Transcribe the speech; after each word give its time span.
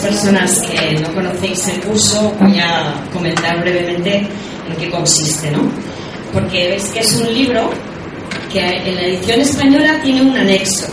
Personas 0.00 0.60
que 0.60 0.98
no 1.00 1.12
conocéis 1.14 1.68
el 1.68 1.80
curso, 1.80 2.34
voy 2.40 2.58
a 2.58 2.94
comentar 3.12 3.60
brevemente 3.60 4.26
en 4.68 4.76
qué 4.78 4.90
consiste, 4.90 5.50
¿no? 5.50 5.60
Porque 6.32 6.68
veis 6.68 6.84
que 6.86 7.00
es 7.00 7.16
un 7.16 7.34
libro 7.34 7.70
que 8.52 8.60
en 8.60 8.94
la 8.94 9.02
edición 9.02 9.40
española 9.40 10.00
tiene 10.02 10.22
un 10.22 10.36
anexo, 10.36 10.86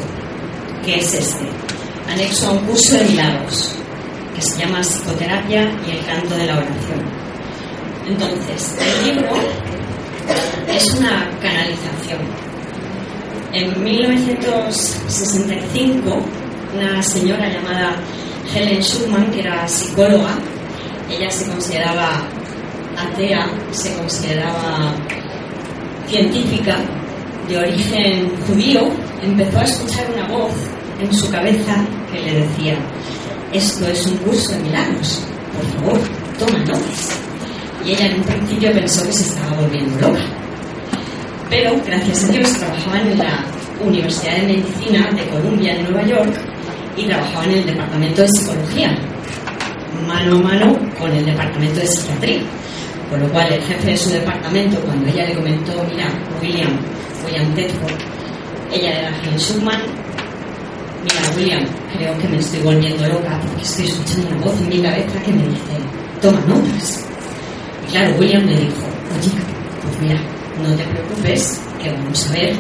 que 0.86 1.00
es 1.00 1.14
este, 1.14 1.46
anexo 2.12 2.48
a 2.48 2.52
un 2.52 2.60
curso 2.60 2.98
de 2.98 3.06
milagros, 3.06 3.76
que 4.36 4.42
se 4.42 4.60
llama 4.60 4.82
Psicoterapia 4.82 5.72
y 5.88 5.92
el 5.92 6.06
canto 6.06 6.36
de 6.36 6.46
la 6.46 6.58
oración. 6.58 7.02
Entonces, 8.08 8.76
el 8.80 9.06
libro 9.14 9.32
es 10.68 10.86
una 10.94 11.30
canalización. 11.42 12.20
En 13.54 13.82
1965, 13.84 16.22
una 16.76 17.02
señora 17.02 17.50
llamada 17.50 17.96
Helen 18.54 18.82
Schumann, 18.82 19.32
que 19.32 19.42
era 19.42 19.68
psicóloga, 19.68 20.38
ella 21.10 21.30
se 21.30 21.50
consideraba 21.50 22.22
atea, 22.98 23.48
se 23.72 23.94
consideraba 23.96 24.94
científica, 26.08 26.78
de 27.48 27.58
origen 27.58 28.30
judío, 28.46 28.90
empezó 29.24 29.60
a 29.60 29.64
escuchar 29.64 30.06
una 30.14 30.28
voz 30.28 30.52
en 31.00 31.14
su 31.14 31.30
cabeza 31.30 31.76
que 32.12 32.20
le 32.20 32.42
decía, 32.42 32.78
esto 33.54 33.88
es 33.88 34.06
un 34.06 34.18
curso 34.18 34.52
de 34.52 34.60
milagros, 34.60 35.22
por 35.54 35.82
favor, 35.82 36.00
toma 36.38 36.60
notas. 36.66 37.20
Y 37.86 37.92
ella 37.92 38.08
en 38.08 38.18
un 38.18 38.24
principio 38.24 38.74
pensó 38.74 39.06
que 39.06 39.14
se 39.14 39.24
estaba 39.24 39.62
volviendo 39.62 40.08
loca. 40.08 40.22
Pero, 41.50 41.76
gracias 41.86 42.26
a 42.26 42.28
Dios, 42.28 42.54
trabajaban 42.58 43.08
en 43.08 43.18
la 43.20 43.46
Universidad 43.86 44.36
de 44.36 44.48
Medicina 44.48 45.10
de 45.16 45.26
Columbia 45.30 45.76
en 45.76 45.84
Nueva 45.84 46.06
York 46.06 46.34
y 46.98 47.06
trabajaba 47.06 47.46
en 47.46 47.52
el 47.52 47.66
departamento 47.66 48.22
de 48.24 48.28
psicología, 48.30 48.98
mano 50.08 50.38
a 50.38 50.42
mano 50.42 50.80
con 51.00 51.12
el 51.12 51.26
departamento 51.26 51.80
de 51.80 51.88
psiquiatría. 51.88 52.42
Con 53.10 53.22
lo 53.22 53.30
cual, 53.30 53.54
el 53.54 53.62
jefe 53.62 53.92
de 53.92 53.98
su 53.98 54.10
departamento, 54.10 54.78
cuando 54.82 55.08
ella 55.08 55.28
le 55.28 55.36
comentó, 55.36 55.72
mira, 55.90 56.08
William, 56.42 56.78
William 57.26 57.54
Tedford, 57.56 57.94
ella 58.74 59.00
era 59.00 59.18
Helen 59.22 59.40
Schumann, 59.40 59.82
mira, 61.04 61.38
William, 61.38 61.66
creo 61.96 62.18
que 62.18 62.28
me 62.28 62.38
estoy 62.38 62.60
volviendo 62.60 63.08
loca 63.08 63.40
porque 63.42 63.62
estoy 63.62 63.86
escuchando 63.86 64.28
una 64.28 64.46
voz 64.46 64.60
en 64.60 64.70
mi 64.70 64.82
cabeza 64.82 65.22
que 65.24 65.32
me 65.32 65.44
dice, 65.44 65.78
toma 66.22 66.40
notas. 66.48 67.06
Y 67.88 67.92
claro, 67.92 68.16
William 68.20 68.46
le 68.46 68.56
dijo, 68.58 68.84
oye, 69.18 69.32
pues 69.84 70.02
mira, 70.02 70.20
no 70.62 70.76
te 70.76 70.84
preocupes, 70.84 71.62
que 71.82 71.92
vamos 71.92 72.28
a 72.28 72.34
ver 72.34 72.58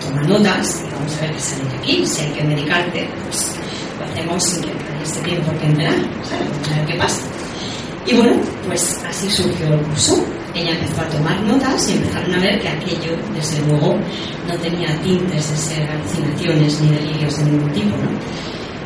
toma 0.00 0.22
notas 0.22 0.82
y 0.86 0.90
vamos 0.92 1.16
a 1.16 1.20
ver 1.22 1.32
qué 1.32 1.40
sale 1.40 1.64
de 1.64 1.76
aquí. 1.76 2.06
Si 2.06 2.22
hay 2.22 2.32
que 2.32 2.44
medicarte, 2.44 3.08
pues 3.24 3.59
hacemos 4.10 4.42
que 4.58 5.20
tiene 5.22 5.40
por 5.40 5.56
qué 5.58 5.66
enterar, 5.66 5.94
¿sabes? 6.28 6.72
A 6.72 6.76
ver 6.76 6.86
qué 6.86 6.98
pasa. 6.98 7.22
Y 8.06 8.14
bueno, 8.14 8.36
pues 8.66 9.00
así 9.08 9.30
surgió 9.30 9.66
el 9.74 9.80
curso. 9.82 10.24
Ella 10.54 10.72
empezó 10.72 11.00
a 11.02 11.08
tomar 11.08 11.40
notas 11.42 11.88
y 11.88 11.92
empezaron 11.92 12.34
a 12.34 12.38
ver 12.40 12.60
que 12.60 12.68
aquello, 12.68 13.16
desde 13.34 13.60
luego, 13.66 13.96
no 14.48 14.54
tenía 14.56 14.88
tintes 15.02 15.50
de 15.50 15.56
ser 15.56 15.88
alucinaciones 15.88 16.80
ni 16.80 16.88
delirios 16.88 17.36
de 17.38 17.44
ningún 17.44 17.72
tipo, 17.72 17.96
¿no? 17.96 18.10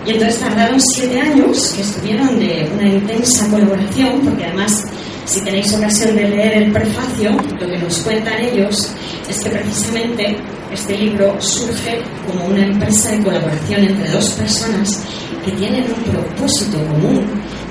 Y 0.07 0.11
entonces 0.11 0.41
tardaron 0.41 0.79
siete 0.95 1.19
años 1.19 1.73
que 1.75 1.81
estuvieron 1.81 2.39
de 2.39 2.71
una 2.75 2.87
intensa 2.87 3.49
colaboración, 3.49 4.21
porque 4.21 4.45
además, 4.45 4.85
si 5.25 5.41
tenéis 5.43 5.73
ocasión 5.73 6.15
de 6.17 6.29
leer 6.29 6.63
el 6.65 6.73
prefacio, 6.73 7.33
lo 7.33 7.67
que 7.67 7.79
nos 7.79 7.99
cuentan 8.01 8.41
ellos 8.41 8.93
es 9.29 9.41
que 9.43 9.51
precisamente 9.51 10.37
este 10.73 10.99
libro 10.99 11.41
surge 11.41 12.03
como 12.27 12.47
una 12.47 12.67
empresa 12.67 13.13
de 13.13 13.23
colaboración 13.23 13.85
entre 13.85 14.11
dos 14.11 14.31
personas 14.33 15.03
que 15.45 15.53
tienen 15.53 15.85
un 15.85 16.13
propósito 16.13 16.79
común 16.87 17.25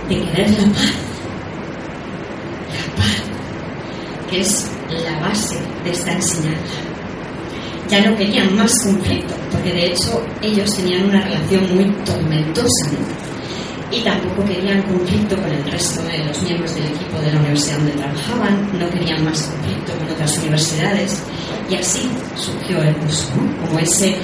de 0.10 0.16
querer 0.16 0.50
la 0.52 0.66
paz. 0.74 0.94
La 2.74 2.96
paz, 2.96 3.24
que 4.30 4.42
es 4.42 4.68
la 4.90 5.20
base 5.20 5.58
de 5.84 5.92
esta 5.92 6.12
enseñanza. 6.14 6.74
Ya 7.90 8.10
no 8.10 8.18
querían 8.18 8.56
más 8.56 8.72
conflicto, 8.84 9.34
porque 9.52 9.72
de 9.72 9.86
hecho 9.88 10.26
ellos 10.42 10.76
tenían 10.76 11.06
una 11.06 11.22
relación 11.22 11.76
muy 11.76 11.86
tormentosa. 12.06 12.90
Y 13.94 14.02
tampoco 14.02 14.44
querían 14.46 14.82
conflicto 14.84 15.36
con 15.36 15.52
el 15.52 15.64
resto 15.72 16.02
de 16.04 16.18
los 16.26 16.42
miembros 16.42 16.74
del 16.74 16.86
equipo 16.86 17.20
de 17.20 17.32
la 17.32 17.40
universidad 17.40 17.78
donde 17.78 17.92
trabajaban, 17.92 18.80
no 18.80 18.90
querían 18.90 19.24
más 19.24 19.44
conflicto 19.44 19.94
con 19.94 20.10
otras 20.10 20.38
universidades. 20.40 21.24
Y 21.70 21.76
así 21.76 22.10
surgió 22.36 22.82
el 22.82 22.96
curso, 22.98 23.30
como 23.62 23.80
ese, 23.80 24.16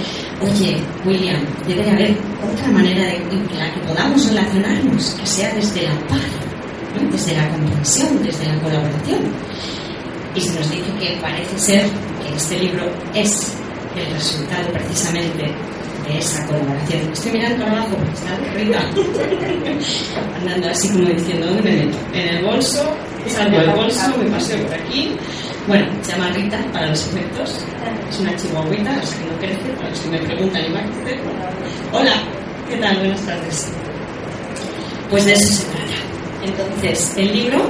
oye, 0.42 0.78
William, 1.06 1.42
debe 1.68 1.90
haber 1.90 2.18
otra 2.52 2.68
manera 2.72 3.04
de, 3.04 3.18
en 3.18 3.60
la 3.60 3.72
que 3.74 3.80
podamos 3.82 4.28
relacionarnos, 4.28 5.16
que 5.20 5.28
sea 5.28 5.54
desde 5.54 5.84
la 5.84 5.94
paz, 6.08 6.22
desde 7.12 7.36
la 7.36 7.50
comprensión, 7.50 8.24
desde 8.24 8.46
la 8.48 8.60
colaboración. 8.62 9.20
Y 10.34 10.42
se 10.42 10.60
nos 10.60 10.72
dice 10.72 10.92
que 11.00 11.20
parece 11.22 11.60
ser 11.60 11.86
que 12.24 12.36
este 12.36 12.60
libro 12.60 12.90
es 13.14 13.54
el 13.96 14.14
resultado 14.14 14.72
precisamente 14.72 15.54
de 16.10 16.18
esa 16.20 16.46
colaboración. 16.46 17.12
Estoy 17.14 17.32
mirando 17.32 17.66
para 17.66 17.78
abajo 17.78 17.96
porque 17.96 18.14
está 18.14 18.36
Rita 18.56 18.80
andando 20.40 20.70
así 20.70 20.90
como 20.90 21.10
diciendo, 21.10 21.48
¿dónde 21.48 21.62
me 21.62 21.86
meto? 21.86 21.98
En 22.14 22.28
el 22.36 22.44
bolso, 22.44 22.96
salgo 23.28 23.60
del 23.60 23.72
bolso, 23.72 24.18
me 24.18 24.30
paseo 24.30 24.66
por 24.66 24.74
aquí. 24.74 25.16
Bueno, 25.68 25.86
se 26.02 26.12
llama 26.12 26.30
Rita 26.30 26.58
para 26.74 26.88
los 26.88 27.08
efectos. 27.08 27.66
Es 28.10 28.20
una 28.20 28.36
chihuahuita, 28.36 29.02
sea 29.04 29.20
que 29.20 29.26
no 29.26 29.38
crece, 29.40 29.70
para 29.78 29.90
los 29.90 30.00
que 30.00 30.10
me 30.10 30.20
preguntan 30.20 30.62
y 30.64 31.96
Hola, 31.96 32.14
¿qué 32.68 32.78
tal? 32.78 32.98
Buenas 32.98 33.22
tardes. 33.22 33.68
Pues 35.10 35.26
de 35.26 35.34
eso 35.34 35.48
se 35.48 35.64
trata. 35.66 35.90
Entonces, 36.44 37.14
el 37.18 37.34
libro 37.34 37.70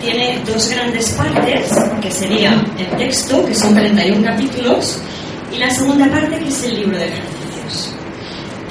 tiene 0.00 0.40
dos 0.46 0.68
grandes 0.70 1.10
partes, 1.12 1.70
que 2.00 2.10
sería 2.10 2.52
el 2.78 2.96
texto, 2.98 3.44
que 3.44 3.54
son 3.54 3.74
31 3.74 4.24
capítulos, 4.24 5.00
y 5.52 5.58
la 5.58 5.70
segunda 5.70 6.08
parte, 6.10 6.38
que 6.38 6.48
es 6.48 6.64
el 6.64 6.74
libro 6.76 6.98
de 6.98 7.06
ejercicios. 7.06 7.41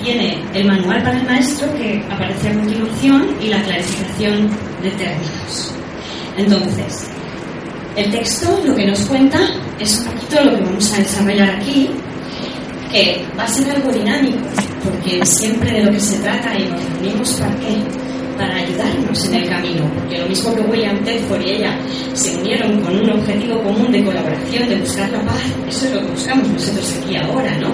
Tiene 0.03 0.37
el 0.53 0.65
manual 0.65 1.03
para 1.03 1.19
el 1.19 1.25
maestro, 1.25 1.71
que 1.75 2.03
aparece 2.09 2.49
a 2.49 2.53
continuación, 2.53 3.35
y 3.41 3.47
la 3.47 3.61
clarificación 3.61 4.49
de 4.81 4.89
términos. 4.91 5.73
Entonces, 6.37 7.07
el 7.95 8.09
texto 8.09 8.61
lo 8.65 8.73
que 8.73 8.87
nos 8.87 8.99
cuenta 9.01 9.39
es 9.79 9.99
un 9.99 10.05
poquito 10.05 10.43
lo 10.43 10.55
que 10.57 10.63
vamos 10.63 10.93
a 10.93 10.97
desarrollar 10.97 11.49
aquí, 11.51 11.89
que 12.91 13.23
va 13.37 13.43
a 13.43 13.47
ser 13.47 13.69
algo 13.69 13.91
dinámico, 13.91 14.39
porque 14.83 15.25
siempre 15.25 15.71
de 15.71 15.83
lo 15.83 15.91
que 15.91 15.99
se 15.99 16.17
trata 16.19 16.57
y 16.57 16.63
nos 16.67 16.83
reunimos 16.83 17.33
para 17.33 17.55
qué, 17.57 17.77
para 18.37 18.55
ayudarnos 18.55 19.25
en 19.25 19.35
el 19.35 19.49
camino, 19.49 19.91
porque 19.93 20.17
lo 20.17 20.27
mismo 20.27 20.55
que 20.55 20.61
William 20.61 21.03
Tedford 21.03 21.41
y 21.41 21.51
ella 21.51 21.77
se 22.13 22.35
unieron 22.37 22.79
con 22.81 22.97
un 22.97 23.09
objetivo 23.09 23.61
común 23.61 23.91
de 23.91 24.03
colaboración, 24.03 24.67
de 24.67 24.77
buscar 24.77 25.09
la 25.11 25.21
paz, 25.21 25.41
eso 25.69 25.85
es 25.85 25.93
lo 25.93 26.01
que 26.01 26.11
buscamos 26.11 26.47
nosotros 26.47 26.97
aquí 27.01 27.15
ahora, 27.17 27.57
¿no? 27.57 27.69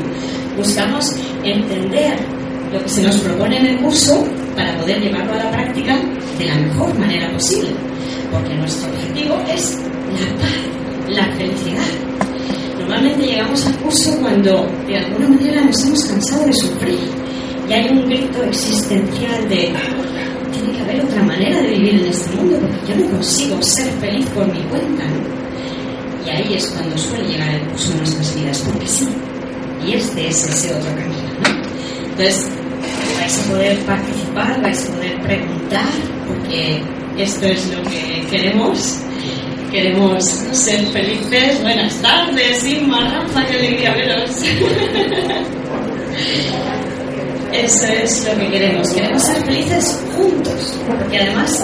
Buscamos 0.57 1.05
entender 1.43 2.17
lo 2.73 2.81
que 2.81 2.89
se 2.89 3.03
nos 3.03 3.15
propone 3.17 3.57
en 3.57 3.65
el 3.67 3.77
curso 3.77 4.25
para 4.55 4.75
poder 4.79 4.99
llevarlo 4.99 5.33
a 5.33 5.43
la 5.43 5.51
práctica 5.51 5.95
de 6.37 6.45
la 6.45 6.55
mejor 6.55 6.97
manera 6.97 7.31
posible, 7.31 7.69
porque 8.31 8.55
nuestro 8.55 8.89
objetivo 8.89 9.39
es 9.47 9.77
la 10.13 10.35
paz, 10.41 11.09
la 11.09 11.35
felicidad. 11.37 11.85
Normalmente 12.79 13.27
llegamos 13.27 13.65
al 13.67 13.77
curso 13.77 14.17
cuando 14.19 14.67
de 14.87 14.97
alguna 14.97 15.29
manera 15.29 15.61
nos 15.61 15.83
hemos 15.85 16.05
cansado 16.05 16.45
de 16.45 16.53
sufrir 16.53 16.99
y 17.69 17.73
hay 17.73 17.89
un 17.89 18.05
grito 18.05 18.43
existencial 18.43 19.49
de 19.49 19.73
tiene 20.51 20.73
que 20.73 20.81
haber 20.81 21.03
otra 21.03 21.23
manera 21.23 21.61
de 21.61 21.69
vivir 21.69 21.95
en 22.01 22.05
este 22.07 22.35
mundo 22.35 22.57
porque 22.59 22.87
yo 22.87 22.95
no 22.95 23.11
consigo 23.11 23.61
ser 23.61 23.91
feliz 23.99 24.25
por 24.29 24.47
mi 24.51 24.61
cuenta. 24.69 25.03
Y 26.25 26.29
ahí 26.29 26.53
es 26.55 26.67
cuando 26.67 26.97
suele 26.97 27.27
llegar 27.27 27.49
el 27.53 27.61
curso 27.69 27.91
en 27.91 27.97
nuestras 27.99 28.35
vidas, 28.35 28.63
porque 28.65 28.87
sí. 28.87 29.07
Y 29.85 29.93
este 29.93 30.27
es 30.27 30.43
ese 30.45 30.73
otro 30.73 30.89
camino. 30.95 31.23
¿no? 31.41 31.49
Entonces, 32.09 32.49
vais 33.19 33.37
a 33.37 33.43
poder 33.49 33.77
participar, 33.79 34.61
vais 34.61 34.85
a 34.87 34.91
poder 34.93 35.21
preguntar, 35.21 35.89
porque 36.27 36.81
esto 37.17 37.45
es 37.45 37.73
lo 37.73 37.83
que 37.83 38.25
queremos. 38.29 38.99
Queremos 39.71 40.23
ser 40.23 40.85
felices. 40.87 41.61
Buenas 41.61 41.95
tardes, 42.01 42.65
Inma, 42.65 43.09
Rafa, 43.09 43.45
qué 43.45 43.57
alegría 43.57 43.93
veros. 43.93 44.31
Eso 47.53 47.87
es 47.87 48.25
lo 48.27 48.39
que 48.39 48.49
queremos. 48.49 48.89
Queremos 48.93 49.23
ser 49.23 49.43
felices 49.45 49.99
juntos. 50.15 50.73
Porque 50.87 51.17
además, 51.17 51.63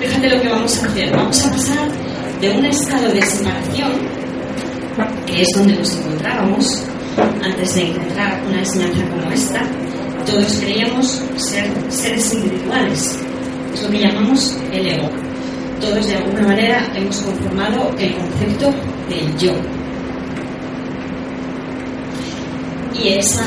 fíjate 0.00 0.28
lo 0.28 0.40
que 0.42 0.48
vamos 0.48 0.82
a 0.82 0.86
hacer. 0.86 1.10
Vamos 1.10 1.46
a 1.46 1.50
pasar 1.50 1.88
de 2.40 2.50
un 2.50 2.64
estado 2.64 3.08
de 3.08 3.22
separación, 3.22 3.92
que 5.26 5.42
es 5.42 5.48
donde 5.54 5.74
nos 5.74 5.96
encontrábamos, 5.96 6.84
antes 7.22 7.74
de 7.74 7.88
encontrar 7.88 8.42
una 8.46 8.60
enseñanza 8.60 9.04
como 9.08 9.30
esta, 9.32 9.62
todos 10.26 10.60
creíamos 10.60 11.22
ser 11.36 11.66
seres 11.88 12.34
individuales. 12.34 13.18
Es 13.74 13.82
lo 13.82 13.90
que 13.90 13.98
llamamos 14.00 14.58
el 14.72 14.86
ego. 14.86 15.08
Todos 15.80 16.06
de 16.06 16.16
alguna 16.16 16.42
manera 16.42 16.92
hemos 16.94 17.16
conformado 17.18 17.90
el 17.98 18.14
concepto 18.14 18.70
del 19.08 19.36
yo. 19.38 19.52
Y 23.00 23.08
esa 23.10 23.44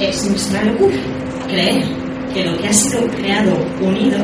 es 0.00 0.24
nuestra 0.28 0.64
locura, 0.64 0.96
creer 1.48 1.84
que 2.32 2.44
lo 2.44 2.56
que 2.58 2.68
ha 2.68 2.72
sido 2.72 3.06
creado 3.08 3.54
unido 3.80 4.18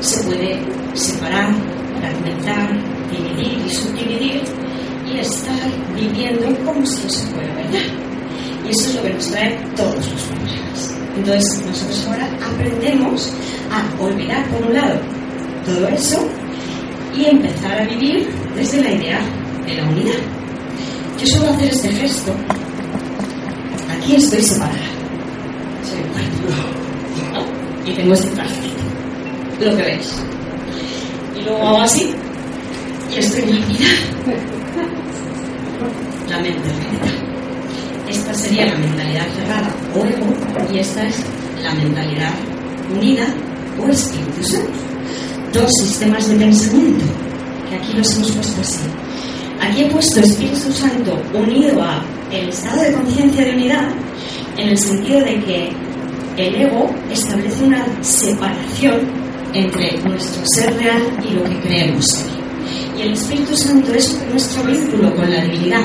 se 0.00 0.22
puede 0.24 0.58
separar, 0.94 1.54
fragmentar, 1.98 2.70
dividir 3.10 3.58
y 3.66 3.70
subdividir 3.70 4.61
y 5.06 5.18
estar 5.18 5.70
viviendo 5.94 6.46
como 6.64 6.84
si 6.86 7.06
eso 7.06 7.26
fuera 7.28 7.54
verdad. 7.54 7.80
Y 8.66 8.70
eso 8.70 8.88
es 8.88 8.94
lo 8.96 9.02
que 9.02 9.14
nos 9.14 9.26
trae 9.28 9.58
todos 9.76 9.94
los 9.94 10.22
problemas. 10.22 10.94
Entonces 11.16 11.66
nosotros 11.66 12.06
ahora 12.08 12.30
aprendemos 12.52 13.32
a 13.70 14.02
olvidar 14.02 14.46
por 14.48 14.66
un 14.66 14.74
lado 14.74 15.00
todo 15.64 15.88
eso 15.88 16.28
y 17.16 17.26
empezar 17.26 17.82
a 17.82 17.84
vivir 17.86 18.28
desde 18.56 18.82
la 18.82 18.92
idea 18.92 19.20
de 19.66 19.74
la 19.74 19.88
unidad. 19.88 20.20
Yo 21.20 21.26
suelo 21.26 21.50
hacer 21.50 21.68
este 21.68 21.88
gesto 21.90 22.34
aquí 24.02 24.16
estoy 24.16 24.42
separada. 24.42 24.78
Soy 25.84 26.00
cuerpo. 26.12 27.46
Y 27.86 27.92
tengo 27.92 28.14
este 28.14 28.28
trajecito. 28.30 28.82
Lo 29.60 29.76
que 29.76 29.82
veis. 29.82 30.14
Y 31.36 31.42
luego 31.42 31.62
hago 31.62 31.80
así. 31.82 32.12
Y 33.14 33.18
estoy 33.18 33.42
en 33.42 33.60
la 33.60 33.66
unidad. 33.66 34.51
La 36.28 36.38
mente 36.38 36.68
cerrada. 36.68 37.12
Esta 38.08 38.34
sería 38.34 38.66
la 38.66 38.78
mentalidad 38.78 39.26
cerrada 39.36 39.74
o 39.94 40.04
ego. 40.04 40.72
Y 40.72 40.78
esta 40.78 41.06
es 41.06 41.16
la 41.62 41.74
mentalidad 41.74 42.32
unida 42.94 43.26
o 43.80 43.88
espíritu 43.88 44.42
santo. 44.42 44.72
Dos 45.52 45.70
sistemas 45.82 46.28
de 46.28 46.36
pensamiento. 46.36 47.04
Que 47.68 47.76
aquí 47.76 47.92
los 47.96 48.16
hemos 48.16 48.30
puesto 48.32 48.60
así. 48.60 48.80
Aquí 49.62 49.82
he 49.82 49.90
puesto 49.90 50.18
Espíritu 50.18 50.72
Santo 50.72 51.22
unido 51.32 51.80
a 51.80 52.02
el 52.32 52.48
estado 52.48 52.82
de 52.82 52.92
conciencia 52.94 53.44
de 53.44 53.52
unidad 53.52 53.88
en 54.58 54.70
el 54.70 54.78
sentido 54.78 55.20
de 55.20 55.40
que 55.44 55.70
el 56.36 56.54
ego 56.62 56.90
establece 57.10 57.62
una 57.64 57.86
separación 58.02 59.00
entre 59.54 59.98
nuestro 60.02 60.42
ser 60.56 60.74
real 60.78 61.02
y 61.24 61.34
lo 61.34 61.44
que 61.44 61.60
creemos 61.60 62.04
ser. 62.06 62.41
Y 62.96 63.02
el 63.02 63.12
Espíritu 63.12 63.56
Santo 63.56 63.92
es 63.94 64.18
nuestro 64.30 64.64
vínculo 64.64 65.14
con 65.14 65.30
la 65.30 65.42
divinidad, 65.42 65.84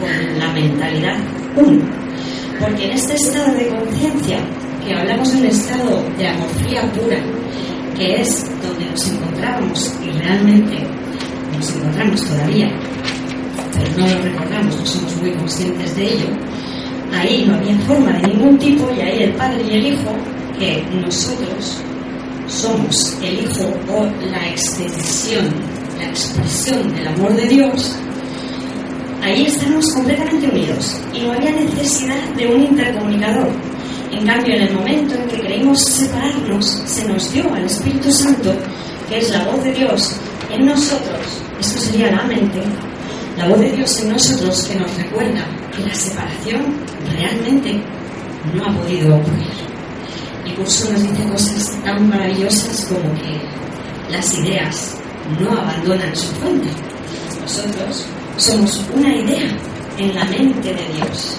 con 0.00 0.38
la 0.38 0.52
mentalidad 0.52 1.16
uno. 1.56 1.84
Porque 2.60 2.86
en 2.86 2.92
este 2.92 3.14
estado 3.14 3.54
de 3.54 3.68
conciencia, 3.68 4.38
que 4.84 4.94
hablamos 4.94 5.32
de 5.32 5.38
un 5.38 5.46
estado 5.46 6.04
de 6.16 6.28
amorfía 6.28 6.92
pura, 6.92 7.18
que 7.96 8.20
es 8.20 8.44
donde 8.62 8.86
nos 8.90 9.08
encontrábamos 9.08 9.94
y 10.04 10.10
realmente 10.18 10.76
nos 11.56 11.76
encontramos 11.76 12.24
todavía 12.24 12.70
pero 13.78 13.98
no 13.98 14.14
lo 14.14 14.22
recordamos, 14.22 14.76
no 14.76 14.86
somos 14.86 15.16
muy 15.16 15.32
conscientes 15.32 15.96
de 15.96 16.04
ello, 16.04 16.28
ahí 17.12 17.44
no 17.46 17.54
había 17.54 17.78
forma 17.80 18.12
de 18.12 18.28
ningún 18.28 18.58
tipo 18.58 18.90
y 18.96 19.00
ahí 19.00 19.22
el 19.24 19.32
Padre 19.32 19.62
y 19.68 19.74
el 19.74 19.86
Hijo, 19.86 20.16
que 20.58 20.84
nosotros 21.00 21.82
somos 22.46 23.18
el 23.22 23.40
Hijo 23.40 23.72
o 23.92 24.04
la 24.30 24.48
extensión, 24.48 25.48
la 25.98 26.04
expresión 26.06 26.94
del 26.94 27.08
amor 27.08 27.34
de 27.34 27.48
Dios, 27.48 27.96
ahí 29.22 29.46
estamos 29.46 29.92
completamente 29.92 30.48
unidos 30.48 31.00
y 31.12 31.20
no 31.20 31.32
había 31.32 31.50
necesidad 31.50 32.28
de 32.36 32.46
un 32.46 32.62
intercomunicador. 32.62 33.48
En 34.12 34.26
cambio, 34.26 34.54
en 34.54 34.62
el 34.62 34.74
momento 34.74 35.14
en 35.14 35.28
que 35.28 35.40
creímos 35.40 35.84
separarnos, 35.84 36.82
se 36.86 37.06
nos 37.06 37.32
dio 37.32 37.52
al 37.52 37.64
Espíritu 37.64 38.10
Santo, 38.10 38.54
que 39.08 39.18
es 39.18 39.30
la 39.30 39.44
voz 39.44 39.62
de 39.64 39.72
Dios 39.72 40.16
en 40.50 40.66
nosotros, 40.66 41.42
esto 41.60 41.80
sería 41.80 42.10
la 42.10 42.22
mente, 42.24 42.62
la 43.36 43.48
voz 43.48 43.60
de 43.60 43.72
Dios 43.72 44.00
en 44.00 44.12
nosotros 44.12 44.64
que 44.64 44.78
nos 44.78 44.96
recuerda 44.96 45.44
que 45.76 45.82
la 45.86 45.94
separación 45.94 46.62
realmente 47.12 47.80
no 48.54 48.64
ha 48.64 48.74
podido 48.74 49.16
ocurrir. 49.16 49.46
El 50.46 50.54
curso 50.54 50.90
nos 50.90 51.02
dice 51.02 51.28
cosas 51.28 51.78
tan 51.84 52.08
maravillosas 52.08 52.86
como 52.86 53.12
que 53.20 53.38
las 54.10 54.34
ideas 54.34 54.98
no 55.40 55.50
abandonan 55.50 56.14
su 56.16 56.26
fuente. 56.36 56.68
Nosotros 57.40 58.06
somos 58.36 58.84
una 58.94 59.14
idea 59.14 59.48
en 59.98 60.14
la 60.14 60.24
mente 60.24 60.74
de 60.74 60.86
Dios. 60.94 61.36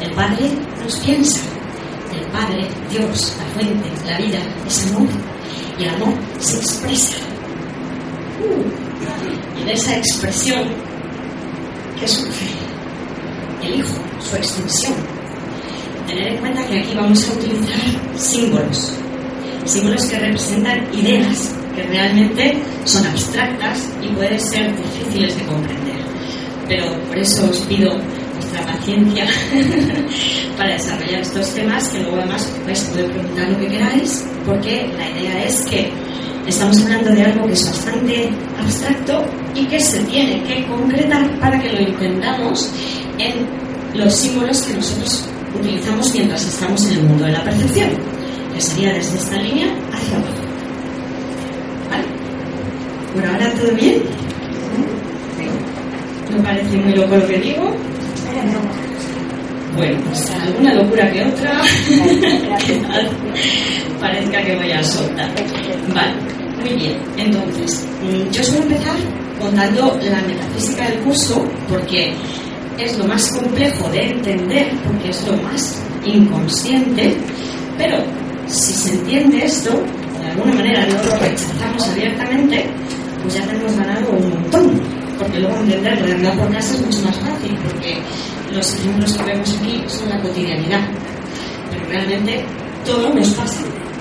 El 0.00 0.12
Padre 0.12 0.50
nos 0.82 0.96
piensa. 1.00 1.40
El 2.12 2.24
Padre, 2.32 2.66
Dios, 2.90 3.36
la 3.38 3.60
fuente, 3.60 3.88
la 4.06 4.18
vida, 4.18 4.38
es 4.66 4.86
amor. 4.86 5.08
Y 5.78 5.84
el 5.84 5.90
amor 5.90 6.14
se 6.38 6.56
expresa. 6.56 7.16
Y 9.56 9.62
en 9.62 9.68
esa 9.68 9.96
expresión 9.96 10.88
¿Qué 12.00 12.06
surge? 12.06 12.46
El 13.62 13.80
Hijo, 13.80 13.94
su 14.20 14.36
extensión. 14.36 14.94
Tener 16.06 16.28
en 16.28 16.38
cuenta 16.38 16.64
que 16.66 16.78
aquí 16.78 16.94
vamos 16.94 17.28
a 17.28 17.32
utilizar 17.32 17.80
símbolos, 18.16 18.92
símbolos 19.64 20.04
que 20.06 20.18
representan 20.18 20.94
ideas 20.94 21.54
que 21.78 21.88
realmente 21.88 22.58
son 22.84 23.06
abstractas 23.06 23.88
y 24.02 24.08
pueden 24.08 24.40
ser 24.40 24.74
difíciles 24.76 25.36
de 25.36 25.44
comprender. 25.44 25.96
Pero 26.66 26.92
por 27.06 27.18
eso 27.18 27.48
os 27.48 27.58
pido 27.60 27.90
vuestra 27.90 28.28
vuestra 28.48 28.66
paciencia 28.66 29.26
para 30.56 30.72
desarrollar 30.74 31.20
estos 31.20 31.54
temas, 31.54 31.88
que 31.88 32.00
luego 32.00 32.16
además 32.16 32.50
vais 32.66 32.84
a 32.84 32.90
poder 32.90 33.10
preguntar 33.10 33.50
lo 33.50 33.58
que 33.58 33.68
queráis, 33.68 34.24
porque 34.44 34.88
la 34.96 35.10
idea 35.10 35.44
es 35.44 35.64
que 35.64 35.90
estamos 36.46 36.80
hablando 36.82 37.10
de 37.10 37.22
algo 37.22 37.46
que 37.46 37.52
es 37.52 37.66
bastante 37.66 38.30
abstracto 38.58 39.24
y 39.54 39.66
que 39.66 39.80
se 39.80 39.98
tiene 40.04 40.42
que 40.44 40.66
concretar 40.66 41.38
para 41.40 41.60
que 41.60 41.72
lo 41.72 41.78
entendamos 41.78 42.70
en 43.18 43.46
los 43.98 44.14
símbolos 44.14 44.62
que 44.62 44.74
nosotros 44.74 45.28
utilizamos 45.58 46.12
mientras 46.14 46.46
estamos 46.46 46.84
en 46.86 46.92
el 46.98 47.02
mundo 47.04 47.24
de 47.24 47.32
la 47.32 47.44
percepción, 47.44 47.90
que 48.54 48.60
sería 48.60 48.92
desde 48.92 49.18
esta 49.18 49.36
línea 49.36 49.66
hacia 49.92 50.16
abajo. 50.16 50.47
¿Por 53.14 53.26
ahora 53.26 53.50
todo 53.54 53.72
bien? 53.74 54.02
¿No 56.30 56.42
parece 56.42 56.76
muy 56.76 56.94
loco 56.94 57.16
lo 57.16 57.26
que 57.26 57.38
digo? 57.38 57.74
Bueno, 59.76 59.98
pues 60.06 60.30
alguna 60.30 60.74
locura 60.74 61.10
que 61.12 61.24
otra 61.24 61.60
parezca 64.00 64.42
que 64.42 64.56
voy 64.56 64.72
a 64.72 64.82
soltar. 64.82 65.30
Vale, 65.94 66.14
muy 66.60 66.74
bien. 66.76 66.98
Entonces, 67.16 67.86
mm, 68.02 68.30
yo 68.30 68.42
suelo 68.42 68.62
empezar 68.64 68.96
contando 69.40 69.98
la 70.02 70.20
metafísica 70.22 70.88
del 70.88 70.98
curso 71.00 71.44
porque 71.68 72.12
es 72.78 72.98
lo 72.98 73.06
más 73.06 73.30
complejo 73.32 73.88
de 73.90 74.10
entender, 74.10 74.68
porque 74.86 75.10
es 75.10 75.26
lo 75.26 75.36
más 75.38 75.80
inconsciente, 76.04 77.16
pero 77.76 77.98
si 78.46 78.72
se 78.72 78.94
entiende 78.94 79.44
esto, 79.44 79.70
de 80.20 80.30
alguna 80.30 80.54
manera 80.54 80.86
no 80.86 81.02
lo 81.04 81.16
rechazamos 81.18 81.88
abiertamente, 81.88 82.64
pues 83.28 83.40
ya 83.40 83.46
tenemos 83.46 83.76
ganado 83.76 84.10
un 84.10 84.30
montón, 84.30 84.80
porque 85.18 85.38
luego 85.38 85.56
entenderlo 85.58 86.06
de 86.06 86.12
andar 86.14 86.38
por 86.38 86.50
casa 86.50 86.74
es 86.74 86.80
mucho 86.80 87.02
más 87.02 87.16
fácil, 87.16 87.58
porque 87.62 87.98
los 88.54 88.74
ejemplos 88.74 89.12
que 89.12 89.22
vemos 89.22 89.54
aquí 89.60 89.84
son 89.86 90.08
la 90.08 90.22
cotidianidad, 90.22 90.80
pero 91.70 91.84
realmente 91.90 92.42
todo 92.86 93.12
nos 93.12 93.28
pasa 93.32 93.60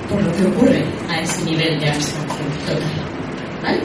por 0.09 0.23
lo 0.23 0.31
que 0.33 0.45
ocurre 0.45 0.85
a 1.09 1.19
ese 1.19 1.43
nivel 1.43 1.77
de 1.77 1.89
abstracción 1.89 2.49
total. 2.65 2.81
¿Vale? 3.63 3.79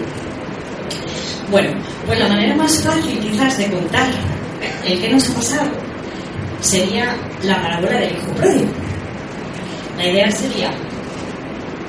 Bueno, 1.51 1.71
pues 2.07 2.21
la 2.21 2.29
manera 2.29 2.55
más 2.55 2.81
fácil 2.81 3.19
quizás 3.19 3.59
de 3.59 3.69
contar 3.69 4.11
el 4.87 5.01
que 5.01 5.09
nos 5.11 5.29
ha 5.29 5.35
pasado 5.35 5.71
sería 6.61 7.17
la 7.43 7.61
parábola 7.61 7.99
del 7.99 8.13
hijo 8.13 8.31
pródigo. 8.37 8.71
La 9.99 10.07
idea 10.07 10.31
sería, 10.31 10.71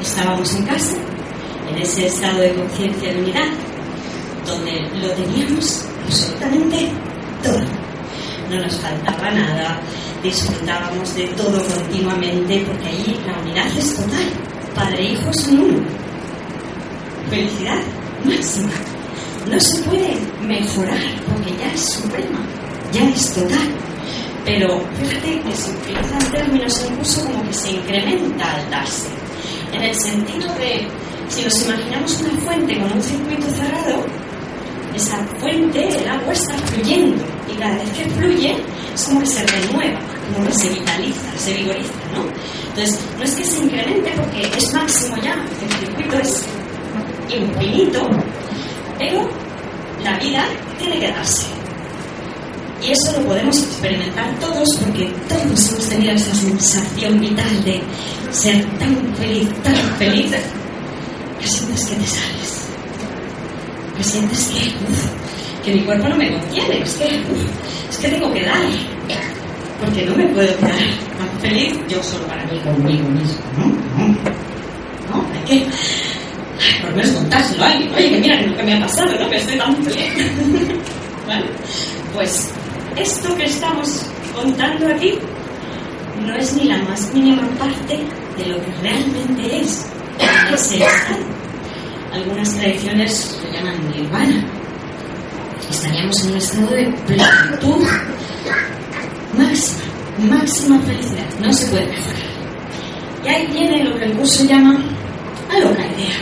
estábamos 0.01 0.55
en 0.55 0.65
casa, 0.65 0.97
en 1.69 1.77
ese 1.81 2.07
estado 2.07 2.39
de 2.39 2.53
conciencia 2.53 3.13
de 3.13 3.19
unidad, 3.19 3.47
donde 4.45 4.81
lo 5.01 5.09
teníamos 5.11 5.85
absolutamente 6.05 6.91
todo. 7.43 7.61
No 8.49 8.61
nos 8.61 8.75
faltaba 8.79 9.31
nada, 9.31 9.79
disfrutábamos 10.21 11.15
de 11.15 11.27
todo 11.29 11.63
continuamente, 11.63 12.63
porque 12.67 12.87
allí 12.87 13.17
la 13.25 13.39
unidad 13.39 13.77
es 13.77 13.95
total. 13.95 14.25
Padre 14.75 14.99
e 14.99 15.11
hijo 15.13 15.33
son 15.33 15.59
uno. 15.59 15.83
Felicidad 17.29 17.81
máxima. 18.25 18.71
No 19.49 19.59
se 19.59 19.81
puede 19.83 20.15
mejorar, 20.41 20.99
porque 21.27 21.57
ya 21.57 21.71
es 21.73 21.81
suprema, 21.81 22.39
ya 22.91 23.09
es 23.09 23.33
total. 23.33 23.69
Pero 24.45 24.81
fíjate 24.99 25.41
que 25.41 25.55
se 25.55 25.71
utilizan 25.71 26.31
términos 26.31 26.83
en 26.83 26.95
curso 26.95 27.25
como 27.25 27.43
que 27.47 27.53
se 27.53 27.71
incrementa 27.71 28.55
al 28.55 28.69
darse. 28.69 29.07
En 29.71 29.81
el 29.81 29.95
sentido 29.95 30.47
de, 30.55 30.87
si 31.29 31.43
nos 31.43 31.61
imaginamos 31.63 32.21
una 32.21 32.41
fuente 32.41 32.79
con 32.79 32.93
un 32.93 33.01
circuito 33.01 33.49
cerrado, 33.49 34.05
esa 34.95 35.17
fuente, 35.39 35.87
el 35.87 36.07
agua 36.07 36.33
está 36.33 36.55
fluyendo 36.57 37.23
y 37.51 37.55
cada 37.57 37.75
vez 37.75 37.89
que 37.91 38.09
fluye 38.11 38.55
es 38.93 39.03
como 39.05 39.19
que 39.21 39.25
se 39.25 39.45
renueva, 39.45 39.99
como 40.33 40.47
que 40.47 40.53
se 40.53 40.69
vitaliza, 40.69 41.37
se 41.37 41.53
vigoriza, 41.53 41.93
¿no? 42.13 42.23
Entonces, 42.69 42.99
no 43.17 43.23
es 43.23 43.31
que 43.31 43.43
se 43.43 43.63
incremente 43.63 44.11
porque 44.15 44.41
es 44.57 44.73
máximo 44.73 45.17
ya, 45.17 45.33
el 45.33 45.87
circuito 45.87 46.17
es 46.19 46.45
infinito, 47.29 48.09
pero 48.99 49.29
la 50.03 50.17
vida 50.19 50.45
tiene 50.79 50.99
que 50.99 51.07
darse. 51.07 51.47
Y 52.83 52.91
eso 52.91 53.13
lo 53.13 53.25
podemos 53.27 53.57
experimentar 53.57 54.37
todos 54.39 54.67
porque 54.83 55.09
todos 55.29 55.71
hemos 55.71 55.89
tenido 55.89 56.13
esa 56.13 56.35
sensación 56.35 57.19
vital 57.19 57.63
de 57.63 57.81
ser 58.31 58.65
tan 58.77 59.15
feliz, 59.15 59.49
tan 59.63 59.75
feliz, 59.97 60.31
que 61.43 61.49
sientes 61.49 61.85
que 61.87 61.95
te 61.95 62.07
sales 62.07 62.67
que 63.97 64.03
sientes 64.03 64.47
que, 64.47 65.65
que 65.65 65.77
mi 65.77 65.85
cuerpo 65.85 66.07
no 66.07 66.15
me 66.15 66.31
contiene, 66.31 66.81
es 66.81 66.93
que, 66.95 67.21
es 67.89 67.97
que 67.97 68.07
tengo 68.07 68.33
que 68.33 68.43
dar, 68.45 68.57
porque 69.79 70.05
no 70.05 70.15
me 70.15 70.25
puedo 70.27 70.57
quedar 70.57 70.71
tan 71.17 71.39
feliz 71.41 71.77
yo 71.89 72.01
solo 72.01 72.25
para 72.27 72.43
mí, 72.45 72.59
conmigo 72.59 73.07
mismo, 73.09 73.39
¿no? 73.57 73.67
No, 75.09 75.27
hay 75.33 75.43
que, 75.45 75.65
por 76.81 76.89
lo 76.91 76.95
menos 76.95 77.11
contárselo 77.11 77.63
a 77.63 77.71
alguien, 77.71 77.93
oye, 77.93 78.09
que 78.09 78.19
mira 78.19 78.39
que 78.39 78.63
me 78.63 78.73
ha 78.73 78.79
pasado, 78.79 79.19
¿no? 79.19 79.29
que 79.29 79.35
estoy 79.35 79.57
tan 79.57 79.75
feliz, 79.83 80.13
¿vale? 81.27 81.45
Pues 82.15 82.51
esto 82.95 83.35
que 83.35 83.45
estamos 83.45 84.05
contando 84.33 84.87
aquí 84.87 85.19
no 86.25 86.35
es 86.35 86.53
ni 86.53 86.63
la 86.63 86.77
más 86.83 87.13
mínima 87.13 87.47
parte 87.59 87.99
de 88.37 88.45
lo 88.47 88.55
que 88.55 88.71
realmente 88.81 89.61
es 89.61 89.85
ese 90.53 90.83
estado 90.83 91.33
algunas 92.13 92.49
tradiciones 92.55 93.39
lo 93.43 93.51
llaman 93.51 93.91
nirvana. 93.91 94.45
Estaríamos 95.69 96.23
en 96.23 96.31
un 96.31 96.37
estado 96.37 96.67
de 96.67 96.85
plenitud 97.07 97.87
máxima, 99.35 100.35
máxima 100.37 100.79
felicidad. 100.81 101.25
No 101.39 101.51
se 101.51 101.65
puede 101.67 101.87
mejorar. 101.87 102.33
Y 103.25 103.27
ahí 103.27 103.47
viene 103.47 103.83
lo 103.83 103.97
que 103.97 104.05
el 104.05 104.13
curso 104.13 104.43
llama 104.45 104.77
a 105.49 105.59
loca 105.59 105.81
idea. 105.81 106.15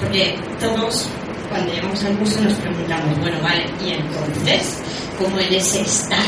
Porque 0.00 0.36
todos, 0.58 1.08
cuando 1.48 1.72
llegamos 1.72 2.02
al 2.04 2.18
curso, 2.18 2.40
nos 2.40 2.54
preguntamos, 2.54 3.20
bueno, 3.20 3.40
vale, 3.40 3.64
y 3.84 3.90
entonces, 3.90 4.78
¿cómo 5.16 5.38
en 5.38 5.54
ese 5.54 5.82
estado 5.82 6.22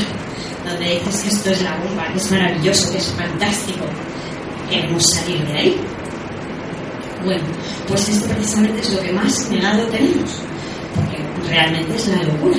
donde 0.65 0.95
dices 0.95 1.23
que 1.23 1.29
esto 1.29 1.51
es 1.51 1.63
la 1.63 1.77
bomba, 1.79 2.07
que 2.13 2.19
es 2.19 2.31
maravilloso, 2.31 2.93
que 2.93 2.99
es 2.99 3.09
fantástico, 3.09 3.85
queremos 4.71 5.03
salir 5.11 5.45
de 5.47 5.59
ahí? 5.59 5.81
Bueno, 7.25 7.43
pues 7.89 8.09
esto 8.11 8.29
precisamente 8.29 8.81
es 8.81 8.93
lo 8.93 9.01
que 9.01 9.13
más 9.13 9.49
negado 9.51 9.83
tenemos, 9.87 10.31
porque 10.95 11.49
realmente 11.49 11.97
es 11.97 12.09
la 12.09 12.23
locura. 12.23 12.59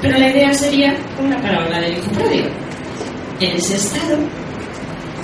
Pero 0.00 0.18
la 0.18 0.30
idea 0.30 0.54
sería 0.54 0.96
una 1.22 1.40
parábola 1.40 1.80
del 1.80 1.98
hijo 1.98 2.10
pródigo. 2.12 2.48
En 3.40 3.56
ese 3.56 3.76
estado 3.76 4.18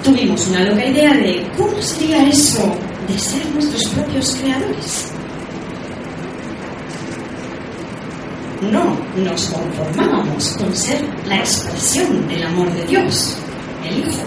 tuvimos 0.05 0.47
una 0.49 0.65
loca 0.65 0.85
idea 0.85 1.15
de 1.15 1.47
cómo 1.57 1.81
sería 1.81 2.29
eso 2.29 2.71
de 3.09 3.19
ser 3.19 3.47
nuestros 3.55 3.83
propios 3.95 4.37
creadores. 4.37 5.13
No 8.71 8.97
nos 9.25 9.45
conformábamos 9.47 10.57
con 10.59 10.77
ser 10.77 11.01
la 11.27 11.39
expresión 11.39 12.29
del 12.29 12.43
amor 12.43 12.71
de 12.75 12.85
Dios, 12.85 13.37
el 13.85 14.01
Hijo. 14.01 14.23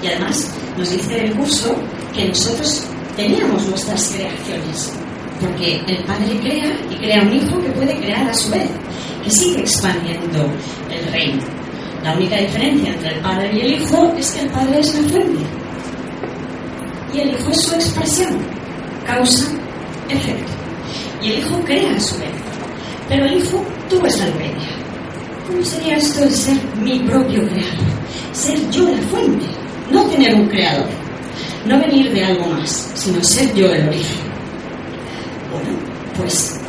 Y 0.00 0.06
además 0.06 0.48
nos 0.78 0.90
dice 0.90 1.24
el 1.24 1.34
curso 1.34 1.74
que 2.14 2.28
nosotros 2.28 2.86
teníamos 3.16 3.66
nuestras 3.66 4.08
creaciones, 4.08 4.92
porque 5.40 5.82
el 5.86 6.04
Padre 6.04 6.38
crea 6.40 6.76
y 6.90 6.94
crea 6.96 7.22
un 7.22 7.32
Hijo 7.34 7.62
que 7.62 7.70
puede 7.70 7.96
crear 7.98 8.28
a 8.28 8.34
su 8.34 8.50
vez, 8.50 8.68
que 9.22 9.30
sigue 9.30 9.60
expandiendo 9.60 10.46
el 10.90 11.12
reino. 11.12 11.42
La 12.02 12.14
única 12.14 12.36
diferencia 12.36 12.92
entre 12.92 13.14
el 13.14 13.20
Padre 13.20 13.50
y 13.54 13.60
el 13.60 13.72
Hijo 13.74 14.12
es 14.16 14.30
que 14.32 14.40
el 14.42 14.48
Padre 14.48 14.80
es 14.80 14.94
la 14.94 15.08
fuente 15.08 15.44
y 17.14 17.20
el 17.20 17.30
Hijo 17.30 17.50
es 17.50 17.60
su 17.60 17.74
expresión, 17.74 18.38
causa, 19.06 19.50
efecto. 20.08 20.52
Y 21.22 21.32
el 21.32 21.38
Hijo 21.40 21.60
crea 21.64 21.94
a 21.94 22.00
su 22.00 22.18
vez, 22.18 22.30
pero 23.08 23.24
el 23.26 23.38
Hijo 23.38 23.62
tuvo 23.88 24.06
esa 24.06 24.26
media. 24.36 24.68
¿Cómo 25.46 25.62
sería 25.64 25.96
esto 25.96 26.20
de 26.20 26.30
ser 26.30 26.56
mi 26.80 26.98
propio 27.00 27.46
creador? 27.46 27.92
Ser 28.32 28.70
yo 28.70 28.88
la 28.88 29.02
fuente, 29.02 29.46
no 29.90 30.04
tener 30.06 30.34
un 30.34 30.48
creador 30.48 31.01
no 31.66 31.78
venir 31.78 32.12
de 32.12 32.24
algo 32.24 32.46
más, 32.46 32.90
sino 32.94 33.22
ser 33.22 33.54
yo 33.54 33.66
el 33.66 33.88
origen. 33.88 34.20
Bueno, 35.50 35.78
pues 36.16 36.60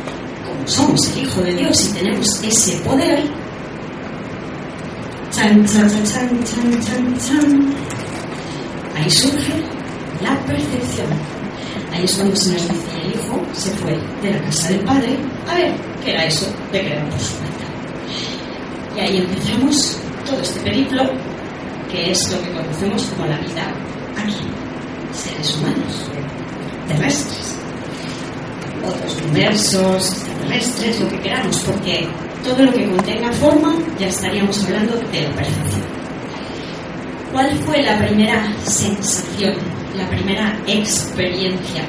como 0.46 0.68
somos 0.68 1.08
el 1.16 1.24
Hijo 1.24 1.40
de 1.42 1.54
Dios 1.54 1.90
y 1.90 1.92
tenemos 1.94 2.42
ese 2.42 2.76
poder, 2.78 3.24
chan, 5.32 5.66
chan, 5.66 5.88
chan, 5.88 6.04
chan, 6.04 6.44
chan, 6.44 6.84
chan, 6.84 7.18
chan, 7.18 7.74
ahí 8.96 9.10
surge 9.10 9.52
la 10.22 10.38
percepción. 10.46 11.06
Ahí 11.92 12.04
es 12.04 12.14
cuando 12.14 12.36
se 12.36 12.52
nos 12.52 12.62
dice 12.62 13.00
el 13.04 13.10
Hijo 13.10 13.42
se 13.52 13.70
fue 13.70 13.98
de 14.22 14.30
la 14.30 14.42
casa 14.42 14.68
del 14.68 14.80
Padre 14.80 15.16
a 15.48 15.54
ver 15.54 15.72
qué 16.04 16.10
era 16.10 16.24
eso 16.26 16.46
de 16.72 16.80
crear 16.80 17.08
por 17.08 17.20
su 17.20 17.34
cuenta. 17.36 17.64
Y 18.96 19.00
ahí 19.00 19.16
empezamos 19.18 19.98
todo 20.24 20.40
este 20.40 20.60
periplo 20.60 21.02
que 21.90 22.10
es 22.10 22.32
lo 22.32 22.42
que 22.42 22.52
conocemos 22.52 23.02
como 23.04 23.26
la 23.26 23.38
vida 23.38 23.72
aquí 24.16 24.63
seres 25.14 25.56
humanos, 25.56 26.10
terrestres, 26.88 27.54
otros 28.86 29.16
universos, 29.22 30.10
extraterrestres, 30.10 31.00
lo 31.00 31.08
que 31.08 31.20
queramos, 31.20 31.58
porque 31.60 32.08
todo 32.42 32.64
lo 32.64 32.72
que 32.72 32.88
contenga 32.88 33.32
forma, 33.32 33.74
ya 33.98 34.08
estaríamos 34.08 34.62
hablando 34.64 34.96
de 34.96 35.22
la 35.22 35.30
perfección. 35.30 35.82
¿Cuál 37.32 37.50
fue 37.66 37.82
la 37.82 37.98
primera 37.98 38.52
sensación, 38.64 39.54
la 39.96 40.08
primera 40.08 40.56
experiencia 40.66 41.84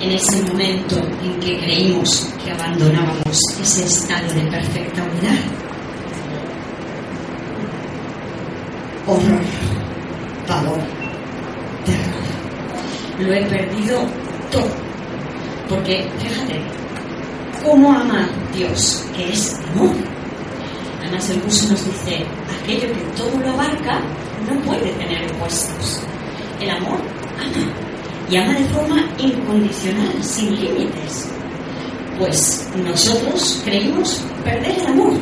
en 0.00 0.10
ese 0.10 0.42
momento 0.42 0.96
en 1.22 1.40
que 1.40 1.58
creímos 1.58 2.32
que 2.42 2.50
abandonábamos 2.50 3.40
ese 3.60 3.84
estado 3.84 4.32
de 4.32 4.42
perfecta 4.50 5.02
unidad? 5.02 5.38
Horror, 9.06 9.42
pavor, 10.46 10.80
terror. 11.84 12.23
Lo 13.18 13.32
he 13.32 13.44
perdido 13.46 14.00
todo. 14.50 14.68
Porque, 15.68 16.06
fíjate, 16.18 16.60
¿cómo 17.64 17.92
ama 17.92 18.28
Dios, 18.54 19.04
que 19.16 19.32
es 19.32 19.58
amor? 19.72 19.94
Además, 21.00 21.30
el 21.30 21.40
curso 21.40 21.68
nos 21.70 21.84
dice, 21.84 22.24
aquello 22.62 22.88
que 22.88 23.16
todo 23.16 23.38
lo 23.40 23.50
abarca 23.50 24.00
no 24.48 24.60
puede 24.62 24.92
tener 24.92 25.30
opuestos. 25.32 26.02
El 26.60 26.70
amor 26.70 26.98
ama 27.38 27.72
y 28.30 28.36
ama 28.36 28.52
de 28.54 28.64
forma 28.64 29.04
incondicional, 29.18 30.22
sin 30.22 30.54
límites. 30.54 31.28
Pues 32.18 32.68
nosotros 32.84 33.60
creímos 33.64 34.24
perder 34.44 34.78
el 34.78 34.86
amor 34.86 35.12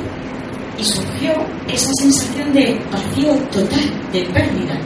y 0.79 0.85
surgió 0.85 1.33
esa 1.69 1.91
sensación 2.00 2.52
de 2.52 2.81
vacío 2.91 3.35
total, 3.50 3.93
de 4.12 4.23
pérdida. 4.25 4.79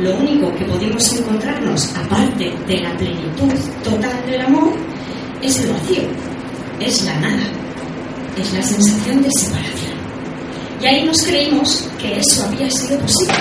Lo 0.00 0.16
único 0.16 0.54
que 0.54 0.64
pudimos 0.64 1.12
encontrarnos, 1.12 1.94
aparte 1.96 2.52
de 2.66 2.80
la 2.80 2.96
plenitud 2.96 3.52
total 3.84 4.26
del 4.26 4.40
amor, 4.40 4.72
es 5.40 5.58
el 5.60 5.72
vacío, 5.72 6.02
es 6.80 7.04
la 7.04 7.18
nada, 7.20 7.44
es 8.38 8.52
la 8.52 8.62
sensación 8.62 9.22
de 9.22 9.28
separación. 9.38 9.92
Y 10.80 10.86
ahí 10.86 11.04
nos 11.04 11.22
creímos 11.22 11.88
que 11.98 12.18
eso 12.18 12.44
había 12.44 12.70
sido 12.70 12.98
posible, 12.98 13.34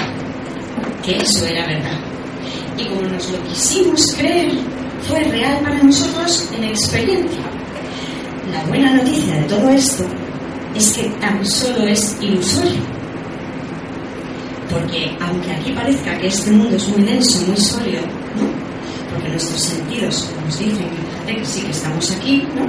que 1.03 1.17
eso 1.17 1.45
era 1.45 1.65
verdad. 1.65 2.00
Y 2.77 2.86
como 2.86 3.01
nos 3.01 3.29
lo 3.31 3.43
quisimos 3.43 4.13
creer, 4.17 4.51
fue 5.07 5.19
real 5.24 5.60
para 5.63 5.81
nosotros 5.81 6.50
en 6.55 6.63
experiencia. 6.65 7.41
La 8.51 8.63
buena 8.65 8.93
noticia 8.93 9.36
de 9.36 9.43
todo 9.43 9.69
esto 9.69 10.05
es 10.75 10.93
que 10.93 11.03
tan 11.19 11.45
solo 11.45 11.83
es 11.87 12.17
ilusorio. 12.21 12.81
Porque 14.69 15.17
aunque 15.19 15.51
aquí 15.51 15.71
parezca 15.73 16.17
que 16.17 16.27
este 16.27 16.51
mundo 16.51 16.75
es 16.75 16.87
muy 16.89 17.03
denso, 17.03 17.45
muy 17.45 17.57
sólido, 17.57 18.01
¿no? 18.35 19.11
Porque 19.11 19.29
nuestros 19.29 19.61
sentidos 19.61 20.29
nos 20.45 20.59
dicen 20.59 20.87
que 21.25 21.45
sí 21.45 21.61
que 21.61 21.71
estamos 21.71 22.11
aquí, 22.11 22.47
¿no? 22.55 22.65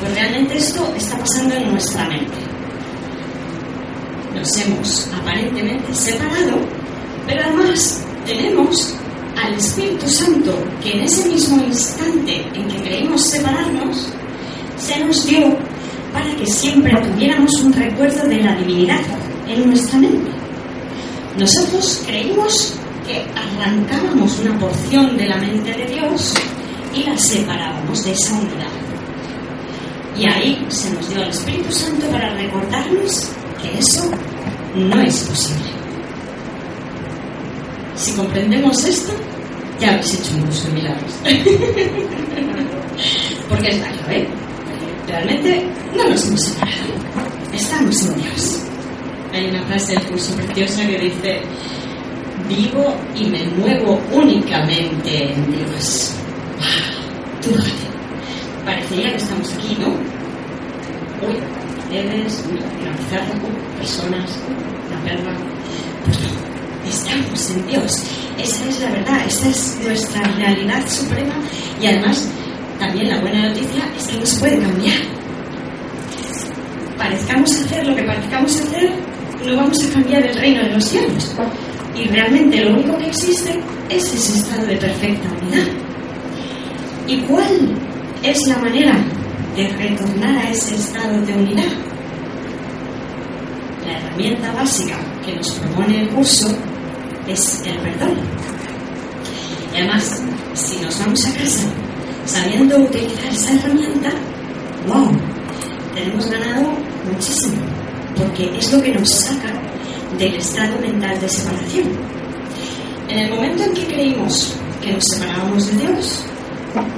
Pues 0.00 0.14
realmente 0.14 0.56
esto 0.56 0.92
está 0.96 1.18
pasando 1.18 1.54
en 1.54 1.70
nuestra 1.70 2.06
mente. 2.08 2.36
Nos 4.34 4.56
hemos 4.58 5.08
aparentemente 5.14 5.94
separado, 5.94 6.58
pero 7.26 7.42
además 7.44 8.02
tenemos 8.26 8.94
al 9.42 9.54
Espíritu 9.54 10.08
Santo 10.08 10.52
que 10.82 10.92
en 10.92 11.00
ese 11.00 11.28
mismo 11.28 11.62
instante 11.64 12.46
en 12.54 12.68
que 12.68 12.82
creímos 12.82 13.22
separarnos, 13.22 14.08
se 14.78 15.04
nos 15.04 15.26
dio 15.26 15.56
para 16.12 16.36
que 16.36 16.46
siempre 16.46 16.94
tuviéramos 17.00 17.50
un 17.62 17.72
recuerdo 17.72 18.28
de 18.28 18.42
la 18.42 18.54
divinidad 18.56 19.00
en 19.48 19.66
nuestra 19.66 19.98
mente. 19.98 20.30
Nosotros 21.38 22.02
creímos 22.06 22.74
que 23.06 23.24
arrancábamos 23.34 24.38
una 24.40 24.58
porción 24.58 25.16
de 25.16 25.26
la 25.26 25.36
mente 25.36 25.72
de 25.72 25.86
Dios 25.86 26.34
y 26.94 27.04
la 27.04 27.16
separábamos 27.16 28.04
de 28.04 28.12
esa 28.12 28.34
unidad. 28.34 28.68
Y 30.18 30.26
ahí 30.26 30.66
se 30.68 30.90
nos 30.90 31.08
dio 31.08 31.22
al 31.22 31.30
Espíritu 31.30 31.72
Santo 31.72 32.06
para 32.08 32.34
recordarnos 32.34 33.30
que 33.62 33.78
eso 33.78 34.10
no 34.76 35.00
es 35.00 35.24
posible. 35.24 35.70
Si 37.96 38.12
comprendemos 38.12 38.84
esto, 38.84 39.14
ya 39.80 39.88
habéis 39.90 40.14
hecho 40.14 40.34
de 40.34 40.42
milagros. 40.72 41.12
Porque 43.48 43.68
es 43.68 43.80
la 43.80 43.90
clave. 43.90 44.28
Realmente 45.12 45.66
no 45.94 46.08
nos 46.08 46.26
hemos 46.26 46.40
separado. 46.40 46.94
Estamos 47.52 48.02
en 48.06 48.22
Dios. 48.22 48.60
Hay 49.34 49.50
una 49.50 49.62
frase 49.64 49.92
del 49.92 50.04
curso 50.04 50.34
preciosa 50.36 50.86
que 50.86 50.98
dice, 50.98 51.42
vivo 52.48 52.96
y 53.14 53.26
me 53.26 53.44
muevo 53.58 54.00
únicamente 54.10 55.34
en 55.34 55.52
Dios. 55.52 56.14
¡Wow! 56.56 57.42
Tú. 57.42 57.62
Parecería 58.64 59.10
que 59.10 59.16
estamos 59.16 59.52
aquí, 59.52 59.76
¿no? 59.78 59.88
Uy, 61.28 61.36
paredes, 61.90 62.42
la 62.82 62.96
pizarra, 62.96 63.34
personas, 63.78 64.30
la 64.90 65.04
perla. 65.04 65.36
Pues 66.06 66.20
no, 66.22 66.88
estamos 66.88 67.50
en 67.50 67.66
Dios. 67.66 67.92
Esa 68.38 68.66
es 68.66 68.80
la 68.80 68.90
verdad, 68.90 69.26
esa 69.26 69.48
es 69.50 69.78
nuestra 69.84 70.22
realidad 70.22 70.88
suprema 70.88 71.34
y 71.82 71.86
además 71.86 72.26
también 72.82 73.10
la 73.10 73.20
buena 73.20 73.48
noticia 73.48 73.84
es 73.96 74.08
que 74.08 74.18
no 74.18 74.26
se 74.26 74.40
puede 74.40 74.58
cambiar. 74.58 74.98
Parezcamos 76.98 77.52
hacer 77.52 77.86
lo 77.86 77.94
que 77.94 78.02
parezcamos 78.02 78.60
hacer, 78.60 78.92
no 79.46 79.56
vamos 79.56 79.78
a 79.84 79.92
cambiar 79.92 80.26
el 80.26 80.34
reino 80.34 80.62
de 80.64 80.70
los 80.70 80.84
cielos. 80.84 81.36
Y 81.94 82.08
realmente 82.08 82.64
lo 82.64 82.72
único 82.72 82.98
que 82.98 83.06
existe 83.06 83.60
es 83.88 84.12
ese 84.12 84.38
estado 84.38 84.66
de 84.66 84.76
perfecta 84.76 85.28
unidad. 85.40 85.66
¿Y 87.06 87.18
cuál 87.20 87.76
es 88.24 88.38
la 88.48 88.58
manera 88.58 88.96
de 89.54 89.68
retornar 89.68 90.38
a 90.38 90.50
ese 90.50 90.74
estado 90.74 91.20
de 91.20 91.32
unidad? 91.34 91.72
La 93.86 93.98
herramienta 93.98 94.52
básica 94.52 94.96
que 95.24 95.36
nos 95.36 95.52
propone 95.52 96.02
el 96.02 96.08
curso 96.08 96.48
es 97.28 97.62
el 97.64 97.78
perdón. 97.78 98.16
Y 99.72 99.76
además, 99.76 100.20
si 100.54 100.78
nos 100.80 100.98
vamos 100.98 101.24
a 101.26 101.32
casa 101.34 101.68
sabiendo 102.26 102.76
utilizar 102.78 103.32
esa 103.32 103.52
herramienta, 103.52 104.10
wow, 104.86 105.10
tenemos 105.94 106.30
ganado 106.30 106.70
muchísimo, 107.10 107.62
porque 108.16 108.56
es 108.58 108.72
lo 108.72 108.82
que 108.82 108.92
nos 108.92 109.08
saca 109.08 109.52
del 110.18 110.34
estado 110.36 110.78
mental 110.78 111.18
de 111.20 111.28
separación. 111.28 111.88
En 113.08 113.18
el 113.18 113.30
momento 113.30 113.64
en 113.64 113.74
que 113.74 113.86
creímos 113.86 114.54
que 114.80 114.92
nos 114.92 115.04
separábamos 115.04 115.66
de 115.66 115.86
Dios, 115.86 116.24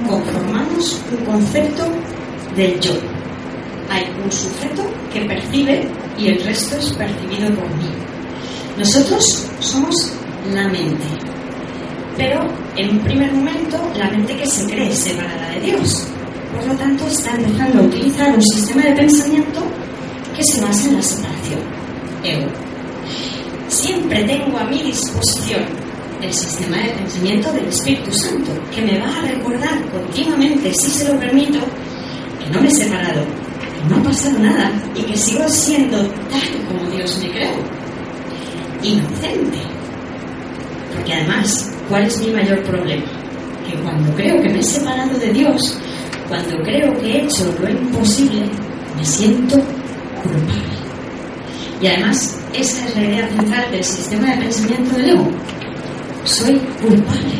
conformamos 0.07 1.01
un 1.11 1.25
concepto 1.25 1.83
del 2.55 2.79
yo. 2.79 2.93
Hay 3.89 4.03
un 4.23 4.31
sujeto 4.31 4.83
que 5.13 5.21
percibe 5.21 5.87
y 6.17 6.27
el 6.27 6.43
resto 6.43 6.77
es 6.77 6.91
percibido 6.93 7.53
por 7.55 7.67
mí. 7.75 7.89
Nosotros 8.77 9.47
somos 9.59 10.13
la 10.53 10.67
mente, 10.67 11.05
pero 12.17 12.41
en 12.75 12.89
un 12.89 12.99
primer 12.99 13.31
momento 13.33 13.77
la 13.95 14.09
mente 14.09 14.35
que 14.37 14.47
se 14.47 14.65
cree 14.65 14.91
separada 14.91 15.49
de 15.51 15.61
Dios. 15.61 16.07
Por 16.55 16.67
lo 16.67 16.73
tanto, 16.75 17.05
está 17.07 17.35
empezando 17.35 17.79
a 17.79 17.83
utilizar 17.83 18.33
un 18.33 18.41
sistema 18.41 18.83
de 18.83 18.93
pensamiento 18.93 19.61
que 20.35 20.43
se 20.43 20.61
basa 20.61 20.87
en 20.87 20.95
la 20.95 21.01
separación, 21.01 21.59
ego. 22.23 22.47
Siempre 23.67 24.23
tengo 24.23 24.57
a 24.57 24.63
mi 24.65 24.81
disposición 24.83 25.63
el 26.21 26.33
sistema 26.33 26.77
de 26.77 26.89
pensamiento 26.89 27.51
del 27.51 27.65
Espíritu 27.67 28.11
Santo, 28.13 28.51
que 28.73 28.81
me 28.81 28.99
va 28.99 29.07
a 29.07 29.21
recordar 29.21 29.85
continuamente, 29.91 30.73
si 30.73 30.89
se 30.89 31.11
lo 31.11 31.19
permito, 31.19 31.59
que 32.39 32.49
no 32.51 32.61
me 32.61 32.67
he 32.67 32.71
separado, 32.71 33.23
que 33.23 33.89
no 33.89 33.97
ha 33.97 34.03
pasado 34.03 34.39
nada 34.39 34.71
y 34.95 35.01
que 35.01 35.17
sigo 35.17 35.47
siendo 35.49 35.97
tal 35.97 36.65
como 36.67 36.89
Dios 36.91 37.19
me 37.21 37.31
creó. 37.31 37.53
Inocente. 38.81 39.57
Porque 40.93 41.13
además, 41.13 41.74
¿cuál 41.89 42.03
es 42.03 42.19
mi 42.21 42.31
mayor 42.31 42.61
problema? 42.63 43.05
Que 43.67 43.77
cuando 43.79 44.13
creo 44.15 44.41
que 44.41 44.49
me 44.49 44.59
he 44.59 44.63
separado 44.63 45.17
de 45.17 45.33
Dios, 45.33 45.79
cuando 46.27 46.57
creo 46.63 46.93
que 46.99 47.11
he 47.11 47.23
hecho 47.23 47.53
lo 47.61 47.69
imposible, 47.69 48.49
me 48.97 49.05
siento 49.05 49.55
culpable. 50.23 50.75
Y 51.81 51.87
además, 51.87 52.39
esa 52.53 52.87
es 52.87 52.95
la 52.95 53.03
idea 53.03 53.27
central 53.27 53.71
del 53.71 53.83
sistema 53.83 54.31
de 54.31 54.37
pensamiento 54.37 54.95
del 54.95 55.09
ego. 55.09 55.27
Soy 56.23 56.57
culpable. 56.81 57.35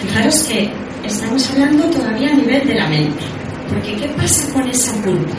Fijaros 0.00 0.42
que 0.44 0.70
estamos 1.04 1.50
hablando 1.50 1.84
todavía 1.90 2.30
a 2.30 2.34
nivel 2.34 2.66
de 2.66 2.74
la 2.74 2.88
mente. 2.88 3.24
Porque 3.68 3.96
¿qué 3.96 4.08
pasa 4.08 4.52
con 4.52 4.68
esa 4.68 4.92
culpa? 5.02 5.34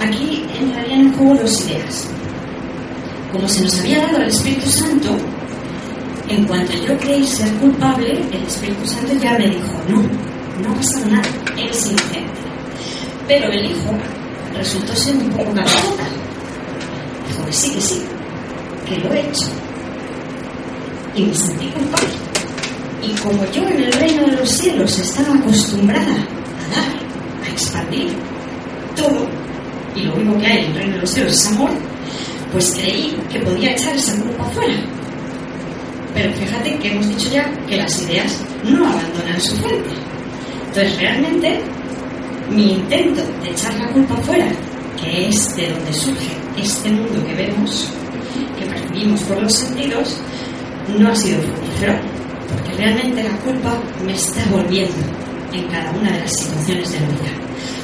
Aquí 0.00 0.44
entrarían 0.58 1.00
en 1.00 1.12
juego 1.12 1.34
dos 1.34 1.66
ideas. 1.66 2.08
Como 3.32 3.46
se 3.46 3.62
nos 3.62 3.78
había 3.80 3.98
dado 3.98 4.18
el 4.18 4.28
Espíritu 4.28 4.70
Santo, 4.70 5.16
en 6.28 6.44
cuanto 6.46 6.72
yo 6.72 6.96
creí 6.98 7.26
ser 7.26 7.52
culpable, 7.54 8.20
el 8.32 8.42
Espíritu 8.42 8.86
Santo 8.86 9.12
ya 9.22 9.32
me 9.38 9.48
dijo, 9.48 9.82
no, 9.88 10.02
no 10.62 10.72
ha 10.72 10.76
pasado 10.76 11.06
nada, 11.10 11.28
eres 11.56 11.86
inocente. 11.86 12.40
Pero 13.26 13.50
el 13.52 13.66
Hijo 13.66 13.90
resultó 14.56 14.94
ser 14.94 15.16
un 15.16 15.30
poco 15.30 15.52
cabezota. 15.52 16.04
Dijo 17.28 17.46
que 17.46 17.52
sí, 17.52 17.70
que 17.72 17.80
sí, 17.80 18.02
que 18.86 18.96
lo 18.98 19.12
he 19.12 19.20
hecho. 19.20 19.48
Y 21.14 21.22
me 21.24 21.34
sentí 21.34 21.66
culpable. 21.68 22.08
Y 23.02 23.10
como 23.20 23.44
yo 23.52 23.62
en 23.68 23.84
el 23.84 23.92
reino 23.92 24.26
de 24.26 24.36
los 24.36 24.48
cielos 24.50 24.98
estaba 24.98 25.34
acostumbrada 25.34 26.12
a 26.12 26.74
dar, 26.74 27.46
a 27.46 27.50
expandir, 27.50 28.10
todo, 28.96 29.28
y 29.94 30.02
lo 30.02 30.14
único 30.14 30.38
que 30.38 30.46
hay 30.46 30.64
en 30.64 30.70
el 30.70 30.74
reino 30.74 30.94
de 30.94 31.00
los 31.02 31.10
cielos 31.10 31.32
es 31.32 31.46
amor, 31.46 31.70
pues 32.52 32.72
creí 32.74 33.16
que 33.30 33.40
podía 33.40 33.72
echar 33.72 33.94
esa 33.94 34.20
culpa 34.20 34.44
afuera. 34.44 34.74
Pero 36.14 36.32
fíjate 36.32 36.78
que 36.78 36.90
hemos 36.90 37.08
dicho 37.08 37.30
ya 37.30 37.50
que 37.66 37.76
las 37.76 38.02
ideas 38.02 38.40
no 38.64 38.86
abandonan 38.86 39.40
su 39.40 39.56
fuente. 39.56 39.90
Entonces, 40.68 40.98
realmente, 40.98 41.60
mi 42.50 42.72
intento 42.72 43.22
de 43.42 43.50
echar 43.50 43.74
la 43.74 43.88
culpa 43.88 44.14
afuera, 44.14 44.46
que 45.00 45.28
es 45.28 45.56
de 45.56 45.70
donde 45.70 45.92
surge 45.92 46.30
este 46.56 46.90
mundo 46.90 47.24
que 47.26 47.34
vemos, 47.34 47.88
que 48.58 48.66
percibimos 48.66 49.20
por 49.22 49.42
los 49.42 49.52
sentidos, 49.54 50.16
no 50.98 51.08
ha 51.10 51.14
sido 51.14 51.40
fructífero, 51.42 51.94
porque 52.50 52.76
realmente 52.76 53.22
la 53.22 53.36
culpa 53.38 53.78
me 54.04 54.12
está 54.14 54.44
volviendo 54.50 54.96
en 55.52 55.66
cada 55.68 55.90
una 55.92 56.10
de 56.12 56.20
las 56.20 56.36
situaciones 56.36 56.92
de 56.92 57.00
la 57.00 57.06
vida. 57.06 57.30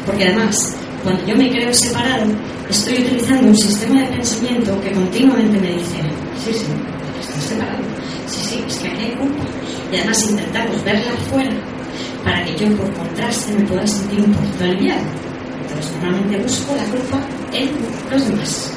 Porque 0.06 0.24
además, 0.24 0.76
cuando 1.04 1.26
yo 1.26 1.36
me 1.36 1.50
creo 1.50 1.72
separado, 1.72 2.24
estoy 2.70 2.94
utilizando 2.94 3.48
un 3.48 3.56
sistema 3.56 4.00
de 4.00 4.06
pensamiento 4.06 4.80
que 4.80 4.90
continuamente 4.92 5.60
me 5.60 5.72
dice, 5.74 5.98
sí, 6.42 6.52
sí, 6.54 6.64
estás 7.20 7.44
separado, 7.44 7.82
sí, 8.26 8.40
sí, 8.42 8.64
es 8.66 8.78
que 8.78 8.88
aquí 8.88 9.02
hay 9.02 9.12
culpa. 9.12 9.44
Y 9.92 9.96
además 9.96 10.30
intentamos 10.30 10.82
verla 10.82 11.12
afuera 11.12 11.50
para 12.24 12.42
que 12.46 12.56
yo 12.56 12.74
por 12.76 12.90
contraste 12.94 13.52
me 13.52 13.64
pueda 13.66 13.86
sentir 13.86 14.20
un 14.20 14.32
poquito 14.32 14.64
aliviado. 14.64 15.02
Entonces 15.68 15.92
normalmente 16.02 16.38
busco 16.38 16.74
la 16.74 16.84
culpa 16.84 17.20
en 17.52 17.70
los 18.10 18.26
demás. 18.26 18.72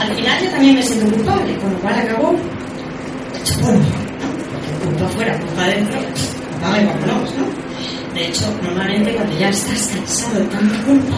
Al 0.00 0.14
final 0.14 0.42
yo 0.42 0.50
también 0.50 0.74
me 0.74 0.82
siento 0.82 1.16
culpable, 1.16 1.56
con 1.58 1.70
lo 1.70 1.78
cual 1.80 1.94
acabo 1.94 2.34
hecho 3.38 3.60
polvo, 3.60 3.78
¿no? 3.78 4.86
Culpa 4.86 5.04
afuera, 5.04 5.38
culpa 5.38 5.64
adentro, 5.64 6.00
apaga 6.56 6.82
y 6.82 6.86
vámonos, 6.86 7.34
¿no? 7.34 7.65
De 8.16 8.28
hecho, 8.28 8.50
normalmente 8.62 9.14
cuando 9.14 9.38
ya 9.38 9.50
estás 9.50 9.88
cansado 9.88 10.38
de 10.38 10.46
tanta 10.46 10.82
culpa, 10.84 11.16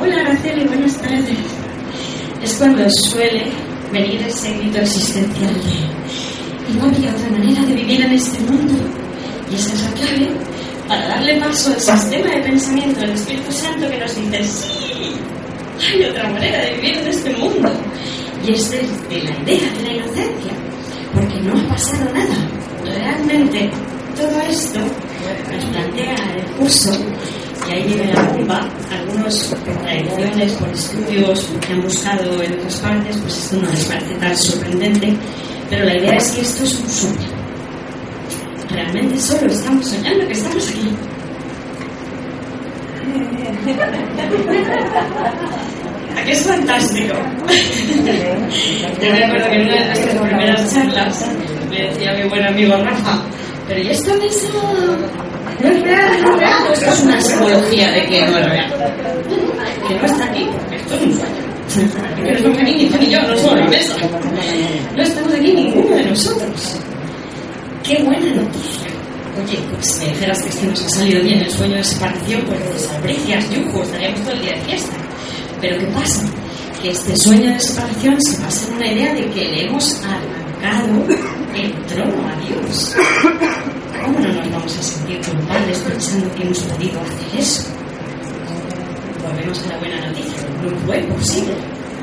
hola 0.00 0.20
Araceli, 0.20 0.64
buenas 0.68 0.96
tardes, 0.98 1.36
es 2.40 2.54
cuando 2.58 2.88
suele 3.10 3.46
venir 3.90 4.22
ese 4.22 4.56
grito 4.56 4.78
existencial 4.78 5.52
de 5.52 6.78
no 6.78 6.84
había 6.84 7.10
otra 7.10 7.28
manera 7.28 7.62
de 7.62 7.74
vivir 7.74 8.02
en 8.02 8.12
este 8.12 8.38
mundo. 8.38 8.72
Y 9.50 9.56
esa 9.56 9.74
es 9.74 9.82
la 9.82 9.90
clave 9.94 10.28
para 10.86 11.08
darle 11.08 11.40
paso 11.40 11.72
al 11.72 11.80
sistema 11.80 12.30
de 12.36 12.42
pensamiento 12.42 13.00
del 13.00 13.10
Espíritu 13.10 13.50
Santo 13.50 13.90
que 13.90 13.98
nos 13.98 14.14
dice, 14.14 14.44
sí, 14.44 15.14
hay 15.84 16.04
otra 16.04 16.30
manera 16.30 16.60
de 16.60 16.74
vivir 16.74 16.98
en 16.98 17.08
este 17.08 17.30
mundo. 17.30 17.68
Y 18.46 18.52
es 18.52 18.70
de, 18.70 18.78
de 18.78 19.24
la 19.24 19.42
idea 19.42 19.72
de 19.72 19.82
la 19.82 19.92
inocencia, 19.92 20.52
porque 21.12 21.40
no 21.40 21.52
ha 21.58 21.68
pasado 21.68 22.04
nada. 22.14 22.36
Realmente 22.84 23.72
todo 24.16 24.40
esto 24.48 24.80
nos 24.80 25.64
plantea 25.66 26.16
el 26.36 26.44
curso, 26.56 26.90
y 27.68 27.72
ahí 27.72 27.82
viene 27.84 28.12
la 28.12 28.22
bomba, 28.22 28.68
algunos 28.90 29.46
por 29.46 29.58
tradiciones, 29.82 30.52
por 30.52 30.68
estudios 30.70 31.48
que 31.60 31.72
han 31.72 31.82
buscado 31.82 32.42
en 32.42 32.52
otras 32.54 32.76
partes, 32.76 33.16
pues 33.18 33.36
esto 33.36 33.56
no 33.56 33.70
les 33.70 33.84
parece 33.84 34.14
tan 34.14 34.36
sorprendente, 34.36 35.16
pero 35.70 35.84
la 35.84 35.96
idea 35.96 36.16
es 36.16 36.30
que 36.32 36.40
esto 36.40 36.64
es 36.64 36.80
un 36.80 36.88
sueño. 36.88 37.28
Realmente 38.70 39.18
solo 39.18 39.46
estamos 39.46 39.86
soñando 39.86 40.26
que 40.26 40.32
estamos 40.32 40.68
aquí. 40.68 40.88
Aquí 46.22 46.30
es 46.30 46.46
fantástico. 46.46 47.14
Yo 49.02 49.12
me 49.12 49.24
acuerdo 49.24 49.50
que 49.50 49.56
en 49.56 49.62
una 49.62 49.74
de 49.74 49.86
nuestras 49.86 50.20
primeras 50.20 50.74
charlas 50.74 51.26
me 51.68 51.88
decía 51.88 52.14
mi 52.14 52.28
buen 52.28 52.46
amigo 52.46 52.76
Rafa, 52.76 53.18
pero 53.72 53.84
¿y 53.84 53.90
esta 53.90 54.14
mesa 54.16 54.48
no 54.52 55.70
es 55.70 55.82
real? 55.82 56.22
¿No 56.22 56.30
es 56.30 56.36
real? 56.36 56.72
Esto 56.74 56.90
es 56.92 57.02
una 57.04 57.20
psicología 57.22 57.90
de 57.90 58.06
que 58.06 58.20
no 58.26 58.36
es 58.36 58.46
real. 58.50 58.94
Que 59.88 59.94
no 59.94 60.04
está 60.04 60.24
aquí, 60.26 60.46
esto 60.72 60.94
es 60.94 61.02
un 61.02 61.12
sueño. 61.14 61.42
No 62.22 62.30
estamos 62.30 62.58
aquí 62.58 62.74
ni 62.74 62.86
tú 62.90 62.98
ni 62.98 63.10
yo, 63.10 63.22
no 63.22 63.36
somos 63.38 63.60
la 63.60 63.66
mesa. 63.68 63.96
No 64.94 65.02
estamos 65.02 65.32
aquí 65.32 65.52
ninguno 65.54 65.96
de 65.96 66.04
nosotros. 66.04 66.76
¡Qué 67.82 68.02
buena 68.02 68.34
noticia! 68.34 68.88
Oye, 69.42 69.58
pues 69.70 69.98
me 70.00 70.08
dijeras 70.12 70.42
que 70.42 70.48
esto 70.50 70.66
nos 70.66 70.84
ha 70.84 70.88
salido 70.90 71.22
bien 71.22 71.40
el 71.40 71.50
sueño 71.50 71.76
de 71.76 71.84
separación, 71.84 72.42
pues 72.42 72.74
desabricias, 72.74 73.50
yujos, 73.50 73.86
estaríamos 73.86 74.20
todo 74.20 74.32
el 74.32 74.42
día 74.42 74.52
de 74.52 74.60
fiesta. 74.60 74.96
Pero 75.62 75.78
¿qué 75.78 75.86
pasa? 75.86 76.24
Que 76.82 76.90
este 76.90 77.16
sueño 77.16 77.50
de 77.50 77.60
separación 77.60 78.20
se 78.20 78.42
basa 78.42 78.68
en 78.68 78.74
una 78.74 78.92
idea 78.92 79.14
de 79.14 79.30
que 79.30 79.44
le 79.46 79.64
hemos 79.64 80.02
el 80.62 81.86
trono 81.86 82.28
a 82.28 82.36
Dios. 82.46 82.94
¿Cómo 84.04 84.18
no 84.18 84.32
nos 84.32 84.50
vamos 84.50 84.78
a 84.78 84.82
sentir 84.82 85.20
culpables 85.20 85.78
pensando 85.78 86.34
que 86.34 86.42
hemos 86.42 86.58
podido 86.60 87.00
hacer 87.00 87.40
eso? 87.40 87.62
Volvemos 89.22 89.62
a 89.64 89.66
la 89.68 89.78
buena 89.78 90.06
noticia. 90.06 90.38
No 90.62 90.76
fue 90.86 90.98
posible. 91.02 91.54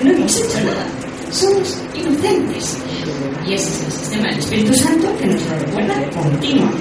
No 0.03 0.11
hemos 0.11 0.37
hecho 0.37 0.63
nada. 0.65 0.85
Somos 1.31 1.77
inocentes. 1.95 2.77
Y 3.47 3.53
ese 3.53 3.69
es 3.69 3.85
el 3.85 3.91
sistema 3.91 4.27
del 4.29 4.39
Espíritu 4.39 4.73
Santo 4.73 5.17
que 5.17 5.27
nos 5.27 5.41
lo 5.45 5.59
recuerda 5.59 6.09
continuamente. 6.11 6.77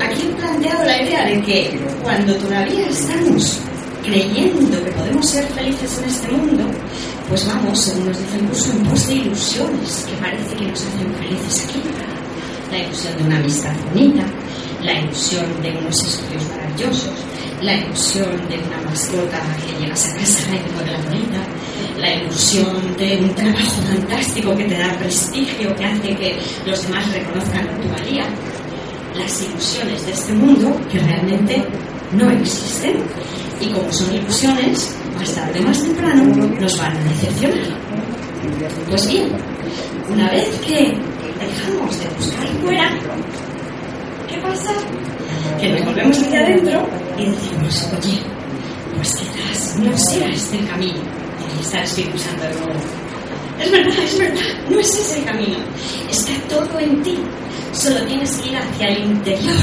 Aquí 0.00 0.22
he 0.22 0.34
planteado 0.40 0.84
la 0.84 1.02
idea 1.02 1.24
de 1.26 1.42
que 1.42 1.80
cuando 2.02 2.34
todavía 2.36 2.86
estamos 2.88 3.60
creyendo 4.04 4.84
que 4.84 4.90
podemos 4.92 5.26
ser 5.26 5.44
felices 5.48 5.98
en 5.98 6.04
este 6.04 6.28
mundo, 6.28 6.64
pues 7.28 7.46
vamos, 7.46 7.78
según 7.78 8.06
nos 8.06 8.18
dice 8.18 8.36
el 8.36 8.46
curso, 8.46 8.72
en 8.72 8.84
pos 8.84 9.06
de 9.06 9.14
ilusiones 9.14 10.06
que 10.08 10.16
parece 10.16 10.56
que 10.56 10.64
nos 10.66 10.80
hacen 10.80 11.14
felices 11.14 11.66
aquí. 11.68 11.82
La 12.70 12.78
ilusión 12.78 13.16
de 13.16 13.24
una 13.24 13.36
amistad 13.38 13.72
bonita, 13.88 14.24
la 14.82 15.00
ilusión 15.00 15.62
de 15.62 15.70
unos 15.70 16.02
estudios 16.04 16.48
maravillosos, 16.48 17.10
la 17.62 17.74
ilusión 17.74 18.48
de 18.48 18.58
una 18.58 18.90
mascota 18.90 19.40
que 19.66 19.82
llegas 19.82 20.08
a 20.08 20.16
casa 20.16 20.48
y 20.48 20.84
de 20.84 20.92
la 20.92 20.98
bonita, 20.98 21.40
la 21.98 22.14
ilusión 22.14 22.96
de 22.96 23.18
un 23.18 23.34
trabajo 23.34 23.82
fantástico 23.82 24.56
que 24.56 24.64
te 24.64 24.78
da 24.78 24.98
prestigio, 24.98 25.74
que 25.76 25.84
hace 25.84 26.16
que 26.16 26.38
los 26.66 26.82
demás 26.82 27.12
reconozcan 27.12 27.80
tu 27.80 27.88
valía, 27.88 28.24
las 29.16 29.42
ilusiones 29.42 30.06
de 30.06 30.12
este 30.12 30.32
mundo 30.32 30.80
que 30.90 30.98
realmente 30.98 31.64
no 32.12 32.30
existen. 32.30 33.02
Y 33.60 33.66
como 33.70 33.92
son 33.92 34.14
ilusiones, 34.14 34.94
más 35.18 35.34
tarde 35.34 35.60
o 35.60 35.62
más 35.64 35.82
temprano 35.82 36.24
nos 36.24 36.78
van 36.78 36.96
a 36.96 37.04
decepcionar. 37.04 37.66
Pues 38.88 39.08
bien, 39.08 39.28
una 40.10 40.30
vez 40.30 40.48
que 40.60 40.94
dejamos 41.38 41.98
de 41.98 42.08
buscar 42.16 42.48
fuera, 42.62 42.90
¿qué 44.28 44.38
pasa? 44.38 44.72
Que 45.60 45.70
nos 45.70 45.84
volvemos 45.84 46.18
hacia 46.18 46.40
adentro 46.40 46.88
y 47.18 47.24
decimos, 47.26 47.88
oye, 47.98 48.20
pues 48.96 49.16
quizás 49.16 49.78
no 49.78 49.98
sea 49.98 50.28
este 50.28 50.58
el 50.58 50.68
camino. 50.68 50.98
Y 50.98 51.52
ahí 51.52 51.60
está 51.60 51.78
el 51.78 51.84
Espíritu 51.84 52.18
Santo 52.18 52.44
de 52.44 52.54
nuevo. 52.54 52.80
Es 53.60 53.70
verdad, 53.72 54.04
es 54.04 54.18
verdad, 54.18 54.40
no 54.70 54.78
es 54.78 54.88
ese 54.88 55.18
el 55.18 55.24
camino. 55.24 55.58
Está 56.08 56.32
todo 56.48 56.78
en 56.78 57.02
ti. 57.02 57.18
Solo 57.72 58.00
tienes 58.06 58.30
que 58.36 58.50
ir 58.50 58.56
hacia 58.56 58.88
el 58.88 59.04
interior 59.04 59.56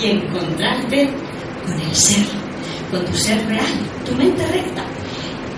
y 0.00 0.06
encontrarte 0.06 1.08
con 1.66 1.78
el 1.78 1.94
ser, 1.94 2.26
con 2.90 3.04
tu 3.04 3.16
ser 3.16 3.46
real, 3.46 3.66
tu 4.04 4.14
mente 4.16 4.44
recta, 4.46 4.84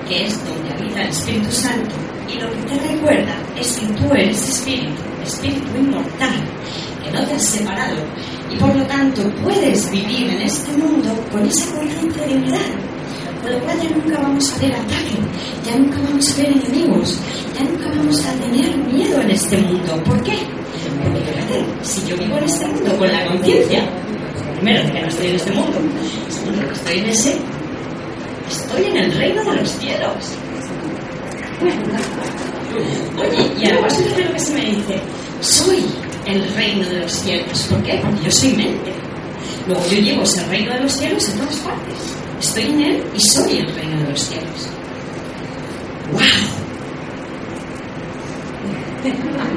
que 0.09 0.27
es 0.27 0.45
donde 0.45 0.73
habita 0.73 1.03
el 1.03 1.09
Espíritu 1.09 1.51
Santo. 1.51 1.95
Y 2.29 2.38
lo 2.40 2.51
que 2.51 2.62
te 2.62 2.93
recuerda 2.93 3.37
es 3.59 3.79
que 3.79 3.87
tú 3.87 4.12
eres 4.12 4.49
espíritu, 4.49 5.03
espíritu 5.23 5.79
inmortal, 5.79 6.35
que 7.03 7.11
no 7.11 7.27
te 7.27 7.35
has 7.35 7.45
separado 7.45 7.97
y 8.51 8.57
por 8.57 8.75
lo 8.75 8.85
tanto 8.87 9.23
puedes 9.43 9.90
vivir 9.90 10.31
en 10.31 10.43
este 10.43 10.73
mundo 10.77 11.11
con 11.33 11.45
esa 11.47 11.75
conciencia 11.75 12.27
de 12.27 12.35
unidad. 12.35 12.59
Con 13.43 13.53
lo 13.53 13.59
cual 13.61 13.77
ya 13.83 13.90
nunca 13.90 14.19
vamos 14.23 14.53
a 14.53 14.59
ver 14.59 14.73
ataque, 14.73 15.19
ya 15.67 15.77
nunca 15.77 15.99
vamos 16.01 16.33
a 16.33 16.37
ver 16.37 16.53
enemigos, 16.53 17.19
ya 17.55 17.64
nunca 17.64 17.88
vamos 17.88 18.25
a 18.25 18.33
tener 18.33 18.77
miedo 18.77 19.21
en 19.21 19.31
este 19.31 19.59
mundo. 19.59 20.03
¿Por 20.05 20.23
qué? 20.23 20.38
Porque 21.03 21.21
fíjate, 21.21 21.64
si 21.83 22.07
yo 22.07 22.17
vivo 22.17 22.38
en 22.38 22.45
este 22.45 22.67
mundo 22.67 22.97
con 22.97 23.12
la 23.12 23.27
conciencia, 23.27 23.87
primero 24.57 24.93
que 24.93 25.01
no 25.01 25.09
estoy 25.09 25.27
en 25.27 25.35
este 25.35 25.53
mundo, 25.53 25.79
segundo 26.31 26.69
que 26.69 26.75
estoy 26.75 26.99
en 27.01 27.07
ese, 27.07 27.38
estoy 28.49 28.85
en 28.87 28.97
el 28.97 29.13
reino 29.13 29.45
de 29.45 29.57
los 29.57 29.71
cielos. 29.71 30.15
Oye, 33.19 33.53
y 33.59 33.67
además 33.67 33.97
fíjate 33.97 34.25
lo 34.25 34.33
que 34.33 34.41
se 34.41 34.55
me 34.55 34.65
dice, 34.65 35.01
soy 35.41 35.85
el 36.27 36.55
reino 36.55 36.89
de 36.89 37.01
los 37.01 37.13
cielos. 37.13 37.67
¿Por 37.71 37.83
qué? 37.83 38.01
Porque 38.03 38.25
yo 38.25 38.31
soy 38.31 38.53
mente. 38.55 38.93
Luego 39.67 39.83
yo 39.91 39.99
llevo 39.99 40.23
ese 40.23 40.45
reino 40.47 40.73
de 40.75 40.81
los 40.81 40.93
cielos 40.93 41.29
en 41.29 41.39
todas 41.39 41.57
partes. 41.57 41.95
Estoy 42.41 42.65
en 42.65 42.81
él 42.81 43.05
y 43.15 43.21
soy 43.21 43.59
el 43.59 43.75
reino 43.75 44.03
de 44.03 44.11
los 44.11 44.21
cielos. 44.21 44.69
¡Wow! 46.13 46.65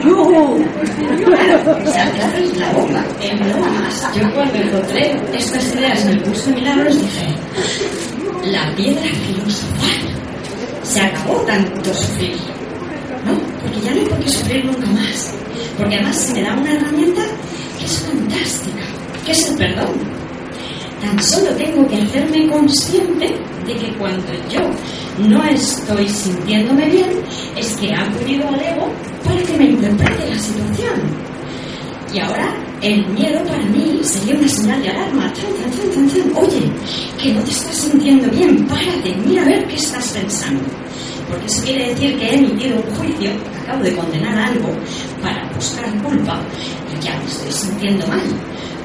O 0.08 1.92
sea, 1.92 2.12
te 2.12 2.22
abres 2.22 2.58
la 2.58 2.74
no 2.74 2.88
más. 2.88 4.16
Yo 4.16 4.34
cuando 4.34 4.56
encontré 4.56 5.16
estas 5.34 5.74
ideas 5.74 6.04
en 6.04 6.10
el 6.10 6.22
curso 6.22 6.50
de 6.50 6.56
milagros 6.56 7.02
dije, 7.02 7.36
la 8.52 8.74
piedra 8.76 9.04
filosofal. 9.04 10.08
Se 10.84 11.02
acabó 11.02 11.36
tanto 11.42 11.94
sufrir. 11.94 12.38
¿No? 13.26 13.38
Porque 13.62 13.82
ya 13.82 13.94
no 13.94 14.02
hay 14.02 14.06
por 14.08 14.20
qué 14.20 14.30
sufrir 14.30 14.66
nunca 14.66 14.88
más. 14.88 15.34
Porque 15.78 15.96
además 15.96 16.16
se 16.16 16.34
me 16.34 16.42
da 16.44 16.54
una 16.54 16.74
herramienta 16.74 17.22
que 17.78 17.86
es 17.86 18.00
fantástica, 18.00 18.84
que 19.26 19.32
es 19.32 19.50
el 19.50 19.58
perdón. 19.58 19.94
Tan 21.02 21.22
solo 21.22 21.52
tengo 21.52 21.88
que 21.88 22.02
hacerme 22.02 22.48
consciente 22.48 23.36
de 23.66 23.76
que 23.76 23.94
cuando 23.98 24.34
yo 24.50 24.62
no 25.28 25.44
estoy 25.44 26.08
sintiéndome 26.08 26.90
bien, 26.90 27.10
es 27.56 27.76
que 27.78 27.94
ha 27.94 28.02
acudido 28.02 28.48
al 28.48 28.60
ego 28.60 28.92
para 29.24 29.42
que 29.44 29.58
me 29.58 29.66
interprete 29.66 30.30
la 30.30 30.40
situación. 30.40 31.37
Y 32.14 32.20
ahora 32.20 32.54
el 32.82 33.06
miedo 33.08 33.44
para 33.44 33.64
mí 33.64 34.00
sería 34.04 34.36
una 34.36 34.48
señal 34.48 34.82
de 34.82 34.90
alarma. 34.90 35.34
Oye, 36.36 36.72
que 37.22 37.34
no 37.34 37.42
te 37.42 37.52
estás 37.52 37.76
sintiendo 37.76 38.30
bien, 38.30 38.66
párate, 38.68 39.16
mira 39.26 39.42
a 39.42 39.46
ver 39.46 39.68
qué 39.68 39.76
estás 39.76 40.08
pensando. 40.10 40.64
Porque 41.28 41.46
eso 41.46 41.64
quiere 41.64 41.90
decir 41.90 42.18
que 42.18 42.26
he 42.26 42.36
emitido 42.36 42.78
un 42.78 42.96
juicio, 42.96 43.32
acabo 43.64 43.84
de 43.84 43.96
condenar 43.96 44.38
algo 44.38 44.70
para 45.22 45.52
buscar 45.54 45.86
culpa 46.02 46.40
y 46.96 47.04
ya 47.04 47.18
me 47.20 47.26
estoy 47.26 47.52
sintiendo 47.52 48.08
mal. 48.08 48.22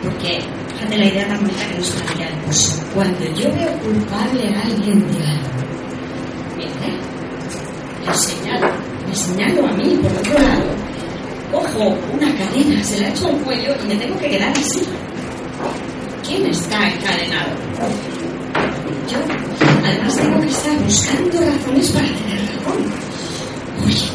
Porque 0.03 0.41
fíjate 0.75 0.99
la 0.99 1.05
idea 1.07 1.29
tan 1.29 1.39
bonita 1.39 1.69
que 1.69 1.79
nos 1.79 1.91
plantea 1.91 2.29
el 2.29 2.35
curso. 2.45 2.83
Cuando 2.95 3.25
yo 3.27 3.53
veo 3.53 3.79
culpable 3.79 4.55
a 4.55 4.63
alguien 4.63 5.01
de 5.13 5.27
algo, 5.27 5.63
¿eh? 6.59 7.13
le 8.07 8.15
señalo, 8.15 8.69
me 9.09 9.15
señalo 9.15 9.67
a 9.69 9.73
mí 9.75 9.97
por 10.03 10.11
otro 10.11 10.35
lado, 10.35 10.65
cojo 11.53 11.95
una 12.15 12.35
cadena, 12.35 12.83
se 12.83 12.99
la 13.01 13.09
echo 13.11 13.29
al 13.29 13.37
cuello 13.43 13.75
y 13.85 13.89
me 13.89 13.97
tengo 13.97 14.19
que 14.19 14.31
quedar 14.31 14.51
así. 14.51 14.81
¿Quién 16.27 16.47
está 16.47 16.89
encadenado? 16.89 17.51
Yo. 19.11 19.19
Además 19.85 20.17
tengo 20.17 20.41
que 20.41 20.47
estar 20.49 20.79
buscando 20.83 21.41
razones 21.41 21.91
para 21.91 22.07
tener 22.07 22.41
razón. 22.41 22.93
Oye, 23.85 24.09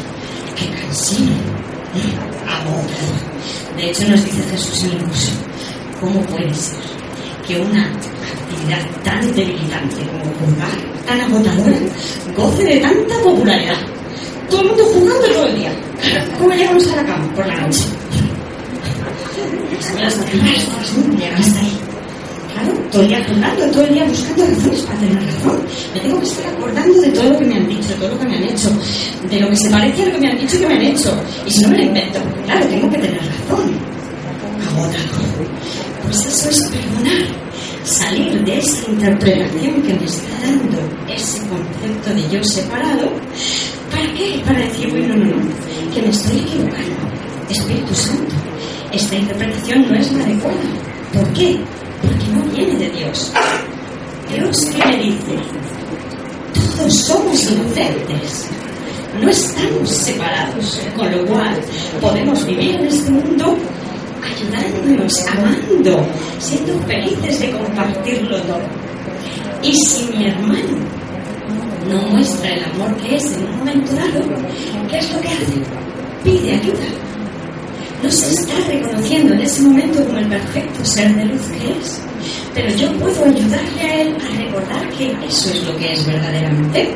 qué 0.56 0.80
cansino. 0.80 1.32
Agotador. 2.46 3.28
De 3.76 3.90
hecho 3.90 4.08
nos 4.08 4.24
dice 4.24 4.42
Jesús 4.50 4.84
en 4.84 4.90
el 4.92 5.04
curso, 5.04 5.32
¿cómo 6.00 6.20
puede 6.22 6.52
ser 6.54 6.80
que 7.46 7.60
una 7.60 7.84
actividad 7.84 8.84
tan 9.04 9.34
debilitante 9.34 10.02
como 10.06 10.24
juzgar, 10.24 11.04
tan 11.06 11.20
agotadora, 11.20 11.78
goce 12.36 12.64
de 12.64 12.80
tanta 12.80 13.22
popularidad? 13.22 13.76
Todo 14.50 14.60
el 14.62 14.68
mundo 14.68 14.84
jugando 14.84 15.26
todo 15.26 15.46
el 15.46 15.56
día. 15.56 15.72
¿Cómo 16.38 16.54
llegamos 16.54 16.86
a 16.92 16.96
la 16.96 17.04
cama? 17.04 17.34
Por 17.34 17.46
la 17.46 17.56
noche. 17.60 17.84
Las 20.00 20.16
maestras, 20.18 20.92
llegan 21.18 21.40
hasta 21.40 21.60
ahí. 21.60 21.78
Claro, 22.52 22.72
todo 22.90 23.02
el 23.02 23.08
día 23.08 23.26
jugando, 23.28 23.70
todo 23.70 23.84
el 23.84 23.94
día 23.94 24.04
buscando 24.04 24.46
razones 24.46 24.80
para 24.82 24.98
tener 24.98 25.24
razón. 25.24 25.62
Me 25.94 26.00
tengo 26.00 26.20
que 26.20 26.26
estar 26.26 26.46
acordando 26.52 27.00
de 27.00 27.08
todo 27.10 27.30
lo 27.30 27.38
que 27.38 27.44
me 27.44 27.54
han 27.56 27.68
dicho, 27.68 27.88
de 27.88 27.94
todo 27.94 28.08
lo 28.08 28.18
que 28.18 28.26
me 28.26 28.36
han 28.36 28.44
hecho, 28.44 28.70
de 29.30 29.40
lo 29.40 29.50
que 29.50 29.56
se 29.56 29.70
parece 29.70 30.02
a 30.02 30.06
lo 30.06 30.12
que 30.12 30.18
me 30.18 30.30
han 30.30 30.38
dicho 30.38 30.56
y 30.56 30.58
que 30.60 30.66
me 30.66 30.74
han 30.74 30.82
hecho. 30.82 31.22
Y 31.46 31.50
si 31.50 31.62
no 31.62 31.68
me 31.68 31.76
lo 31.78 31.82
invento, 31.84 32.20
claro, 32.46 32.66
tengo 32.66 32.90
que 32.90 32.98
tener 32.98 33.18
razón. 33.18 33.72
Agotador. 34.68 35.48
Pues 36.04 36.26
eso 36.26 36.50
es 36.50 36.70
perdonar. 36.70 37.47
Salir 37.88 38.44
de 38.44 38.58
esa 38.58 38.90
interpretación 38.90 39.82
que 39.82 39.94
me 39.94 40.04
está 40.04 40.42
dando 40.42 40.78
ese 41.08 41.38
concepto 41.48 42.14
de 42.14 42.28
yo 42.28 42.44
separado. 42.44 43.10
¿Para 43.90 44.12
qué? 44.12 44.42
Para 44.44 44.58
decir, 44.58 44.90
bueno, 44.90 45.16
no, 45.16 45.24
no, 45.24 45.94
que 45.94 46.02
me 46.02 46.10
estoy 46.10 46.40
equivocando. 46.40 46.96
Espíritu 47.48 47.94
Santo, 47.94 48.34
esta 48.92 49.16
interpretación 49.16 49.88
no 49.88 49.94
es 49.94 50.12
la 50.12 50.22
adecuada. 50.22 50.56
¿Por 51.14 51.32
qué? 51.32 51.58
Porque 52.02 52.26
no 52.26 52.42
viene 52.54 52.78
de 52.78 52.90
Dios. 52.90 53.32
Dios, 54.34 54.66
¿qué 54.66 54.86
me 54.86 54.96
dice? 55.04 55.38
Todos 56.76 56.94
somos 56.94 57.50
inocentes. 57.50 58.50
No 59.18 59.30
estamos 59.30 59.88
separados, 59.88 60.82
con 60.94 61.10
lo 61.10 61.24
cual 61.24 61.58
podemos 62.02 62.44
vivir 62.44 62.74
en 62.74 62.86
este 62.86 63.10
mundo 63.10 63.56
ayudándonos, 64.22 65.26
amando, 65.26 66.06
siendo 66.38 66.78
felices 66.82 67.40
de 67.40 67.50
compartirlo 67.50 68.40
todo. 68.42 68.60
Y 69.62 69.72
si 69.74 70.16
mi 70.16 70.26
hermano 70.26 70.78
no 71.88 72.02
muestra 72.08 72.54
el 72.54 72.64
amor 72.64 72.94
que 72.96 73.16
es 73.16 73.24
en 73.32 73.44
un 73.44 73.58
momento 73.58 73.92
dado, 73.92 74.24
¿qué 74.90 74.98
es 74.98 75.12
lo 75.12 75.20
que 75.20 75.28
hace? 75.28 75.52
Pide 76.24 76.54
ayuda. 76.54 76.86
No 78.02 78.10
se 78.10 78.32
está 78.32 78.54
reconociendo 78.68 79.34
en 79.34 79.40
ese 79.40 79.62
momento 79.62 80.04
como 80.04 80.18
el 80.18 80.28
perfecto 80.28 80.84
ser 80.84 81.14
de 81.16 81.24
luz 81.24 81.42
que 81.48 81.78
es, 81.78 82.00
pero 82.54 82.68
yo 82.76 82.92
puedo 82.98 83.24
ayudarle 83.24 83.80
a 83.82 84.00
él 84.02 84.16
a 84.16 84.36
recordar 84.38 84.88
que 84.90 85.10
eso 85.26 85.50
es 85.50 85.64
lo 85.64 85.76
que 85.76 85.92
es 85.92 86.06
verdaderamente. 86.06 86.94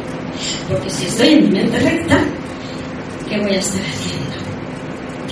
Porque 0.69 0.91
si 0.91 1.07
estoy 1.07 1.29
en 1.35 1.45
mi 1.45 1.61
mente 1.61 1.79
recta, 1.81 2.25
¿qué 3.29 3.39
voy 3.41 3.55
a 3.55 3.59
estar 3.59 3.81
haciendo? 3.81 4.22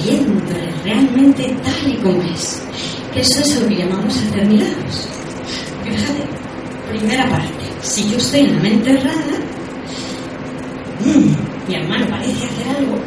Viéndole 0.02 0.72
realmente 0.84 1.54
tal 1.62 1.92
y 1.92 1.96
como 1.96 2.22
es. 2.22 2.62
Eso 3.14 3.40
es 3.40 3.60
lo 3.60 3.68
que 3.68 3.76
llamamos 3.76 4.16
hacer 4.16 4.46
milagros. 4.46 5.08
Fíjate, 5.84 6.22
primera 6.90 7.28
parte, 7.28 7.64
si 7.82 8.08
yo 8.10 8.16
estoy 8.16 8.40
en 8.40 8.56
la 8.56 8.62
mente 8.62 8.90
errada, 8.90 9.38
mmm, 11.04 11.68
mi 11.68 11.74
hermano 11.74 12.06
parece 12.08 12.44
hacer 12.44 12.76
algo, 12.76 12.98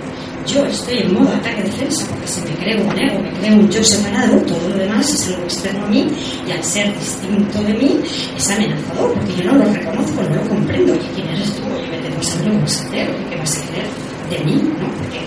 yo 0.46 0.66
estoy 0.66 1.00
en 1.00 1.14
modo 1.14 1.30
ataque-defensa 1.34 2.06
porque 2.10 2.28
si 2.28 2.42
me 2.42 2.56
creo 2.58 2.84
un 2.86 3.00
ego, 3.00 3.20
me 3.22 3.32
creo 3.32 3.56
un 3.56 3.70
yo 3.70 3.84
separado, 3.84 4.38
todo 4.42 4.70
lo 4.70 4.78
demás 4.78 5.14
es 5.14 5.30
algo 5.30 5.44
externo 5.44 5.86
a 5.86 5.90
mí 5.90 6.08
y 6.48 6.52
al 6.52 6.64
ser 6.64 6.94
distinto 7.00 7.64
de 7.64 7.74
mí 7.74 8.00
es 8.38 8.50
amenazador 8.50 9.14
porque 9.14 9.36
yo 9.38 9.52
no 9.52 9.58
lo 9.60 9.74
reconozco, 9.74 10.22
no 10.24 10.36
lo 10.36 10.50
comprendo. 10.50 10.96
¿Y 10.96 11.16
quién 11.16 11.28
eres 11.30 11.54
tú? 11.54 11.62
Oye, 11.74 11.90
vete 11.90 12.14
a 12.14 12.24
saber 12.24 12.48
lo 12.48 12.54
que 12.54 12.62
vas 12.62 12.88
¿qué 13.30 13.36
vas 13.38 13.58
a 13.58 13.66
querer 13.68 13.88
de 14.30 14.46
mí? 14.46 14.62
¿no? 14.80 14.88
Porque 14.98 15.22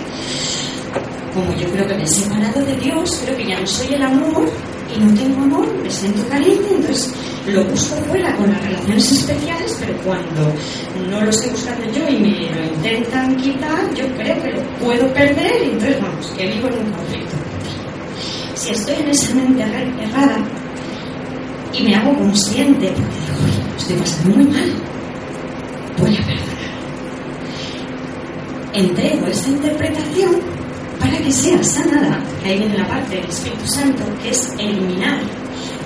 como 1.37 1.53
yo 1.55 1.69
creo 1.69 1.87
que 1.87 1.93
me 1.93 2.03
he 2.03 2.07
separado 2.07 2.65
de 2.65 2.75
Dios, 2.77 3.21
creo 3.23 3.37
que 3.37 3.45
ya 3.45 3.59
no 3.59 3.67
soy 3.67 3.93
el 3.93 4.01
amor 4.01 4.49
y 4.95 4.99
no 4.99 5.13
tengo 5.13 5.43
amor, 5.43 5.67
me 5.83 5.89
siento 5.89 6.27
caliente, 6.29 6.67
entonces 6.75 7.13
lo 7.45 7.63
busco 7.65 7.95
fuera 8.07 8.35
con 8.35 8.51
las 8.51 8.61
relaciones 8.63 9.11
especiales, 9.11 9.77
pero 9.79 9.95
cuando 9.99 10.51
no 11.09 11.21
lo 11.21 11.29
estoy 11.29 11.51
buscando 11.51 11.85
yo 11.93 12.09
y 12.09 12.17
me 12.19 12.49
lo 12.49 12.65
intentan 12.73 13.35
quitar, 13.35 13.93
yo 13.93 14.05
creo 14.15 14.41
que 14.41 14.51
lo 14.51 14.61
puedo 14.79 15.13
perder 15.13 15.61
y 15.63 15.71
entonces 15.71 16.01
vamos, 16.01 16.25
que 16.35 16.47
vivo 16.47 16.67
en 16.69 16.73
un 16.73 16.91
conflicto. 16.91 17.35
Si 18.55 18.71
estoy 18.71 18.95
en 18.95 19.09
esa 19.09 19.35
mente 19.35 19.63
errada 19.63 20.43
y 21.71 21.83
me 21.83 21.95
hago 21.95 22.17
consciente, 22.17 22.87
porque 22.87 23.19
digo, 23.19 23.37
oye, 23.45 23.61
estoy 23.77 23.97
pasando 23.97 24.35
muy 24.35 24.45
mal, 24.45 24.73
voy 25.99 26.15
a 26.15 26.25
perdonar. 26.25 26.57
Entrego 28.73 29.27
esa 29.27 29.49
interpretación 29.49 30.56
para 30.99 31.17
que 31.17 31.31
sea 31.31 31.63
sanada, 31.63 32.23
que 32.41 32.49
ahí 32.49 32.59
viene 32.59 32.77
la 32.77 32.87
parte 32.87 33.15
del 33.15 33.25
Espíritu 33.25 33.67
Santo, 33.67 34.03
que 34.21 34.29
es 34.29 34.53
eliminar 34.57 35.21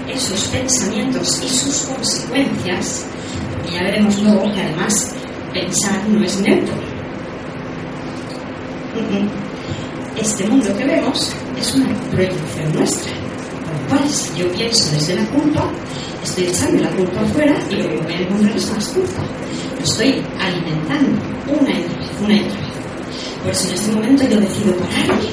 esos 0.08 0.45
pensamientos 0.47 1.41
y 1.43 1.50
sus 1.50 1.86
consecuencias, 1.86 3.06
y 3.67 3.74
ya 3.74 3.84
veremos 3.84 4.21
luego 4.21 4.43
que 4.54 4.62
además 4.62 5.13
pensar 5.54 6.08
no 6.10 6.24
es 6.24 6.39
neutro. 6.41 6.74
Este 10.17 10.47
mundo 10.47 10.76
que 10.78 10.86
vemos 10.86 11.32
es 11.58 11.76
una 11.76 11.88
proyección 12.12 12.74
nuestra, 12.74 13.12
por 13.65 13.95
lo 13.95 14.00
cual 14.00 14.10
si 14.10 14.39
yo 14.39 14.52
pienso 14.52 14.91
desde 14.91 15.15
la 15.15 15.26
culpa, 15.28 15.71
estoy 16.24 16.45
echando 16.45 16.84
la 16.84 16.89
culpa 16.91 17.21
afuera 17.21 17.56
y 17.69 17.76
lo 17.76 17.89
que 17.89 17.97
voy 17.97 18.13
a 18.13 18.19
encontrar 18.19 18.56
es 18.56 18.71
más 18.71 18.88
culpa. 18.89 19.21
Estoy 19.82 20.21
alimentando 20.39 21.21
una 21.47 21.74
una 22.21 22.36
eso 23.50 23.68
en 23.68 23.74
este 23.74 23.92
momento 23.92 24.24
yo 24.24 24.40
decido 24.40 24.76
pararme 24.76 25.30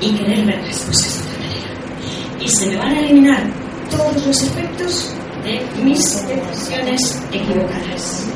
y 0.00 0.12
querer 0.12 0.46
ver 0.46 0.66
las 0.66 0.80
cosas 0.80 1.14
de 1.14 1.20
otra 1.22 1.38
manera. 1.40 2.44
Y 2.44 2.48
se 2.48 2.66
me 2.66 2.76
van 2.76 2.92
a 2.92 3.00
eliminar 3.00 3.42
todos 3.90 4.26
los 4.26 4.42
efectos 4.42 5.14
de 5.44 5.82
mis 5.82 6.26
decisiones 6.26 7.22
equivocadas. 7.32 8.26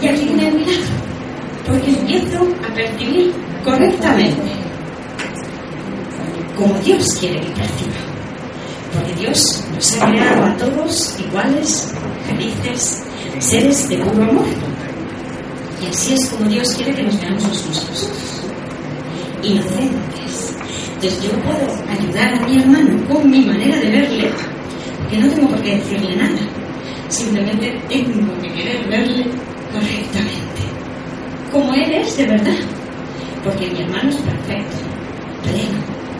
Y 0.00 0.08
aquí 0.08 0.24
viene 0.24 0.48
el 0.48 0.54
milagro, 0.54 0.86
porque 1.66 1.90
empiezo 1.90 2.48
a 2.68 2.74
percibir 2.74 3.32
correctamente 3.64 4.58
como 6.58 6.74
Dios 6.80 7.06
quiere 7.20 7.40
que 7.40 7.50
perciba. 7.50 8.00
Porque 8.92 9.14
Dios 9.14 9.64
nos 9.72 10.00
ha 10.00 10.06
creado 10.10 10.44
a 10.44 10.56
todos 10.56 11.16
iguales, 11.20 11.92
felices, 12.26 13.04
seres 13.38 13.88
de 13.88 13.98
puro 13.98 14.22
amor. 14.24 14.46
Y 15.80 15.86
así 15.86 16.14
es 16.14 16.28
como 16.30 16.50
Dios 16.50 16.74
quiere 16.74 16.92
que 16.92 17.02
nos 17.04 17.20
veamos 17.20 17.42
los 17.44 17.64
unos 17.64 17.84
a 17.84 17.90
los 17.90 18.02
otros. 18.02 18.42
Inocentes. 19.44 20.56
Entonces 20.94 21.22
yo 21.22 21.30
puedo 21.42 21.66
ayudar 21.88 22.34
a 22.34 22.46
mi 22.48 22.58
hermano 22.58 23.06
con 23.06 23.30
mi 23.30 23.44
manera 23.44 23.76
de 23.78 23.88
verle, 23.88 24.30
que 25.08 25.18
no 25.18 25.30
tengo 25.30 25.48
por 25.50 25.62
qué 25.62 25.76
decirle 25.76 26.16
nada. 26.16 26.40
Simplemente 27.08 27.80
tengo 27.88 28.40
que 28.42 28.48
querer 28.52 28.88
verle 28.88 29.24
correctamente. 29.72 30.62
Como 31.52 31.72
él 31.74 31.92
es 31.94 32.16
de 32.16 32.26
verdad. 32.26 32.58
Porque 33.44 33.70
mi 33.70 33.80
hermano 33.80 34.10
es 34.10 34.16
perfecto, 34.16 34.76
pleno, 35.44 35.78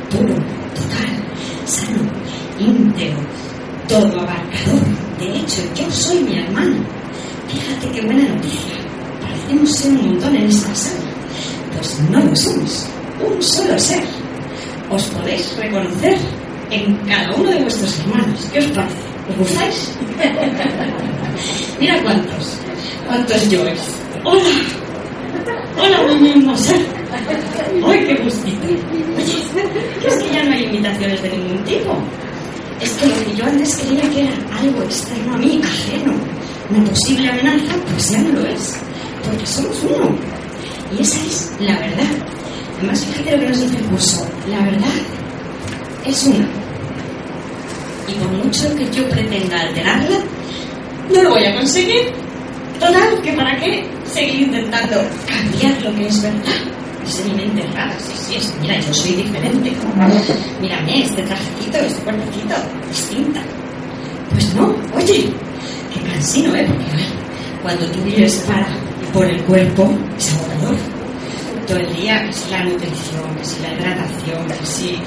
puro, 0.08 0.34
total, 0.72 1.66
sano, 1.66 2.08
íntegro, 2.60 3.18
todo 3.88 4.20
abarcador. 4.20 4.86
De 5.18 5.36
hecho, 5.36 5.62
yo 5.74 5.90
soy 5.90 6.20
mi 6.20 6.38
hermano. 6.38 6.76
Fíjate 7.48 7.90
qué 7.90 8.06
buena 8.06 8.28
noticia 8.28 8.87
parecemos 9.48 9.76
ser 9.76 9.90
un 9.92 10.08
montón 10.08 10.36
en 10.36 10.46
esta 10.46 10.74
sala. 10.74 11.10
Pues 11.74 12.00
no 12.10 12.20
lo 12.20 12.36
somos, 12.36 12.86
un 13.26 13.42
solo 13.42 13.78
ser. 13.78 14.02
Os 14.90 15.02
podéis 15.04 15.56
reconocer 15.56 16.18
en 16.70 16.96
cada 17.06 17.34
uno 17.34 17.50
de 17.50 17.62
vuestros 17.62 17.98
hermanos. 18.00 18.46
¿Qué 18.52 18.58
os 18.58 18.66
parece? 18.66 18.94
¿Os 19.30 19.38
gustáis? 19.38 19.90
Mira 21.80 22.02
cuántos. 22.02 22.58
¿Cuántos 23.06 23.48
yoes? 23.48 23.80
¡Hola! 24.24 24.42
¡Hola, 25.80 26.14
mi 26.20 26.58
ser! 26.58 26.80
¡Ay, 27.86 28.04
qué 28.04 28.14
gustito! 28.22 28.66
Oye, 29.16 30.06
es 30.06 30.14
que 30.14 30.34
ya 30.34 30.44
no 30.44 30.52
hay 30.52 30.64
invitaciones 30.64 31.22
de 31.22 31.30
ningún 31.30 31.64
tipo. 31.64 31.96
Es 32.80 32.90
que 32.90 33.06
lo 33.06 33.24
que 33.24 33.36
yo 33.36 33.44
antes 33.44 33.76
creía 33.76 34.10
que 34.10 34.20
era 34.22 34.58
algo 34.60 34.82
externo 34.82 35.34
a 35.34 35.38
mí, 35.38 35.60
ajeno, 35.62 36.12
una 36.70 36.84
posible 36.90 37.28
amenaza, 37.30 37.74
pues 37.90 38.10
ya 38.10 38.18
no 38.18 38.40
lo 38.40 38.46
es. 38.46 38.87
Porque 39.28 39.46
somos 39.46 39.76
uno. 39.82 40.16
Y 40.96 41.02
esa 41.02 41.18
es 41.26 41.52
la 41.60 41.78
verdad. 41.78 42.06
Además, 42.78 43.04
fíjate 43.04 43.36
lo 43.36 43.42
que 43.42 43.48
nos 43.48 43.60
dice 43.60 43.76
el 43.76 43.84
curso. 43.84 44.26
La 44.48 44.60
verdad 44.60 44.98
es 46.06 46.24
una. 46.24 46.48
Y 48.08 48.12
por 48.14 48.28
mucho 48.32 48.74
que 48.74 48.90
yo 48.90 49.06
pretenda 49.10 49.60
alterarla, 49.60 50.18
no 51.14 51.22
lo 51.22 51.30
voy 51.30 51.44
a 51.44 51.54
conseguir. 51.56 52.12
Total, 52.80 53.20
que 53.22 53.32
para 53.32 53.58
qué 53.58 53.84
seguir 54.06 54.42
intentando 54.42 54.96
cambiar 55.26 55.82
lo 55.82 55.94
que 55.94 56.06
es 56.06 56.22
verdad. 56.22 56.54
Es 57.04 57.24
mi 57.24 57.34
mente 57.34 57.66
rara, 57.74 57.98
sí, 57.98 58.12
sí, 58.16 58.36
es, 58.36 58.54
mira, 58.60 58.78
yo 58.80 58.94
soy 58.94 59.12
diferente. 59.12 59.72
Mírame, 60.60 61.02
este 61.02 61.22
trajecito, 61.22 61.78
este 61.78 62.02
cuerpecito, 62.02 62.54
distinta. 62.88 63.40
Pues 64.30 64.54
no, 64.54 64.74
oye, 64.94 65.30
qué 65.92 66.00
cansino, 66.02 66.54
¿eh? 66.54 66.66
Porque 66.66 66.84
a 66.84 67.62
cuando 67.62 67.86
tú 67.86 68.02
vives 68.02 68.44
para 68.46 68.66
por 69.12 69.26
el 69.26 69.42
cuerpo, 69.42 69.90
es 70.16 70.34
agotador. 70.34 70.76
Todo 71.66 71.78
el 71.78 71.96
día, 71.96 72.24
que 72.24 72.32
si 72.32 72.50
la 72.50 72.64
nutrición, 72.64 73.36
que 73.36 73.44
si 73.44 73.60
la 73.60 73.74
hidratación, 73.74 74.46
que 74.48 74.66
si 74.66 74.98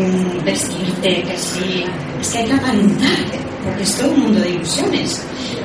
mm, 0.00 0.44
vestirte, 0.44 1.22
que 1.22 1.38
si... 1.38 1.84
Es 2.20 2.28
que 2.30 2.38
hay 2.38 2.44
que 2.46 2.52
aparentar, 2.52 3.18
porque 3.64 3.82
es 3.82 3.96
todo 3.96 4.10
un 4.10 4.20
mundo 4.20 4.40
de 4.40 4.50
ilusiones. 4.50 5.22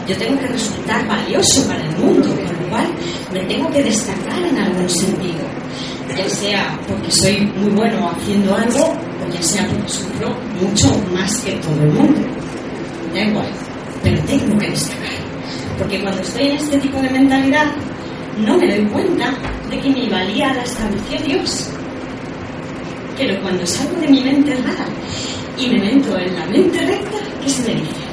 Yo 0.07 0.17
tengo 0.17 0.39
que 0.39 0.47
resultar 0.47 1.07
valioso 1.07 1.63
para 1.67 1.83
el 1.83 1.97
mundo, 1.97 2.29
con 2.29 2.63
lo 2.63 2.69
cual 2.69 2.87
me 3.33 3.39
tengo 3.41 3.71
que 3.71 3.83
destacar 3.83 4.43
en 4.43 4.57
algún 4.57 4.89
sentido. 4.89 5.39
Ya 6.15 6.29
sea 6.29 6.79
porque 6.87 7.11
soy 7.11 7.41
muy 7.55 7.69
bueno 7.71 8.09
haciendo 8.09 8.55
algo, 8.55 8.85
o 8.87 9.33
ya 9.33 9.41
sea 9.41 9.65
porque 9.67 9.89
sufro 9.89 10.35
mucho 10.59 10.91
más 11.13 11.39
que 11.41 11.51
todo 11.53 11.81
el 11.81 11.91
mundo. 11.91 12.19
Da 13.13 13.21
igual, 13.21 13.47
pero 14.03 14.21
tengo 14.23 14.57
que 14.57 14.69
destacar. 14.69 15.38
Porque 15.79 16.01
cuando 16.01 16.21
estoy 16.21 16.47
en 16.49 16.57
este 16.57 16.77
tipo 16.77 17.01
de 17.01 17.09
mentalidad, 17.09 17.71
no 18.45 18.57
me 18.57 18.67
doy 18.67 18.85
cuenta 18.87 19.33
de 19.69 19.79
que 19.79 19.89
mi 19.89 20.09
valía 20.09 20.53
la 20.53 20.63
estableció 20.63 21.19
Dios. 21.25 21.69
Pero 23.17 23.41
cuando 23.41 23.65
salgo 23.65 23.99
de 23.99 24.07
mi 24.09 24.21
mente 24.21 24.55
rara 24.55 24.85
y 25.57 25.69
me 25.69 25.79
meto 25.79 26.17
en 26.17 26.35
la 26.35 26.45
mente 26.45 26.79
recta, 26.85 27.17
¿qué 27.43 27.49
se 27.49 27.61
me 27.63 27.79
dice? 27.79 28.09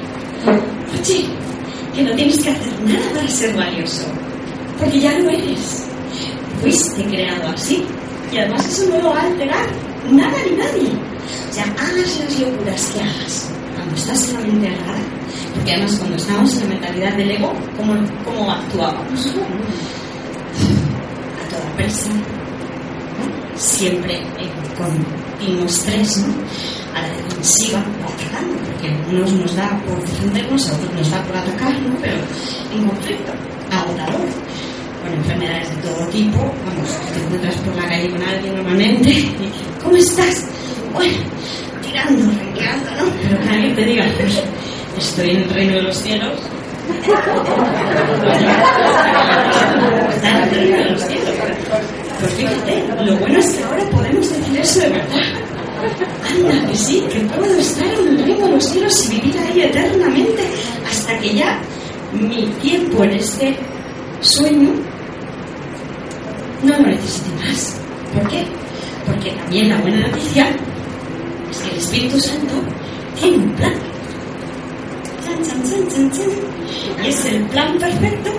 Oye, 1.01 1.27
que 1.95 2.03
no 2.03 2.15
tienes 2.15 2.39
que 2.43 2.51
hacer 2.51 2.73
nada 2.85 3.11
para 3.15 3.29
ser 3.29 3.57
valioso, 3.57 4.05
porque 4.79 5.01
ya 5.01 5.19
lo 5.19 5.31
eres. 5.31 5.87
Fuiste 6.61 7.05
creado 7.05 7.49
así, 7.49 7.85
y 8.33 8.39
además 8.39 8.67
eso 8.67 8.91
no 8.91 9.03
lo 9.03 9.11
va 9.11 9.21
a 9.21 9.27
alterar 9.27 9.67
nada 10.11 10.37
ni 10.45 10.57
nadie. 10.57 10.91
O 11.51 11.53
sea, 11.53 11.65
hagas 11.65 12.21
las 12.21 12.41
locuras 12.41 12.93
que 12.93 13.01
hagas 13.01 13.51
cuando 13.75 13.95
estás 13.95 14.29
en 14.29 14.35
la 14.35 14.41
mente 14.41 14.67
errada, 14.67 15.16
porque 15.57 15.73
además 15.73 15.97
cuando 15.99 16.17
estamos 16.17 16.55
en 16.55 16.61
la 16.61 16.67
mentalidad 16.67 17.17
del 17.17 17.31
ego, 17.31 17.53
¿cómo, 17.77 17.95
cómo 18.25 18.53
actuábamos? 18.53 19.27
A 21.43 21.49
toda 21.49 21.77
prisa, 21.77 22.11
¿no? 22.11 22.37
siempre 23.57 24.19
en 24.19 24.51
continuo 24.77 25.65
estrés, 25.65 26.19
¿no? 26.19 26.35
a 26.95 27.03
la 27.03 27.09
defensiva, 27.09 27.79
atacando, 27.79 28.57
porque 28.65 28.95
unos 29.11 29.33
nos 29.33 29.55
da 29.55 29.81
por 29.87 30.01
defendernos, 30.01 30.69
a 30.69 30.75
otros 30.75 30.95
nos 30.95 31.11
da 31.11 31.23
por 31.25 31.37
atacar, 31.37 31.73
¿no? 31.81 31.97
pero 32.01 32.17
en 32.75 32.89
conflicto, 32.89 33.33
agotador, 33.71 34.29
con 35.03 35.13
enfermedades 35.13 35.71
de 35.71 35.77
todo 35.83 36.07
tipo, 36.09 36.39
vamos, 36.39 36.89
te 37.13 37.21
encuentras 37.21 37.55
por 37.57 37.77
la 37.77 37.89
calle 37.89 38.11
con 38.11 38.23
alguien 38.23 38.57
normalmente 38.57 39.11
y 39.11 39.53
¿cómo 39.83 39.97
estás? 39.97 40.47
Bueno, 40.93 41.17
tirando, 41.83 42.31
renqueando, 42.31 42.91
¿no? 42.93 43.13
Pero 43.23 43.43
que 43.43 43.49
alguien 43.49 43.75
te 43.75 43.85
diga, 43.85 44.05
pues, 44.19 44.43
estoy 44.99 45.31
en 45.31 45.37
el 45.43 45.51
reino 45.51 45.75
de 45.75 45.83
los 45.83 45.97
cielos. 45.97 46.41
Está 50.15 50.31
en 50.31 50.43
el 50.43 50.51
reino 50.51 50.77
de 50.77 50.91
los 50.91 51.03
cielos. 51.03 51.35
Pues 52.21 52.33
fíjate, 52.35 52.85
lo 53.05 53.17
bueno 53.17 53.39
es 53.39 53.53
que 53.53 53.65
ahora 53.65 53.85
podemos 53.91 54.29
decir 54.31 54.59
eso 54.59 54.81
de 54.81 54.89
verdad. 54.89 55.47
Anda, 56.31 56.69
que 56.69 56.77
sí, 56.77 57.05
que 57.13 57.21
puedo 57.21 57.59
estar 57.59 57.87
en 57.87 58.09
el 58.09 58.25
reino 58.25 58.47
de 58.47 58.53
los 58.53 58.65
cielos 58.65 59.07
y 59.07 59.21
vivir 59.21 59.39
ahí 59.39 59.61
eternamente 59.63 60.43
hasta 60.89 61.19
que 61.19 61.35
ya 61.35 61.61
mi 62.13 62.47
tiempo 62.63 63.05
en 63.05 63.11
este 63.11 63.57
sueño 64.21 64.71
no 66.63 66.79
lo 66.79 66.87
necesite 66.87 67.31
más. 67.37 67.77
¿Por 68.15 68.29
qué? 68.29 68.45
Porque 69.07 69.31
también 69.33 69.69
la 69.69 69.77
buena 69.79 70.09
noticia 70.09 70.49
es 71.51 71.59
que 71.59 71.71
el 71.71 71.77
Espíritu 71.77 72.19
Santo 72.19 72.55
tiene 73.21 73.37
un 73.37 73.53
plan. 73.55 73.75
Y 75.39 77.09
es 77.09 77.25
el 77.27 77.43
plan 77.49 77.79
perfecto 77.79 78.31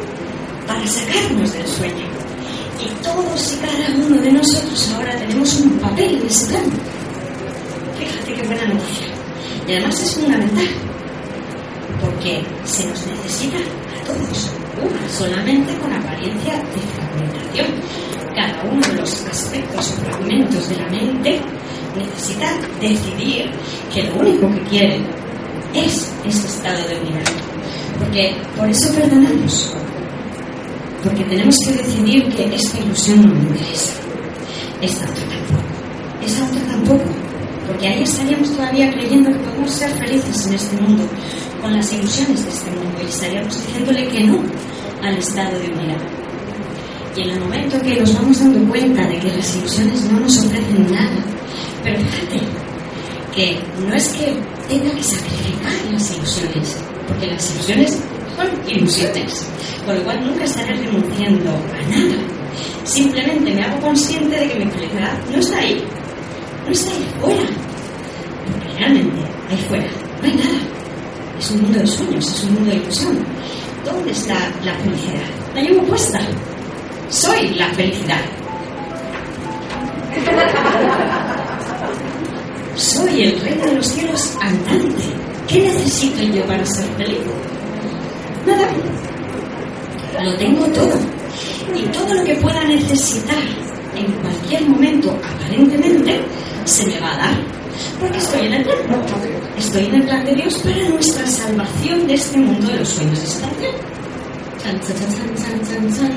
para 0.65 0.85
sacarnos 0.87 1.53
del 1.53 1.67
sueño. 1.67 2.05
Y 2.79 3.03
todos 3.03 3.53
y 3.53 3.57
cada 3.57 4.05
uno 4.05 4.21
de 4.21 4.31
nosotros 4.31 4.93
ahora 4.93 5.15
tenemos 5.17 5.59
un 5.59 5.69
papel 5.79 6.17
en 6.17 6.27
ese 6.27 6.47
plan. 6.47 6.63
Fíjate 7.99 8.33
qué 8.33 8.47
buena 8.47 8.67
noticia. 8.67 9.07
Y 9.67 9.71
además 9.73 10.01
es 10.01 10.15
fundamental, 10.15 10.67
porque 12.01 12.43
se 12.65 12.87
nos 12.87 13.05
necesita 13.05 13.57
a 13.57 14.05
todos, 14.05 14.51
una 14.81 15.09
solamente 15.09 15.73
con 15.77 15.93
apariencia 15.93 16.55
de 16.55 16.81
fragmentación. 16.95 17.67
Cada 18.35 18.63
uno 18.71 18.87
de 18.87 18.93
los 19.01 19.25
aspectos 19.25 19.91
o 19.91 20.01
fragmentos 20.01 20.69
de 20.69 20.77
la 20.77 20.87
mente 20.89 21.41
necesita 21.95 22.57
decidir 22.79 23.51
que 23.93 24.03
lo 24.03 24.15
único 24.15 24.53
que 24.53 24.61
quiere 24.69 25.26
es 25.85 26.11
ese 26.25 26.47
estado 26.47 26.87
de 26.87 26.99
unidad. 26.99 27.23
Porque 27.99 28.35
por 28.55 28.69
eso 28.69 28.93
perdonamos. 28.93 29.73
Porque 31.03 31.23
tenemos 31.23 31.55
que 31.65 31.73
decidir 31.73 32.35
que 32.35 32.55
esta 32.55 32.79
ilusión 32.79 33.21
no 33.21 33.33
me 33.33 33.41
interesa. 33.41 33.93
Esta 34.81 35.05
otra 35.05 35.23
tampoco. 35.27 35.63
Esa 36.25 36.45
otra 36.45 36.61
tampoco 36.67 37.27
porque 37.67 37.87
ahí 37.87 38.01
estaríamos 38.01 38.49
todavía 38.51 38.91
creyendo 38.91 39.29
que 39.29 39.39
podemos 39.39 39.71
ser 39.71 39.89
felices 39.91 40.47
en 40.47 40.53
este 40.53 40.81
mundo, 40.81 41.03
con 41.61 41.73
las 41.73 41.91
ilusiones 41.91 42.43
de 42.43 42.49
este 42.49 42.71
mundo, 42.71 42.97
y 43.03 43.09
estaríamos 43.09 43.65
diciéndole 43.65 44.07
que 44.07 44.23
no 44.23 44.39
al 45.03 45.17
estado 45.17 45.59
de 45.59 45.67
unidad. 45.67 46.01
Y 47.15 47.21
en 47.21 47.29
el 47.31 47.39
momento 47.41 47.81
que 47.81 47.99
nos 47.99 48.13
vamos 48.13 48.39
dando 48.39 48.69
cuenta 48.69 49.05
de 49.07 49.19
que 49.19 49.31
las 49.31 49.55
ilusiones 49.57 50.03
no 50.05 50.19
nos 50.19 50.37
ofrecen 50.37 50.91
nada, 50.91 51.25
pero 51.83 51.99
fíjate 51.99 52.66
que 53.37 53.55
no 53.87 53.93
es 53.93 54.07
que 54.13 54.33
tenga 54.67 54.91
que 54.95 55.03
sacrificar 55.03 55.71
las 55.91 56.11
ilusiones, 56.17 56.77
porque 57.07 57.27
las 57.27 57.51
ilusiones 57.51 57.99
son 58.35 58.47
ilusiones, 58.67 59.47
con 59.85 59.95
lo 59.95 60.03
cual 60.03 60.25
nunca 60.25 60.43
estaré 60.43 60.73
renunciando 60.73 61.51
a 61.51 61.81
nada. 61.87 62.17
Simplemente 62.83 63.53
me 63.53 63.63
hago 63.63 63.79
consciente 63.79 64.39
de 64.39 64.49
que 64.49 64.65
mi 64.65 64.71
felicidad 64.71 65.13
no 65.31 65.37
está 65.37 65.59
ahí, 65.59 65.83
no 66.65 66.71
está 66.71 66.91
ahí 66.91 67.07
fuera. 67.21 67.43
Porque 68.51 68.77
realmente 68.79 69.21
ahí 69.51 69.57
fuera 69.69 69.85
no 70.19 70.27
hay 70.27 70.33
nada. 70.33 70.59
Es 71.37 71.51
un 71.51 71.61
mundo 71.61 71.79
de 71.79 71.87
sueños, 71.87 72.33
es 72.33 72.43
un 72.43 72.53
mundo 72.55 72.71
de 72.71 72.77
ilusión. 72.77 73.17
¿Dónde 73.85 74.11
está 74.11 74.33
la 74.65 74.73
felicidad? 74.79 75.27
La 75.53 75.61
llevo 75.61 75.83
puesta. 75.83 76.19
Soy 77.09 77.49
la 77.49 77.67
felicidad. 77.75 78.21
Soy 82.77 83.23
el 83.23 83.39
rey 83.41 83.55
de 83.55 83.73
los 83.73 83.87
cielos 83.87 84.37
andante. 84.39 85.03
¿Qué 85.47 85.61
necesito 85.61 86.21
yo 86.23 86.45
para 86.45 86.63
ser 86.65 86.85
feliz? 86.95 87.19
Nada. 88.45 88.69
Lo 90.23 90.37
tengo 90.37 90.65
todo. 90.67 90.93
Y 91.75 91.81
todo 91.87 92.13
lo 92.13 92.23
que 92.23 92.35
pueda 92.35 92.63
necesitar 92.65 93.43
en 93.95 94.11
cualquier 94.21 94.69
momento, 94.69 95.17
aparentemente, 95.23 96.21
se 96.65 96.85
me 96.85 96.99
va 96.99 97.13
a 97.13 97.17
dar. 97.17 97.37
Porque 97.99 98.17
estoy 98.19 98.45
en 98.45 98.53
el 98.53 98.63
plan. 98.63 98.77
Estoy 99.57 99.85
en 99.85 99.95
el 99.95 100.03
plan 100.03 100.25
de 100.25 100.35
Dios 100.35 100.55
para 100.59 100.89
nuestra 100.89 101.25
salvación 101.25 102.05
de 102.05 102.13
este 102.13 102.37
mundo 102.37 102.71
de 102.71 102.77
los 102.79 102.89
sueños 102.89 103.19
de 103.19 103.27
chan, 104.63 104.79
chan, 104.81 105.65
chan, 105.65 105.95
chan. 105.95 106.11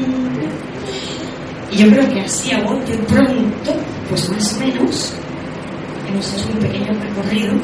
Y 1.71 1.77
yo 1.77 1.91
creo 1.91 2.09
que 2.11 2.21
así 2.21 2.53
a 2.53 2.61
bote 2.63 2.99
pronto, 3.09 3.73
pues 4.09 4.29
más 4.29 4.55
o 4.55 4.59
menos, 4.59 5.15
hemos 6.11 6.35
hecho 6.35 6.49
un 6.53 6.59
pequeño 6.59 6.93
recorrido. 7.01 7.55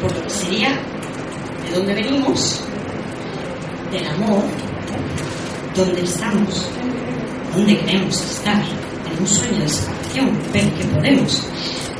Por 0.00 0.14
lo 0.14 0.22
que 0.22 0.30
sería 0.30 0.68
de 1.64 1.76
dónde 1.76 1.94
venimos, 1.94 2.62
del 3.90 4.06
amor, 4.06 4.44
dónde 5.74 6.02
estamos, 6.02 6.68
dónde 7.54 7.78
queremos 7.78 8.20
estar, 8.20 8.62
en 9.10 9.20
un 9.20 9.26
sueño 9.26 9.60
de 9.60 9.68
separación, 9.68 10.38
pero 10.52 10.76
que 10.76 10.84
podemos 10.84 11.46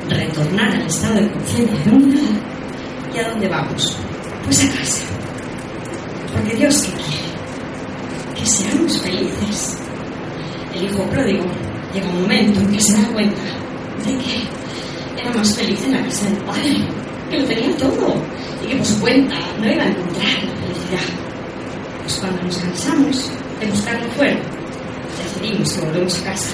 retornar 0.08 0.76
al 0.76 0.86
estado 0.86 1.14
de 1.16 1.30
conciencia 1.32 1.84
de 1.84 1.90
unidad 1.90 2.40
y 3.14 3.18
a 3.18 3.28
dónde 3.28 3.48
vamos. 3.48 3.96
Pues 4.44 4.64
a 4.64 4.78
casa. 4.78 5.04
Porque 6.32 6.56
Dios 6.56 6.82
que 6.82 6.92
quiere 6.92 7.28
que 8.36 8.46
seamos 8.46 8.98
felices. 8.98 9.78
El 10.74 10.84
hijo 10.84 11.02
pródigo 11.04 11.44
llega 11.92 12.08
un 12.08 12.22
momento 12.22 12.60
en 12.60 12.72
que 12.72 12.80
se 12.80 12.92
da 12.92 13.08
cuenta 13.08 13.42
de 14.04 14.16
que 14.16 14.57
era 15.20 15.32
más 15.32 15.54
feliz 15.56 15.82
en 15.84 15.92
la 15.92 16.02
casa 16.02 16.24
del 16.26 16.36
padre, 16.38 16.76
que 17.30 17.38
lo 17.38 17.44
tenía 17.46 17.76
todo 17.76 18.14
y 18.64 18.68
que 18.68 18.76
por 18.76 18.86
su 18.86 19.00
cuenta 19.00 19.36
no 19.60 19.72
iba 19.72 19.82
a 19.82 19.88
encontrar 19.88 20.44
la 20.44 20.56
felicidad. 20.56 21.08
Pues 22.02 22.18
cuando 22.18 22.42
nos 22.42 22.58
cansamos 22.58 23.30
de 23.60 23.66
buscarlo 23.66 24.10
fuera, 24.12 24.38
decidimos 25.24 25.72
que 25.72 25.80
volvemos 25.80 26.20
a 26.20 26.24
casa 26.24 26.50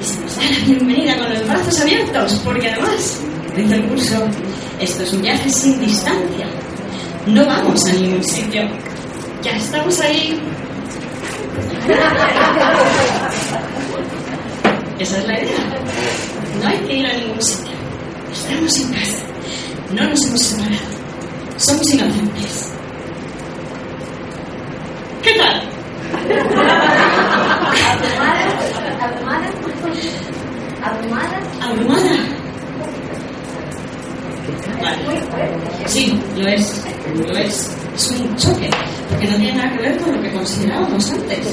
y 0.00 0.04
se 0.04 0.20
nos 0.20 0.36
da 0.36 0.42
la 0.42 0.58
bienvenida 0.66 1.16
con 1.18 1.30
los 1.30 1.46
brazos 1.46 1.80
abiertos, 1.80 2.40
porque 2.44 2.70
además, 2.70 3.20
dice 3.56 3.74
el 3.74 3.88
curso, 3.88 4.26
esto 4.80 5.02
es 5.02 5.12
un 5.12 5.22
viaje 5.22 5.50
sin 5.50 5.80
distancia. 5.80 6.46
No 7.26 7.44
vamos 7.46 7.84
a 7.86 7.92
ningún 7.92 8.24
sitio. 8.24 8.62
Ya 9.42 9.52
estamos 9.52 10.00
ahí. 10.00 10.40
Esa 14.98 15.18
es 15.18 15.26
la 15.26 15.40
idea. 15.40 15.58
No 16.60 16.68
hay 16.68 16.78
que 16.78 16.96
ir 16.96 17.06
a 17.06 17.12
ningún 17.14 17.40
sitio. 17.42 17.71
Estamos 18.52 18.80
en 18.80 18.92
casa. 18.92 19.24
No 19.94 20.08
nos 20.10 20.26
hemos 20.26 20.42
separado. 20.42 20.76
Somos 21.56 21.94
inocentes. 21.94 22.68
¿Qué 25.22 25.32
tal? 25.38 25.62
Abrumada, 29.00 29.48
abrumada, 30.82 31.40
¿Abrumada? 31.62 32.14
Vale. 34.82 35.86
Sí, 35.86 36.20
lo 36.36 36.46
es. 36.46 36.84
Lo 37.26 37.38
es. 37.38 37.70
Es 37.94 38.10
un 38.10 38.36
choque, 38.36 38.68
porque 39.08 39.28
no 39.28 39.36
tiene 39.36 39.54
nada 39.54 39.72
que 39.76 39.82
ver 39.82 39.96
con 39.98 40.14
lo 40.14 40.20
que 40.22 40.30
considerábamos 40.30 41.10
antes. 41.10 41.46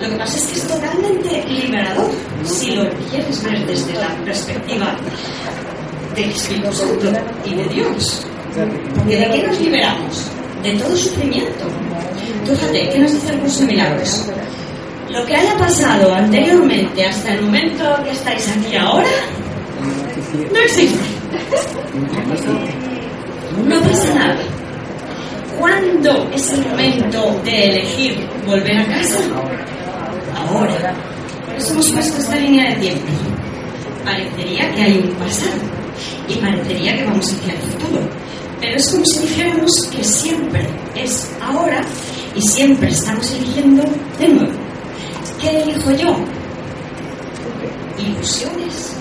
Lo 0.00 0.10
que 0.10 0.16
pasa 0.16 0.36
es 0.38 0.44
que 0.46 0.58
es 0.58 0.68
totalmente 0.68 1.44
liberador 1.48 2.10
si 2.44 2.76
lo 2.76 2.88
quieres 3.10 3.42
ver 3.42 3.66
desde 3.66 3.94
la 3.94 4.08
perspectiva 4.24 4.96
del 6.14 6.30
Espíritu 6.30 6.72
Santo 6.72 7.12
y 7.44 7.54
de 7.54 7.64
Dios. 7.64 8.26
Porque 8.96 9.16
¿de 9.16 9.30
qué 9.30 9.46
nos 9.46 9.60
liberamos? 9.60 10.30
De 10.62 10.72
todo 10.74 10.96
sufrimiento. 10.96 11.64
Fíjate, 12.44 12.88
¿qué 12.90 12.98
nos 12.98 13.12
dice 13.12 13.32
el 13.32 13.40
curso 13.40 13.60
de 13.60 13.66
milagros? 13.66 14.30
Lo 15.10 15.24
que 15.26 15.36
haya 15.36 15.56
pasado 15.56 16.14
anteriormente 16.14 17.04
hasta 17.04 17.34
el 17.34 17.42
momento 17.42 17.84
que 18.04 18.10
estáis 18.10 18.48
aquí 18.48 18.76
ahora, 18.76 19.08
no 20.52 20.58
existe. 20.60 20.98
No 23.66 23.80
pasa 23.80 24.14
nada. 24.14 24.42
¿Cuándo 25.58 26.28
es 26.32 26.52
el 26.52 26.66
momento 26.66 27.40
de 27.44 27.64
elegir 27.66 28.28
volver 28.46 28.78
a 28.78 28.86
casa? 28.86 29.18
Ahora. 30.36 30.94
Por 31.46 31.54
eso 31.54 31.72
hemos 31.72 31.92
puesto 31.92 32.20
esta 32.20 32.36
línea 32.36 32.70
de 32.70 32.76
tiempo. 32.76 33.06
Parecería 34.04 34.74
que 34.74 34.82
hay 34.82 34.98
un 34.98 35.10
pasado 35.14 35.73
y 36.28 36.34
parecería 36.34 36.96
que 36.96 37.04
vamos 37.04 37.32
hacia 37.32 37.52
el 37.52 37.58
futuro. 37.60 38.00
Pero 38.60 38.76
es 38.76 38.90
como 38.90 39.04
si 39.04 39.20
dijéramos 39.20 39.72
que 39.94 40.04
siempre 40.04 40.66
es 40.94 41.30
ahora 41.42 41.84
y 42.34 42.40
siempre 42.40 42.88
estamos 42.88 43.30
eligiendo 43.32 43.84
de 44.18 44.28
nuevo. 44.28 44.52
¿Qué 45.40 45.62
elijo 45.62 45.90
yo? 45.92 46.16
¿Ilusiones 47.98 48.96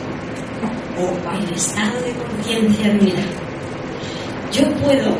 o 0.99 1.37
el 1.37 1.53
estado 1.53 2.01
de 2.01 2.13
conciencia 2.13 2.89
de 2.89 2.99
unidad? 2.99 3.25
Yo 4.51 4.69
puedo, 4.83 5.17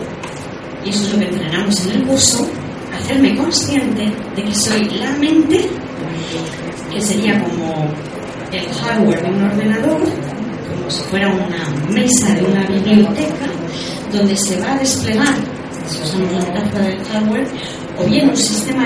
y 0.86 0.90
eso 0.90 1.04
es 1.06 1.14
lo 1.14 1.20
que 1.20 1.26
entrenamos 1.26 1.86
en 1.86 1.92
el 1.92 2.04
curso, 2.08 2.48
hacerme 2.94 3.36
consciente 3.36 4.12
de 4.36 4.44
que 4.44 4.56
soy 4.56 4.84
la 5.00 5.12
mente, 5.12 5.70
que 6.92 7.02
sería 7.02 7.42
como 7.42 7.88
el 8.52 8.68
hardware 8.74 9.24
de 9.24 9.30
un 9.30 9.44
ordenador, 9.44 10.02
como 10.84 10.92
si 10.92 11.04
fuera 11.04 11.30
una 11.30 11.66
mesa 11.90 12.36
de 12.36 12.44
una 12.44 12.66
biblioteca, 12.68 13.46
donde 14.12 14.36
se 14.36 14.60
va 14.60 14.74
a 14.74 14.80
desplegar, 14.80 15.34
si 15.88 16.02
usamos 16.02 16.30
la 16.34 16.40
metáfora 16.40 16.88
del 16.88 17.06
hardware, 17.06 17.48
o 17.98 18.04
bien 18.04 18.28
un 18.28 18.36
sistema 18.36 18.84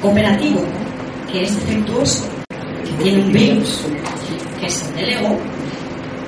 operativo 0.00 0.64
que 1.32 1.42
es 1.42 1.56
defectuoso, 1.56 2.28
que 2.84 3.02
tiene 3.02 3.24
un 3.24 3.32
virus, 3.32 3.80
que 4.60 4.66
es 4.66 4.86
el 4.86 4.94
del 4.94 5.10
ego, 5.10 5.38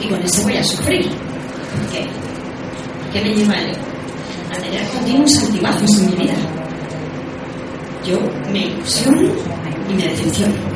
y 0.00 0.08
con 0.08 0.20
ese 0.22 0.42
voy 0.42 0.56
a 0.56 0.64
sufrir. 0.64 1.06
¿Por 1.06 1.92
qué? 1.92 2.06
¿Qué 3.12 3.20
me 3.22 3.34
lleva 3.36 3.54
el 3.54 3.70
ego? 3.70 3.82
A 4.50 4.56
tener 4.56 4.88
continuos 4.88 5.38
altibajos 5.38 5.98
en 6.00 6.06
mi 6.10 6.16
vida. 6.16 6.34
Yo 8.04 8.18
me 8.50 8.66
ilusiono 8.66 9.30
y 9.88 9.94
me 9.94 10.02
decepciono. 10.02 10.71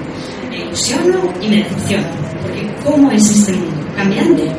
Me 0.57 0.63
ilusiono 0.63 1.35
y 1.43 1.49
me 1.49 1.57
decepciono. 1.57 2.07
Porque 2.41 2.75
¿cómo 2.83 3.11
es 3.11 3.31
este 3.31 3.53
mundo? 3.53 3.87
Cambiante. 3.95 4.51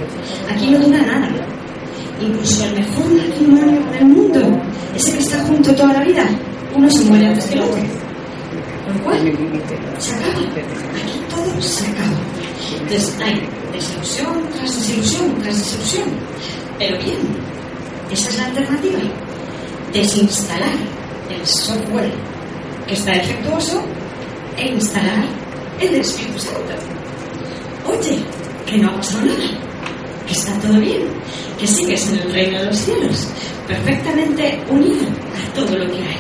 Aquí 0.48 0.70
no 0.70 0.78
dura 0.78 1.02
nada. 1.02 1.28
Incluso 2.22 2.66
el 2.66 2.76
mejor 2.76 3.06
matrimonio 3.14 3.92
del 3.92 4.06
mundo, 4.06 4.62
ese 4.96 5.14
que 5.14 5.20
está 5.20 5.40
junto 5.46 5.74
toda 5.74 5.94
la 5.94 6.04
vida, 6.04 6.24
uno 6.76 6.90
se 6.92 7.04
muere 7.06 7.26
antes 7.26 7.46
que 7.46 7.56
el 7.56 7.62
otro. 7.62 7.82
Lo 8.88 9.04
cual, 9.04 9.18
se 9.98 10.14
acaba. 10.14 10.40
Aquí 10.40 11.20
todo 11.32 11.62
se 11.62 11.88
acaba. 11.88 12.18
Entonces 12.80 13.16
hay 13.20 13.42
desilusión 13.74 14.50
tras 14.56 14.76
desilusión 14.76 15.36
tras 15.42 15.58
desilusión. 15.58 16.10
Pero 16.78 16.98
bien, 17.00 17.18
esa 18.12 18.30
es 18.30 18.38
la 18.38 18.46
alternativa. 18.46 19.00
Desinstalar 19.94 20.78
el 21.32 21.48
software 21.48 22.14
que 22.86 22.94
está 22.94 23.14
defectuoso 23.14 23.82
e 24.58 24.68
instalar 24.74 25.47
el 25.80 25.96
Espíritu 25.96 26.40
Santo. 26.40 26.74
Oye, 27.86 28.20
que 28.66 28.78
no 28.78 28.90
ha 28.90 28.96
pasado 28.96 29.26
nada, 29.26 29.50
que 30.26 30.34
está 30.34 30.54
todo 30.60 30.80
bien, 30.80 31.04
que 31.60 31.68
sigues 31.68 32.08
en 32.10 32.20
el 32.20 32.34
reino 32.34 32.60
de 32.60 32.66
los 32.66 32.78
cielos, 32.78 33.28
perfectamente 33.68 34.60
unido 34.70 35.06
a 35.06 35.54
todo 35.54 35.78
lo 35.78 35.86
que 35.88 36.02
hay. 36.02 36.18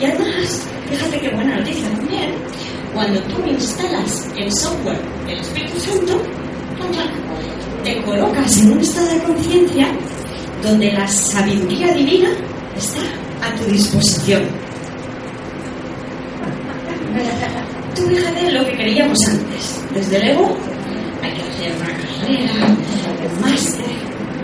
Y 0.00 0.04
además, 0.04 0.66
fíjate 0.90 1.20
qué 1.20 1.28
buena 1.30 1.56
noticia 1.56 1.88
también, 1.90 2.32
cuando 2.94 3.20
tú 3.22 3.44
instalas 3.46 4.28
el 4.36 4.52
software 4.52 5.00
del 5.26 5.38
Espíritu 5.38 5.80
Santo, 5.80 6.20
te 7.84 8.02
colocas 8.02 8.56
en 8.58 8.72
un 8.72 8.80
estado 8.80 9.08
de 9.08 9.22
conciencia 9.22 9.86
donde 10.62 10.92
la 10.92 11.06
sabiduría 11.06 11.94
divina 11.94 12.30
está 12.76 13.02
a 13.46 13.54
tu 13.56 13.64
disposición. 13.70 14.42
Tú 17.98 18.06
fíjate 18.06 18.52
lo 18.52 18.64
que 18.64 18.76
queríamos 18.76 19.18
antes. 19.26 19.80
Desde 19.92 20.16
el 20.18 20.28
ego 20.30 20.56
hay 21.20 21.32
que 21.32 21.42
hacer 21.42 21.72
una 21.74 21.86
carrera, 21.86 22.76
un 23.34 23.40
máster, 23.40 23.84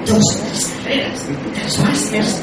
dos 0.07 0.19
o 0.19 0.39
tres 0.49 0.73
carreras, 0.83 1.21
tres 1.55 1.79
másters. 1.79 2.43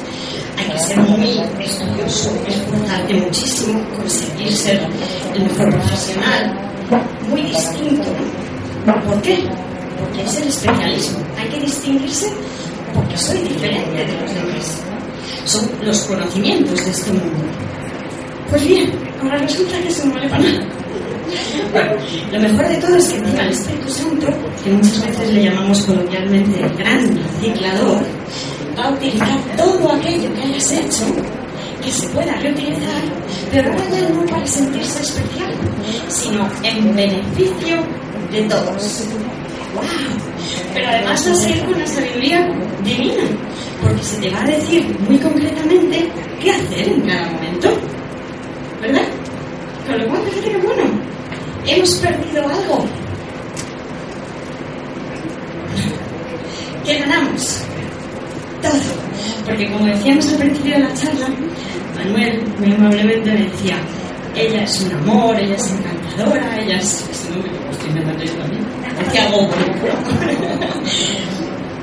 Hay 0.58 0.72
que 0.72 0.80
ser 0.80 0.98
muy 1.00 1.42
estudioso, 1.60 2.32
esforzarte 2.48 3.14
muchísimo, 3.16 3.86
conseguir 3.98 4.54
ser 4.56 4.88
el 5.36 5.44
mejor 5.44 5.70
profesional. 5.72 6.72
Muy 7.30 7.42
distinto. 7.42 8.08
¿Por 9.06 9.22
qué? 9.22 9.44
Porque 10.00 10.24
es 10.24 10.38
el 10.38 10.48
especialismo. 10.48 11.20
Hay 11.38 11.50
que 11.50 11.60
distinguirse 11.60 12.32
porque 12.94 13.18
soy 13.18 13.40
diferente 13.40 14.06
de 14.06 14.22
los 14.22 14.34
demás. 14.34 14.82
Son 15.44 15.70
los 15.84 16.00
conocimientos 16.06 16.86
de 16.86 16.92
este 16.92 17.12
mundo. 17.12 17.44
Pues 18.50 18.66
bien, 18.66 18.92
ahora 19.22 19.38
resulta 19.40 19.78
que 19.82 19.90
eso 19.90 20.06
no 20.06 20.14
vale 20.14 20.30
para 20.30 20.44
nada. 20.44 20.82
Lo 22.32 22.40
mejor 22.40 22.68
de 22.68 22.76
todo 22.78 22.96
es 22.96 23.08
que 23.10 23.18
encima 23.18 23.44
el 23.44 23.50
Espíritu 23.50 23.90
Santo, 23.90 24.28
que 24.64 24.70
muchas 24.72 25.06
veces 25.08 25.34
le 25.34 25.44
llamamos 25.44 25.82
coloquialmente 25.86 26.62
el 26.62 26.70
gran 26.76 27.16
reciclador, 27.16 28.02
va 28.78 28.86
a 28.86 28.92
utilizar 28.92 29.40
todo 29.58 29.92
aquello 29.92 30.34
que 30.34 30.42
hayas 30.42 30.72
hecho 30.72 31.06
que 31.84 31.92
se 31.92 32.08
pueda 32.10 32.34
reutilizar, 32.36 33.02
pero 33.52 33.74
no 33.74 33.80
ya 33.90 34.10
no 34.10 34.26
para 34.26 34.46
sentirse 34.46 35.02
especial, 35.02 35.54
sino 36.10 36.48
en 36.64 36.96
beneficio 36.96 37.78
de 38.32 38.42
todos. 38.44 39.04
¡Wow! 39.74 39.84
Pero 40.74 40.88
además 40.88 41.28
va 41.28 41.32
a 41.32 41.36
ser 41.36 41.66
con 41.66 41.80
la 41.80 41.88
sabiduría 41.88 42.48
divina, 42.84 43.24
porque 43.82 44.04
se 44.04 44.22
te 44.22 44.30
va 44.30 44.42
a 44.42 44.46
decir 44.46 45.00
muy 45.08 45.18
concretamente 45.18 46.12
qué 46.42 46.52
hacer 46.52 46.88
en 46.88 47.02
cada 47.02 47.32
momento. 47.32 47.70
¿Verdad? 48.82 49.04
Con 49.88 50.00
lo 50.00 50.08
cual, 50.08 50.22
fíjate 50.30 50.52
que 50.52 50.58
bueno, 50.58 50.84
hemos 51.66 51.92
perdido 51.96 52.48
algo. 52.48 52.86
¿Qué 56.86 57.00
ganamos? 57.00 57.62
Todo. 58.62 58.72
Porque 59.46 59.72
como 59.72 59.86
decíamos 59.86 60.28
al 60.30 60.38
principio 60.38 60.74
de 60.74 60.80
la 60.80 60.94
charla, 60.94 61.28
Manuel 61.96 62.44
muy 62.60 62.74
amablemente 62.74 63.32
me 63.32 63.46
decía, 63.46 63.78
ella 64.36 64.64
es 64.64 64.82
un 64.82 64.94
amor, 64.94 65.40
ella 65.40 65.56
es 65.56 65.72
encantadora, 65.72 66.60
ella 66.60 66.78
es... 66.78 67.06
Que 67.08 67.12
estoy 67.72 67.90
inventando 67.90 68.24
yo 68.24 68.34
también. 68.34 68.66
Decía 69.06 69.26
algo 69.26 69.50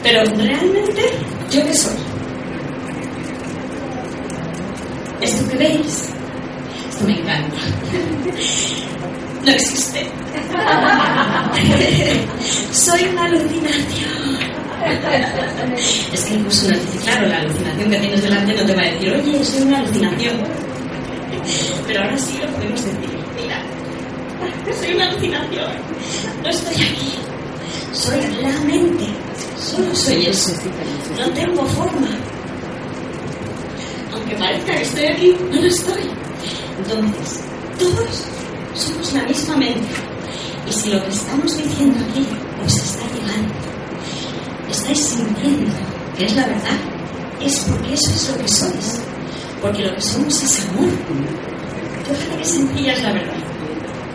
Pero 0.02 0.24
realmente, 0.36 1.02
¿yo 1.50 1.64
qué 1.64 1.74
soy? 1.74 2.08
veis, 5.58 6.08
esto 6.88 7.04
me 7.04 7.18
encanta, 7.18 7.56
no 9.48 9.54
existe. 9.54 10.00
Soy 12.72 13.04
una 13.08 13.24
alucinación. 13.24 14.38
Es 16.12 16.24
que 16.24 16.36
dice, 16.36 16.78
claro, 17.02 17.26
la 17.28 17.38
alucinación 17.38 17.90
que 17.90 17.98
tienes 17.98 18.22
delante 18.22 18.54
no 18.54 18.64
te 18.66 18.74
va 18.74 18.82
a 18.82 18.84
decir, 18.84 19.12
oye, 19.12 19.44
soy 19.44 19.62
una 19.62 19.78
alucinación. 19.78 20.36
Pero 21.86 22.02
ahora 22.02 22.16
sí 22.16 22.38
lo 22.40 22.46
podemos 22.52 22.84
decir, 22.84 23.10
mira, 23.36 23.60
soy 24.78 24.94
una 24.94 25.08
alucinación, 25.08 25.72
no 26.42 26.48
estoy 26.48 26.74
aquí, 26.74 27.14
soy 27.92 28.20
la 28.40 28.52
mente, 28.60 29.04
solo 29.60 29.94
soy 29.94 30.26
eso, 30.26 30.52
no 31.18 31.28
tengo 31.30 31.66
forma. 31.66 32.08
Aunque 34.12 34.36
parezca 34.36 34.74
que 34.74 34.82
estoy 34.82 35.06
aquí, 35.06 35.36
no 35.50 35.60
lo 35.60 35.66
estoy. 35.66 36.08
Entonces, 36.78 37.40
todos 37.78 38.24
somos 38.78 39.12
la 39.12 39.24
misma 39.24 39.56
mente. 39.56 39.88
Y 40.68 40.72
si 40.72 40.90
lo 40.90 41.02
que 41.02 41.10
estamos 41.10 41.56
diciendo 41.56 41.98
aquí 42.08 42.26
os 42.64 42.74
está 42.76 43.04
llegando, 43.14 43.54
estáis 44.70 44.98
sintiendo 44.98 45.72
que 46.16 46.24
es 46.26 46.36
la 46.36 46.46
verdad, 46.46 46.78
es 47.40 47.58
porque 47.60 47.94
eso 47.94 48.10
es 48.10 48.28
lo 48.30 48.38
que 48.38 48.48
sois. 48.48 49.00
Porque 49.60 49.84
lo 49.84 49.94
que 49.94 50.02
somos 50.02 50.42
es 50.42 50.68
amor. 50.68 50.90
Fíjate 52.04 52.38
qué 52.38 52.44
sencilla 52.44 52.92
es 52.92 53.02
la 53.02 53.12
verdad. 53.12 53.34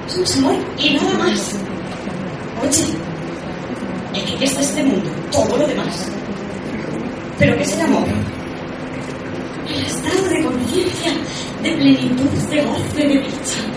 Somos 0.08 0.38
amor 0.38 0.56
y 0.78 0.94
nada 0.94 1.14
más. 1.18 1.52
Oye, 2.62 2.86
¿en 4.14 4.38
qué 4.38 4.46
está 4.46 4.62
este 4.62 4.84
mundo? 4.84 5.10
Todo 5.32 5.58
lo 5.58 5.68
demás. 5.68 6.08
¿Pero 7.40 7.58
qué 7.58 7.64
es 7.64 7.74
el 7.74 7.82
amor? 7.82 8.08
El 9.68 9.86
estado 9.86 10.30
de 10.30 10.44
conciencia, 10.44 11.12
de 11.62 11.72
plenitud, 11.72 12.30
de 12.50 12.62
goce, 12.62 13.08
de 13.08 13.20
dicha. 13.20 13.73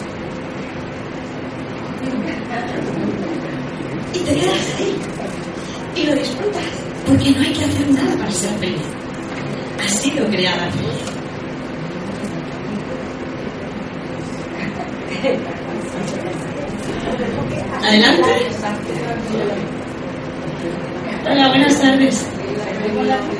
Y 4.14 4.18
te 4.20 4.34
quedas 4.34 4.74
ahí. 4.78 4.96
Y 5.96 6.06
lo 6.06 6.14
disfrutas. 6.14 6.62
Porque 7.06 7.30
no 7.30 7.40
hay 7.40 7.52
que 7.52 7.64
hacer 7.64 7.90
nada 7.90 8.16
para 8.16 8.30
ser 8.30 8.50
feliz. 8.58 8.82
Ha 9.84 9.88
sido 9.88 10.26
creada 10.28 10.70
feliz. 10.70 11.16
Adelante. 17.82 18.30
Hola, 21.28 21.48
buenas 21.48 21.80
tardes. 21.80 22.26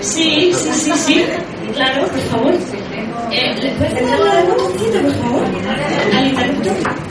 Sí, 0.00 0.52
sí, 0.52 0.72
sí, 0.72 0.92
sí. 0.92 1.24
Claro, 1.74 2.06
por 2.06 2.20
favor. 2.20 2.54
Eh, 3.32 3.54
¿Le 3.60 3.70
puedes 3.72 4.10
dar 4.10 4.46
botoncito, 4.46 5.00
por 5.02 5.14
favor? 5.14 5.42
Al 6.16 6.26
interruptor. 6.28 7.05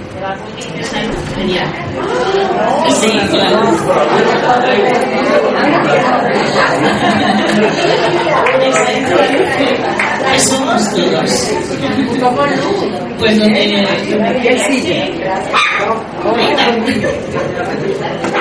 ¿Qué 10.31 10.39
somos 10.39 10.93
todos? 10.95 11.31
Pues 13.19 13.39
donde... 13.39 13.87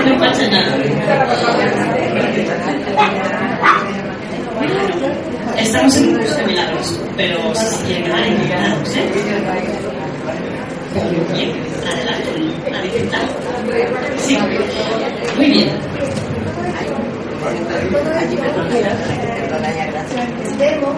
No 0.06 0.18
pasa 0.18 0.48
nada. 0.48 0.76
Estamos 5.58 5.96
en 5.96 6.08
un 6.08 6.14
curso 6.16 6.36
de 6.36 6.44
milagros, 6.46 7.00
pero 7.16 7.54
se 7.54 7.84
quieren 7.84 8.04
quedar 8.04 8.26
invitados, 8.26 8.96
¿eh? 8.96 9.93
Adelante, 10.96 12.30
a 12.72 12.82
disfrutar. 12.82 13.28
Sí, 14.18 14.38
muy 15.36 15.50
bien. 15.50 15.68
Entendemos, 20.16 20.94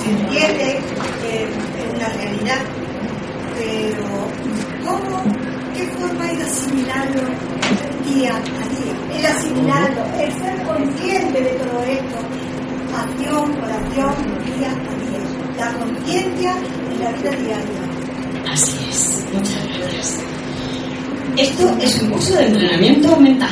se 0.00 0.10
entiende 0.10 0.78
es 0.78 1.94
una 1.96 2.08
realidad, 2.08 2.62
pero 3.56 4.06
¿cómo, 4.84 5.24
qué 5.74 5.84
forma 5.98 6.30
es 6.30 6.40
asimilarlo 6.40 7.22
día 8.06 8.30
a 8.30 8.68
día? 8.68 8.94
El 9.18 9.26
asimilarlo, 9.26 10.04
el 10.20 10.32
ser 10.32 10.62
consciente 10.62 11.40
de 11.40 11.50
todo 11.50 11.82
esto, 11.82 12.18
acción 12.96 13.52
por 13.54 13.70
acción, 13.70 14.14
día 14.56 14.70
a 14.70 14.94
día. 15.02 15.20
La 15.58 15.72
conciencia 15.72 16.52
en 16.92 17.00
la 17.00 17.10
vida 17.10 17.30
diaria. 17.30 17.87
Así 18.50 18.76
es, 18.90 19.24
muchas 19.32 19.66
gracias. 19.78 20.18
Esto 21.36 21.76
es 21.80 22.02
un 22.02 22.10
curso 22.10 22.34
de 22.34 22.46
entrenamiento 22.46 23.16
mental. 23.16 23.50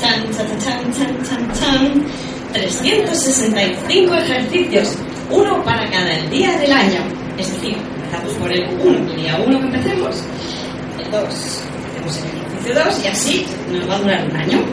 Chan, 0.00 0.24
chan, 0.36 0.46
chan, 0.58 0.92
chan, 0.92 1.22
chan, 1.22 1.52
chan. 1.60 2.04
365 2.52 4.14
ejercicios, 4.14 4.96
uno 5.30 5.62
para 5.64 5.88
cada 5.90 6.16
día 6.30 6.56
del 6.58 6.72
año. 6.72 7.00
Es 7.36 7.52
decir, 7.52 7.76
empezamos 7.96 8.32
por 8.34 8.52
el 8.52 8.64
1, 8.80 9.10
el 9.10 9.16
día 9.16 9.42
1 9.44 9.58
que 9.58 9.66
empecemos, 9.66 10.16
el 11.04 11.10
2, 11.10 11.24
hacemos 11.24 12.16
el 12.18 12.24
ejercicio 12.24 12.84
2 12.84 13.04
y 13.04 13.08
así 13.08 13.46
nos 13.72 13.88
va 13.90 13.96
a 13.96 13.98
durar 13.98 14.28
un 14.30 14.36
año. 14.36 14.64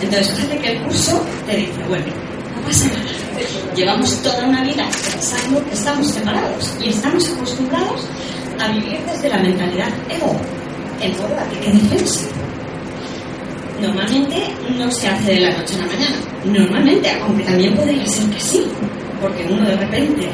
Entonces, 0.00 0.32
fíjate 0.32 0.58
que 0.58 0.72
el 0.72 0.82
curso 0.82 1.24
te 1.46 1.56
dice, 1.56 1.82
bueno, 1.88 2.06
no 2.54 2.62
pasa 2.62 2.86
nada. 2.86 3.74
Llevamos 3.74 4.22
toda 4.22 4.44
una 4.46 4.62
vida 4.62 4.88
pensando 5.10 5.64
que 5.64 5.74
estamos 5.74 6.10
separados 6.10 6.74
y 6.80 6.88
estamos 6.88 7.28
acostumbrados 7.30 8.06
a 8.58 8.68
vivir 8.68 9.00
desde 9.06 9.28
la 9.28 9.38
mentalidad 9.38 9.88
ego, 10.08 10.34
el 11.00 11.12
de 11.12 11.60
que 11.60 11.72
defensa. 11.72 12.28
Normalmente 13.80 14.48
no 14.76 14.90
se 14.90 15.08
hace 15.08 15.34
de 15.34 15.40
la 15.40 15.56
noche 15.56 15.74
a 15.76 15.78
la 15.78 15.86
mañana. 15.86 16.16
Normalmente, 16.44 17.10
aunque 17.22 17.44
también 17.44 17.74
podría 17.76 18.04
ser 18.06 18.28
que 18.30 18.40
sí, 18.40 18.64
porque 19.20 19.46
uno 19.48 19.64
de 19.64 19.76
repente 19.76 20.28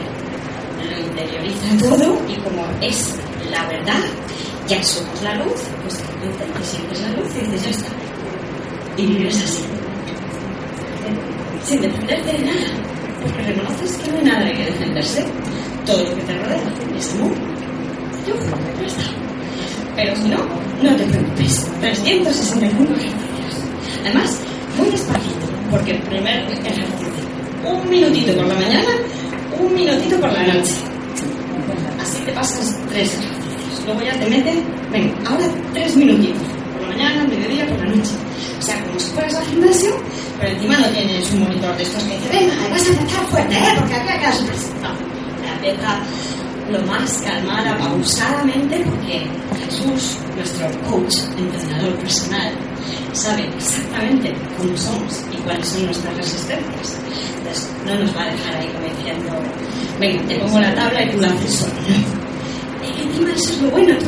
lo 0.91 1.07
interioriza 1.07 1.89
todo 1.89 2.19
y 2.29 2.35
como 2.37 2.67
es 2.81 3.17
la 3.51 3.67
verdad, 3.69 4.01
ya 4.67 4.83
somos 4.83 5.23
la 5.23 5.35
luz, 5.35 5.61
pues 5.83 5.99
de 5.99 6.27
repente 6.27 6.59
te 6.59 6.65
sientes 6.65 7.01
la 7.03 7.09
luz 7.09 7.29
y 7.37 7.41
dices, 7.41 7.63
ya 7.65 7.71
está. 7.71 7.89
Y 8.97 9.07
vives 9.07 9.43
así. 9.43 9.63
Sin 11.67 11.81
defenderte 11.81 12.33
de 12.33 12.39
nada. 12.45 12.69
Porque 13.23 13.43
reconoces 13.43 13.97
que 13.97 14.11
no 14.11 14.19
hay 14.19 14.25
nada 14.25 14.53
que 14.53 14.65
defenderse. 14.65 15.25
Todo 15.85 16.05
lo 16.05 16.15
que 16.15 16.23
te 16.23 16.39
rodea 16.39 16.63
es 16.97 17.13
amor. 17.15 17.54
Yo, 18.27 18.35
ya 18.81 18.87
está. 18.87 19.03
Pero 19.97 20.17
si 20.17 20.29
no, 20.29 20.39
no 20.83 20.97
te 20.97 21.05
preocupes. 21.05 21.67
365 21.81 22.93
ejercicios. 22.95 23.15
Además, 24.05 24.39
muy 24.79 24.91
despacito, 24.91 25.47
porque 25.71 25.93
el 25.93 26.03
primer 26.03 26.45
ejercicio, 26.51 26.85
un 27.65 27.89
minutito 27.89 28.35
por 28.35 28.47
la 28.47 28.55
mañana, 28.55 28.91
un 29.59 29.75
minutito 29.75 30.21
por 30.21 30.33
la 30.33 30.43
noche. 30.43 30.75
Así 32.01 32.19
te 32.25 32.33
pasas 32.33 32.77
tres 32.89 33.13
ejercicios. 33.15 33.85
Luego 33.87 34.03
ya 34.03 34.19
te 34.19 34.27
metes, 34.29 34.57
venga, 34.91 35.15
ahora 35.31 35.45
tres 35.73 35.97
minutitos. 35.97 36.43
Por 36.73 36.83
la 36.83 36.89
mañana, 36.89 37.25
mediodía, 37.25 37.67
por 37.69 37.79
la 37.79 37.87
noche. 37.87 38.13
O 38.59 38.63
sea, 38.63 38.83
como 38.85 38.99
si 38.99 39.11
fueras 39.13 39.35
al 39.35 39.45
gimnasio, 39.47 39.91
pero 40.41 40.53
encima 40.53 40.79
no 40.79 40.87
tienes 40.89 41.31
un 41.33 41.41
monitor 41.41 41.77
de 41.77 41.83
estos 41.83 42.03
que 42.03 42.15
dice, 42.17 42.29
venga, 42.31 42.55
vas 42.71 42.87
a 42.87 42.89
empezar 42.89 43.27
fuerte, 43.27 43.55
¿eh? 43.55 43.75
Porque 43.79 43.95
acá 43.95 44.33
No, 44.83 45.55
empieza 45.55 46.01
lo 46.71 46.81
más 46.87 47.23
calmada, 47.23 47.77
pausadamente, 47.79 48.85
porque 48.85 49.27
Jesús, 49.65 50.19
nuestro 50.37 50.67
coach, 50.89 51.15
entrenador 51.37 51.95
personal, 51.97 52.53
sabe 53.13 53.47
exactamente 53.57 54.35
cómo 54.59 54.77
somos 54.77 55.25
y 55.33 55.37
cuáles 55.39 55.69
son 55.69 55.87
nuestras 55.87 56.17
resistencias. 56.17 56.99
Entonces, 57.39 57.71
no 57.85 57.95
nos 57.97 58.17
va 58.17 58.23
a 58.23 58.31
dejar 58.31 58.57
ahí 58.57 58.69
como 58.69 58.87
diciendo, 58.97 59.33
venga, 60.01 60.23
te 60.27 60.39
pongo 60.39 60.61
la 60.61 60.75
tabla 60.75 61.03
y 61.03 61.11
tú 61.11 61.21
la 61.21 61.29
haces 61.29 61.55
solo. 61.55 61.73
Y 62.83 62.93
que 62.93 63.03
encima 63.03 63.31
eso 63.31 63.53
es 63.53 63.63
lo 63.63 63.71
bueno, 63.71 63.95
tú, 63.99 64.07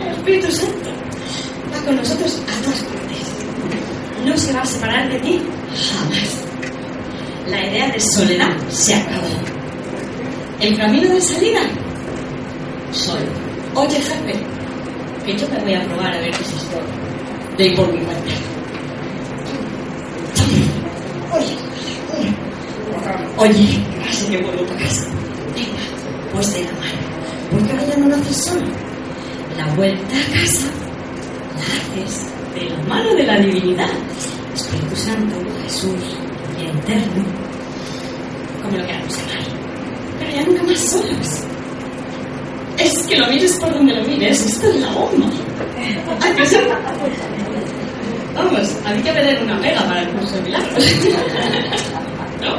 El 0.00 0.08
Espíritu 0.08 0.50
Santo 0.52 0.90
va 1.72 1.84
con 1.84 1.96
nosotros 1.96 2.42
a 2.42 2.62
todas 2.64 2.82
partes. 2.82 3.26
No 4.24 4.36
se 4.36 4.52
va 4.52 4.62
a 4.62 4.66
separar 4.66 5.08
de 5.08 5.18
ti 5.20 5.40
jamás. 5.90 6.42
La 7.48 7.64
idea 7.64 7.88
de 7.92 8.00
soledad 8.00 8.56
se 8.68 8.94
acabó. 8.94 9.55
El 10.60 10.76
camino 10.78 11.10
de 11.10 11.20
salida, 11.20 11.60
solo. 12.90 13.26
Oye, 13.74 13.96
jefe, 13.96 14.32
que 15.26 15.36
yo 15.36 15.46
me 15.48 15.60
voy 15.60 15.74
a 15.74 15.84
probar 15.84 16.14
a 16.14 16.18
ver 16.18 16.30
qué 16.30 16.42
es 16.42 16.52
esto 16.52 16.78
de 17.58 17.66
ir 17.66 17.76
por 17.76 17.92
mi 17.92 17.98
cuenta. 17.98 18.32
Oye, 21.34 21.56
oye, 22.16 23.54
oye, 23.60 23.84
casi 24.02 24.26
que 24.30 24.38
vuelvo 24.38 24.64
para 24.66 24.80
casa. 24.80 25.06
Venga, 25.54 26.32
pues 26.32 26.54
de 26.54 26.64
la 26.64 26.72
mano. 26.72 27.06
Porque 27.50 27.70
ahora 27.72 27.84
ya 27.86 27.96
no 27.98 28.06
lo 28.08 28.16
haces 28.16 28.44
solo. 28.44 28.66
La 29.58 29.66
vuelta 29.74 30.16
a 30.16 30.32
casa 30.32 30.68
la 31.54 32.02
haces 32.02 32.24
de 32.54 32.70
la 32.70 32.82
mano 32.88 33.14
de 33.14 33.24
la 33.24 33.38
divinidad. 33.40 33.90
Espíritu 34.54 34.96
Santo, 34.96 35.36
Jesús, 35.64 36.16
el 36.58 36.68
eterno, 36.78 37.24
como 38.62 38.78
lo 38.78 38.86
queramos 38.86 39.16
llamar. 39.18 39.65
Nunca 40.46 40.62
más 40.62 40.78
solos. 40.78 41.44
Es 42.78 43.06
que 43.06 43.16
lo 43.16 43.26
mires 43.28 43.56
por 43.58 43.72
donde 43.72 43.94
lo 43.94 44.04
mires, 44.04 44.44
esto 44.44 44.68
es 44.68 44.76
la 44.76 44.90
bomba. 44.90 45.26
¿A 46.20 46.34
que 46.34 46.46
sí? 46.46 46.56
Vamos, 48.34 48.76
había 48.84 49.02
que 49.02 49.12
pedir 49.12 49.42
una 49.42 49.60
pega 49.60 49.82
para 49.86 50.02
el 50.02 50.08
curso 50.10 50.36
de 50.36 50.42
milagros. 50.42 50.84
¿No? 52.42 52.56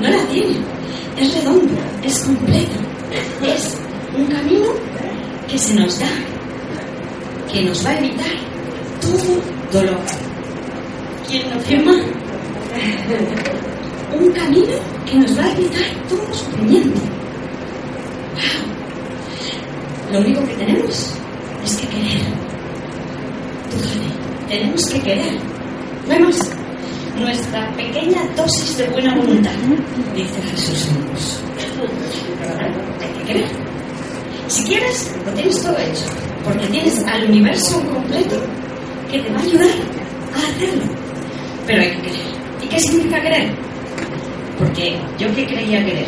No 0.00 0.16
la 0.16 0.24
tiene. 0.26 0.56
Es 1.18 1.34
redondo, 1.34 1.74
es 2.02 2.18
completo. 2.20 2.78
Es 3.42 3.76
un 4.16 4.26
camino 4.26 4.68
que 5.48 5.58
se 5.58 5.74
nos 5.74 5.98
da, 5.98 6.08
que 7.52 7.62
nos 7.62 7.84
va 7.84 7.90
a 7.90 7.98
evitar 7.98 8.26
todo 9.00 9.80
dolor. 9.80 10.00
¿Quién 11.28 11.50
no 11.50 11.60
firma? 11.60 11.92
Un 14.12 14.30
camino 14.32 14.74
que 15.04 15.16
nos 15.16 15.38
va 15.38 15.44
a 15.44 15.52
evitar 15.52 15.82
todo 16.08 16.32
sufrimiento. 16.32 17.00
¡Wow! 18.34 20.12
Lo 20.12 20.20
único 20.20 20.44
que 20.46 20.54
tenemos 20.54 21.12
es 21.64 21.76
que 21.76 21.86
querer. 21.88 22.22
Tenemos 24.48 24.88
que 24.88 25.00
querer. 25.00 25.32
Más. 26.20 26.38
Nuestra 27.18 27.72
pequeña 27.72 28.22
dosis 28.36 28.76
de 28.76 28.88
buena 28.90 29.16
voluntad, 29.16 29.50
dice 30.14 30.42
Jesús 30.50 30.88
en 30.88 31.02
curso. 31.02 31.40
Hay 33.00 33.08
que 33.18 33.24
querer. 33.24 33.48
Si 34.48 34.64
quieres, 34.64 35.14
lo 35.24 35.32
tienes 35.32 35.62
todo 35.62 35.76
hecho, 35.78 36.04
porque 36.44 36.66
tienes 36.66 37.02
al 37.04 37.24
universo 37.28 37.80
completo 37.90 38.36
que 39.10 39.18
te 39.18 39.32
va 39.32 39.38
a 39.40 39.42
ayudar 39.42 39.70
a 40.34 40.38
hacerlo. 40.38 40.84
Pero 41.66 41.82
hay 41.82 41.90
que 41.90 42.02
querer. 42.02 42.26
¿Y 42.62 42.66
qué 42.68 42.80
significa 42.80 43.22
querer? 43.22 43.54
Porque 44.58 44.96
yo 45.18 45.34
que 45.34 45.46
creía 45.46 45.84
querer, 45.84 46.06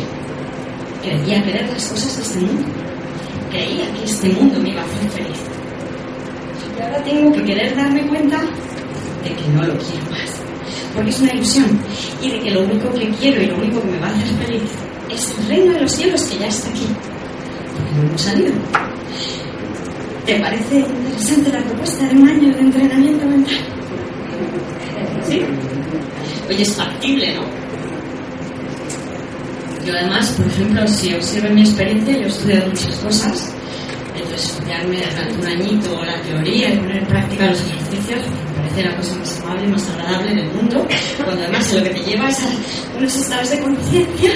creía 1.03 1.43
querer 1.43 1.69
las 1.69 1.87
cosas 1.87 2.17
de 2.17 2.23
este 2.23 2.39
mundo. 2.39 2.67
Creía 3.51 3.93
que 3.93 4.03
este 4.05 4.29
mundo 4.29 4.59
me 4.59 4.69
iba 4.69 4.81
a 4.81 4.85
hacer 4.85 5.09
feliz. 5.11 5.39
Y 6.77 6.81
ahora 6.81 7.03
tengo 7.03 7.31
que 7.31 7.43
querer 7.43 7.75
darme 7.75 8.07
cuenta 8.07 8.39
de 9.23 9.29
que 9.29 9.47
no 9.53 9.61
lo 9.63 9.77
quiero 9.77 10.11
más. 10.11 10.41
Porque 10.93 11.09
es 11.09 11.19
una 11.19 11.33
ilusión. 11.33 11.79
Y 12.21 12.31
de 12.31 12.39
que 12.39 12.51
lo 12.51 12.61
único 12.61 12.91
que 12.93 13.09
quiero 13.09 13.41
y 13.41 13.47
lo 13.47 13.57
único 13.57 13.81
que 13.81 13.87
me 13.87 13.99
va 13.99 14.07
a 14.07 14.15
hacer 14.15 14.27
feliz 14.45 14.63
es 15.09 15.35
el 15.37 15.47
reino 15.47 15.73
de 15.73 15.81
los 15.81 15.91
cielos 15.91 16.21
que 16.23 16.37
ya 16.39 16.47
está 16.47 16.69
aquí. 16.69 16.87
Porque 17.75 17.95
no 17.95 18.07
hemos 18.07 18.21
salido. 18.21 18.53
¿Te 20.25 20.39
parece 20.39 20.79
interesante 20.79 21.51
la 21.51 21.63
propuesta 21.63 22.07
de 22.07 22.15
un 22.15 22.29
año 22.29 22.53
de 22.53 22.59
entrenamiento 22.61 23.25
mental? 23.25 23.57
¿Sí? 25.27 25.41
Oye, 26.47 26.61
es 26.61 26.75
factible, 26.75 27.35
¿no? 27.35 27.68
Yo 29.89 29.95
además, 29.97 30.29
por 30.37 30.45
ejemplo, 30.45 30.87
si 30.87 31.15
observo 31.15 31.51
mi 31.51 31.61
experiencia, 31.61 32.13
yo 32.13 32.25
he 32.25 32.27
estudiado 32.27 32.67
muchas 32.67 32.95
cosas. 32.97 33.51
Entonces, 34.13 34.51
estudiarme 34.51 34.97
durante 34.97 35.35
un 35.39 35.47
añito 35.47 36.05
la 36.05 36.21
teoría 36.21 36.69
y 36.69 36.77
poner 36.77 36.97
en 36.97 37.07
práctica 37.07 37.47
los 37.47 37.59
ejercicios 37.61 38.19
me 38.21 38.61
parece 38.61 38.83
la 38.83 38.95
cosa 38.97 39.15
más 39.15 39.39
amable 39.39 39.63
y 39.63 39.67
más 39.69 39.89
agradable 39.89 40.35
del 40.35 40.51
mundo. 40.51 40.87
Cuando 41.25 41.41
además 41.41 41.73
lo 41.73 41.83
que 41.83 41.89
te 41.89 41.99
lleva 42.03 42.29
es 42.29 42.39
a 42.39 42.97
unos 42.99 43.15
estados 43.15 43.49
de 43.49 43.59
conciencia 43.61 44.31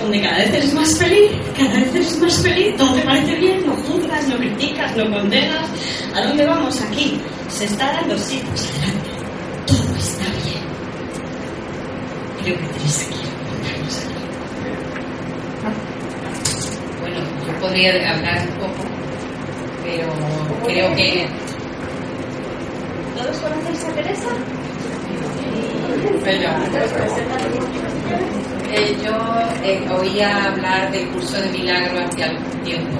donde 0.00 0.22
cada 0.22 0.38
vez 0.38 0.54
eres 0.54 0.72
más 0.72 0.96
feliz, 0.96 1.32
cada 1.54 1.74
vez 1.74 1.94
eres 1.94 2.18
más 2.20 2.42
feliz, 2.42 2.76
todo 2.78 2.94
te 2.94 3.02
parece 3.02 3.34
bien, 3.34 3.66
no 3.66 3.74
juzgas, 3.74 4.26
no 4.26 4.38
criticas, 4.38 4.96
no 4.96 5.10
condenas. 5.10 5.66
¿A 6.14 6.22
dónde 6.22 6.46
vamos? 6.46 6.80
Aquí. 6.80 7.20
Se 7.50 7.66
está 7.66 7.92
dando 7.92 8.16
sí, 8.16 8.40
pues 8.48 8.70
adelante. 8.70 9.10
Todo 9.66 9.96
está 9.98 10.24
bien. 10.46 10.64
Creo 12.42 12.56
que 12.56 12.66
Teresa 12.78 13.04
quiere 13.10 13.28
contarnos 13.50 13.98
aquí. 13.98 14.18
Bueno, 17.00 17.20
yo 17.46 17.47
podría 17.60 17.90
hablar 18.10 18.46
un 18.48 18.54
poco, 18.58 18.84
pero 19.84 20.08
creo 20.66 20.94
que 20.94 21.26
¿Todos 23.16 23.36
conocéis 23.38 23.84
a 23.84 23.92
Teresa? 23.94 24.28
Pero, 26.24 26.50
eh, 28.70 28.96
yo 29.04 29.12
eh, 29.64 29.88
oía 29.90 30.44
hablar 30.44 30.92
del 30.92 31.08
curso 31.08 31.40
de 31.40 31.48
milagro 31.50 31.98
hace 31.98 32.22
algún 32.22 32.62
tiempo, 32.62 32.98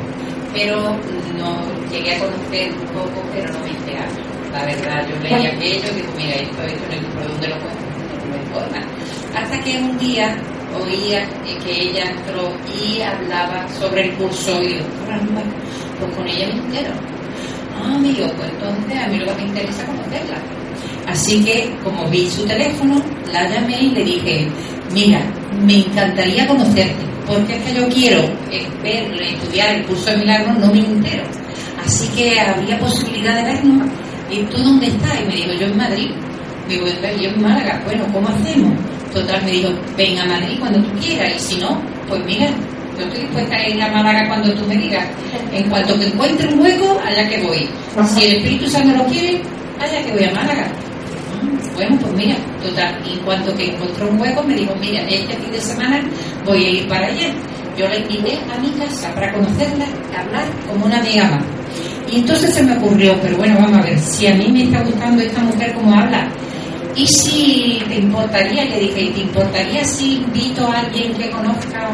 pero 0.53 0.97
no 1.39 1.63
llegué 1.93 2.17
a 2.17 2.19
conocer 2.19 2.73
un 2.73 2.87
poco, 2.89 3.23
pero 3.33 3.53
no 3.53 3.61
me 3.61 3.71
enteraba. 3.71 4.09
La 4.53 4.65
verdad, 4.65 5.07
yo 5.09 5.17
leía 5.23 5.51
aquello 5.51 5.89
y 5.93 5.95
digo, 5.95 6.13
mira, 6.17 6.35
esto, 6.35 6.63
esto 6.63 6.85
en 6.87 6.93
el 6.93 7.03
libro 7.03 7.29
donde 7.29 7.49
lo 7.49 7.57
cuento, 7.61 7.83
no 8.25 8.37
me 8.37 8.43
importa. 8.43 8.81
Hasta 9.37 9.63
que 9.63 9.79
un 9.79 9.99
día 9.99 10.37
oía 10.77 11.27
que 11.65 11.83
ella 11.83 12.05
entró 12.11 12.51
y 12.81 13.01
hablaba 13.01 13.67
sobre 13.79 14.09
el 14.09 14.13
curso 14.15 14.63
y 14.63 14.79
"Caramba, 15.07 15.43
pues 15.99 16.15
con 16.17 16.27
ella 16.29 16.47
me 16.49 16.55
entero. 16.61 16.91
Ah, 17.81 17.95
amigo, 17.95 18.27
pues 18.37 18.51
entonces 18.51 18.99
a 19.03 19.07
mí 19.09 19.19
lo 19.19 19.27
que 19.27 19.35
me 19.43 19.49
interesa 19.49 19.83
es 19.83 19.89
conocerla. 19.89 20.39
Así 21.07 21.43
que, 21.45 21.71
como 21.83 22.07
vi 22.09 22.29
su 22.31 22.45
teléfono, 22.45 23.01
la 23.33 23.49
llamé 23.49 23.81
y 23.83 23.91
le 23.91 24.05
dije, 24.05 24.49
mira, 24.93 25.21
me 25.65 25.79
encantaría 25.79 26.47
conocerte, 26.47 27.05
porque 27.27 27.57
es 27.57 27.63
que 27.65 27.75
yo 27.75 27.89
quiero 27.89 28.21
eh, 28.51 28.67
ver, 28.83 29.23
estudiar 29.23 29.75
el 29.77 29.85
curso 29.87 30.11
de 30.11 30.19
milagros, 30.19 30.59
no 30.59 30.67
me 30.73 30.81
entero. 30.81 31.23
Así 31.85 32.07
que 32.09 32.39
habría 32.39 32.79
posibilidad 32.79 33.37
de 33.37 33.43
vernos. 33.55 33.89
¿Y 34.31 34.43
tú 34.43 34.59
dónde 34.59 34.89
estás? 34.89 35.19
Y 35.23 35.25
me 35.27 35.37
dijo, 35.37 35.53
yo 35.55 35.67
en 35.67 35.77
Madrid. 35.79 36.11
Digo, 36.69 36.85
yo 37.19 37.29
en 37.31 37.41
Málaga. 37.41 37.81
Bueno, 37.87 38.05
¿cómo 38.13 38.29
hacemos? 38.29 38.73
Total, 39.13 39.43
me 39.45 39.51
dijo, 39.53 39.71
ven 39.97 40.19
a 40.19 40.25
Madrid 40.27 40.57
cuando 40.61 40.81
tú 40.81 40.99
quieras. 41.01 41.33
Y 41.37 41.39
si 41.39 41.61
no, 41.61 41.81
pues 42.09 42.25
mira, 42.25 42.47
yo 42.99 43.05
estoy 43.05 43.21
dispuesta 43.23 43.57
a 43.57 43.69
ir 43.69 43.83
a 43.83 43.89
Málaga 43.91 44.29
cuando 44.29 44.53
tú 44.55 44.67
me 44.67 44.77
digas. 44.77 45.07
En 45.53 45.69
cuanto 45.71 45.99
que 45.99 46.07
encuentre 46.07 46.49
un 46.49 46.61
hueco, 46.61 47.01
allá 47.05 47.29
que 47.29 47.43
voy. 47.43 47.69
Si 48.07 48.25
el 48.25 48.37
Espíritu 48.37 48.71
Santo 48.71 48.97
lo 48.97 49.05
quiere, 49.07 49.41
allá 49.81 50.05
que 50.05 50.13
voy 50.13 50.25
a 50.25 50.33
Málaga. 50.35 50.67
Ah, 50.67 51.71
Bueno, 51.75 51.97
pues 52.01 52.13
mira, 52.15 52.37
total, 52.63 52.99
y 53.07 53.13
en 53.15 53.19
cuanto 53.21 53.55
que 53.55 53.73
encontró 53.75 54.09
un 54.09 54.21
hueco, 54.21 54.43
me 54.43 54.55
dijo, 54.55 54.75
mira, 54.81 55.01
este 55.09 55.37
fin 55.37 55.53
de 55.53 55.61
semana 55.61 56.03
voy 56.45 56.65
a 56.65 56.71
ir 56.71 56.89
para 56.89 57.07
allá. 57.07 57.29
Yo 57.79 57.89
la 57.89 57.97
invité 57.97 58.37
a 58.53 58.59
mi 58.61 58.71
casa 58.71 59.15
para 59.15 59.33
conocerla, 59.33 59.85
hablar 60.19 60.45
como 60.69 60.87
una 60.87 60.99
amiga 60.99 61.25
más. 61.31 61.45
Y 62.11 62.17
entonces 62.21 62.53
se 62.53 62.63
me 62.63 62.77
ocurrió, 62.77 63.17
pero 63.23 63.37
bueno, 63.37 63.55
vamos 63.61 63.79
a 63.79 63.83
ver, 63.83 63.99
si 64.01 64.27
a 64.27 64.35
mí 64.35 64.49
me 64.51 64.65
está 64.65 64.83
gustando 64.83 65.23
esta 65.23 65.41
mujer 65.41 65.73
como 65.75 65.95
habla, 65.95 66.29
¿y 66.97 67.07
si 67.07 67.83
te 67.89 67.97
importaría? 67.97 68.65
Le 68.65 68.81
dije, 68.81 69.01
¿y 69.03 69.11
te 69.11 69.21
importaría 69.21 69.85
si 69.85 70.17
invito 70.17 70.67
a 70.67 70.81
alguien 70.81 71.13
que 71.15 71.31
conozca 71.31 71.91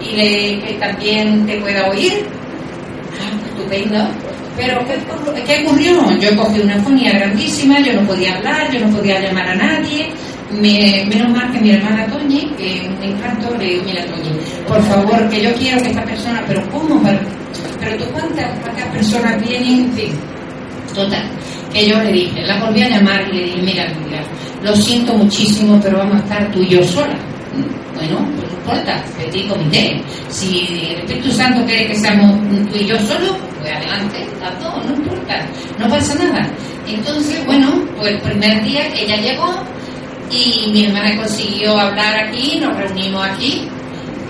y 0.00 0.16
le, 0.16 0.60
que 0.60 0.74
también 0.80 1.46
te 1.46 1.56
pueda 1.60 1.88
oír? 1.90 2.12
Ah, 3.20 3.46
estupendo. 3.48 4.08
Pero 4.56 4.78
¿qué, 4.86 5.42
¿qué 5.46 5.66
ocurrió? 5.66 5.92
Yo 6.20 6.36
cogí 6.36 6.60
una 6.60 6.76
fonía 6.82 7.10
grandísima, 7.12 7.80
yo 7.80 7.92
no 7.94 8.06
podía 8.06 8.36
hablar, 8.36 8.70
yo 8.72 8.86
no 8.86 8.96
podía 8.96 9.20
llamar 9.20 9.48
a 9.48 9.54
nadie. 9.56 10.10
Me- 10.52 11.04
menos 11.08 11.30
mal 11.30 11.50
que 11.52 11.58
mi 11.60 11.70
hermana 11.72 12.06
Toñi, 12.06 12.48
que 12.56 12.88
un 12.96 13.02
encanto, 13.02 13.52
le 13.58 13.64
digo, 13.64 13.82
mira 13.84 14.04
Toñi, 14.06 14.30
por 14.68 14.80
favor, 14.84 15.28
que 15.28 15.42
yo 15.42 15.52
quiero 15.54 15.82
que 15.82 15.88
esta 15.88 16.04
persona, 16.04 16.44
pero 16.46 16.62
¿cómo? 16.70 17.02
Pero, 17.02 17.96
tú 17.98 18.04
cuántas, 18.12 18.46
cuántas 18.60 18.86
personas 18.90 19.42
vienen, 19.44 19.80
en 19.80 19.92
fin. 19.94 20.12
Total, 20.94 21.28
yo 21.82 21.98
le 22.02 22.12
dije, 22.12 22.42
la 22.42 22.64
volví 22.64 22.82
a 22.82 22.88
llamar 22.88 23.28
y 23.32 23.36
le 23.36 23.44
dije, 23.44 23.62
mira, 23.62 23.92
lo 24.62 24.74
siento 24.76 25.14
muchísimo, 25.14 25.78
pero 25.82 25.98
vamos 25.98 26.16
a 26.16 26.24
estar 26.24 26.52
tú 26.52 26.62
y 26.62 26.68
yo 26.68 26.82
sola. 26.84 27.16
Bueno, 27.94 28.18
pues 28.36 28.50
no 28.50 28.58
importa, 28.58 29.04
petit 29.18 29.48
comité. 29.48 30.02
Si 30.28 30.88
el 30.90 31.00
Espíritu 31.00 31.30
Santo 31.30 31.64
quiere 31.66 31.86
que 31.86 31.94
seamos 31.94 32.40
tú 32.70 32.76
y 32.78 32.86
yo 32.86 32.98
solo, 32.98 33.36
pues 33.60 33.72
adelante, 33.72 34.26
las 34.40 34.60
dos, 34.60 34.86
no 34.86 34.96
importa, 34.96 35.46
no 35.78 35.88
pasa 35.88 36.14
nada. 36.14 36.48
Entonces, 36.86 37.44
bueno, 37.46 37.72
pues 37.96 38.12
el 38.12 38.20
primer 38.20 38.64
día 38.64 38.86
ella 38.94 39.16
llegó 39.16 39.54
y 40.30 40.70
mi 40.72 40.84
hermana 40.84 41.16
consiguió 41.16 41.78
hablar 41.78 42.24
aquí, 42.24 42.58
nos 42.60 42.76
reunimos 42.76 43.26
aquí. 43.26 43.68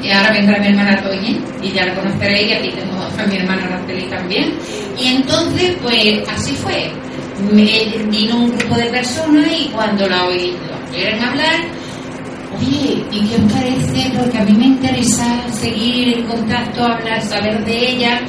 Y 0.03 0.11
ahora 0.11 0.32
vendrá 0.32 0.59
mi 0.59 0.66
hermana 0.66 1.03
Toñi 1.03 1.40
y 1.62 1.72
ya 1.72 1.86
la 1.86 1.95
conoceréis 1.95 2.51
y 2.51 2.53
aquí 2.53 2.68
tengo 2.70 2.95
a 3.03 3.26
mi 3.26 3.36
hermana 3.36 3.64
Araceli 3.64 4.05
también. 4.11 4.53
Y 5.01 5.07
entonces, 5.07 5.76
pues 5.82 6.22
así 6.28 6.53
fue. 6.53 6.92
Me, 7.53 8.05
vino 8.11 8.37
un 8.37 8.57
grupo 8.57 8.76
de 8.76 8.85
personas 8.87 9.47
y 9.51 9.68
cuando 9.68 10.09
la 10.09 10.26
oí, 10.26 10.57
oyeron 10.93 11.22
hablar, 11.22 11.61
Oye, 12.57 13.05
¿y 13.11 13.26
qué 13.26 13.37
os 13.37 13.53
parece? 13.53 14.12
Porque 14.16 14.39
a 14.39 14.45
mí 14.45 14.53
me 14.53 14.66
interesa 14.66 15.43
seguir 15.51 16.18
en 16.18 16.24
contacto, 16.24 16.85
hablar, 16.85 17.20
saber 17.22 17.64
de 17.64 17.91
ella. 17.91 18.20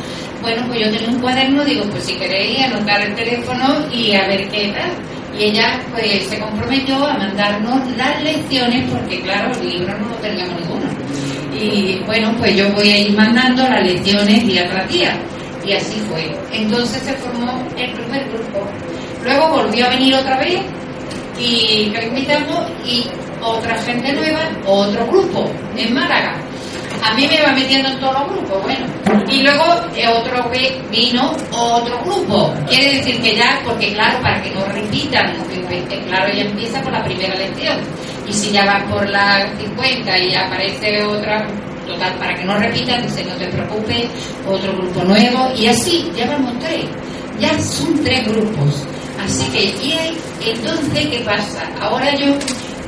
Bueno, 0.41 0.64
pues 0.68 0.80
yo 0.80 0.91
tenía 0.91 1.10
un 1.10 1.20
cuaderno, 1.20 1.64
digo, 1.64 1.84
pues 1.91 2.06
si 2.06 2.16
queréis 2.16 2.64
anotar 2.64 3.01
el 3.01 3.16
teléfono 3.16 3.86
y 3.91 4.14
a 4.16 4.28
ver 4.28 4.49
qué 4.49 4.74
tal. 4.74 4.91
Y 5.38 5.43
ella 5.45 5.80
pues 5.91 6.24
se 6.28 6.39
comprometió 6.39 7.06
a 7.06 7.18
mandarnos 7.18 7.82
las 7.97 8.24
lecciones 8.24 8.89
porque 8.89 9.22
claro, 9.22 9.51
el 9.60 9.70
libro 9.70 9.97
no 9.97 10.10
lo 10.10 10.16
teníamos 10.16 10.60
ninguno. 10.62 10.86
Y 11.53 11.99
bueno, 12.06 12.34
pues 12.38 12.56
yo 12.56 12.72
voy 12.72 12.89
a 12.89 12.97
ir 12.99 13.16
mandando 13.16 13.64
las 13.64 13.84
lecciones 13.86 14.45
día 14.47 14.68
tras 14.70 14.89
día. 14.89 15.18
Y 15.66 15.74
así 15.74 15.99
fue. 16.10 16.36
Entonces 16.51 17.01
se 17.03 17.14
formó 17.14 17.64
el 17.78 17.91
primer 17.91 18.28
grupo. 18.30 18.68
Luego 19.26 19.49
volvió 19.49 19.88
a 19.88 19.89
venir 19.89 20.13
otra 20.13 20.38
vez 20.38 20.61
y 21.39 21.91
lo 21.91 21.99
y 22.86 23.05
otra 23.41 23.76
gente 23.82 24.13
nueva, 24.13 24.39
otro 24.65 25.05
grupo 25.07 25.49
en 25.76 25.93
Málaga. 25.93 26.36
A 27.03 27.13
mí 27.15 27.28
me 27.28 27.41
va 27.41 27.51
metiendo 27.51 27.89
en 27.89 27.99
todos 27.99 28.13
los 28.19 28.30
grupos, 28.30 28.63
bueno. 28.63 28.86
Y 29.30 29.41
luego 29.41 29.63
eh, 29.95 30.07
otro 30.07 30.49
que 30.51 30.80
vino 30.91 31.36
otro 31.51 31.99
grupo. 32.03 32.53
Quiere 32.67 32.97
decir 32.97 33.21
que 33.21 33.36
ya, 33.36 33.59
porque 33.65 33.93
claro, 33.93 34.19
para 34.21 34.41
que 34.41 34.51
no 34.51 34.65
repitan, 34.65 35.34
claro, 36.07 36.32
ella 36.32 36.43
empieza 36.43 36.82
por 36.82 36.91
la 36.91 37.03
primera 37.03 37.36
lección. 37.36 37.78
Y 38.28 38.34
si 38.34 38.51
ya 38.51 38.65
va 38.65 38.86
por 38.89 39.07
la 39.09 39.47
50 39.57 40.17
y 40.19 40.36
aparece 40.36 41.03
otra, 41.03 41.47
total, 41.86 42.13
para 42.17 42.36
que 42.36 42.45
no 42.45 42.57
repitan, 42.57 43.01
dice, 43.03 43.26
no 43.26 43.36
te 43.36 43.47
preocupes, 43.47 44.05
otro 44.47 44.73
grupo 44.73 45.03
nuevo. 45.03 45.51
Y 45.55 45.67
así, 45.67 46.11
ya 46.15 46.28
vamos 46.28 46.53
tres. 46.59 46.86
Ya 47.39 47.59
son 47.59 48.03
tres 48.03 48.28
grupos. 48.28 48.88
Así 49.24 49.49
que, 49.51 49.63
y 49.86 50.49
entonces, 50.49 51.07
¿qué 51.07 51.20
pasa? 51.26 51.63
Ahora 51.82 52.16
yo 52.16 52.28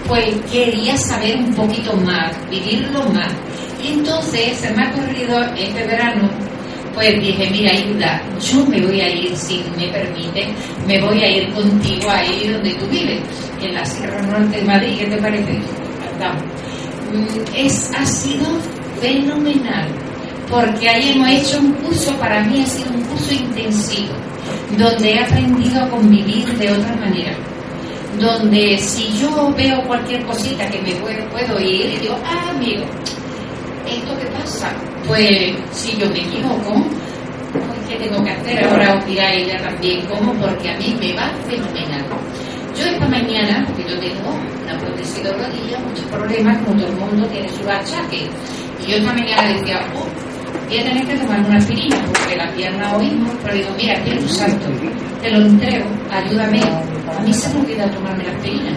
pues 0.08 0.34
quería 0.52 0.96
saber 0.98 1.38
un 1.38 1.54
poquito 1.54 1.94
más, 1.98 2.32
vivirlo 2.50 3.04
más. 3.10 3.32
Y 3.84 3.94
entonces 3.94 4.58
se 4.58 4.72
me 4.74 4.84
ha 4.84 4.90
ocurrido 4.90 5.44
este 5.56 5.86
verano, 5.86 6.30
pues 6.94 7.20
dije, 7.20 7.50
mira, 7.52 7.74
Hilda, 7.74 8.22
yo 8.42 8.66
me 8.66 8.82
voy 8.82 9.02
a 9.02 9.10
ir, 9.10 9.36
si 9.36 9.64
me 9.78 9.88
permite, 9.90 10.48
me 10.88 11.00
voy 11.02 11.22
a 11.22 11.30
ir 11.30 11.54
contigo 11.54 12.10
ahí 12.10 12.50
donde 12.52 12.74
tú 12.76 12.88
vives, 12.88 13.22
en 13.62 13.74
la 13.74 13.86
Sierra 13.86 14.22
Norte 14.22 14.58
de 14.58 14.64
Madrid, 14.64 14.98
¿qué 15.00 15.06
te 15.06 15.18
parece? 15.18 15.54
Mm, 17.14 17.56
es, 17.56 17.92
ha 17.96 18.06
sido 18.06 18.48
fenomenal, 19.00 19.88
porque 20.50 20.90
ahí 20.90 21.12
hemos 21.12 21.30
hecho 21.30 21.60
un 21.60 21.74
curso, 21.74 22.16
para 22.18 22.44
mí 22.44 22.62
ha 22.62 22.66
sido 22.66 22.92
un 22.92 23.02
curso 23.04 23.34
intensivo, 23.34 24.14
donde 24.78 25.14
he 25.14 25.20
aprendido 25.20 25.84
a 25.84 25.90
convivir 25.90 26.46
de 26.58 26.72
otra 26.72 26.96
manera 26.96 27.38
donde 28.20 28.78
si 28.78 29.18
yo 29.20 29.54
veo 29.54 29.82
cualquier 29.84 30.26
cosita 30.26 30.68
que 30.70 30.82
me 30.82 30.94
puedo, 30.96 31.60
ir, 31.60 31.86
y 31.86 31.98
digo, 31.98 32.18
ah, 32.26 32.50
amigo, 32.50 32.84
¿esto 33.88 34.18
qué 34.18 34.26
pasa? 34.28 34.72
Pues 35.06 35.56
si 35.72 35.96
yo 35.98 36.10
me 36.10 36.20
equivoco, 36.20 36.84
pues, 37.54 37.80
¿qué 37.88 37.96
tengo 37.96 38.24
que 38.24 38.32
hacer? 38.32 38.66
Ahora 38.66 38.98
os 38.98 39.06
dirá 39.06 39.32
ella 39.34 39.62
también 39.62 40.06
cómo, 40.08 40.34
porque 40.34 40.70
a 40.70 40.78
mí 40.78 40.96
me 41.00 41.14
va 41.14 41.32
fenomenal. 41.48 42.04
Yo 42.76 42.86
esta 42.86 43.08
mañana, 43.08 43.66
porque 43.68 43.92
yo 43.92 44.00
tengo 44.00 44.36
una 44.64 44.78
prótesis 44.80 45.24
de 45.24 45.32
rodilla, 45.34 45.80
muchos 45.80 46.06
problemas, 46.06 46.58
como 46.64 46.80
todo 46.80 46.88
el 46.88 46.96
mundo 46.96 47.28
tiene 47.28 47.50
su 47.50 47.70
achaque, 47.70 48.28
y 48.84 48.92
yo 48.92 48.98
esta 48.98 49.14
mañana 49.14 49.54
decía, 49.54 49.80
oh, 49.96 50.27
voy 50.68 50.78
a 50.80 50.84
tener 50.84 51.08
que 51.08 51.18
tomar 51.18 51.40
una 51.46 51.58
aspirina, 51.58 51.96
porque 52.14 52.36
la 52.36 52.52
pierna 52.54 52.98
hoy, 52.98 53.12
pero 53.42 53.56
digo, 53.56 53.70
mira, 53.78 53.94
Espíritu 53.94 54.28
Santo, 54.28 54.68
te 55.22 55.32
lo 55.32 55.46
entrego, 55.46 55.86
ayúdame. 56.12 56.62
A 56.62 57.22
mí 57.24 57.34
se 57.34 57.50
me 57.54 57.62
olvida 57.62 57.90
tomarme 57.92 58.24
la 58.26 58.32
aspirina. 58.32 58.72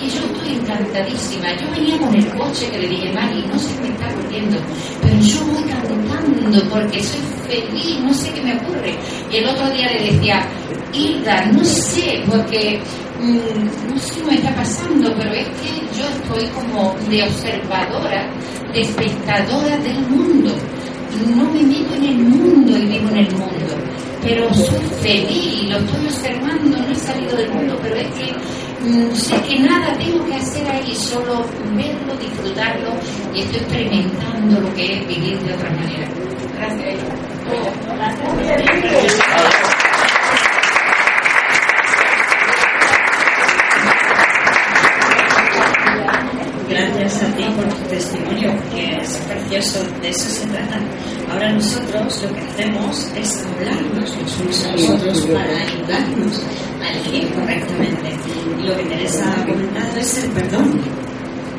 Y 0.00 0.08
yo 0.08 0.20
estoy 0.20 0.54
encantadísima. 0.54 1.46
Yo 1.56 1.70
venía 1.70 1.98
con 1.98 2.14
el 2.14 2.28
coche 2.30 2.68
que 2.70 2.78
le 2.78 2.88
dije, 2.88 3.12
Mari, 3.12 3.44
no 3.46 3.58
sé 3.58 3.74
qué 3.74 3.82
me 3.82 3.88
está 3.88 4.08
ocurriendo, 4.10 4.58
pero 5.02 5.18
yo 5.18 5.44
voy 5.46 5.62
cantando 5.64 6.70
porque 6.70 7.02
soy 7.02 7.20
feliz, 7.48 8.00
no 8.00 8.14
sé 8.14 8.32
qué 8.32 8.42
me 8.42 8.54
ocurre. 8.54 8.94
Y 9.30 9.36
el 9.36 9.48
otro 9.48 9.70
día 9.70 9.90
le 9.92 10.12
decía, 10.12 10.46
Hilda, 10.92 11.46
no 11.46 11.64
sé, 11.64 12.22
porque 12.28 12.80
mm, 13.20 13.92
no 13.92 13.98
sé 13.98 14.14
qué 14.14 14.24
me 14.24 14.34
está 14.34 14.54
pasando, 14.54 15.12
pero 15.16 15.32
es 15.32 15.46
que 15.46 15.98
yo 15.98 16.06
estoy 16.06 16.46
como 16.50 16.94
de 17.08 17.22
observadora, 17.22 18.28
de 18.72 18.80
espectadora 18.82 19.76
del 19.78 20.00
mundo 20.08 20.54
no 21.36 21.44
me 21.50 21.62
meto 21.62 21.94
en 21.94 22.04
el 22.04 22.18
mundo 22.18 22.76
y 22.76 22.86
vivo 22.86 23.08
en 23.10 23.16
el 23.16 23.30
mundo, 23.32 23.74
pero 24.22 24.52
soy 24.54 24.84
feliz, 25.02 25.70
lo 25.70 25.78
estoy 25.78 26.06
observando, 26.06 26.78
no 26.78 26.88
he 26.88 26.94
salido 26.94 27.36
del 27.36 27.50
mundo, 27.50 27.78
pero 27.82 27.96
es 27.96 28.08
que 28.14 28.32
mm, 28.88 29.14
sé 29.14 29.40
que 29.42 29.60
nada 29.60 29.96
tengo 29.98 30.24
que 30.26 30.34
hacer 30.34 30.68
ahí, 30.68 30.94
solo 30.94 31.44
verlo, 31.74 32.16
disfrutarlo 32.20 32.94
y 33.34 33.40
estoy 33.40 33.60
experimentando 33.60 34.60
lo 34.60 34.74
que 34.74 34.98
es 34.98 35.08
vivir 35.08 35.38
de 35.40 35.54
otra 35.54 35.70
manera. 35.70 36.08
Gracias. 36.56 36.98
Gracias 46.74 47.22
a 47.22 47.26
ti 47.36 47.44
por 47.54 47.68
tu 47.72 47.88
testimonio, 47.88 48.52
que 48.74 48.96
es 48.96 49.16
precioso, 49.28 49.78
de 50.02 50.08
eso 50.08 50.28
se 50.28 50.44
trata. 50.48 50.80
Ahora 51.30 51.52
nosotros 51.52 52.20
lo 52.24 52.34
que 52.34 52.40
hacemos 52.40 53.12
es 53.14 53.44
hablarnos 53.46 54.16
los 54.16 54.40
unos 54.40 54.66
a 54.66 54.72
los 54.72 54.90
otros 54.90 55.20
para 55.26 55.56
ayudarnos 55.56 56.40
a 56.82 56.90
elegir 56.90 57.32
correctamente. 57.32 58.16
Y 58.60 58.66
lo 58.66 58.76
que 58.76 58.84
Teresa 58.86 59.24
ha 59.32 59.46
comentado 59.46 60.00
es 60.00 60.24
el 60.24 60.30
perdón, 60.30 60.80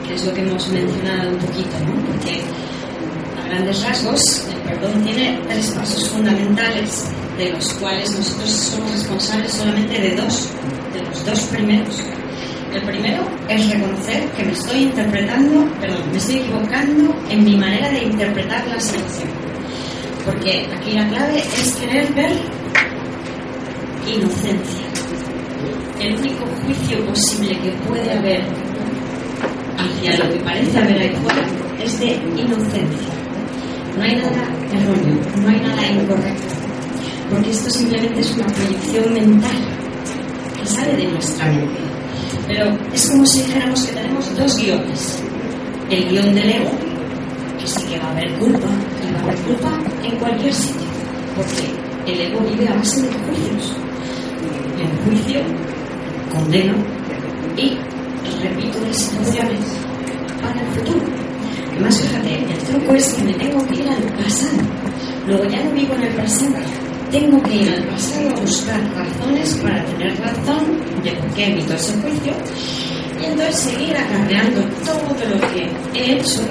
que 0.06 0.16
es 0.16 0.26
lo 0.26 0.34
que 0.34 0.42
hemos 0.42 0.68
mencionado 0.68 1.30
un 1.30 1.38
poquito, 1.38 1.80
¿no? 1.86 1.94
Porque 2.12 2.42
a 3.42 3.48
grandes 3.48 3.84
rasgos 3.84 4.48
el 4.50 4.70
perdón 4.70 5.02
tiene 5.02 5.40
tres 5.48 5.72
pasos 5.72 6.10
fundamentales, 6.10 7.06
de 7.38 7.54
los 7.54 7.74
cuales 7.76 8.14
nosotros 8.18 8.50
somos 8.50 8.92
responsables 8.92 9.54
solamente 9.54 9.98
de 9.98 10.16
dos, 10.18 10.50
de 10.94 11.02
los 11.04 11.26
dos 11.26 11.40
primeros 11.46 12.04
el 12.76 12.82
primero 12.84 13.24
es 13.48 13.72
reconocer 13.72 14.30
que 14.32 14.44
me 14.44 14.52
estoy 14.52 14.84
interpretando, 14.84 15.66
perdón, 15.80 16.12
me 16.12 16.18
estoy 16.18 16.38
equivocando 16.38 17.16
en 17.30 17.44
mi 17.44 17.56
manera 17.56 17.90
de 17.90 18.04
interpretar 18.04 18.68
la 18.68 18.80
situación. 18.80 19.30
Porque 20.26 20.68
aquí 20.76 20.92
la 20.92 21.08
clave 21.08 21.40
es 21.40 21.76
querer 21.76 22.14
ver 22.14 22.32
inocencia. 24.08 24.86
El 26.00 26.16
único 26.18 26.46
juicio 26.66 27.06
posible 27.06 27.58
que 27.60 27.72
puede 27.88 28.12
haber 28.12 28.44
hacia 29.78 30.18
lo 30.18 30.34
que 30.34 30.40
parece 30.40 30.78
haber 30.78 31.02
ahí 31.02 31.16
fuera 31.24 31.48
es 31.82 32.00
de 32.00 32.08
inocencia. 32.36 33.14
No 33.98 34.04
hay 34.04 34.16
nada 34.16 34.50
erróneo, 34.74 35.18
no 35.42 35.48
hay 35.48 35.60
nada 35.62 35.88
incorrecto. 35.92 36.56
Porque 37.30 37.52
esto 37.52 37.70
simplemente 37.70 38.20
es 38.20 38.36
una 38.36 38.48
proyección 38.48 39.14
mental 39.14 39.58
que 40.60 40.68
sale 40.68 40.96
de 40.98 41.08
nuestra 41.08 41.46
mente 41.46 41.95
pero 42.56 42.72
es 42.94 43.10
como 43.10 43.26
si 43.26 43.42
dijéramos 43.42 43.82
que 43.84 43.94
tenemos 43.94 44.38
dos 44.38 44.58
guiones. 44.58 45.20
El 45.90 46.08
guion 46.08 46.34
del 46.34 46.50
ego, 46.50 46.72
que 47.60 47.68
sí 47.68 47.86
que 47.86 48.00
va 48.00 48.08
a 48.08 48.12
haber 48.12 48.34
culpa, 48.40 48.68
y 49.04 49.14
va 49.14 49.20
a 49.20 49.24
haber 49.24 49.36
culpa 49.40 49.80
en 50.04 50.18
cualquier 50.18 50.54
sitio, 50.54 50.88
porque 51.36 52.12
el 52.14 52.22
ego 52.22 52.40
vive 52.50 52.68
a 52.70 52.76
base 52.76 53.02
de 53.02 53.10
juicios. 53.10 53.74
En 54.80 54.98
juicio 55.04 55.42
condeno 56.32 56.76
y 57.58 57.78
repito 58.42 58.80
las 58.88 58.98
situaciones 58.98 59.60
para 60.42 60.62
el 60.62 60.68
futuro. 60.68 61.06
Además, 61.72 62.02
fíjate, 62.02 62.36
el 62.36 62.58
truco 62.60 62.94
es 62.94 63.14
que 63.14 63.24
me 63.24 63.34
tengo 63.34 63.68
que 63.68 63.76
ir 63.76 63.90
al 63.90 64.04
pasado. 64.14 64.64
Luego 65.28 65.44
ya 65.46 65.62
no 65.62 65.72
vivo 65.72 65.94
en 65.96 66.04
el 66.04 66.14
presente 66.14 66.85
tengo 67.20 67.42
que 67.44 67.56
ir 67.56 67.70
al 67.70 67.84
pasado 67.86 68.30
a 68.30 68.42
buscar 68.42 68.82
razones 68.94 69.54
para 69.64 69.86
tener 69.86 70.20
razón 70.20 70.66
de 71.02 71.12
por 71.12 71.30
qué 71.30 71.46
emito 71.46 71.74
ese 71.74 71.94
juicio 72.02 72.34
y 73.22 73.26
entonces 73.26 73.56
seguir 73.56 73.96
acarreando 73.96 74.62
todo 74.84 75.16
lo 75.30 75.40
que 75.48 75.72
he 75.94 76.16
hecho 76.16 76.42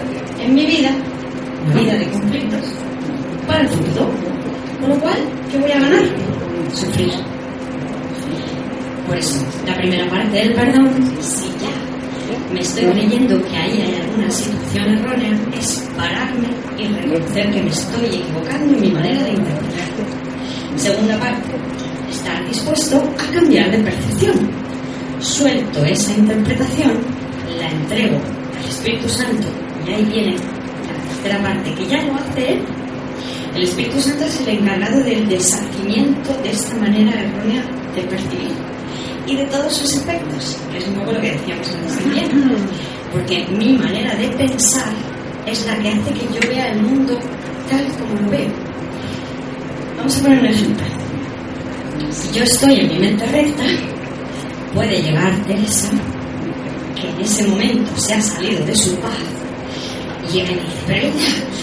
en 0.40 0.54
mi 0.54 0.64
vida, 0.64 0.90
vida 1.74 1.98
de 1.98 2.06
conflictos, 2.06 2.64
para 3.46 3.60
el 3.60 3.68
futuro. 3.68 4.10
Con 4.80 4.88
lo 4.88 5.00
cual, 5.00 5.18
¿qué 5.50 5.58
voy 5.58 5.70
a 5.70 5.80
ganar? 5.80 6.02
Sufrir. 6.72 7.12
Por 9.06 9.18
eso, 9.18 9.44
la 9.66 9.76
primera 9.76 10.08
parte 10.08 10.34
del 10.34 10.54
perdón, 10.54 10.90
si 11.20 11.48
ya 11.60 12.54
me 12.54 12.60
estoy 12.60 12.86
creyendo 12.86 13.38
que 13.42 13.56
ahí 13.56 13.82
hay 13.82 14.00
alguna 14.00 14.30
situación 14.30 14.94
errónea, 14.94 15.38
es 15.58 15.86
pararme 15.94 16.48
y 16.78 16.86
reconocer 16.86 17.50
que 17.50 17.62
me 17.62 17.68
estoy 17.68 18.06
equivocando 18.06 18.74
en 18.74 18.80
mi 18.80 18.90
manera 18.92 19.24
de 19.24 19.30
interpretar 19.30 20.23
Segunda 20.76 21.18
parte, 21.20 21.50
estar 22.10 22.46
dispuesto 22.48 22.96
a 22.96 23.32
cambiar 23.32 23.70
de 23.70 23.78
percepción. 23.78 24.34
Suelto 25.20 25.84
esa 25.84 26.12
interpretación, 26.12 26.98
la 27.58 27.70
entrego 27.70 28.18
al 28.58 28.68
Espíritu 28.68 29.08
Santo 29.08 29.46
y 29.86 29.92
ahí 29.92 30.04
viene 30.04 30.32
la 30.32 31.22
tercera 31.22 31.42
parte 31.42 31.74
que 31.74 31.86
ya 31.86 32.02
lo 32.02 32.14
hace 32.16 32.54
él. 32.54 32.60
El 33.54 33.62
Espíritu 33.62 34.00
Santo 34.00 34.24
es 34.24 34.40
el 34.40 34.48
encargado 34.48 35.02
del 35.04 35.28
deshacimiento 35.28 36.34
de 36.42 36.50
esta 36.50 36.74
manera 36.76 37.22
errónea 37.22 37.64
de 37.94 38.02
percibir 38.02 38.52
y 39.26 39.36
de 39.36 39.44
todos 39.46 39.72
sus 39.72 39.94
efectos, 39.94 40.58
que 40.72 40.78
es 40.78 40.88
un 40.88 40.94
poco 40.94 41.12
lo 41.12 41.20
que 41.20 41.32
decíamos 41.32 41.68
antes 41.68 41.98
también. 41.98 42.56
Porque 43.12 43.46
mi 43.46 43.78
manera 43.78 44.12
de 44.16 44.28
pensar 44.30 44.92
es 45.46 45.64
la 45.66 45.78
que 45.78 45.88
hace 45.88 46.12
que 46.12 46.34
yo 46.34 46.48
vea 46.48 46.72
el 46.72 46.82
mundo 46.82 47.16
tal 47.70 47.86
como 47.96 48.20
lo 48.20 48.30
veo 48.30 48.73
Vamos 50.04 50.18
a 50.18 50.22
poner 50.22 50.38
un 50.40 50.46
ejemplo. 50.46 50.86
Si 52.10 52.38
yo 52.38 52.44
estoy 52.44 52.78
en 52.78 52.88
mi 52.88 52.98
mente 52.98 53.24
recta, 53.24 53.62
puede 54.74 55.00
llegar 55.00 55.34
Teresa, 55.46 55.88
que 56.94 57.08
en 57.08 57.20
ese 57.22 57.46
momento 57.46 57.90
se 57.96 58.12
ha 58.12 58.20
salido 58.20 58.66
de 58.66 58.76
su 58.76 58.94
paz, 58.96 59.16
y 60.28 60.32
llega 60.34 60.50
y 60.50 60.56
dice, 60.56 60.82
pero 60.86 61.08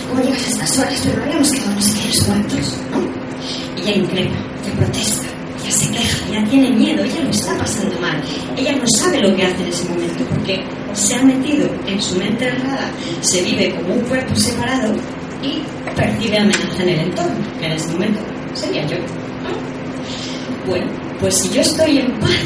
¿cómo 0.09 0.23
llegas 0.23 0.43
a 0.43 0.49
estas 0.49 0.79
horas? 0.79 1.01
Pero 1.05 1.21
habíamos 1.21 1.51
quedado 1.51 1.75
no 1.75 1.81
sé 1.83 1.99
qué 1.99 2.25
cuantos, 2.25 2.77
¿no? 2.89 3.77
Y 3.77 3.81
ella 3.87 3.97
increpa, 3.97 4.35
ya 4.65 4.73
protesta, 4.73 5.25
ya 5.63 5.71
se 5.71 5.91
queja, 5.91 6.31
ya 6.31 6.49
tiene 6.49 6.71
miedo, 6.71 7.03
ella 7.03 7.21
lo 7.23 7.29
está 7.29 7.55
pasando 7.59 7.99
mal. 7.99 8.23
Ella 8.57 8.75
no 8.75 8.87
sabe 8.97 9.21
lo 9.21 9.35
que 9.35 9.43
hace 9.43 9.61
en 9.61 9.69
ese 9.69 9.87
momento, 9.87 10.23
porque 10.31 10.63
se 10.93 11.13
ha 11.13 11.21
metido 11.21 11.69
en 11.85 12.01
su 12.01 12.15
mente 12.15 12.47
errada, 12.47 12.89
se 13.21 13.43
vive 13.43 13.75
como 13.75 13.93
un 13.93 14.01
cuerpo 14.01 14.35
separado 14.35 14.95
y 15.43 15.61
percibe 15.95 16.39
amenaza 16.39 16.81
en 16.81 16.89
el 16.89 16.99
entorno, 17.01 17.59
que 17.59 17.65
en 17.67 17.71
ese 17.73 17.91
momento 17.93 18.30
sería 18.53 18.85
yo. 18.85 18.97
¿no? 18.97 20.67
Bueno, 20.67 20.87
pues 21.19 21.37
si 21.37 21.49
yo 21.49 21.61
estoy 21.61 21.99
en 21.99 22.11
paz, 22.19 22.45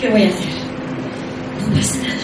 ¿qué 0.00 0.08
voy 0.08 0.24
a 0.24 0.28
hacer? 0.28 0.48
No 1.66 1.74
pasa 1.74 1.96
nada. 1.98 2.20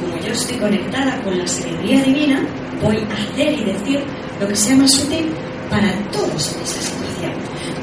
Como 0.00 0.24
yo 0.24 0.32
estoy 0.32 0.56
conectada 0.56 1.22
con 1.22 1.38
la 1.38 1.46
sabiduría 1.46 2.02
divina, 2.02 2.46
voy 2.82 2.96
a 2.96 3.14
hacer 3.14 3.52
y 3.52 3.64
decir 3.64 4.00
lo 4.40 4.48
que 4.48 4.56
sea 4.56 4.76
más 4.76 4.92
útil 5.04 5.26
para 5.70 5.92
todos 6.10 6.54
en 6.54 6.62
esa 6.62 6.80
situación. 6.80 7.32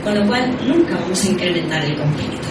Con 0.03 0.15
lo 0.15 0.27
cual, 0.27 0.57
nunca 0.67 0.95
vamos 0.95 1.23
a 1.23 1.29
incrementar 1.29 1.85
el 1.85 1.97
conflicto. 1.97 2.47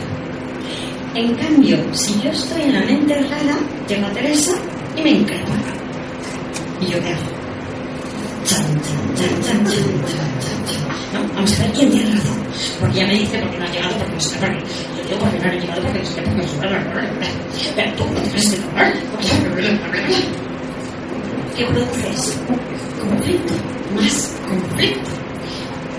En 1.15 1.35
cambio, 1.35 1.77
si 1.93 2.21
yo 2.21 2.31
estoy 2.31 2.63
en 2.63 2.75
la 2.75 2.81
mente 2.83 3.13
errada, 3.13 3.59
llega 3.89 4.13
Teresa 4.13 4.53
y 4.97 5.03
me 5.03 5.11
increpa. 5.11 5.55
¿Y 6.81 6.87
yo 6.87 7.01
qué 7.01 7.09
hago? 7.09 7.40
Vamos 11.35 11.53
a 11.59 11.63
ver 11.63 11.73
quién 11.73 11.91
tiene 11.91 12.11
razón. 12.11 12.39
Porque 12.81 12.97
ya 12.99 13.07
me 13.07 13.15
dice 13.15 13.39
porque 13.39 13.59
no 13.59 13.65
ha 13.65 13.69
llegado, 13.71 13.97
porque 13.99 14.13
no 14.13 14.19
qué, 14.19 14.37
porque 14.41 14.59
yo 14.97 15.03
digo 15.05 15.19
porque 15.21 15.39
no 15.39 15.47
ha 15.47 15.55
llegado, 15.55 15.83
porque 15.83 15.99
no 15.99 16.05
qué, 16.05 16.23
porque 16.23 16.35
no 16.35 16.43
qué. 17.21 17.29
Pero 17.77 17.93
tú 17.95 18.05
no 18.07 18.21
crees 18.31 18.51
que 18.51 18.57
¿Qué 21.57 21.65
produce 21.67 22.09
eso? 22.11 22.33
Conflicto, 23.01 23.55
más 23.95 24.33
conflicto. 24.49 25.11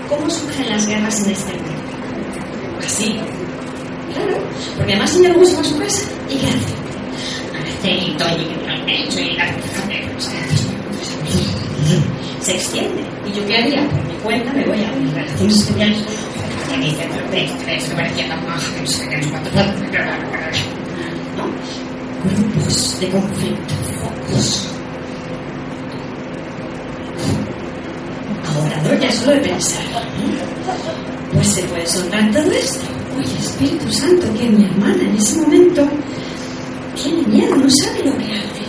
¿Cómo 0.08 0.30
surgen 0.30 0.68
las 0.68 0.86
guerras 0.86 1.24
en 1.24 1.30
este 1.32 1.52
mundo? 1.52 1.72
Así, 2.84 3.20
Claro, 4.12 4.38
porque 4.76 4.92
además 4.92 5.10
señor 5.10 5.34
Gus 5.38 5.56
va 5.56 5.60
a 5.60 5.64
su 5.64 5.78
casa 5.78 6.04
y 6.28 6.34
¿qué 6.36 6.46
hace? 6.46 6.74
Aceito 7.78 8.24
y 8.38 8.44
que 8.44 8.66
no 8.66 8.86
he 8.86 9.04
hecho 9.04 9.20
y 9.20 9.36
la 9.36 9.46
se 12.42 12.54
extiende. 12.56 13.02
¿Y 13.26 13.32
yo 13.32 13.46
qué 13.46 13.56
haría? 13.56 13.88
Por 13.88 14.04
mi 14.04 14.14
cuenta 14.22 14.52
me 14.52 14.64
voy 14.64 14.82
a 14.84 14.92
mis 14.92 15.14
relaciones 15.14 15.64
que 15.64 15.72
me 16.76 16.86
dicen, 16.86 17.08
pero 17.12 17.30
que 17.30 17.94
parecía 17.94 18.28
tan 18.28 18.44
maja 18.44 18.74
que 18.74 18.80
no 18.80 18.86
sé 18.86 19.08
qué, 19.08 19.16
¿no? 21.36 21.44
Grupos 22.24 23.00
de 23.00 23.08
conflicto, 23.08 23.74
focos. 24.00 24.68
Ahora, 28.46 29.00
ya 29.00 29.12
solo 29.12 29.32
de 29.32 29.40
pensar, 29.40 29.82
pues 31.32 31.46
se 31.48 31.62
puede 31.62 31.86
soltar 31.86 32.30
todo 32.32 32.50
esto. 32.50 32.86
Oye, 33.16 33.38
Espíritu 33.38 33.92
Santo, 33.92 34.26
que 34.34 34.48
mi 34.50 34.64
hermana 34.64 35.02
en 35.02 35.16
ese 35.16 35.36
momento 35.40 35.86
tiene 36.94 37.22
miedo, 37.28 37.56
no 37.56 37.68
sabe 37.70 38.04
lo 38.04 38.16
que 38.18 38.24
hace. 38.24 38.61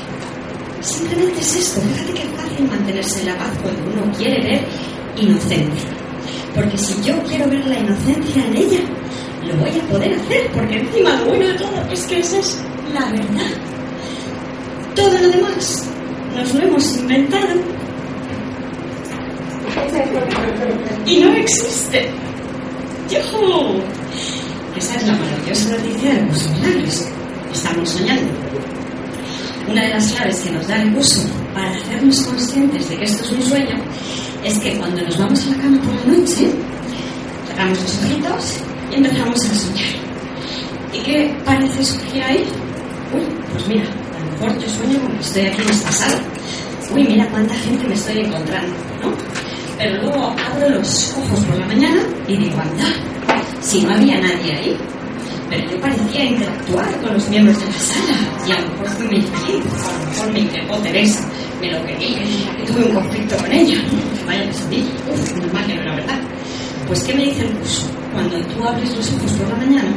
Simplemente 0.83 1.39
es 1.39 1.55
esto, 1.55 1.79
fíjate 1.79 2.13
que 2.13 2.27
fácil 2.35 2.67
mantenerse 2.67 3.21
en 3.21 3.25
la 3.27 3.37
paz 3.37 3.51
cuando 3.61 3.81
uno 3.83 4.17
quiere 4.17 4.43
ver 4.43 4.61
inocencia. 5.15 5.89
Porque 6.53 6.77
si 6.77 7.01
yo 7.03 7.17
quiero 7.23 7.49
ver 7.49 7.65
la 7.65 7.79
inocencia 7.79 8.45
en 8.45 8.57
ella, 8.57 8.81
lo 9.47 9.55
voy 9.55 9.69
a 9.69 9.83
poder 9.89 10.13
hacer, 10.13 10.51
porque 10.51 10.79
encima 10.79 11.15
lo 11.15 11.25
bueno 11.25 11.47
de 11.47 11.53
todo 11.53 11.91
es 11.91 12.03
que 12.03 12.19
esa 12.19 12.37
es 12.37 12.61
la 12.93 13.05
verdad. 13.11 13.51
Todo 14.93 15.17
lo 15.19 15.29
demás 15.29 15.89
nos 16.35 16.53
lo 16.53 16.63
hemos 16.63 16.97
inventado 16.97 17.61
y 21.05 21.19
no 21.19 21.33
existe. 21.35 22.09
¡Yujú! 23.09 23.81
Esa 24.75 24.95
es 24.95 25.07
la 25.07 25.13
maravillosa 25.13 25.69
noticia 25.77 26.13
de 26.13 26.21
milagros. 26.23 27.07
Estamos 27.53 27.89
soñando. 27.89 28.42
Una 29.67 29.81
de 29.81 29.89
las 29.89 30.11
claves 30.11 30.39
que 30.41 30.51
nos 30.51 30.67
da 30.67 30.81
el 30.81 30.93
curso 30.93 31.21
para 31.53 31.71
hacernos 31.71 32.21
conscientes 32.23 32.89
de 32.89 32.97
que 32.97 33.05
esto 33.05 33.23
es 33.23 33.31
un 33.31 33.41
sueño 33.43 33.77
es 34.43 34.59
que 34.59 34.77
cuando 34.77 35.01
nos 35.01 35.17
vamos 35.17 35.45
a 35.45 35.49
la 35.51 35.57
cama 35.57 35.81
por 35.81 35.95
la 35.95 36.17
noche, 36.17 36.51
cerramos 37.47 37.81
los 37.81 38.03
ojitos 38.03 38.57
y 38.91 38.95
empezamos 38.95 39.45
a 39.45 39.55
soñar. 39.55 39.85
¿Y 40.91 40.99
qué 40.99 41.35
parece 41.45 41.83
surgir 41.83 42.23
ahí? 42.23 42.45
Uy, 43.13 43.21
pues 43.51 43.67
mira, 43.67 43.85
a 43.85 44.19
lo 44.19 44.31
mejor 44.47 44.61
yo 44.61 44.69
sueño 44.69 44.99
como 44.99 45.15
que 45.15 45.21
estoy 45.21 45.45
aquí 45.45 45.61
en 45.61 45.69
esta 45.69 45.91
sala. 45.91 46.19
Uy, 46.93 47.03
mira 47.05 47.27
cuánta 47.29 47.55
gente 47.55 47.87
me 47.87 47.93
estoy 47.93 48.19
encontrando, 48.19 48.75
¿no? 49.01 49.13
Pero 49.77 50.01
luego 50.01 50.35
abro 50.51 50.69
los 50.69 51.13
ojos 51.13 51.39
por 51.45 51.57
la 51.57 51.65
mañana 51.65 52.01
y 52.27 52.37
digo, 52.37 52.59
anda, 52.59 52.85
si 53.61 53.81
no 53.81 53.93
había 53.93 54.19
nadie 54.19 54.53
ahí. 54.53 54.77
Pero 55.53 55.69
yo 55.69 55.81
parecía 55.81 56.25
interactuar 56.25 57.01
con 57.01 57.13
los 57.13 57.29
miembros 57.29 57.59
de 57.59 57.65
la 57.67 57.73
sala 57.73 58.17
y 58.47 58.51
a 58.51 58.59
lo 58.59 58.69
mejor 58.69 58.87
fue 58.87 59.07
mi 59.07 59.17
hijito, 59.17 59.35
a 59.37 59.99
lo 59.99 60.09
mejor 60.09 60.33
me 60.33 60.39
increpó 60.39 60.77
Teresa, 60.79 61.29
me 61.61 61.71
lo 61.71 61.85
quería, 61.85 62.57
que 62.57 62.63
tuve 62.65 62.85
un 62.85 62.95
conflicto 62.95 63.37
con 63.37 63.51
ella. 63.51 63.77
Vaya 64.25 64.45
pesadilla, 64.45 64.91
uff, 65.11 65.37
normal 65.37 65.67
que 65.67 65.75
no 65.75 65.81
era 65.81 65.95
verdad. 65.95 66.19
Pues, 66.87 67.03
¿qué 67.03 67.13
me 67.13 67.25
dice 67.25 67.41
el 67.43 67.53
curso? 67.53 67.87
Cuando 68.13 68.39
tú 68.47 68.63
abres 68.67 68.95
los 68.95 69.11
ojos 69.13 69.31
por 69.33 69.49
la 69.49 69.55
mañana, 69.57 69.93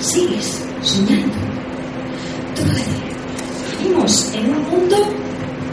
sigues 0.00 0.64
soñando. 0.80 1.34
Fíjate, 2.54 3.82
vivimos 3.82 4.32
en 4.32 4.54
un 4.54 4.70
mundo 4.70 4.96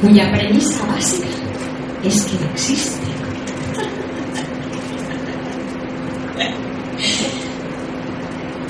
cuya 0.02 0.30
premisa 0.34 0.86
básica 0.88 1.28
es 2.04 2.22
que 2.24 2.36
no 2.44 2.52
existe. 2.52 3.15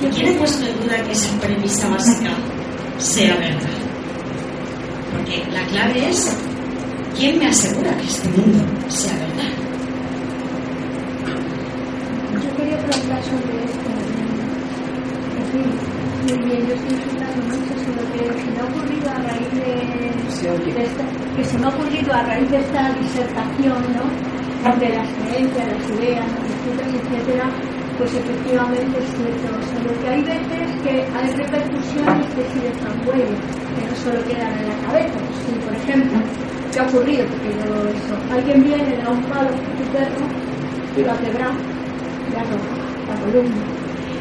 ¿Y 0.05 0.09
quién 0.09 0.35
ha 0.35 0.37
puesto 0.37 0.67
en 0.67 0.79
duda 0.81 1.03
que 1.03 1.11
esa 1.13 1.39
premisa 1.39 1.89
básica 1.89 2.29
sea 2.99 3.35
verdad? 3.37 3.69
Porque 5.11 5.43
la 5.51 5.65
clave 5.65 6.09
es, 6.09 6.37
¿quién 7.17 7.39
me 7.39 7.47
asegura 7.47 7.97
que 7.97 8.03
este 8.05 8.29
mundo 8.29 8.63
sea 8.87 9.13
verdad? 9.13 9.51
Yo 12.33 12.55
quería 12.55 12.77
preguntar 12.77 13.23
sobre 13.23 13.63
esto. 13.65 13.89
En 15.39 15.45
fin, 15.51 16.37
muy 16.37 16.49
bien, 16.49 16.67
yo 16.67 16.75
estoy 16.75 16.95
disfrutando 16.97 17.41
mucho 17.47 17.73
sobre 17.85 18.05
que 18.13 18.41
se 18.41 18.51
me 18.51 18.59
ha 18.59 18.65
ocurrido 18.65 19.09
a 19.09 19.17
raíz 19.23 19.51
de, 19.53 20.73
de 20.73 20.83
esta, 20.83 21.03
que 21.35 21.43
se 21.43 21.57
me 21.57 21.65
ha 21.65 21.69
ocurrido 21.69 22.13
a 22.13 22.21
raíz 22.21 22.51
de 22.51 22.57
esta 22.57 22.93
disertación, 22.93 23.83
¿no? 23.95 24.35
De 24.79 24.89
las 24.89 25.07
creencias, 25.07 25.67
las 25.67 25.99
ideas, 25.99 26.25
etcétera, 26.27 26.89
etcétera, 26.89 27.51
pues 27.97 28.13
efectivamente 28.13 28.97
es 28.99 29.09
cierto. 29.15 29.47
O 29.55 29.63
sea, 29.63 29.79
lo 29.83 29.93
que 30.01 30.07
hay 30.09 30.21
veces 30.23 30.67
que 30.83 30.93
hay 31.15 31.29
repercusiones 31.35 32.25
que 32.35 32.43
sí 32.51 32.59
dejan 32.59 32.93
huella, 33.07 33.37
que 33.75 33.83
no 33.87 33.95
solo 33.95 34.19
quedan 34.27 34.53
en 34.59 34.69
la 34.69 34.77
cabeza. 34.87 35.19
Si, 35.45 35.53
por 35.63 35.73
ejemplo, 35.75 36.19
¿qué 36.71 36.79
ha 36.79 36.83
ocurrido? 36.87 37.25
Porque 37.27 37.49
yo 37.55 37.89
eso, 37.89 38.15
alguien 38.31 38.63
viene, 38.63 38.89
le 38.89 38.97
da 38.97 39.09
un 39.09 39.23
palo 39.23 39.49
a 39.49 39.77
tu 39.77 39.83
perro 39.91 40.25
y 40.97 41.01
lo 41.03 41.11
ha 41.11 41.17
quebrado, 41.17 41.55
le 42.31 42.37
ha 42.37 42.43
roto 42.43 42.75
la 43.07 43.15
columna. 43.21 43.63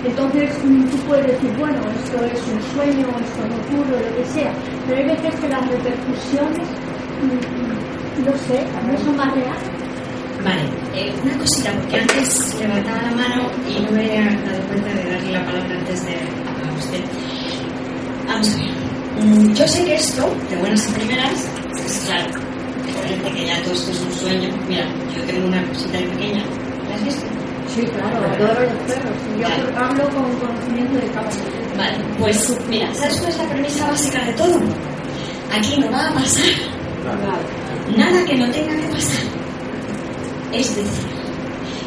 Entonces 0.04 0.50
mm, 0.64 0.84
tú 0.90 0.96
puedes 1.08 1.26
decir, 1.26 1.50
bueno, 1.58 1.80
esto 2.04 2.24
es 2.24 2.40
un 2.52 2.60
sueño, 2.74 3.06
esto 3.08 3.40
no 3.48 3.56
ocurre, 3.64 4.04
lo 4.04 4.16
que 4.16 4.24
sea, 4.26 4.52
pero 4.86 4.98
hay 4.98 5.06
veces 5.06 5.40
que 5.40 5.48
las 5.48 5.66
repercusiones, 5.66 6.68
mm, 7.24 8.24
no 8.26 8.32
sé, 8.46 8.60
no 8.86 8.98
son 8.98 9.16
más 9.16 9.34
reales. 9.34 9.73
Vale, 10.44 10.62
eh, 10.94 11.12
una 11.22 11.38
cosita, 11.38 11.72
porque 11.72 11.96
antes 11.96 12.54
levantaba 12.60 13.02
la 13.02 13.10
mano 13.12 13.50
y 13.68 13.80
no 13.82 13.90
me 13.92 14.00
había 14.00 14.24
dado 14.44 14.62
cuenta 14.68 14.88
de 14.90 15.10
darle 15.10 15.32
la 15.32 15.44
palabra 15.46 15.74
antes 15.78 16.04
de 16.04 16.12
a 16.12 16.78
usted. 16.78 17.00
Vamos 18.26 18.48
a 18.52 18.56
ver. 18.58 18.70
Mm, 19.24 19.54
Yo 19.54 19.66
sé 19.66 19.84
que 19.84 19.94
esto, 19.94 20.34
de 20.50 20.56
buenas 20.56 20.86
a 20.86 20.94
primeras, 20.94 21.32
es 21.86 22.02
claro, 22.06 22.26
evidente 22.86 23.30
que 23.32 23.46
ya 23.46 23.62
todo 23.62 23.72
esto 23.74 23.90
es 23.92 24.00
un 24.00 24.12
sueño. 24.12 24.50
Mira, 24.68 24.84
yo 25.16 25.22
tengo 25.22 25.46
una 25.46 25.62
cosita 25.68 25.98
pequeña. 25.98 26.42
¿La 26.90 26.94
has 26.96 27.04
visto? 27.04 27.26
Sí, 27.74 27.82
claro, 27.86 28.18
adoro 28.26 28.60
los 28.60 28.82
perros. 28.86 29.16
Yo 29.40 29.46
hablo 29.78 30.04
con 30.10 30.32
conocimiento 30.38 30.94
de 31.00 31.10
causa. 31.12 31.40
Vale, 31.78 31.96
pues 32.18 32.56
mira, 32.68 32.92
¿sabes 32.94 33.16
cuál 33.18 33.30
es 33.32 33.38
la 33.38 33.48
premisa 33.48 33.86
básica 33.88 34.24
de 34.24 34.32
todo? 34.34 34.60
Aquí 35.56 35.78
no 35.80 35.90
va 35.90 36.08
a 36.08 36.14
pasar 36.14 36.44
nada 37.96 38.24
que 38.24 38.34
no 38.36 38.50
tenga 38.50 38.74
que 38.76 38.88
pasar. 38.88 39.43
Es 40.54 40.76
decir, 40.76 41.08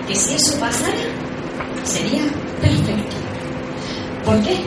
que 0.08 0.16
si 0.16 0.34
eso 0.34 0.60
pasara, 0.60 0.94
sería 1.86 2.24
perfecto. 2.60 3.16
¿Por 4.26 4.44
qué? 4.44 4.58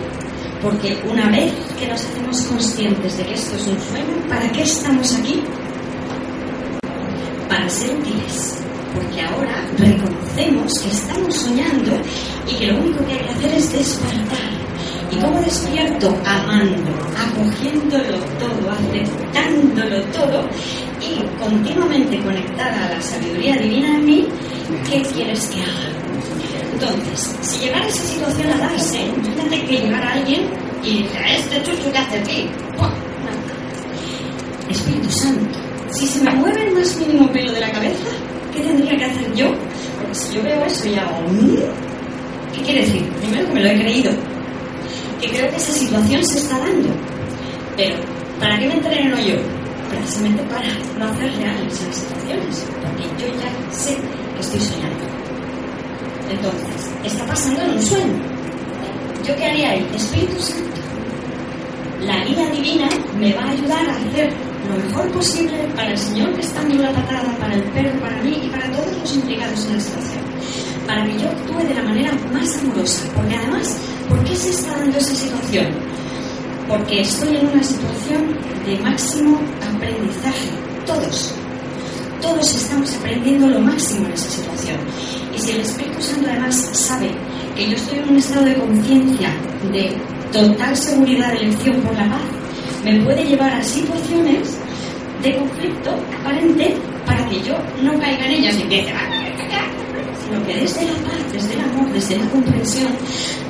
Porque 0.63 0.99
una 1.07 1.29
vez 1.29 1.53
que 1.79 1.87
nos 1.87 2.03
hacemos 2.03 2.41
conscientes 2.45 3.19
de 3.19 3.25
que 3.25 3.35
esto 3.35 3.57
es 3.57 3.67
un 3.67 3.79
sueño, 3.79 4.27
¿para 4.27 4.51
qué 4.53 4.63
estamos 4.63 5.15
aquí? 5.17 5.43
Para 7.47 7.69
ser 7.69 7.91
útiles. 7.91 8.59
Porque 8.95 9.21
ahora 9.21 9.67
reconocemos 9.77 10.79
que 10.79 10.89
estamos 10.89 11.35
soñando 11.35 11.93
y 12.49 12.55
que 12.55 12.67
lo 12.69 12.79
único 12.79 13.05
que 13.05 13.13
hay 13.13 13.19
que 13.19 13.33
hacer 13.33 13.55
es 13.55 13.73
despertar. 13.73 14.51
¿Y 15.13 15.17
cómo 15.17 15.41
despierto? 15.43 16.17
Amando, 16.25 16.91
acogiéndolo 17.19 18.19
todo, 18.39 18.71
aceptándolo 18.71 20.03
todo 20.05 20.49
continuamente 21.41 22.19
conectada 22.21 22.87
a 22.87 22.91
la 22.95 23.01
sabiduría 23.03 23.57
divina 23.57 23.95
en 23.97 24.05
mí, 24.05 24.29
¿qué 24.89 25.03
quieres 25.03 25.47
que 25.49 25.61
haga? 25.63 25.89
Entonces, 26.75 27.37
si 27.43 27.65
llegara 27.65 27.87
esa 27.87 28.03
situación 28.05 28.51
a 28.53 28.59
darse, 28.59 29.01
imagínate 29.07 29.63
que 29.67 29.79
llegara 29.79 30.13
alguien 30.13 30.43
y 30.85 31.03
esto 31.05 31.19
este 31.57 31.63
chucho 31.63 31.93
que 31.93 31.99
hace 31.99 32.19
aquí? 32.19 32.49
Espíritu 34.71 35.11
Santo, 35.11 35.59
si 35.91 36.07
se 36.07 36.23
me 36.23 36.33
mueve 36.37 36.63
el 36.69 36.75
más 36.75 36.97
mínimo 36.97 37.31
pelo 37.33 37.53
de 37.53 37.61
la 37.61 37.71
cabeza, 37.73 38.05
¿qué 38.55 38.61
tendría 38.61 38.97
que 38.97 39.05
hacer 39.05 39.35
yo? 39.35 39.49
Porque 39.99 40.15
si 40.15 40.35
yo 40.35 40.43
veo 40.43 40.65
eso 40.65 40.89
y 40.89 40.95
hago... 40.95 41.21
"Mm", 41.29 41.57
¿Qué 42.55 42.63
quiere 42.63 42.81
decir? 42.81 43.03
Primero 43.21 43.47
que 43.49 43.55
me 43.55 43.61
lo 43.63 43.69
he 43.69 43.81
creído, 43.81 44.13
que 45.21 45.29
creo 45.29 45.51
que 45.51 45.57
esa 45.57 45.73
situación 45.73 46.25
se 46.25 46.39
está 46.39 46.59
dando. 46.59 46.89
Pero, 47.77 47.97
¿para 48.41 48.59
qué 48.59 48.67
me 48.67 48.75
entreno 48.75 49.19
yo? 49.21 49.37
Precisamente 49.91 50.43
para 50.45 50.69
no 50.99 51.13
hacer 51.13 51.37
reales 51.37 51.83
las 51.87 51.97
situaciones, 51.97 52.67
porque 52.81 53.03
yo 53.19 53.27
ya 53.41 53.75
sé 53.77 53.97
que 54.35 54.41
estoy 54.41 54.61
soñando. 54.61 55.05
Entonces, 56.31 56.91
está 57.05 57.27
pasando 57.27 57.63
en 57.63 57.71
un 57.71 57.83
sueño. 57.83 58.23
¿Yo 59.27 59.37
qué 59.37 59.47
haría 59.47 59.71
ahí? 59.71 59.87
Espíritu 59.95 60.41
Santo. 60.41 60.81
La 62.03 62.25
guía 62.25 62.51
divina 62.51 62.89
me 63.19 63.35
va 63.35 63.43
a 63.43 63.51
ayudar 63.51 63.87
a 63.89 63.97
hacer 63.97 64.33
lo 64.69 64.77
mejor 64.77 65.11
posible 65.13 65.69
para 65.75 65.91
el 65.91 65.99
señor 65.99 66.33
que 66.35 66.41
está 66.41 66.63
dando 66.63 66.83
la 66.83 66.93
patada, 66.93 67.37
para 67.39 67.55
el 67.55 67.63
perro, 67.65 68.01
para 68.01 68.23
mí 68.23 68.41
y 68.45 68.49
para 68.49 68.71
todos 68.71 68.97
los 68.97 69.15
implicados 69.17 69.67
en 69.67 69.75
la 69.75 69.81
situación. 69.81 70.23
Para 70.87 71.05
que 71.05 71.19
yo 71.19 71.29
actúe 71.29 71.69
de 71.69 71.75
la 71.75 71.83
manera 71.83 72.13
más 72.33 72.59
amorosa. 72.59 73.05
Porque 73.15 73.35
además, 73.35 73.77
¿por 74.09 74.25
qué 74.25 74.37
se 74.37 74.51
está 74.51 74.79
dando 74.79 74.99
esa 74.99 75.15
situación? 75.15 75.90
Porque 76.71 77.01
estoy 77.01 77.37
en 77.37 77.49
una 77.49 77.63
situación 77.65 78.39
de 78.65 78.79
máximo 78.79 79.41
aprendizaje. 79.75 80.51
Todos. 80.87 81.35
Todos 82.23 82.55
estamos 82.55 82.95
aprendiendo 82.95 83.49
lo 83.49 83.59
máximo 83.59 84.07
en 84.07 84.13
esa 84.13 84.31
situación. 84.31 84.77
Y 85.35 85.39
si 85.41 85.51
el 85.51 85.61
Espíritu 85.63 86.01
Santo 86.01 86.29
además 86.31 86.55
sabe 86.73 87.11
que 87.57 87.69
yo 87.69 87.75
estoy 87.75 87.99
en 87.99 88.09
un 88.11 88.17
estado 88.17 88.45
de 88.45 88.55
conciencia, 88.55 89.31
de 89.73 89.97
total 90.33 90.77
seguridad 90.77 91.33
de 91.33 91.39
elección 91.39 91.81
por 91.81 91.95
la 91.97 92.09
paz, 92.09 92.23
me 92.85 93.01
puede 93.03 93.25
llevar 93.25 93.53
a 93.53 93.63
situaciones 93.65 94.57
de 95.25 95.37
conflicto 95.37 95.91
aparente 96.21 96.77
para 97.05 97.29
que 97.29 97.43
yo 97.43 97.55
no 97.83 97.99
caiga 97.99 98.27
en 98.27 98.33
ellas 98.33 98.57
y 98.57 98.63
empiece 98.63 98.93
sino 100.25 100.47
que 100.47 100.55
desde 100.55 100.85
la 100.85 100.93
paz, 100.93 101.33
desde 101.33 101.55
el 101.55 101.61
amor, 101.61 101.93
desde 101.93 102.17
la 102.17 102.27
comprensión, 102.27 102.93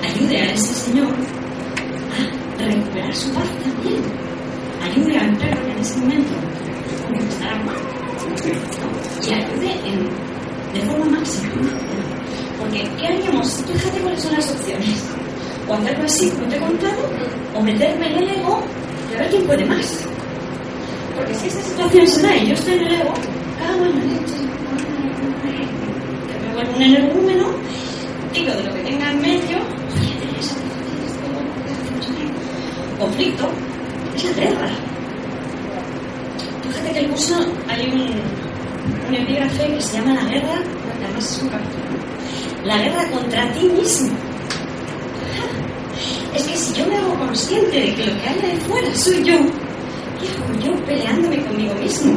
ayude 0.03 0.41
a 0.41 0.53
ese 0.53 0.73
señor 0.73 1.09
recuperar 2.67 3.15
su 3.15 3.33
paz 3.33 3.49
también. 3.63 4.03
Ayude 4.83 5.19
al 5.19 5.37
perro 5.37 5.65
que 5.65 5.73
en 5.73 5.79
ese 5.79 5.99
momento 5.99 6.33
estará 7.29 7.61
y 9.23 9.35
ayude 9.35 9.73
en, 9.87 10.09
de 10.75 10.81
forma 10.87 11.07
máxima. 11.07 11.51
Porque, 12.59 12.89
¿qué 12.99 13.07
haríamos? 13.07 13.57
Tú 13.65 13.73
fíjate 13.73 14.01
cuáles 14.01 14.23
son 14.23 14.33
las 14.33 14.51
opciones. 14.51 15.05
O 15.69 15.75
hacerlo 15.75 16.05
así, 16.05 16.31
como 16.31 16.47
te 16.49 16.57
he 16.57 16.61
contado, 16.61 17.11
o 17.55 17.63
meterme 17.63 18.07
en 18.07 18.23
el 18.23 18.31
ego 18.31 18.63
y 19.11 19.15
a 19.15 19.19
ver 19.19 19.31
quién 19.31 19.45
puede 19.45 19.65
más. 19.65 20.07
Porque 21.17 21.35
si 21.35 21.49
esa 21.49 21.63
situación 21.63 22.07
se 22.07 22.23
da 22.23 22.37
y 22.37 22.49
yo 22.49 22.55
estoy 22.55 22.75
en 22.75 22.87
el 22.87 22.95
ego, 22.95 23.15
cago 23.59 23.85
en 23.85 23.99
la 23.99 24.05
leche. 24.05 24.35
Que 26.29 26.47
me 26.47 26.55
vuelvo 26.55 26.77
un 26.77 26.83
energúmeno, 26.83 27.47
tiro 28.33 28.55
de 28.57 28.63
lo 28.65 28.75
que 28.75 28.83
tenga 28.83 29.11
en 29.11 29.21
medio, 29.21 29.59
oye, 30.01 30.15
Teresa, 30.21 30.55
conflicto, 33.01 33.49
es 34.15 34.25
la 34.25 34.33
guerra. 34.33 34.69
Fíjate 36.63 36.93
que 36.93 36.99
el 37.01 37.09
curso 37.09 37.35
hay 37.69 37.87
un, 37.91 39.09
un 39.09 39.15
epígrafe 39.15 39.75
que 39.75 39.81
se 39.81 39.97
llama 39.97 40.15
La 40.15 40.25
guerra, 40.25 40.63
además 41.03 41.37
es 41.37 41.43
un 41.43 41.49
capítulo, 41.49 41.85
la 42.65 42.77
guerra 42.79 43.11
contra 43.11 43.53
ti 43.55 43.65
mismo. 43.69 44.11
Es 46.35 46.43
que 46.45 46.57
si 46.57 46.75
yo 46.75 46.87
me 46.87 46.97
hago 46.97 47.15
consciente 47.19 47.81
de 47.81 47.95
que 47.95 48.07
lo 48.07 48.13
que 48.21 48.29
hay 48.29 48.51
ahí 48.51 48.61
fuera 48.69 48.95
soy 48.95 49.25
yo, 49.25 49.37
¿qué 50.21 50.29
hago 50.29 50.61
yo 50.63 50.85
peleándome 50.85 51.43
conmigo 51.45 51.75
mismo? 51.75 52.13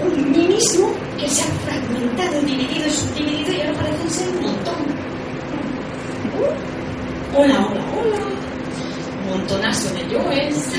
Un 0.00 0.30
mí 0.30 0.46
mismo 0.46 0.90
que 1.18 1.28
se 1.28 1.42
ha 1.42 1.46
fragmentado, 1.66 2.40
dividido 2.42 2.86
y 2.86 2.90
subdividido 2.90 3.52
y 3.52 3.60
ahora 3.60 3.74
parecen 3.74 4.10
ser 4.10 4.28
un 4.28 4.42
montón. 4.42 4.74
Hola, 7.36 7.66
hola, 7.66 7.84
hola. 7.96 8.47
Montonazo 9.28 9.94
de 9.94 10.08
yoes. 10.08 10.70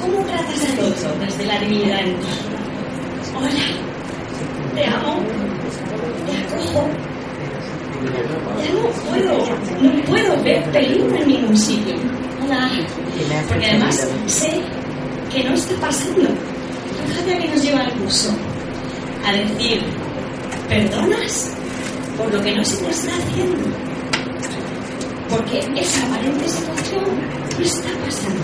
¿Cómo 0.00 0.24
tratas 0.24 0.64
al 0.70 0.84
otro 0.84 1.10
desde 1.20 1.46
la 1.46 1.58
divinidad 1.60 2.00
en 2.00 2.16
ti? 2.20 2.26
Hola, 3.36 3.66
te 4.74 4.84
amo, 4.86 5.22
te 6.26 6.54
acojo. 6.54 6.88
No 8.72 8.88
puedo, 9.10 9.38
no 9.80 10.02
puedo 10.04 10.42
ver 10.42 10.62
peligro 10.70 11.16
en 11.16 11.28
ningún 11.28 11.56
sitio. 11.56 11.94
Hola. 12.44 12.70
Porque 13.48 13.66
además 13.66 14.08
sé 14.26 14.60
que 15.32 15.44
no 15.44 15.54
está 15.54 15.74
pasando. 15.76 16.28
Fíjate 17.08 17.34
a 17.34 17.38
qué 17.38 17.48
nos 17.48 17.62
lleva 17.62 17.84
el 17.84 17.92
curso. 17.92 18.30
A 19.26 19.32
decir, 19.32 19.82
¿perdonas 20.68 21.52
por 22.16 22.32
lo 22.32 22.42
que 22.42 22.54
no 22.54 22.64
se 22.64 22.76
te 22.76 22.90
está 22.90 23.12
haciendo? 23.16 23.68
Porque 25.30 25.58
esa 25.76 26.06
aparente 26.06 26.48
situación 26.48 27.04
está 27.60 27.88
pasando. 28.04 28.42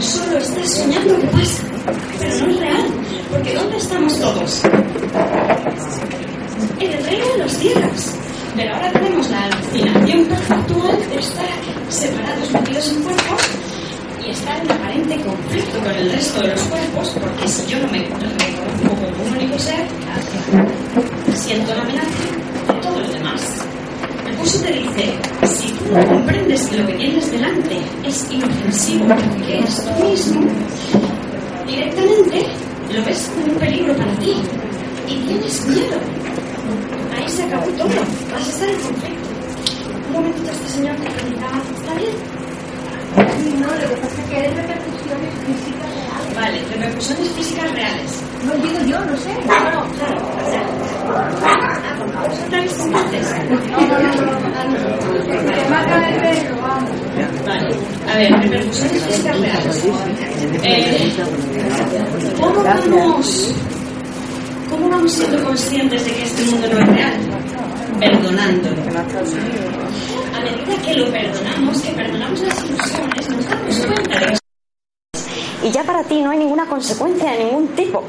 Solo 0.00 0.38
estás 0.38 0.70
soñando 0.74 1.18
que 1.18 1.26
pasa, 1.28 1.62
pero 2.18 2.38
no 2.38 2.50
es 2.52 2.60
real. 2.60 2.86
Porque 3.30 3.54
¿dónde 3.54 3.76
estamos 3.76 4.18
todos? 4.20 4.62
En 6.78 6.92
el 6.92 7.04
reino 7.04 7.26
de 7.26 7.38
los 7.38 7.52
cielos. 7.52 8.14
Pero 8.56 8.74
ahora 8.74 8.90
tenemos 8.92 9.28
la 9.30 9.44
alucinación 9.44 10.24
perceptual 10.24 10.98
de 11.10 11.18
estar 11.18 11.50
separados, 11.90 12.50
metidos 12.52 12.88
en 12.88 13.02
cuerpos, 13.02 13.42
y 14.26 14.30
estar 14.30 14.64
en 14.64 14.70
aparente 14.72 15.20
conflicto 15.20 15.78
con 15.78 15.92
el 15.92 16.10
resto 16.10 16.40
de 16.40 16.48
los 16.48 16.60
cuerpos, 16.62 17.16
porque 17.20 17.48
si 17.48 17.66
yo 17.70 17.78
no 17.80 17.88
me 17.88 17.98
reconozco 17.98 18.88
como 18.88 19.24
un 19.24 19.36
único 19.36 19.58
ser, 19.58 19.86
siento 21.34 21.74
la 21.74 21.82
amenaza 21.82 22.08
de 22.66 22.80
todo 22.80 23.00
lo 23.00 23.08
demás. 23.08 23.42
El 24.26 24.36
curso 24.36 24.60
te 24.60 24.72
dice, 24.72 25.18
comprendes 26.08 26.66
que 26.68 26.78
lo 26.78 26.86
que 26.86 26.94
tienes 26.94 27.30
delante 27.30 27.80
es 28.04 28.26
inofensivo, 28.30 29.06
que 29.46 29.58
es 29.58 29.84
tú 29.84 30.04
mismo, 30.04 30.40
directamente 31.66 32.46
lo 32.92 33.04
ves 33.04 33.30
como 33.34 33.52
un 33.52 33.58
peligro 33.58 33.96
para 33.96 34.12
ti 34.14 34.36
y 35.08 35.16
tienes 35.26 35.66
miedo. 35.66 35.98
Ahí 37.16 37.28
se 37.28 37.42
acabó 37.44 37.66
todo, 37.66 37.88
vas 38.32 38.46
a 38.46 38.50
estar 38.50 38.68
en 38.68 38.80
conflicto. 38.80 39.28
Un 40.08 40.12
momentito, 40.12 40.50
este 40.50 40.68
señor 40.68 40.96
te 40.96 41.10
preguntaba, 41.10 41.62
¿está 41.76 41.94
bien? 41.94 42.36
No, 43.60 43.66
lo 43.66 43.88
que 43.88 43.96
pasa 43.96 44.22
es 44.22 44.28
que 44.28 44.36
hay 44.36 44.54
repercusiones 44.54 45.34
físicas. 45.46 46.05
Vale, 46.36 46.62
repercusiones 46.70 47.32
físicas 47.32 47.72
reales. 47.72 48.20
No 48.44 48.52
digo 48.56 48.78
yo, 48.84 49.02
no 49.06 49.16
sé. 49.16 49.32
No, 49.32 49.40
no, 49.40 49.88
claro, 49.94 50.20
o 50.20 50.44
sea, 50.50 50.62
son 52.36 52.50
tan. 52.50 52.66
Te 55.46 55.70
mata 55.70 56.08
el 56.10 56.16
perro, 56.20 56.60
vamos. 56.60 56.90
Vale, 57.46 57.74
a 58.12 58.16
ver, 58.18 58.32
repercusiones 58.42 59.02
físicas 59.02 59.40
reales. 59.40 59.82
Eh, 60.62 61.12
¿Cómo 62.38 62.62
vamos, 62.62 63.54
cómo 64.68 64.88
vamos 64.90 65.12
siendo 65.12 65.42
conscientes 65.42 66.04
de 66.04 66.10
que 66.12 66.22
este 66.22 66.44
mundo 66.44 66.68
no 66.70 66.80
es 66.80 66.86
real? 66.86 67.14
Perdonándolo. 67.98 68.82
A 70.34 70.40
medida 70.40 70.82
que 70.84 70.94
lo 70.96 71.10
perdonamos, 71.10 71.80
que 71.80 71.92
perdonamos 71.92 72.40
las 72.40 72.64
ilusiones, 72.64 73.28
nos 73.30 73.46
damos 73.48 73.86
cuenta 73.86 74.20
de 74.20 74.26
que 74.26 74.45
y 75.66 75.72
ya 75.72 75.82
para 75.82 76.04
ti 76.04 76.22
no 76.22 76.30
hay 76.30 76.38
ninguna 76.38 76.66
consecuencia 76.66 77.32
de 77.32 77.44
ningún 77.44 77.68
tipo. 77.68 78.04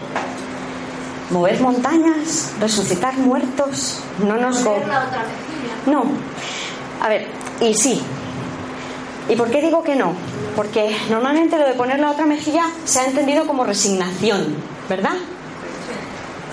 Mover 1.31 1.59
montañas, 1.59 2.53
resucitar 2.59 3.17
muertos, 3.17 3.99
no 4.23 4.37
nos 4.37 4.63
go... 4.63 4.77
No. 5.87 6.03
A 7.01 7.09
ver, 7.09 7.27
y 7.59 7.73
sí. 7.73 7.99
¿Y 9.27 9.35
por 9.35 9.49
qué 9.49 9.61
digo 9.61 9.83
que 9.83 9.95
no? 9.95 10.13
Porque 10.55 10.95
normalmente 11.09 11.57
lo 11.57 11.65
de 11.65 11.73
poner 11.73 11.99
la 11.99 12.11
otra 12.11 12.27
mejilla 12.27 12.65
se 12.85 12.99
ha 12.99 13.07
entendido 13.07 13.47
como 13.47 13.63
resignación, 13.63 14.55
¿verdad? 14.87 15.15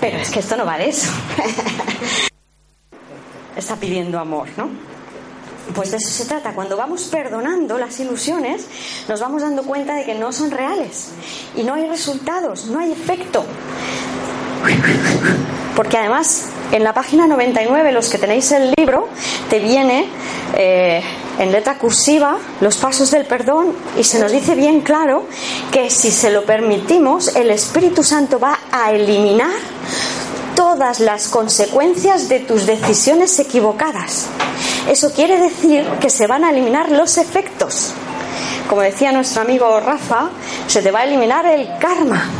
Pero 0.00 0.16
es 0.16 0.30
que 0.30 0.40
esto 0.40 0.57
no 0.57 0.64
va 0.64 0.78
de 0.78 0.88
eso. 0.88 1.11
Está 3.57 3.76
pidiendo 3.76 4.18
amor, 4.18 4.48
¿no? 4.57 4.70
Pues 5.74 5.90
de 5.90 5.96
eso 5.96 6.10
se 6.10 6.26
trata. 6.26 6.52
Cuando 6.52 6.76
vamos 6.76 7.04
perdonando 7.04 7.78
las 7.78 7.98
ilusiones, 8.00 8.66
nos 9.08 9.20
vamos 9.20 9.42
dando 9.42 9.62
cuenta 9.62 9.94
de 9.94 10.04
que 10.04 10.14
no 10.14 10.32
son 10.32 10.50
reales. 10.50 11.08
Y 11.56 11.62
no 11.62 11.74
hay 11.74 11.86
resultados, 11.88 12.66
no 12.66 12.80
hay 12.80 12.92
efecto. 12.92 13.44
Porque 15.76 15.98
además, 15.98 16.46
en 16.70 16.84
la 16.84 16.94
página 16.94 17.26
99, 17.26 17.92
los 17.92 18.08
que 18.08 18.18
tenéis 18.18 18.52
el 18.52 18.72
libro, 18.76 19.08
te 19.50 19.58
viene 19.58 20.06
eh, 20.54 21.02
en 21.38 21.50
letra 21.50 21.78
cursiva 21.78 22.38
los 22.60 22.76
pasos 22.76 23.10
del 23.10 23.26
perdón 23.26 23.74
y 23.98 24.04
se 24.04 24.20
nos 24.20 24.30
dice 24.30 24.54
bien 24.54 24.82
claro 24.82 25.26
que 25.72 25.90
si 25.90 26.10
se 26.10 26.30
lo 26.30 26.44
permitimos, 26.44 27.34
el 27.34 27.50
Espíritu 27.50 28.04
Santo 28.04 28.38
va 28.38 28.58
a 28.70 28.92
eliminar 28.92 29.52
todas 30.54 31.00
las 31.00 31.28
consecuencias 31.28 32.28
de 32.28 32.40
tus 32.40 32.66
decisiones 32.66 33.36
equivocadas. 33.40 34.28
Eso 34.89 35.12
quiere 35.12 35.39
decir 35.39 35.87
que 36.01 36.11
se 36.11 36.26
van 36.26 36.45
a 36.45 36.51
eliminar 36.51 36.91
los 36.91 37.16
efectos. 37.18 37.93
como 38.68 38.80
decía 38.80 39.12
nuestro 39.12 39.43
amigo 39.43 39.78
Rafa, 39.80 40.30
se 40.66 40.82
te 40.82 40.91
va 40.91 41.01
a 41.01 41.05
eliminar 41.05 41.47
el 41.47 41.68
karma 41.78 42.30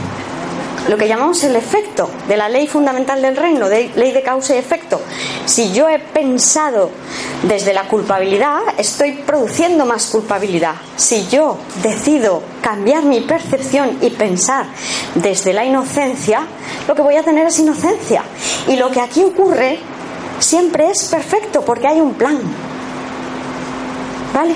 lo 0.89 0.99
que 0.99 1.09
llamamos 1.09 1.43
el 1.45 1.57
efecto 1.57 2.11
de 2.29 2.37
la 2.37 2.49
ley 2.49 2.67
fundamental 2.67 3.23
del 3.23 3.37
reino, 3.37 3.69
de 3.69 3.91
ley 3.97 4.13
de 4.13 4.23
causa 4.23 4.55
y 4.55 4.59
efecto. 4.59 5.01
Si 5.47 5.73
yo 5.73 5.89
he 5.89 5.99
pensado 5.99 6.91
desde 7.43 7.73
la 7.73 7.89
culpabilidad, 7.89 8.61
estoy 8.77 9.13
produciendo 9.13 9.87
más 9.87 10.07
culpabilidad. 10.07 10.75
Si 10.97 11.27
yo 11.29 11.59
decido 11.83 12.43
cambiar 12.61 13.05
mi 13.05 13.21
percepción 13.21 13.99
y 14.03 14.11
pensar 14.11 14.67
desde 15.15 15.53
la 15.53 15.65
inocencia, 15.65 16.47
lo 16.87 16.95
que 16.95 17.03
voy 17.03 17.17
a 17.17 17.23
tener 17.23 17.47
es 17.47 17.59
inocencia. 17.59 18.23
Y 18.69 18.77
lo 18.77 18.91
que 18.91 19.01
aquí 19.01 19.23
ocurre 19.23 19.79
siempre 20.39 20.91
es 20.91 21.05
perfecto 21.05 21.63
porque 21.63 21.87
hay 21.87 22.01
un 22.01 22.15
plan. 22.15 22.39
¿Vale? 24.33 24.55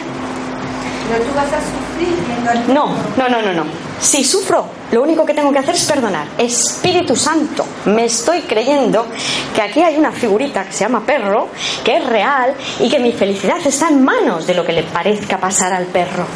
Pero 1.08 1.24
tú 1.24 1.34
vas 1.34 1.46
a 1.46 1.60
sufrir 1.60 2.74
No, 2.74 2.90
no, 3.16 3.28
no, 3.28 3.42
no, 3.42 3.52
no. 3.52 3.64
Si 4.00 4.22
sufro, 4.22 4.66
lo 4.92 5.02
único 5.02 5.24
que 5.24 5.34
tengo 5.34 5.50
que 5.52 5.58
hacer 5.58 5.74
es 5.74 5.84
perdonar. 5.84 6.26
Espíritu 6.36 7.16
Santo, 7.16 7.64
me 7.86 8.04
estoy 8.04 8.42
creyendo 8.42 9.06
que 9.54 9.62
aquí 9.62 9.82
hay 9.82 9.96
una 9.96 10.12
figurita 10.12 10.64
que 10.64 10.72
se 10.72 10.84
llama 10.84 11.00
perro, 11.04 11.48
que 11.84 11.96
es 11.96 12.06
real 12.06 12.54
y 12.78 12.88
que 12.88 12.98
mi 12.98 13.12
felicidad 13.12 13.58
está 13.64 13.88
en 13.88 14.04
manos 14.04 14.46
de 14.46 14.54
lo 14.54 14.64
que 14.64 14.72
le 14.72 14.82
parezca 14.84 15.38
pasar 15.38 15.72
al 15.72 15.86
perro. 15.86 16.26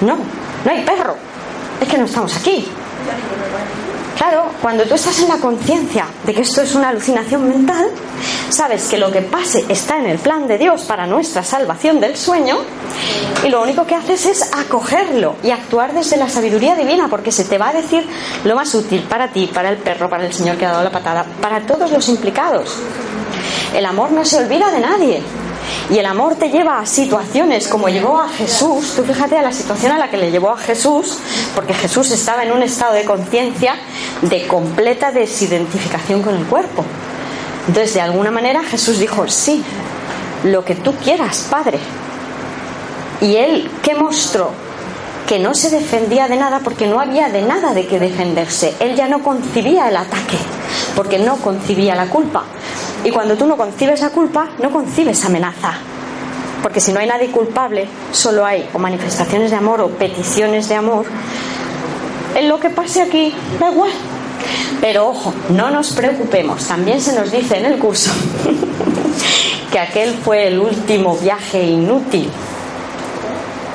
No, 0.00 0.16
no 0.64 0.70
hay 0.70 0.82
perro. 0.82 1.16
Es 1.80 1.88
que 1.88 1.98
no 1.98 2.06
estamos 2.06 2.36
aquí. 2.36 2.66
Claro, 4.20 4.50
cuando 4.60 4.84
tú 4.84 4.96
estás 4.96 5.18
en 5.20 5.28
la 5.28 5.38
conciencia 5.38 6.04
de 6.26 6.34
que 6.34 6.42
esto 6.42 6.60
es 6.60 6.74
una 6.74 6.90
alucinación 6.90 7.48
mental, 7.48 7.88
sabes 8.50 8.86
que 8.86 8.98
lo 8.98 9.10
que 9.10 9.22
pase 9.22 9.64
está 9.66 9.98
en 9.98 10.04
el 10.04 10.18
plan 10.18 10.46
de 10.46 10.58
Dios 10.58 10.82
para 10.82 11.06
nuestra 11.06 11.42
salvación 11.42 12.00
del 12.00 12.18
sueño 12.18 12.58
y 13.42 13.48
lo 13.48 13.62
único 13.62 13.86
que 13.86 13.94
haces 13.94 14.26
es 14.26 14.52
acogerlo 14.52 15.36
y 15.42 15.52
actuar 15.52 15.94
desde 15.94 16.18
la 16.18 16.28
sabiduría 16.28 16.76
divina 16.76 17.08
porque 17.08 17.32
se 17.32 17.44
te 17.46 17.56
va 17.56 17.70
a 17.70 17.72
decir 17.72 18.06
lo 18.44 18.54
más 18.54 18.74
útil 18.74 19.00
para 19.04 19.28
ti, 19.28 19.46
para 19.46 19.70
el 19.70 19.78
perro, 19.78 20.10
para 20.10 20.26
el 20.26 20.34
señor 20.34 20.58
que 20.58 20.66
ha 20.66 20.72
dado 20.72 20.84
la 20.84 20.92
patada, 20.92 21.24
para 21.40 21.62
todos 21.62 21.90
los 21.90 22.06
implicados. 22.10 22.76
El 23.74 23.86
amor 23.86 24.12
no 24.12 24.26
se 24.26 24.36
olvida 24.36 24.70
de 24.70 24.80
nadie. 24.80 25.22
Y 25.90 25.98
el 25.98 26.06
amor 26.06 26.36
te 26.36 26.50
lleva 26.50 26.78
a 26.78 26.86
situaciones 26.86 27.68
como 27.68 27.88
llevó 27.88 28.20
a 28.20 28.28
Jesús. 28.28 28.94
Tú 28.96 29.04
fíjate 29.04 29.36
a 29.36 29.42
la 29.42 29.52
situación 29.52 29.92
a 29.92 29.98
la 29.98 30.10
que 30.10 30.16
le 30.16 30.30
llevó 30.30 30.50
a 30.50 30.56
Jesús, 30.56 31.18
porque 31.54 31.74
Jesús 31.74 32.10
estaba 32.10 32.44
en 32.44 32.52
un 32.52 32.62
estado 32.62 32.94
de 32.94 33.04
conciencia 33.04 33.74
de 34.22 34.46
completa 34.46 35.10
desidentificación 35.10 36.22
con 36.22 36.36
el 36.36 36.44
cuerpo. 36.44 36.84
Entonces, 37.66 37.94
de 37.94 38.00
alguna 38.00 38.30
manera, 38.30 38.62
Jesús 38.62 38.98
dijo, 38.98 39.26
sí, 39.28 39.62
lo 40.44 40.64
que 40.64 40.74
tú 40.74 40.94
quieras, 40.94 41.46
Padre. 41.50 41.78
Y 43.20 43.36
él, 43.36 43.70
¿qué 43.82 43.94
mostró? 43.94 44.50
Que 45.28 45.38
no 45.38 45.54
se 45.54 45.70
defendía 45.70 46.26
de 46.26 46.36
nada 46.36 46.60
porque 46.64 46.86
no 46.86 47.00
había 47.00 47.28
de 47.28 47.42
nada 47.42 47.74
de 47.74 47.86
qué 47.86 48.00
defenderse. 48.00 48.74
Él 48.80 48.96
ya 48.96 49.08
no 49.08 49.22
concibía 49.22 49.88
el 49.88 49.96
ataque, 49.96 50.38
porque 50.96 51.18
no 51.18 51.36
concibía 51.36 51.94
la 51.94 52.06
culpa. 52.06 52.44
Y 53.04 53.10
cuando 53.10 53.36
tú 53.36 53.46
no 53.46 53.56
concibes 53.56 54.00
la 54.00 54.10
culpa, 54.10 54.48
no 54.58 54.70
concibes 54.70 55.24
amenaza. 55.24 55.72
Porque 56.62 56.80
si 56.80 56.92
no 56.92 57.00
hay 57.00 57.06
nadie 57.06 57.30
culpable, 57.30 57.88
solo 58.12 58.44
hay 58.44 58.68
o 58.74 58.78
manifestaciones 58.78 59.50
de 59.50 59.56
amor 59.56 59.80
o 59.80 59.88
peticiones 59.88 60.68
de 60.68 60.74
amor. 60.74 61.06
En 62.34 62.48
lo 62.48 62.60
que 62.60 62.70
pase 62.70 63.00
aquí, 63.00 63.34
da 63.58 63.70
igual. 63.70 63.90
Pero 64.80 65.08
ojo, 65.08 65.32
no 65.50 65.70
nos 65.70 65.92
preocupemos. 65.92 66.66
También 66.66 67.00
se 67.00 67.14
nos 67.18 67.30
dice 67.30 67.58
en 67.58 67.66
el 67.66 67.78
curso 67.78 68.10
que 69.72 69.78
aquel 69.78 70.14
fue 70.14 70.48
el 70.48 70.58
último 70.58 71.16
viaje 71.16 71.62
inútil, 71.62 72.30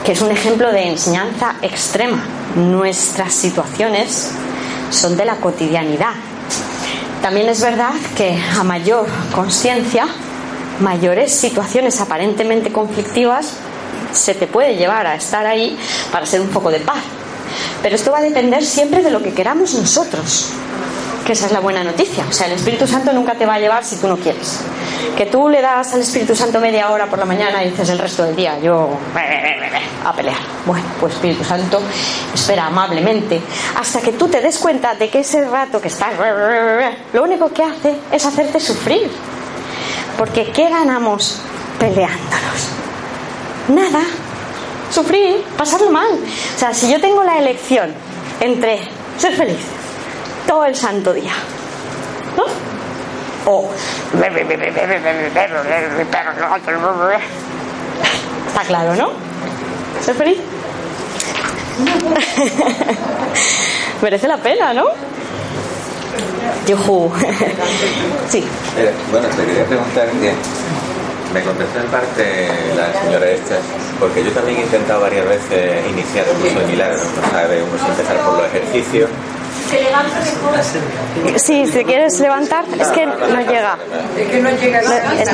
que 0.04 0.12
es 0.12 0.22
un 0.22 0.32
ejemplo 0.32 0.72
de 0.72 0.90
enseñanza 0.90 1.56
extrema. 1.62 2.24
Nuestras 2.56 3.34
situaciones 3.34 4.32
son 4.90 5.18
de 5.18 5.26
la 5.26 5.36
cotidianidad, 5.38 6.14
también 7.26 7.50
es 7.50 7.60
verdad 7.60 7.94
que 8.16 8.40
a 8.56 8.64
mayor 8.64 9.08
conciencia, 9.34 10.06
mayores 10.80 11.34
situaciones 11.34 12.00
aparentemente 12.00 12.72
conflictivas 12.72 13.54
se 14.12 14.36
te 14.36 14.46
puede 14.46 14.76
llevar 14.76 15.08
a 15.08 15.16
estar 15.16 15.44
ahí 15.44 15.76
para 16.12 16.28
ser 16.28 16.40
un 16.40 16.50
poco 16.50 16.70
de 16.70 16.82
paz. 16.82 17.00
Pero 17.82 17.96
esto 17.96 18.12
va 18.12 18.20
a 18.20 18.22
depender 18.22 18.64
siempre 18.64 19.02
de 19.02 19.12
lo 19.12 19.22
que 19.22 19.34
queramos 19.34 19.74
nosotros, 19.74 20.50
que 21.26 21.34
esa 21.34 21.48
es 21.48 21.52
la 21.52 21.60
buena 21.60 21.84
noticia. 21.84 22.26
O 22.30 22.32
sea, 22.32 22.48
el 22.48 22.54
Espíritu 22.54 22.88
Santo 22.88 23.12
nunca 23.14 23.36
te 23.36 23.46
va 23.46 23.56
a 23.56 23.60
llevar 23.60 23.84
si 23.84 23.98
tú 23.98 24.08
no 24.08 24.18
quieres. 24.18 24.60
Que 25.18 25.26
tú 25.26 25.50
le 25.50 25.62
das 25.62 25.94
al 25.94 26.02
Espíritu 26.02 26.36
Santo 26.36 26.60
media 26.60 26.90
hora 26.92 27.08
por 27.08 27.20
la 27.20 27.26
mañana 27.26 27.64
y 27.64 27.70
dices 27.70 27.90
el 27.90 28.00
resto 28.00 28.24
del 28.24 28.36
día, 28.36 28.60
yo 28.60 28.90
a 30.06 30.14
pelear. 30.14 30.38
Bueno, 30.66 30.86
pues 31.00 31.14
Espíritu 31.14 31.44
Santo 31.44 31.82
espera 32.34 32.68
amablemente 32.68 33.42
hasta 33.76 34.02
que 34.02 34.14
tú 34.14 34.28
te 34.28 34.40
des 34.42 34.58
cuenta 34.60 34.96
de 34.96 35.10
que 35.10 35.20
ese 35.20 35.44
rato 35.46 35.82
que 35.82 35.88
estás, 35.88 36.14
lo 37.14 37.24
único 37.24 37.52
que 37.52 37.64
hace 37.64 37.96
es 38.12 38.26
hacerte 38.26 38.60
sufrir. 38.60 39.10
Porque 40.18 40.52
¿qué 40.52 40.70
ganamos 40.70 41.42
peleándonos? 41.80 42.70
Nada. 43.68 44.02
Sufrir, 44.96 45.44
pasarlo 45.58 45.92
mal. 45.92 46.08
O 46.08 46.58
sea, 46.58 46.74
si 46.74 46.90
yo 46.90 47.02
tengo 47.02 47.22
la 47.22 47.38
elección 47.38 47.94
entre 48.40 48.80
ser 49.18 49.34
feliz 49.34 49.58
todo 50.48 50.64
el 50.64 50.74
santo 50.74 51.12
día, 51.12 51.34
¿no? 52.38 52.46
O 53.46 53.74
está 58.48 58.62
claro, 58.62 58.96
¿no? 58.96 59.10
¿Ser 60.02 60.16
feliz? 60.16 60.38
Merece 64.02 64.30
la 64.30 64.38
pena, 64.38 64.74
¿no? 64.74 64.86
Yuhu. 66.68 67.12
sí. 68.30 68.46
Eh, 68.78 68.94
bueno, 69.12 69.28
te 69.28 69.46
quería 69.46 69.66
preguntar 69.66 70.08
que 70.12 70.32
me 71.36 71.42
contestó 71.42 71.80
en 71.82 71.88
parte 71.88 72.48
la 72.78 73.02
señora 73.02 73.30
esta, 73.30 73.58
porque 74.00 74.24
yo 74.24 74.32
también 74.32 74.60
he 74.60 74.62
intentado 74.62 75.02
varias 75.02 75.28
veces 75.28 75.86
iniciar 75.92 76.26
el 76.30 76.36
curso 76.36 76.60
de 76.60 76.66
milagros, 76.66 77.02
no 77.22 77.30
sabe 77.30 77.62
uno 77.62 77.78
si 77.78 77.92
empezar 77.92 78.18
por 78.26 78.38
los 78.40 78.48
ejercicios 78.48 79.10
se 79.70 79.82
levanta 79.82 80.20
mejor. 80.20 81.40
Sí, 81.40 81.66
si 81.66 81.84
quieres 81.84 82.20
levantar, 82.20 82.66
es 82.80 82.88
que 82.90 83.06
no 83.06 83.42
llega. 83.42 83.78
Es 84.18 84.28
que 84.30 84.42
no 84.42 84.50
llega 84.52 84.80
es. 84.80 85.30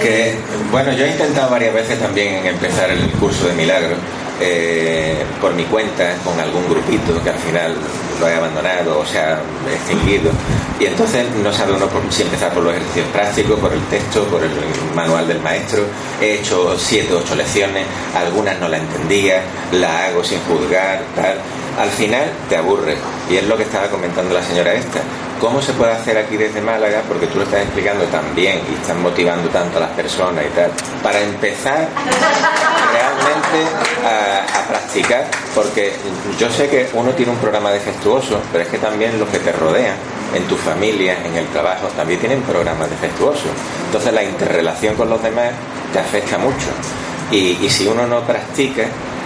Que, 0.00 0.38
bueno, 0.70 0.92
yo 0.92 1.04
he 1.04 1.10
intentado 1.10 1.50
varias 1.50 1.74
veces 1.74 1.98
también 1.98 2.46
empezar 2.46 2.90
el 2.90 3.10
curso 3.12 3.48
de 3.48 3.54
milagros 3.54 3.98
eh, 4.40 5.24
por 5.40 5.52
mi 5.54 5.64
cuenta, 5.64 6.14
con 6.24 6.38
algún 6.40 6.68
grupito 6.68 7.22
que 7.22 7.30
al 7.30 7.38
final 7.38 7.74
lo 8.20 8.28
he 8.28 8.34
abandonado 8.34 9.00
o 9.00 9.06
se 9.06 9.18
ha 9.18 9.38
extinguido. 9.72 10.30
Y 10.78 10.86
entonces 10.86 11.26
no 11.42 11.52
sabe 11.52 11.72
uno 11.74 11.86
por- 11.86 12.02
si 12.10 12.22
empezar 12.22 12.52
por 12.52 12.62
los 12.62 12.72
ejercicios 12.74 13.06
prácticos, 13.12 13.58
por 13.60 13.72
el 13.72 13.82
texto, 13.86 14.24
por 14.24 14.42
el 14.42 14.50
manual 14.94 15.28
del 15.28 15.40
maestro. 15.40 15.82
He 16.20 16.34
hecho 16.36 16.76
siete 16.78 17.12
o 17.14 17.18
ocho 17.18 17.34
lecciones, 17.34 17.84
algunas 18.16 18.58
no 18.58 18.68
la 18.68 18.78
entendía, 18.78 19.42
la 19.72 20.06
hago 20.06 20.24
sin 20.24 20.40
juzgar, 20.40 21.02
tal. 21.14 21.36
Al 21.78 21.90
final 21.90 22.24
te 22.48 22.56
aburre. 22.56 22.96
Y 23.30 23.36
es 23.36 23.46
lo 23.46 23.56
que 23.56 23.62
estaba 23.64 23.88
comentando 23.88 24.34
la 24.34 24.42
señora 24.42 24.72
esta. 24.74 25.00
¿Cómo 25.40 25.62
se 25.62 25.72
puede 25.72 25.92
hacer 25.92 26.18
aquí 26.18 26.36
desde 26.36 26.60
Málaga? 26.60 27.02
Porque 27.08 27.26
tú 27.26 27.38
lo 27.38 27.44
estás 27.44 27.62
explicando 27.62 28.04
tan 28.04 28.34
bien 28.34 28.60
y 28.70 28.74
estás 28.74 28.96
motivando 28.96 29.48
tanto 29.48 29.78
a 29.78 29.80
las 29.80 29.90
personas 29.92 30.44
y 30.44 30.54
tal. 30.54 30.70
Para 31.02 31.18
empezar 31.18 31.88
realmente 32.92 33.76
a, 34.04 34.68
practicar, 34.68 35.24
porque 35.54 35.94
yo 36.38 36.50
sé 36.50 36.68
que 36.68 36.90
uno 36.92 37.12
tiene 37.12 37.32
un 37.32 37.38
programa 37.38 37.72
defectuoso, 37.72 38.38
pero 38.52 38.64
es 38.64 38.70
que 38.70 38.78
también 38.78 39.18
los 39.18 39.28
que 39.30 39.38
te 39.38 39.50
rodean, 39.52 39.96
en 40.34 40.44
tu 40.44 40.56
familia, 40.56 41.16
en 41.24 41.34
el 41.34 41.46
trabajo, 41.46 41.88
también 41.96 42.20
tienen 42.20 42.42
programas 42.42 42.90
defectuosos. 42.90 43.50
Entonces 43.86 44.12
la 44.12 44.22
interrelación 44.22 44.94
con 44.94 45.08
los 45.08 45.22
demás 45.22 45.50
te 45.92 45.98
afecta 45.98 46.36
mucho. 46.36 46.68
Y, 47.32 47.56
y 47.64 47.70
si 47.70 47.88
uno 47.88 48.06
no 48.06 48.20
practica, 48.20 48.84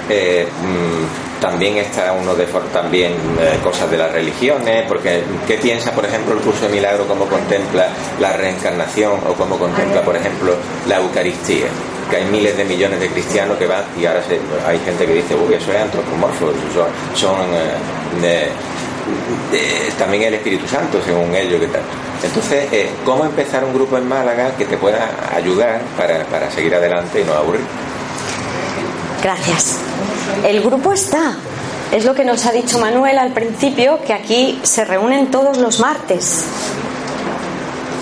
eh, 0.09 0.47
mm, 0.47 1.34
también 1.45 1.77
está 1.77 2.15
uno 2.15 2.35
de 2.35 2.47
también 2.73 3.12
eh, 3.12 3.59
cosas 3.62 3.91
de 3.91 3.99
las 3.99 4.11
religiones, 4.11 4.85
porque 4.89 5.23
¿qué 5.47 5.59
piensa, 5.59 5.93
por 5.93 6.07
ejemplo, 6.07 6.33
el 6.35 6.41
curso 6.41 6.66
de 6.66 6.73
milagro, 6.73 7.07
cómo 7.07 7.27
contempla 7.27 7.87
la 8.19 8.33
reencarnación 8.33 9.21
o 9.29 9.35
cómo 9.35 9.59
contempla, 9.59 10.01
por 10.03 10.16
ejemplo, 10.16 10.55
la 10.89 10.97
Eucaristía? 11.01 11.66
Que 12.09 12.16
hay 12.16 12.25
miles 12.25 12.57
de 12.57 12.65
millones 12.65 12.99
de 12.99 13.09
cristianos 13.09 13.59
que 13.59 13.66
van 13.66 13.85
y 14.01 14.07
ahora 14.07 14.23
se- 14.23 14.41
hay 14.66 14.79
gente 14.87 15.05
que 15.05 15.12
dice, 15.12 15.35
uy, 15.35 15.53
eso 15.53 15.71
es 15.71 15.83
antropomorfo, 15.83 16.47
son, 16.73 16.89
son, 17.15 17.37
eh, 19.53 19.93
también 19.99 20.23
el 20.23 20.35
Espíritu 20.35 20.66
Santo, 20.66 20.99
según 21.05 21.35
ellos, 21.35 21.61
¿qué 21.61 21.66
tal? 21.66 21.83
Entonces, 22.23 22.73
eh, 22.73 22.89
¿cómo 23.05 23.27
empezar 23.27 23.62
un 23.65 23.75
grupo 23.75 23.99
en 23.99 24.09
Málaga 24.09 24.53
que 24.57 24.65
te 24.65 24.79
pueda 24.79 25.11
ayudar 25.37 25.83
para, 25.99 26.25
para 26.25 26.51
seguir 26.51 26.75
adelante 26.75 27.21
y 27.21 27.25
no 27.25 27.35
aburrir? 27.35 27.61
Gracias. 29.24 29.78
El 30.44 30.60
grupo 30.60 30.92
está. 30.92 31.34
Es 31.90 32.05
lo 32.05 32.14
que 32.14 32.26
nos 32.26 32.44
ha 32.44 32.52
dicho 32.52 32.78
Manuel 32.78 33.18
al 33.18 33.32
principio, 33.32 33.98
que 34.06 34.12
aquí 34.12 34.60
se 34.62 34.84
reúnen 34.84 35.30
todos 35.30 35.56
los 35.56 35.80
martes. 35.80 36.44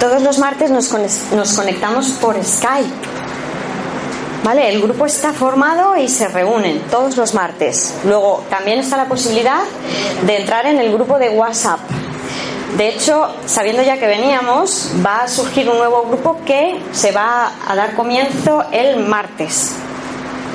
Todos 0.00 0.20
los 0.22 0.40
martes 0.40 0.72
nos, 0.72 0.92
nos 1.32 1.52
conectamos 1.52 2.08
por 2.20 2.42
Skype. 2.42 2.90
¿Vale? 4.42 4.68
El 4.74 4.82
grupo 4.82 5.06
está 5.06 5.32
formado 5.32 5.96
y 5.96 6.08
se 6.08 6.26
reúnen 6.26 6.80
todos 6.90 7.16
los 7.16 7.34
martes. 7.34 7.94
Luego 8.04 8.42
también 8.50 8.80
está 8.80 8.96
la 8.96 9.06
posibilidad 9.06 9.60
de 10.26 10.38
entrar 10.38 10.66
en 10.66 10.80
el 10.80 10.92
grupo 10.92 11.20
de 11.20 11.28
WhatsApp. 11.28 11.78
De 12.76 12.88
hecho, 12.88 13.32
sabiendo 13.46 13.82
ya 13.84 13.96
que 13.98 14.08
veníamos, 14.08 14.90
va 15.06 15.22
a 15.22 15.28
surgir 15.28 15.70
un 15.70 15.76
nuevo 15.76 16.02
grupo 16.02 16.40
que 16.44 16.82
se 16.90 17.12
va 17.12 17.52
a 17.68 17.76
dar 17.76 17.94
comienzo 17.94 18.64
el 18.72 18.96
martes. 19.06 19.76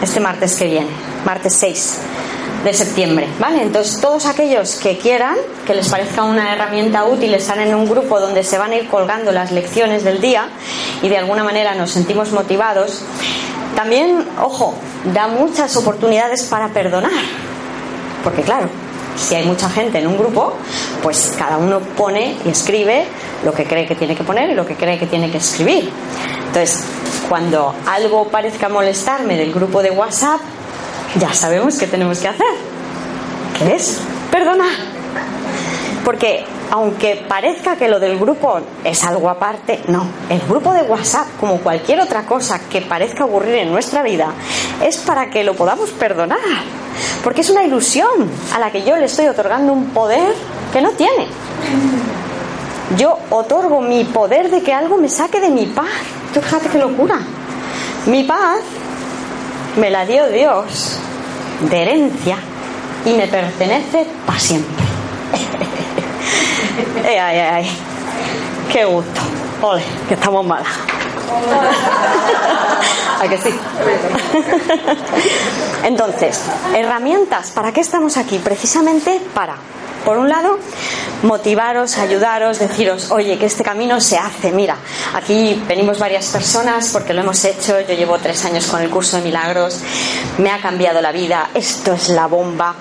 Este 0.02 0.20
martes 0.20 0.56
que 0.56 0.66
viene, 0.66 0.90
martes 1.26 1.56
6 1.60 1.98
de 2.64 2.74
septiembre, 2.74 3.28
¿vale? 3.40 3.62
Entonces 3.62 4.00
todos 4.00 4.26
aquellos 4.26 4.76
que 4.76 4.98
quieran, 4.98 5.36
que 5.66 5.74
les 5.74 5.88
parezca 5.90 6.24
una 6.24 6.54
herramienta 6.54 7.06
útil, 7.06 7.34
están 7.34 7.60
en 7.60 7.74
un 7.74 7.90
grupo 7.90 8.20
donde 8.20 8.44
se 8.44 8.58
van 8.58 8.72
a 8.72 8.76
ir 8.76 8.88
colgando 8.90 9.32
las 9.32 9.52
lecciones 9.52 10.04
del 10.04 10.22
día 10.22 10.50
y 11.02 11.10
de 11.10 11.18
alguna 11.18 11.44
manera 11.44 11.76
nos 11.76 11.92
sentimos 11.92 12.32
motivados. 12.32 13.04
También, 13.76 14.26
ojo, 14.42 14.76
da 15.14 15.28
muchas 15.28 15.76
oportunidades 15.78 16.44
para 16.44 16.70
perdonar, 16.70 17.12
porque 18.24 18.42
claro, 18.42 18.70
si 19.18 19.36
hay 19.36 19.46
mucha 19.46 19.70
gente 19.70 20.00
en 20.00 20.08
un 20.08 20.18
grupo, 20.18 20.54
pues 21.02 21.34
cada 21.38 21.58
uno 21.58 21.80
pone 21.80 22.38
y 22.46 22.50
escribe 22.50 23.06
lo 23.44 23.54
que 23.54 23.66
cree 23.66 23.86
que 23.86 23.96
tiene 23.96 24.16
que 24.16 24.24
poner 24.24 24.50
y 24.50 24.56
lo 24.56 24.66
que 24.66 24.76
cree 24.76 24.98
que 24.98 25.08
tiene 25.08 25.32
que 25.32 25.38
escribir. 25.38 25.90
Entonces, 26.48 26.84
cuando 27.30 27.74
algo 27.88 28.28
parezca 28.28 28.70
molestarme 28.70 29.38
del 29.38 29.54
grupo 29.54 29.82
de 29.82 29.92
WhatsApp, 29.92 30.40
ya 31.20 31.34
sabemos 31.34 31.78
qué 31.78 31.88
tenemos 31.88 32.20
que 32.20 32.28
hacer. 32.28 32.48
¿Qué 33.58 33.76
es? 33.76 34.00
Perdonar. 34.32 34.72
Porque 36.04 36.46
aunque 36.72 37.26
parezca 37.28 37.76
que 37.76 37.88
lo 37.88 38.00
del 38.00 38.18
grupo 38.18 38.60
es 38.84 39.04
algo 39.04 39.30
aparte, 39.30 39.82
no. 39.88 40.06
El 40.30 40.40
grupo 40.42 40.74
de 40.74 40.84
WhatsApp, 40.84 41.28
como 41.40 41.58
cualquier 41.58 42.02
otra 42.02 42.26
cosa 42.26 42.62
que 42.70 42.82
parezca 42.82 43.24
aburrir 43.24 43.56
en 43.56 43.72
nuestra 43.72 44.04
vida, 44.04 44.34
es 44.84 44.98
para 44.98 45.30
que 45.30 45.44
lo 45.44 45.54
podamos 45.54 45.90
perdonar. 45.92 46.38
Porque 47.24 47.42
es 47.42 47.50
una 47.50 47.64
ilusión 47.64 48.30
a 48.54 48.60
la 48.60 48.72
que 48.72 48.84
yo 48.84 48.96
le 48.96 49.06
estoy 49.06 49.28
otorgando 49.28 49.74
un 49.74 49.90
poder 49.90 50.34
que 50.74 50.82
no 50.82 50.92
tiene. 50.92 51.28
Yo 52.96 53.20
otorgo 53.30 53.82
mi 53.82 54.06
poder 54.06 54.50
de 54.50 54.64
que 54.64 54.74
algo 54.74 54.98
me 54.98 55.10
saque 55.10 55.42
de 55.42 55.50
mi 55.50 55.66
paz. 55.66 55.90
Tú 56.34 56.42
fíjate 56.42 56.70
qué 56.70 56.78
locura. 56.78 57.20
Mi 58.06 58.24
paz 58.24 58.60
me 59.76 59.90
la 59.90 60.06
dio 60.06 60.30
Dios 60.30 60.98
de 61.70 61.82
herencia 61.82 62.38
y 63.06 63.14
me 63.14 63.28
pertenece 63.28 64.08
para 64.26 64.40
siempre. 64.40 64.86
ay, 67.06 67.18
ay, 67.18 67.40
ay. 67.40 67.78
Qué 68.72 68.86
gusto. 68.86 69.22
Ole, 69.62 69.84
que 70.08 70.14
estamos 70.14 70.46
malas. 70.46 70.68
¿A 73.20 73.28
que 73.28 73.38
sí? 73.38 73.50
Entonces, 75.84 76.42
herramientas, 76.76 77.52
¿para 77.52 77.72
qué 77.72 77.82
estamos 77.82 78.18
aquí? 78.18 78.40
Precisamente 78.40 79.22
para 79.34 79.56
por 80.06 80.18
un 80.18 80.30
lado, 80.30 80.58
motivaros, 81.24 81.98
ayudaros, 81.98 82.60
deciros, 82.60 83.12
oye, 83.12 83.38
que 83.38 83.46
este 83.46 83.64
camino 83.64 84.00
se 84.00 84.18
hace. 84.18 84.52
Mira, 84.52 84.78
aquí 85.14 85.62
venimos 85.68 86.00
varias 86.00 86.28
personas 86.28 86.90
porque 86.92 87.14
lo 87.14 87.22
hemos 87.22 87.44
hecho. 87.46 87.80
Yo 87.82 87.94
llevo 87.94 88.18
tres 88.18 88.44
años 88.46 88.68
con 88.68 88.82
el 88.82 88.90
curso 88.90 89.18
de 89.18 89.24
milagros. 89.24 89.80
Me 90.38 90.52
ha 90.52 90.62
cambiado 90.62 91.02
la 91.02 91.12
vida. 91.12 91.50
Esto 91.54 91.94
es 91.94 92.10
la 92.10 92.28
bomba. 92.28 92.76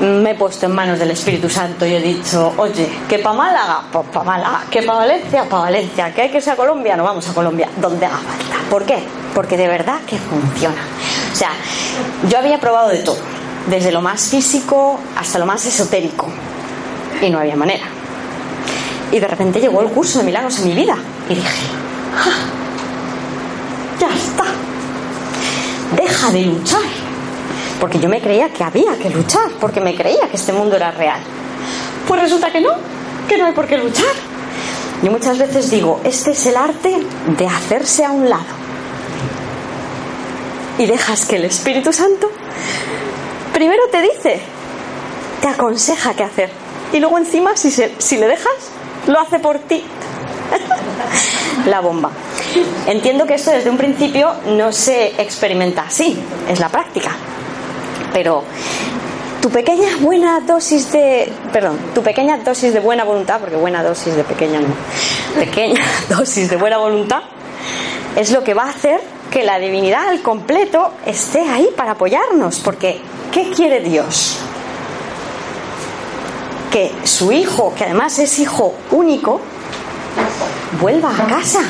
Me 0.00 0.30
he 0.30 0.34
puesto 0.34 0.66
en 0.66 0.72
manos 0.72 0.98
del 0.98 1.10
Espíritu 1.10 1.48
Santo 1.48 1.86
y 1.86 1.94
he 1.94 2.00
dicho, 2.00 2.54
oye, 2.56 2.88
que 3.08 3.18
para 3.18 3.36
Málaga, 3.36 3.82
pues 3.90 4.06
para 4.08 4.24
Málaga. 4.24 4.64
Que 4.70 4.82
para 4.82 5.00
Valencia, 5.00 5.44
para 5.44 5.64
Valencia. 5.64 6.14
Que 6.14 6.22
hay 6.22 6.30
que 6.30 6.38
irse 6.38 6.50
a 6.50 6.56
Colombia, 6.56 6.96
no 6.96 7.04
vamos 7.04 7.28
a 7.28 7.34
Colombia. 7.34 7.68
Donde 7.76 8.06
haga 8.06 8.18
falta. 8.18 8.70
¿Por 8.70 8.84
qué? 8.84 9.02
Porque 9.34 9.56
de 9.56 9.68
verdad 9.68 10.00
que 10.06 10.18
funciona. 10.18 10.82
O 11.32 11.36
sea, 11.36 11.50
yo 12.28 12.38
había 12.38 12.58
probado 12.58 12.88
de 12.88 12.98
todo. 12.98 13.18
Desde 13.66 13.92
lo 13.92 14.00
más 14.00 14.28
físico 14.28 14.98
hasta 15.16 15.38
lo 15.38 15.46
más 15.46 15.64
esotérico 15.66 16.28
y 17.20 17.30
no 17.30 17.38
había 17.38 17.56
manera. 17.56 17.84
Y 19.10 19.20
de 19.20 19.28
repente 19.28 19.60
llegó 19.60 19.82
el 19.82 19.88
curso 19.88 20.18
de 20.18 20.24
milagros 20.24 20.58
en 20.60 20.68
mi 20.68 20.74
vida 20.74 20.96
y 21.28 21.34
dije, 21.34 21.66
¡Ah! 22.16 22.52
ya 24.00 24.08
está, 24.08 24.44
deja 25.94 26.30
de 26.30 26.42
luchar. 26.46 26.80
Porque 27.78 27.98
yo 27.98 28.08
me 28.08 28.20
creía 28.20 28.48
que 28.48 28.64
había 28.64 28.96
que 28.96 29.10
luchar, 29.10 29.50
porque 29.60 29.80
me 29.80 29.94
creía 29.94 30.28
que 30.28 30.36
este 30.36 30.52
mundo 30.52 30.76
era 30.76 30.92
real. 30.92 31.20
Pues 32.06 32.20
resulta 32.22 32.50
que 32.50 32.60
no, 32.60 32.70
que 33.28 33.36
no 33.36 33.46
hay 33.46 33.52
por 33.52 33.66
qué 33.66 33.76
luchar. 33.76 34.14
Yo 35.02 35.10
muchas 35.10 35.36
veces 35.36 35.68
digo, 35.70 36.00
este 36.04 36.30
es 36.30 36.46
el 36.46 36.56
arte 36.56 36.96
de 37.36 37.46
hacerse 37.46 38.04
a 38.04 38.12
un 38.12 38.30
lado. 38.30 38.62
Y 40.78 40.86
dejas 40.86 41.26
que 41.26 41.36
el 41.36 41.44
Espíritu 41.44 41.92
Santo 41.92 42.30
primero 43.52 43.82
te 43.90 44.00
dice, 44.00 44.40
te 45.40 45.48
aconseja 45.48 46.14
qué 46.14 46.22
hacer 46.22 46.61
y 46.92 47.00
luego 47.00 47.18
encima, 47.18 47.56
si, 47.56 47.70
si 47.70 48.16
le 48.16 48.26
dejas, 48.28 48.52
lo 49.06 49.20
hace 49.20 49.38
por 49.38 49.58
ti. 49.60 49.82
la 51.66 51.80
bomba. 51.80 52.10
Entiendo 52.86 53.26
que 53.26 53.34
esto 53.34 53.50
desde 53.50 53.70
un 53.70 53.76
principio 53.76 54.34
no 54.46 54.72
se 54.72 55.20
experimenta 55.20 55.82
así, 55.82 56.18
es 56.48 56.60
la 56.60 56.68
práctica. 56.68 57.12
Pero 58.12 58.44
tu 59.40 59.50
pequeña 59.50 59.96
buena 60.00 60.40
dosis 60.40 60.92
de, 60.92 61.32
perdón, 61.52 61.78
tu 61.94 62.02
pequeña 62.02 62.38
dosis 62.38 62.72
de 62.72 62.80
buena 62.80 63.04
voluntad, 63.04 63.40
porque 63.40 63.56
buena 63.56 63.82
dosis 63.82 64.14
de 64.14 64.24
pequeña 64.24 64.60
no, 64.60 64.68
pequeña 65.34 65.82
dosis 66.08 66.50
de 66.50 66.56
buena 66.56 66.78
voluntad 66.78 67.22
es 68.16 68.30
lo 68.30 68.44
que 68.44 68.54
va 68.54 68.64
a 68.64 68.70
hacer 68.70 69.00
que 69.30 69.42
la 69.42 69.58
divinidad 69.58 70.08
al 70.08 70.20
completo 70.20 70.92
esté 71.06 71.40
ahí 71.40 71.68
para 71.76 71.92
apoyarnos, 71.92 72.60
porque 72.60 73.00
¿qué 73.32 73.50
quiere 73.50 73.80
Dios? 73.80 74.38
Que 76.72 76.90
su 77.04 77.30
hijo, 77.30 77.74
que 77.76 77.84
además 77.84 78.18
es 78.18 78.38
hijo 78.38 78.74
único, 78.90 79.40
vuelva 80.80 81.14
a 81.14 81.26
casa 81.26 81.60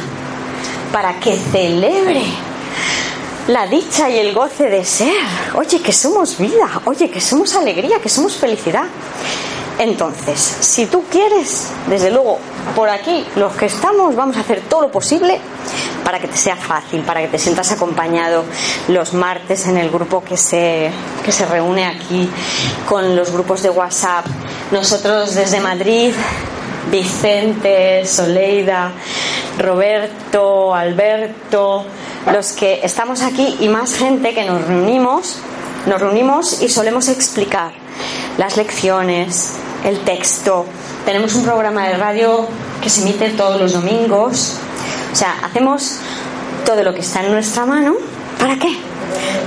para 0.93 1.19
que 1.19 1.37
celebre 1.37 2.23
la 3.49 3.67
dicha 3.67 4.09
y 4.09 4.19
el 4.19 4.33
goce 4.33 4.69
de 4.71 4.85
ser. 4.85 5.13
Oye, 5.55 5.81
que 5.81 5.93
somos 5.93 6.39
vida, 6.39 6.81
oye, 6.85 7.11
que 7.11 7.21
somos 7.21 7.55
alegría, 7.57 7.99
que 8.01 8.09
somos 8.09 8.37
felicidad. 8.37 8.85
Entonces, 9.79 10.39
si 10.61 10.87
tú 10.87 11.03
quieres, 11.11 11.67
desde 11.89 12.11
luego, 12.11 12.39
por 12.75 12.89
aquí, 12.89 13.27
los 13.37 13.53
que 13.55 13.67
estamos, 13.67 14.15
vamos 14.17 14.37
a 14.37 14.41
hacer 14.41 14.63
todo 14.69 14.83
lo 14.83 14.91
posible 14.91 15.39
para 16.05 16.19
que 16.19 16.29
te 16.29 16.37
sea 16.37 16.57
fácil, 16.57 17.03
para 17.03 17.21
que 17.21 17.29
te 17.29 17.39
sientas 17.39 17.71
acompañado 17.73 18.45
los 18.89 19.15
martes 19.15 19.67
en 19.67 19.77
el 19.77 19.91
grupo 19.91 20.25
que 20.25 20.37
se, 20.37 20.91
que 21.25 21.33
se 21.33 21.47
reúne 21.47 21.87
aquí, 21.87 22.29
con 22.89 23.15
los 23.15 23.31
grupos 23.31 23.63
de 23.63 23.71
WhatsApp. 23.71 24.27
Nosotros 24.71 25.35
desde 25.35 25.61
Madrid, 25.61 26.13
Vicente, 26.91 28.07
Soleida, 28.07 28.93
Roberto, 29.59 30.75
Alberto, 30.75 31.85
los 32.33 32.53
que 32.53 32.81
estamos 32.83 33.23
aquí 33.23 33.59
y 33.61 33.69
más 33.69 33.95
gente 33.95 34.35
que 34.35 34.45
nos 34.45 34.67
reunimos, 34.67 35.39
nos 35.87 36.01
reunimos 36.01 36.63
y 36.63 36.69
solemos 36.69 37.09
explicar 37.09 37.73
las 38.39 38.57
lecciones, 38.57 39.55
el 39.85 40.01
texto. 40.01 40.67
Tenemos 41.05 41.35
un 41.35 41.45
programa 41.45 41.87
de 41.89 41.97
radio 41.97 42.47
que 42.83 42.89
se 42.89 43.03
emite 43.03 43.31
todos 43.31 43.61
los 43.61 43.73
domingos. 43.73 44.57
O 45.13 45.17
sea, 45.17 45.35
hacemos 45.43 45.97
todo 46.65 46.83
lo 46.83 46.95
que 46.95 47.01
está 47.01 47.25
en 47.25 47.33
nuestra 47.33 47.67
mano. 47.67 47.95
¿Para 48.39 48.57
qué? 48.57 48.77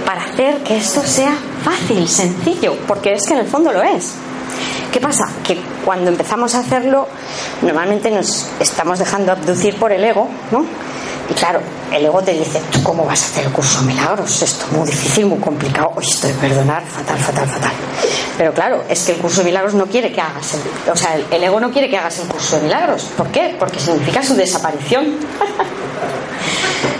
Para 0.06 0.24
hacer 0.24 0.64
que 0.64 0.78
esto 0.78 1.02
sea 1.02 1.36
fácil, 1.64 2.08
sencillo, 2.08 2.76
porque 2.88 3.14
es 3.14 3.26
que 3.26 3.34
en 3.34 3.40
el 3.40 3.48
fondo 3.48 3.72
lo 3.72 3.82
es. 3.82 4.14
¿Qué 4.92 5.00
pasa? 5.00 5.26
Que 5.46 5.60
cuando 5.84 6.10
empezamos 6.10 6.56
a 6.56 6.60
hacerlo, 6.60 7.08
normalmente 7.62 8.10
nos 8.12 8.48
estamos 8.60 9.00
dejando 9.00 9.32
abducir 9.32 9.76
por 9.76 9.92
el 9.92 10.04
ego, 10.04 10.30
¿no? 10.52 10.66
Y 11.30 11.34
claro, 11.34 11.60
el 11.92 12.06
ego 12.06 12.22
te 12.22 12.34
dice, 12.34 12.62
¿tú 12.72 12.84
cómo 12.84 13.04
vas 13.04 13.24
a 13.24 13.26
hacer 13.26 13.46
el 13.46 13.52
curso 13.52 13.82
de 13.82 13.88
milagros? 13.88 14.42
Esto 14.42 14.66
es 14.66 14.72
muy 14.72 14.88
difícil, 14.88 15.26
muy 15.26 15.40
complicado. 15.40 15.94
Esto 16.00 16.28
de 16.28 16.34
perdonar, 16.36 16.86
fatal, 16.86 17.18
fatal, 17.18 17.48
fatal. 17.48 17.72
Pero 18.38 18.54
claro, 18.54 18.84
es 18.88 19.04
que 19.04 19.14
el 19.14 19.18
curso 19.18 19.40
de 19.40 19.46
milagros 19.46 19.74
no 19.74 19.88
quiere 19.88 20.12
que 20.12 20.22
hagas 20.22 20.54
el, 20.54 20.92
o 20.92 20.96
sea, 20.96 21.16
el, 21.16 21.44
ego 21.44 21.60
no 21.60 21.72
quiere 21.72 21.90
que 21.90 21.98
hagas 21.98 22.20
el 22.20 22.28
curso 22.28 22.58
de 22.58 22.64
milagros. 22.64 23.06
¿Por 23.18 23.28
qué? 23.30 23.56
Porque 23.58 23.80
significa 23.80 24.22
su 24.22 24.36
desaparición. 24.36 25.06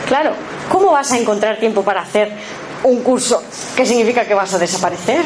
claro, 0.08 0.32
¿cómo 0.72 0.92
vas 0.92 1.12
a 1.12 1.20
encontrar 1.20 1.60
tiempo 1.60 1.84
para 1.84 2.02
hacer 2.02 2.32
un 2.84 3.04
curso 3.04 3.44
que 3.76 3.86
significa 3.86 4.26
que 4.26 4.34
vas 4.34 4.52
a 4.56 4.58
desaparecer? 4.58 5.24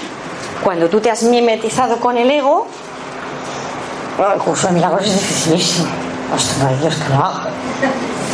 Cuando 0.61 0.89
tú 0.89 0.99
te 0.99 1.09
has 1.09 1.23
mimetizado 1.23 2.01
con 2.01 2.17
el 2.17 2.29
ego, 2.29 2.67
el 4.33 4.41
curso 4.41 4.67
de 4.67 4.73
milagros 4.73 5.05
es 5.05 5.13
dificilísimo. 5.13 5.87
Hasta 6.35 6.67
Dios 6.81 6.95
que 6.95 7.09
lo 7.09 7.15
haga 7.15 7.49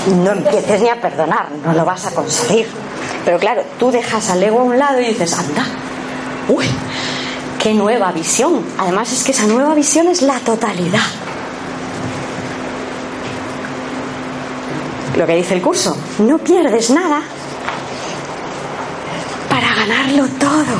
no 0.07 0.31
empieces 0.31 0.81
ni 0.81 0.89
a 0.89 1.01
perdonar, 1.01 1.47
no 1.63 1.73
lo 1.73 1.85
vas 1.85 2.05
a 2.05 2.11
conseguir. 2.11 2.67
Pero 3.23 3.39
claro, 3.39 3.63
tú 3.79 3.91
dejas 3.91 4.29
al 4.29 4.43
ego 4.43 4.59
a 4.59 4.63
un 4.63 4.77
lado 4.77 4.99
y 4.99 5.05
dices, 5.07 5.33
anda, 5.33 5.65
uy, 6.47 6.65
qué 7.61 7.73
nueva 7.73 8.11
visión. 8.11 8.61
Además 8.77 9.11
es 9.11 9.23
que 9.23 9.31
esa 9.31 9.47
nueva 9.47 9.73
visión 9.73 10.07
es 10.07 10.21
la 10.21 10.39
totalidad. 10.39 10.99
Lo 15.15 15.25
que 15.25 15.35
dice 15.35 15.53
el 15.53 15.61
curso, 15.61 15.97
no 16.19 16.37
pierdes 16.37 16.89
nada 16.89 17.21
ganarlo 19.87 20.27
todo. 20.39 20.75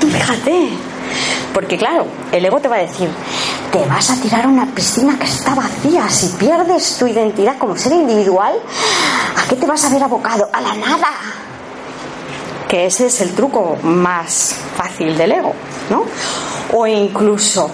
Tú 0.00 0.08
fíjate. 0.08 0.91
Porque 1.52 1.76
claro, 1.76 2.06
el 2.30 2.44
ego 2.44 2.60
te 2.60 2.68
va 2.68 2.76
a 2.76 2.80
decir, 2.80 3.10
te 3.70 3.84
vas 3.86 4.10
a 4.10 4.16
tirar 4.16 4.44
a 4.44 4.48
una 4.48 4.66
piscina 4.66 5.18
que 5.18 5.26
está 5.26 5.54
vacía. 5.54 6.08
Si 6.08 6.28
pierdes 6.28 6.96
tu 6.98 7.06
identidad 7.06 7.58
como 7.58 7.76
ser 7.76 7.92
individual, 7.92 8.54
¿a 9.36 9.48
qué 9.48 9.56
te 9.56 9.66
vas 9.66 9.84
a 9.84 9.90
ver 9.90 10.02
abocado? 10.02 10.48
A 10.52 10.60
la 10.60 10.74
nada. 10.74 11.08
Que 12.68 12.86
ese 12.86 13.06
es 13.06 13.20
el 13.20 13.32
truco 13.32 13.76
más 13.82 14.54
fácil 14.76 15.16
del 15.16 15.32
ego, 15.32 15.54
¿no? 15.90 16.04
O 16.72 16.86
incluso 16.86 17.70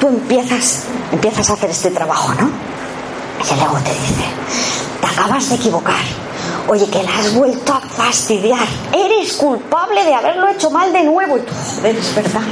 tú 0.00 0.08
empiezas, 0.08 0.84
empiezas 1.12 1.50
a 1.50 1.52
hacer 1.52 1.70
este 1.70 1.90
trabajo, 1.90 2.34
¿no? 2.34 2.50
Y 3.44 3.54
el 3.54 3.60
ego 3.60 3.78
te 3.84 3.90
dice, 3.90 4.24
te 5.00 5.06
acabas 5.06 5.48
de 5.48 5.54
equivocar. 5.54 6.04
Oye, 6.66 6.86
que 6.88 7.02
la 7.02 7.18
has 7.18 7.32
vuelto 7.34 7.72
a 7.72 7.80
fastidiar. 7.80 8.66
Eres 8.92 9.34
culpable 9.34 10.04
de 10.04 10.14
haberlo 10.14 10.48
hecho 10.48 10.70
mal 10.70 10.92
de 10.92 11.04
nuevo. 11.04 11.38
Y 11.38 11.40
tú, 11.40 11.52
joder, 11.76 11.96
es 11.96 12.14
verdad 12.14 12.42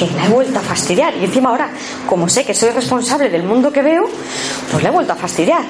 que 0.00 0.14
la 0.16 0.26
he 0.26 0.28
vuelto 0.28 0.58
a 0.58 0.62
fastidiar. 0.62 1.14
Y 1.16 1.24
encima 1.24 1.50
ahora, 1.50 1.70
como 2.08 2.28
sé 2.28 2.44
que 2.44 2.54
soy 2.54 2.70
responsable 2.70 3.28
del 3.28 3.42
mundo 3.42 3.70
que 3.70 3.82
veo, 3.82 4.08
pues 4.70 4.82
la 4.82 4.88
he 4.88 4.92
vuelto 4.92 5.12
a 5.12 5.16
fastidiar. 5.16 5.62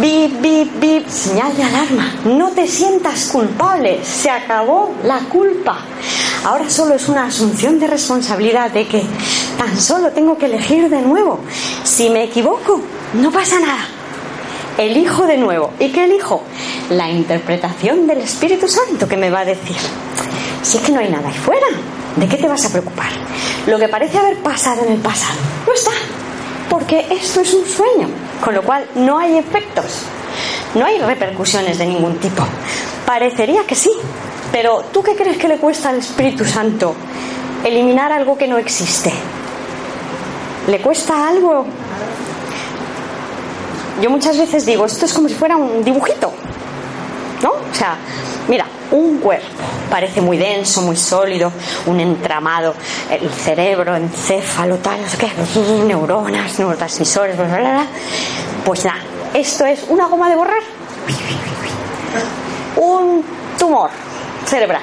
Bip, 0.00 0.40
bip, 0.40 0.80
bip, 0.80 1.08
señal 1.08 1.56
de 1.56 1.64
alarma. 1.64 2.14
No 2.24 2.50
te 2.50 2.66
sientas 2.66 3.26
culpable. 3.32 4.04
Se 4.04 4.30
acabó 4.30 4.94
la 5.04 5.20
culpa. 5.20 5.78
Ahora 6.44 6.68
solo 6.68 6.94
es 6.94 7.08
una 7.08 7.24
asunción 7.24 7.80
de 7.80 7.86
responsabilidad 7.86 8.70
de 8.70 8.86
que 8.86 9.02
tan 9.58 9.80
solo 9.80 10.10
tengo 10.10 10.36
que 10.36 10.46
elegir 10.46 10.88
de 10.88 11.00
nuevo. 11.02 11.40
Si 11.82 12.10
me 12.10 12.24
equivoco, 12.24 12.80
no 13.14 13.32
pasa 13.32 13.58
nada. 13.58 13.88
Elijo 14.78 15.26
de 15.26 15.38
nuevo. 15.38 15.72
¿Y 15.78 15.88
qué 15.88 16.04
elijo? 16.04 16.42
La 16.90 17.10
interpretación 17.10 18.06
del 18.06 18.18
Espíritu 18.18 18.68
Santo 18.68 19.08
que 19.08 19.16
me 19.16 19.30
va 19.30 19.40
a 19.40 19.44
decir. 19.44 19.76
Si 20.62 20.76
es 20.76 20.82
que 20.82 20.92
no 20.92 21.00
hay 21.00 21.08
nada 21.08 21.28
ahí 21.28 21.34
fuera, 21.34 21.66
¿de 22.16 22.28
qué 22.28 22.36
te 22.36 22.48
vas 22.48 22.64
a 22.64 22.70
preocupar? 22.70 23.10
Lo 23.66 23.78
que 23.78 23.88
parece 23.88 24.18
haber 24.18 24.38
pasado 24.38 24.84
en 24.84 24.92
el 24.92 24.98
pasado 24.98 25.38
no 25.66 25.72
está, 25.72 25.92
porque 26.68 27.06
esto 27.10 27.40
es 27.40 27.52
un 27.54 27.66
sueño, 27.66 28.08
con 28.44 28.54
lo 28.54 28.62
cual 28.62 28.86
no 28.94 29.18
hay 29.18 29.38
efectos, 29.38 30.02
no 30.74 30.84
hay 30.84 30.98
repercusiones 30.98 31.78
de 31.78 31.86
ningún 31.86 32.16
tipo. 32.16 32.42
Parecería 33.06 33.64
que 33.66 33.74
sí, 33.74 33.92
pero 34.52 34.84
¿tú 34.92 35.02
qué 35.02 35.14
crees 35.14 35.36
que 35.38 35.48
le 35.48 35.58
cuesta 35.58 35.90
al 35.90 35.96
Espíritu 35.96 36.44
Santo 36.44 36.94
eliminar 37.64 38.12
algo 38.12 38.36
que 38.36 38.48
no 38.48 38.58
existe? 38.58 39.12
¿Le 40.66 40.80
cuesta 40.80 41.28
algo? 41.28 41.66
Yo 44.00 44.08
muchas 44.08 44.38
veces 44.38 44.64
digo, 44.64 44.86
esto 44.86 45.04
es 45.04 45.12
como 45.12 45.28
si 45.28 45.34
fuera 45.34 45.56
un 45.56 45.84
dibujito, 45.84 46.32
¿no? 47.42 47.50
O 47.50 47.74
sea, 47.74 47.96
mira, 48.48 48.64
un 48.92 49.18
cuerpo 49.18 49.46
parece 49.90 50.20
muy 50.20 50.38
denso, 50.38 50.82
muy 50.82 50.96
sólido, 50.96 51.52
un 51.86 52.00
entramado, 52.00 52.74
el 53.10 53.28
cerebro, 53.30 53.96
encéfalo, 53.96 54.76
tal, 54.78 55.02
no 55.02 55.08
sé 55.08 55.18
qué, 55.18 55.30
neuronas, 55.84 56.58
neurotransmisores, 56.58 57.36
bla, 57.36 57.46
bla, 57.46 57.58
bla. 57.58 57.86
Pues 58.64 58.84
nada, 58.84 59.00
esto 59.34 59.66
es 59.66 59.84
una 59.88 60.06
goma 60.06 60.30
de 60.30 60.36
borrar, 60.36 60.62
un 62.76 63.24
tumor 63.58 63.90
cerebral. 64.46 64.82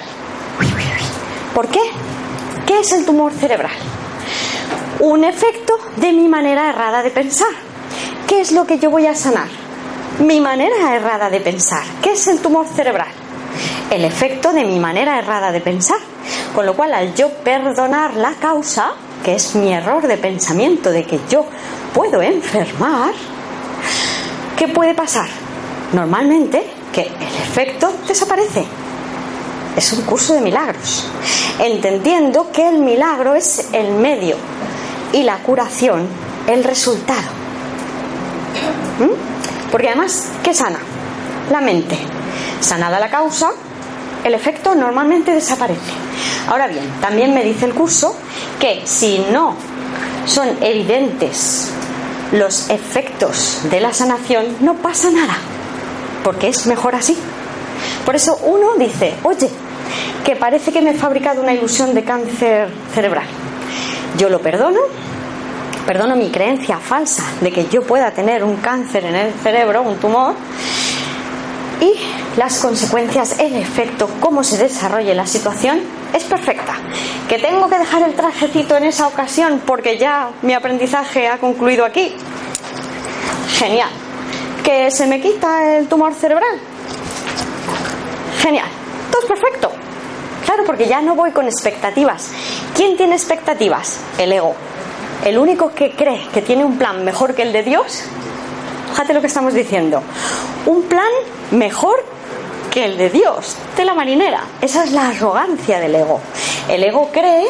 ¿Por 1.54 1.68
qué? 1.70 1.82
¿Qué 2.66 2.82
es 2.82 2.92
el 2.92 3.06
tumor 3.06 3.32
cerebral? 3.34 3.72
Un 5.00 5.24
efecto 5.24 5.74
de 5.96 6.12
mi 6.12 6.28
manera 6.28 6.70
errada 6.70 7.02
de 7.02 7.10
pensar. 7.12 7.48
¿Qué 8.28 8.42
es 8.42 8.52
lo 8.52 8.66
que 8.66 8.78
yo 8.78 8.90
voy 8.90 9.08
a 9.08 9.16
sanar? 9.16 9.48
Mi 10.20 10.42
manera 10.42 10.96
errada 10.96 11.30
de 11.30 11.40
pensar. 11.40 11.84
¿Qué 12.02 12.12
es 12.12 12.28
el 12.28 12.40
tumor 12.40 12.68
cerebral? 12.68 13.08
El 13.90 14.06
efecto 14.06 14.54
de 14.54 14.64
mi 14.64 14.80
manera 14.80 15.20
errada 15.20 15.52
de 15.52 15.62
pensar. 15.62 16.00
Con 16.54 16.66
lo 16.66 16.76
cual, 16.76 16.94
al 16.94 17.16
yo 17.16 17.30
perdonar 17.30 18.16
la 18.16 18.34
causa, 18.34 18.94
que 19.24 19.36
es 19.36 19.56
mi 19.56 19.74
error 19.74 20.08
de 20.08 20.18
pensamiento 20.18 20.92
de 20.92 21.04
que 21.04 21.20
yo 21.30 21.46
puedo 21.94 22.22
enfermar, 22.22 23.14
¿qué 24.56 24.68
puede 24.68 24.94
pasar? 24.94 25.30
Normalmente 25.94 26.66
que 26.92 27.02
el 27.02 27.36
efecto 27.44 27.92
desaparece. 28.08 28.66
Es 29.76 29.94
un 29.94 30.02
curso 30.02 30.34
de 30.34 30.42
milagros. 30.42 31.06
Entendiendo 31.60 32.52
que 32.52 32.68
el 32.68 32.80
milagro 32.80 33.36
es 33.36 33.70
el 33.74 33.92
medio 33.92 34.36
y 35.14 35.24
la 35.24 35.38
curación 35.38 36.08
el 36.48 36.64
resultado. 36.64 37.30
¿Mm? 39.00 39.72
Porque 39.72 39.88
además, 39.88 40.30
¿qué 40.44 40.54
sana? 40.54 40.80
La 41.52 41.62
mente. 41.62 41.98
Sanada 42.60 43.00
la 43.00 43.10
causa, 43.10 43.52
el 44.24 44.34
efecto 44.34 44.76
normalmente 44.76 45.32
desaparece. 45.32 45.92
Ahora 46.48 46.68
bien, 46.68 46.86
también 47.02 47.34
me 47.34 47.44
dice 47.44 47.66
el 47.66 47.74
curso 47.74 48.16
que 48.60 48.82
si 48.86 49.20
no 49.32 49.56
son 50.26 50.50
evidentes 50.62 51.72
los 52.32 52.70
efectos 52.70 53.60
de 53.70 53.80
la 53.80 53.94
sanación, 53.94 54.46
no 54.62 54.76
pasa 54.76 55.10
nada, 55.12 55.38
porque 56.24 56.50
es 56.50 56.66
mejor 56.68 56.96
así. 56.96 57.18
Por 58.06 58.16
eso 58.16 58.38
uno 58.44 58.76
dice, 58.78 59.14
oye, 59.24 59.50
que 60.24 60.36
parece 60.36 60.72
que 60.72 60.82
me 60.82 60.92
he 60.92 60.94
fabricado 60.94 61.42
una 61.42 61.54
ilusión 61.54 61.94
de 61.94 62.04
cáncer 62.04 62.70
cerebral. 62.94 63.28
Yo 64.18 64.30
lo 64.30 64.42
perdono, 64.42 64.80
perdono 65.86 66.16
mi 66.16 66.30
creencia 66.30 66.80
falsa 66.80 67.24
de 67.42 67.52
que 67.52 67.68
yo 67.68 67.82
pueda 67.84 68.12
tener 68.12 68.44
un 68.44 68.58
cáncer 68.58 69.06
en 69.06 69.16
el 69.16 69.34
cerebro, 69.42 69.84
un 69.84 69.96
tumor, 69.98 70.34
y 71.82 71.94
las 72.38 72.60
consecuencias, 72.60 73.40
el 73.40 73.56
efecto, 73.56 74.10
cómo 74.20 74.44
se 74.44 74.58
desarrolle 74.58 75.14
la 75.14 75.28
situación 75.28 75.82
es 76.14 76.24
perfecta. 76.24 76.76
Que 77.28 77.40
tengo 77.40 77.70
que 77.70 77.78
dejar 77.78 78.04
el 78.04 78.14
trajecito 78.14 78.76
en 78.78 78.86
esa 78.86 79.08
ocasión 79.08 79.62
porque 79.66 79.98
ya 79.98 80.30
mi 80.42 80.54
aprendizaje 80.54 81.28
ha 81.28 81.38
concluido 81.38 81.86
aquí. 81.86 82.16
Genial. 83.58 83.90
Que 84.64 84.92
se 84.92 85.08
me 85.08 85.22
quita 85.22 85.78
el 85.78 85.88
tumor 85.88 86.14
cerebral. 86.14 86.60
Genial. 88.42 88.68
Todo 89.12 89.22
es 89.22 89.28
perfecto. 89.28 89.72
Claro, 90.46 90.64
porque 90.66 90.88
ya 90.88 91.02
no 91.02 91.16
voy 91.16 91.32
con 91.32 91.46
expectativas. 91.46 92.32
¿Quién 92.76 92.96
tiene 92.96 93.16
expectativas? 93.16 94.00
El 94.18 94.32
ego. 94.32 94.56
El 95.26 95.38
único 95.38 95.74
que 95.74 95.92
cree 95.92 96.28
que 96.34 96.42
tiene 96.42 96.64
un 96.64 96.78
plan 96.78 97.04
mejor 97.04 97.36
que 97.36 97.42
el 97.42 97.52
de 97.52 97.64
Dios 97.64 98.04
Fíjate 98.98 99.14
lo 99.14 99.22
que 99.22 99.28
estamos 99.28 99.54
diciendo. 99.54 100.02
Un 100.68 100.84
plan 100.84 101.08
mejor 101.52 102.04
que 102.72 102.84
el 102.84 102.98
de 102.98 103.10
Dios, 103.10 103.56
de 103.78 103.86
la 103.86 103.94
marinera. 103.94 104.42
Esa 104.62 104.84
es 104.84 104.92
la 104.92 105.08
arrogancia 105.08 105.80
del 105.80 105.96
ego. 105.96 106.20
El 106.68 106.84
ego 106.84 107.10
cree, 107.12 107.48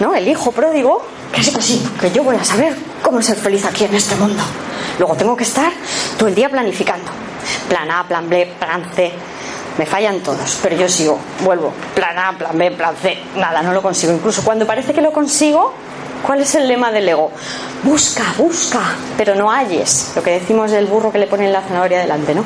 ¿no? 0.00 0.14
El 0.14 0.28
hijo 0.28 0.52
pródigo, 0.52 1.02
que 1.32 1.42
sí, 1.42 1.50
que 1.54 1.62
sí, 1.62 1.88
que 1.98 2.10
yo 2.10 2.22
voy 2.22 2.36
a 2.36 2.44
saber 2.44 2.76
cómo 3.02 3.22
ser 3.22 3.36
feliz 3.36 3.64
aquí 3.64 3.84
en 3.84 3.94
este 3.94 4.14
mundo. 4.16 4.42
Luego 4.98 5.16
tengo 5.16 5.34
que 5.34 5.44
estar 5.44 5.72
todo 6.18 6.28
el 6.28 6.34
día 6.34 6.50
planificando. 6.50 7.10
Plan 7.70 7.90
A, 7.90 8.06
plan 8.06 8.28
B, 8.28 8.54
plan 8.58 8.84
C. 8.94 9.10
Me 9.78 9.86
fallan 9.86 10.20
todos, 10.20 10.58
pero 10.62 10.76
yo 10.76 10.86
sigo, 10.90 11.18
vuelvo. 11.42 11.72
Plan 11.94 12.18
A, 12.18 12.36
plan 12.36 12.58
B, 12.58 12.70
plan 12.72 12.94
C. 13.00 13.16
Nada, 13.36 13.62
no 13.62 13.72
lo 13.72 13.80
consigo. 13.80 14.12
Incluso 14.12 14.44
cuando 14.44 14.66
parece 14.66 14.92
que 14.92 15.00
lo 15.00 15.10
consigo, 15.10 15.72
¿Cuál 16.26 16.40
es 16.40 16.54
el 16.54 16.68
lema 16.68 16.92
del 16.92 17.08
ego? 17.08 17.30
Busca, 17.82 18.22
busca, 18.38 18.80
pero 19.16 19.34
no 19.34 19.50
halles. 19.50 20.12
Lo 20.14 20.22
que 20.22 20.30
decimos 20.30 20.70
del 20.70 20.86
burro 20.86 21.10
que 21.10 21.18
le 21.18 21.26
ponen 21.26 21.52
la 21.52 21.62
zanahoria 21.62 22.00
delante, 22.00 22.34
¿no? 22.34 22.44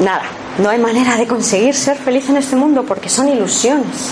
Nada, 0.00 0.24
no 0.58 0.68
hay 0.68 0.78
manera 0.78 1.16
de 1.16 1.26
conseguir 1.26 1.74
ser 1.74 1.96
feliz 1.96 2.28
en 2.28 2.36
este 2.36 2.56
mundo 2.56 2.84
porque 2.84 3.08
son 3.08 3.28
ilusiones. 3.28 4.10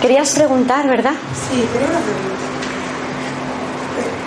Querías 0.00 0.30
preguntar, 0.30 0.88
¿verdad? 0.88 1.14
Sí, 1.50 1.66
pero 1.72 1.84
una 1.86 2.00
pregunta. 2.00 2.34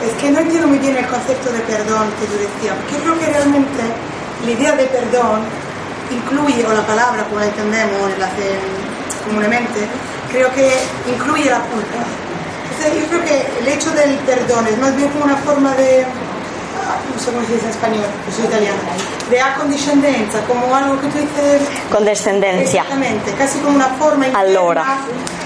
Es 0.06 0.14
que 0.22 0.32
no 0.32 0.40
entiendo 0.40 0.68
muy 0.68 0.80
bien 0.80 0.96
el 0.96 1.08
concepto 1.08 1.52
de 1.52 1.60
perdón 1.62 2.08
que 2.20 2.28
yo 2.28 2.38
decía, 2.38 2.76
porque 2.76 2.94
yo 2.94 3.02
creo 3.02 3.20
que 3.20 3.26
realmente 3.26 3.84
la 4.46 4.52
idea 4.52 4.72
de 4.76 4.86
perdón 4.86 5.42
incluye, 6.12 6.66
o 6.66 6.74
la 6.74 6.86
palabra 6.86 7.24
como 7.24 7.40
la 7.40 7.48
entendemos 7.48 8.12
en 8.14 8.20
la, 8.20 8.30
comunemente, 9.26 9.88
creo 10.32 10.52
que 10.54 10.72
incluye 11.10 11.50
la 11.50 11.60
culpa. 11.62 12.04
Yo 12.80 13.08
creo 13.08 13.26
que 13.26 13.46
el 13.62 13.68
hecho 13.68 13.92
del 13.92 14.16
perdón 14.20 14.68
es 14.68 14.78
más 14.78 14.96
bien 14.96 15.10
como 15.10 15.26
una 15.26 15.38
forma 15.38 15.74
de, 15.76 16.06
no 17.14 17.20
sé 17.20 17.32
cómo 17.32 17.46
se 17.46 17.54
dice 17.54 17.66
en 17.66 17.72
español, 17.72 18.06
yo 18.28 18.36
soy 18.36 18.46
italiana, 18.46 18.78
de 19.30 19.42
acondiscendencia, 19.42 20.42
como 20.48 20.74
algo 20.74 21.02
que 21.02 21.08
tú 21.08 21.18
dices... 21.18 21.62
Condescendencia. 21.92 22.84
Exactamente, 22.84 23.32
casi 23.34 23.60
como 23.60 23.76
una 23.76 23.88
forma 23.88 24.28
Allora. 24.34 24.86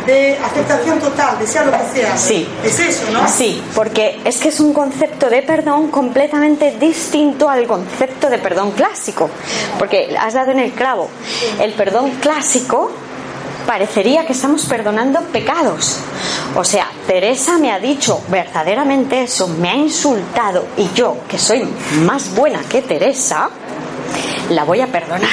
de 0.05 0.37
aceptación 0.37 0.99
total, 0.99 1.39
de 1.39 1.47
sea 1.47 1.63
lo 1.63 1.71
que 1.71 1.99
sea. 1.99 2.17
Sí. 2.17 2.47
Es 2.63 2.79
eso, 2.79 3.09
¿no? 3.11 3.27
Sí, 3.27 3.63
porque 3.73 4.19
es 4.25 4.37
que 4.37 4.49
es 4.49 4.59
un 4.59 4.73
concepto 4.73 5.29
de 5.29 5.41
perdón 5.41 5.89
completamente 5.89 6.75
distinto 6.79 7.49
al 7.49 7.65
concepto 7.65 8.29
de 8.29 8.39
perdón 8.39 8.71
clásico. 8.71 9.29
Porque 9.79 10.15
has 10.19 10.33
dado 10.33 10.51
en 10.51 10.59
el 10.59 10.73
clavo. 10.73 11.09
El 11.59 11.73
perdón 11.73 12.11
clásico 12.19 12.91
parecería 13.65 14.25
que 14.25 14.33
estamos 14.33 14.65
perdonando 14.65 15.21
pecados. 15.21 15.97
O 16.55 16.63
sea, 16.63 16.87
Teresa 17.07 17.57
me 17.57 17.71
ha 17.71 17.79
dicho 17.79 18.21
verdaderamente 18.29 19.23
eso, 19.23 19.47
me 19.47 19.69
ha 19.69 19.75
insultado 19.75 20.65
y 20.77 20.89
yo, 20.93 21.17
que 21.27 21.37
soy 21.37 21.67
más 22.01 22.35
buena 22.35 22.59
que 22.69 22.81
Teresa, 22.81 23.49
la 24.49 24.63
voy 24.63 24.81
a 24.81 24.87
perdonar. 24.87 25.29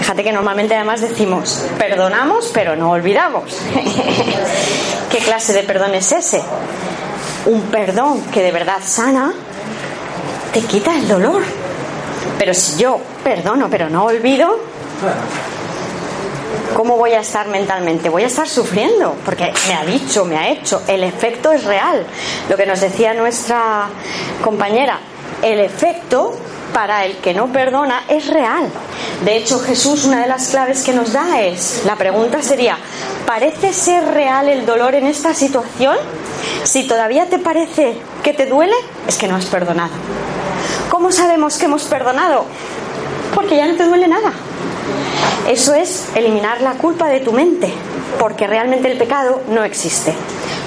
Fíjate 0.00 0.22
que 0.22 0.32
normalmente 0.32 0.74
además 0.74 1.00
decimos, 1.00 1.64
perdonamos 1.78 2.50
pero 2.52 2.76
no 2.76 2.90
olvidamos. 2.90 3.44
¿Qué 5.10 5.18
clase 5.18 5.52
de 5.52 5.62
perdón 5.62 5.94
es 5.94 6.12
ese? 6.12 6.42
Un 7.46 7.62
perdón 7.62 8.22
que 8.32 8.42
de 8.42 8.52
verdad 8.52 8.78
sana 8.82 9.32
te 10.52 10.60
quita 10.60 10.94
el 10.94 11.08
dolor. 11.08 11.42
Pero 12.38 12.54
si 12.54 12.82
yo 12.82 12.98
perdono 13.22 13.68
pero 13.68 13.90
no 13.90 14.04
olvido, 14.04 14.58
¿cómo 16.74 16.96
voy 16.96 17.12
a 17.12 17.20
estar 17.20 17.48
mentalmente? 17.48 18.08
Voy 18.08 18.24
a 18.24 18.26
estar 18.26 18.48
sufriendo, 18.48 19.16
porque 19.24 19.52
me 19.68 19.74
ha 19.74 19.84
dicho, 19.84 20.24
me 20.24 20.36
ha 20.36 20.48
hecho, 20.48 20.82
el 20.86 21.04
efecto 21.04 21.52
es 21.52 21.64
real. 21.64 22.06
Lo 22.48 22.56
que 22.56 22.66
nos 22.66 22.80
decía 22.80 23.14
nuestra 23.14 23.88
compañera, 24.42 24.98
el 25.42 25.60
efecto 25.60 26.34
para 26.72 27.04
el 27.04 27.18
que 27.18 27.34
no 27.34 27.52
perdona 27.52 28.04
es 28.08 28.26
real. 28.26 28.68
De 29.24 29.36
hecho, 29.36 29.60
Jesús, 29.60 30.04
una 30.04 30.20
de 30.20 30.26
las 30.26 30.48
claves 30.48 30.82
que 30.82 30.92
nos 30.92 31.12
da 31.12 31.40
es, 31.40 31.82
la 31.86 31.96
pregunta 31.96 32.42
sería, 32.42 32.76
¿parece 33.26 33.72
ser 33.72 34.04
real 34.08 34.48
el 34.48 34.66
dolor 34.66 34.94
en 34.94 35.06
esta 35.06 35.32
situación? 35.34 35.96
Si 36.64 36.86
todavía 36.86 37.26
te 37.26 37.38
parece 37.38 37.96
que 38.22 38.32
te 38.32 38.46
duele, 38.46 38.74
es 39.06 39.16
que 39.16 39.28
no 39.28 39.36
has 39.36 39.46
perdonado. 39.46 39.92
¿Cómo 40.90 41.12
sabemos 41.12 41.56
que 41.58 41.66
hemos 41.66 41.84
perdonado? 41.84 42.44
Porque 43.34 43.56
ya 43.56 43.66
no 43.66 43.76
te 43.76 43.84
duele 43.84 44.08
nada. 44.08 44.32
Eso 45.48 45.74
es 45.74 46.06
eliminar 46.14 46.60
la 46.62 46.72
culpa 46.72 47.08
de 47.08 47.20
tu 47.20 47.32
mente, 47.32 47.72
porque 48.18 48.46
realmente 48.46 48.90
el 48.90 48.96
pecado 48.96 49.42
no 49.48 49.62
existe. 49.64 50.14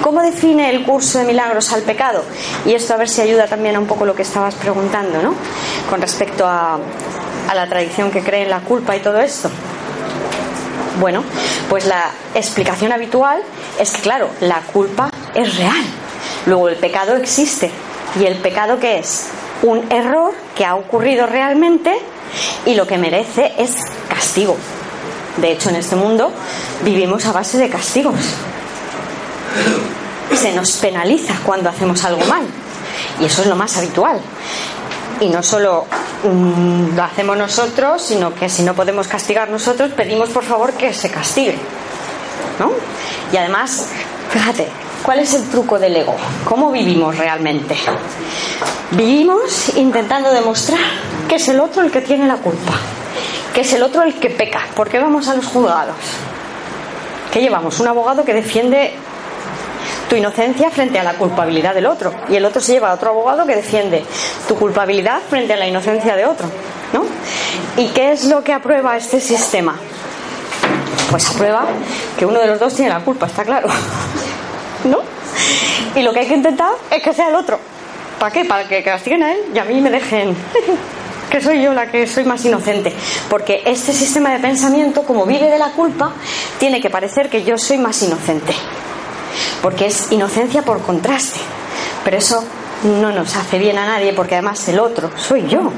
¿Cómo 0.01 0.21
define 0.21 0.69
el 0.69 0.83
curso 0.83 1.17
de 1.17 1.25
milagros 1.25 1.73
al 1.73 1.81
pecado? 1.81 2.23
Y 2.65 2.73
esto 2.73 2.93
a 2.93 2.97
ver 2.97 3.09
si 3.09 3.21
ayuda 3.21 3.47
también 3.47 3.75
a 3.75 3.79
un 3.79 3.87
poco 3.87 4.05
lo 4.05 4.13
que 4.13 4.21
estabas 4.21 4.53
preguntando, 4.55 5.21
¿no? 5.21 5.33
Con 5.89 6.01
respecto 6.01 6.45
a, 6.45 6.77
a 7.49 7.55
la 7.55 7.67
tradición 7.67 8.11
que 8.11 8.21
cree 8.21 8.43
en 8.43 8.51
la 8.51 8.59
culpa 8.59 8.95
y 8.95 8.99
todo 8.99 9.19
esto. 9.19 9.49
Bueno, 10.99 11.23
pues 11.69 11.85
la 11.85 12.11
explicación 12.35 12.91
habitual 12.91 13.41
es 13.79 13.91
que, 13.91 14.01
claro, 14.01 14.29
la 14.41 14.61
culpa 14.61 15.09
es 15.33 15.57
real. 15.57 15.83
Luego 16.45 16.69
el 16.69 16.75
pecado 16.75 17.15
existe. 17.15 17.71
¿Y 18.19 18.25
el 18.25 18.37
pecado 18.37 18.79
qué 18.79 18.99
es? 18.99 19.27
Un 19.63 19.91
error 19.91 20.33
que 20.55 20.65
ha 20.65 20.75
ocurrido 20.75 21.25
realmente 21.25 21.97
y 22.65 22.75
lo 22.75 22.85
que 22.85 22.97
merece 22.97 23.53
es 23.57 23.75
castigo. 24.07 24.55
De 25.37 25.51
hecho, 25.51 25.69
en 25.69 25.77
este 25.77 25.95
mundo 25.95 26.31
vivimos 26.83 27.25
a 27.25 27.31
base 27.31 27.57
de 27.57 27.69
castigos 27.69 28.15
se 30.35 30.53
nos 30.53 30.71
penaliza 30.73 31.33
cuando 31.45 31.69
hacemos 31.69 32.03
algo 32.03 32.23
mal. 32.25 32.45
Y 33.19 33.25
eso 33.25 33.41
es 33.41 33.47
lo 33.47 33.55
más 33.55 33.77
habitual. 33.77 34.19
Y 35.19 35.29
no 35.29 35.41
solo 35.41 35.85
mm, 36.23 36.95
lo 36.95 37.03
hacemos 37.03 37.37
nosotros, 37.37 38.01
sino 38.01 38.33
que 38.35 38.49
si 38.49 38.63
no 38.63 38.73
podemos 38.73 39.07
castigar 39.07 39.49
nosotros, 39.49 39.91
pedimos 39.91 40.29
por 40.29 40.43
favor 40.43 40.73
que 40.73 40.93
se 40.93 41.09
castigue. 41.09 41.57
¿No? 42.59 42.71
Y 43.31 43.37
además, 43.37 43.87
fíjate, 44.31 44.67
¿cuál 45.07 45.19
es 45.19 45.33
el 45.35 45.47
truco 45.47 45.79
del 45.79 45.95
ego? 45.95 46.17
¿Cómo 46.43 46.69
vivimos 46.69 47.17
realmente? 47.17 47.77
Vivimos 48.91 49.69
intentando 49.77 50.33
demostrar 50.33 50.81
que 51.29 51.35
es 51.35 51.47
el 51.47 51.61
otro 51.61 51.81
el 51.81 51.91
que 51.91 52.01
tiene 52.01 52.27
la 52.27 52.35
culpa, 52.35 52.73
que 53.53 53.61
es 53.61 53.71
el 53.71 53.83
otro 53.83 54.03
el 54.03 54.15
que 54.15 54.29
peca. 54.29 54.67
¿Por 54.75 54.89
qué 54.89 54.99
vamos 54.99 55.29
a 55.29 55.35
los 55.35 55.45
juzgados? 55.45 55.95
¿Qué 57.31 57.39
llevamos? 57.39 57.79
Un 57.79 57.87
abogado 57.87 58.25
que 58.25 58.33
defiende 58.33 58.95
tu 60.09 60.17
inocencia 60.17 60.69
frente 60.71 60.99
a 60.99 61.03
la 61.03 61.13
culpabilidad 61.13 61.73
del 61.73 61.85
otro. 61.85 62.13
Y 62.27 62.35
el 62.35 62.43
otro 62.43 62.59
se 62.59 62.73
lleva 62.73 62.91
a 62.91 62.95
otro 62.95 63.11
abogado 63.11 63.45
que 63.45 63.55
defiende 63.55 64.03
tu 64.45 64.57
culpabilidad 64.57 65.21
frente 65.29 65.53
a 65.53 65.55
la 65.55 65.67
inocencia 65.69 66.17
de 66.17 66.25
otro. 66.25 66.47
¿no? 66.91 67.05
¿Y 67.81 67.87
qué 67.91 68.11
es 68.11 68.25
lo 68.25 68.43
que 68.43 68.51
aprueba 68.51 68.97
este 68.97 69.21
sistema? 69.21 69.73
Pues 71.09 71.29
aprueba 71.29 71.63
que 72.19 72.25
uno 72.25 72.41
de 72.41 72.47
los 72.47 72.59
dos 72.59 72.73
tiene 72.73 72.91
la 72.91 72.99
culpa, 72.99 73.27
está 73.27 73.45
claro. 73.45 73.69
¿No? 74.85 74.99
Y 75.95 76.01
lo 76.01 76.13
que 76.13 76.19
hay 76.19 76.27
que 76.27 76.35
intentar 76.35 76.71
es 76.91 77.01
que 77.01 77.13
sea 77.13 77.29
el 77.29 77.35
otro. 77.35 77.59
¿Para 78.19 78.31
qué? 78.31 78.45
Para 78.45 78.67
que 78.67 78.83
castiguen 78.83 79.23
a 79.23 79.33
él 79.33 79.39
y 79.53 79.59
a 79.59 79.63
mí 79.63 79.79
me 79.81 79.89
dejen 79.89 80.35
que 81.29 81.41
soy 81.41 81.61
yo 81.61 81.73
la 81.73 81.91
que 81.91 82.07
soy 82.07 82.23
más 82.23 82.43
inocente. 82.45 82.93
Porque 83.29 83.61
este 83.65 83.93
sistema 83.93 84.31
de 84.31 84.39
pensamiento, 84.39 85.03
como 85.03 85.25
vive 85.25 85.49
de 85.49 85.57
la 85.59 85.71
culpa, 85.71 86.13
tiene 86.59 86.81
que 86.81 86.89
parecer 86.89 87.29
que 87.29 87.43
yo 87.43 87.57
soy 87.57 87.77
más 87.77 88.01
inocente 88.01 88.53
porque 89.61 89.87
es 89.87 90.11
inocencia 90.11 90.61
por 90.61 90.81
contraste. 90.81 91.39
Pero 92.03 92.17
eso 92.17 92.43
no 93.01 93.11
nos 93.11 93.35
hace 93.35 93.59
bien 93.59 93.77
a 93.77 93.85
nadie 93.85 94.13
porque 94.13 94.35
además 94.35 94.67
el 94.69 94.79
otro 94.79 95.11
soy 95.17 95.47
yo, 95.47 95.71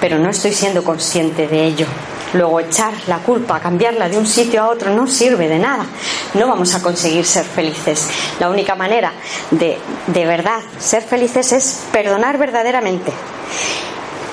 pero 0.00 0.18
no 0.18 0.30
estoy 0.30 0.52
siendo 0.52 0.82
consciente 0.82 1.46
de 1.46 1.64
ello. 1.64 1.86
Luego 2.32 2.60
echar 2.60 2.92
la 3.06 3.18
culpa, 3.18 3.60
cambiarla 3.60 4.08
de 4.08 4.18
un 4.18 4.26
sitio 4.26 4.62
a 4.62 4.68
otro 4.68 4.90
no 4.94 5.06
sirve 5.06 5.48
de 5.48 5.58
nada. 5.58 5.86
No 6.34 6.48
vamos 6.48 6.74
a 6.74 6.82
conseguir 6.82 7.24
ser 7.24 7.44
felices. 7.44 8.08
La 8.40 8.50
única 8.50 8.74
manera 8.74 9.12
de 9.50 9.78
de 10.06 10.26
verdad 10.26 10.60
ser 10.78 11.02
felices 11.02 11.52
es 11.52 11.82
perdonar 11.92 12.38
verdaderamente. 12.38 13.12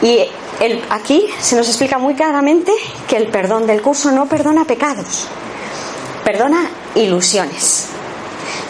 Y 0.02 0.20
aquí 0.90 1.26
se 1.40 1.56
nos 1.56 1.68
explica 1.68 1.98
muy 1.98 2.16
claramente 2.16 2.72
que 3.08 3.18
el 3.18 3.28
perdón 3.28 3.68
del 3.68 3.82
curso 3.82 4.12
no 4.12 4.26
perdona 4.26 4.66
pecados, 4.66 5.28
perdona 6.24 6.70
ilusiones. 6.96 7.88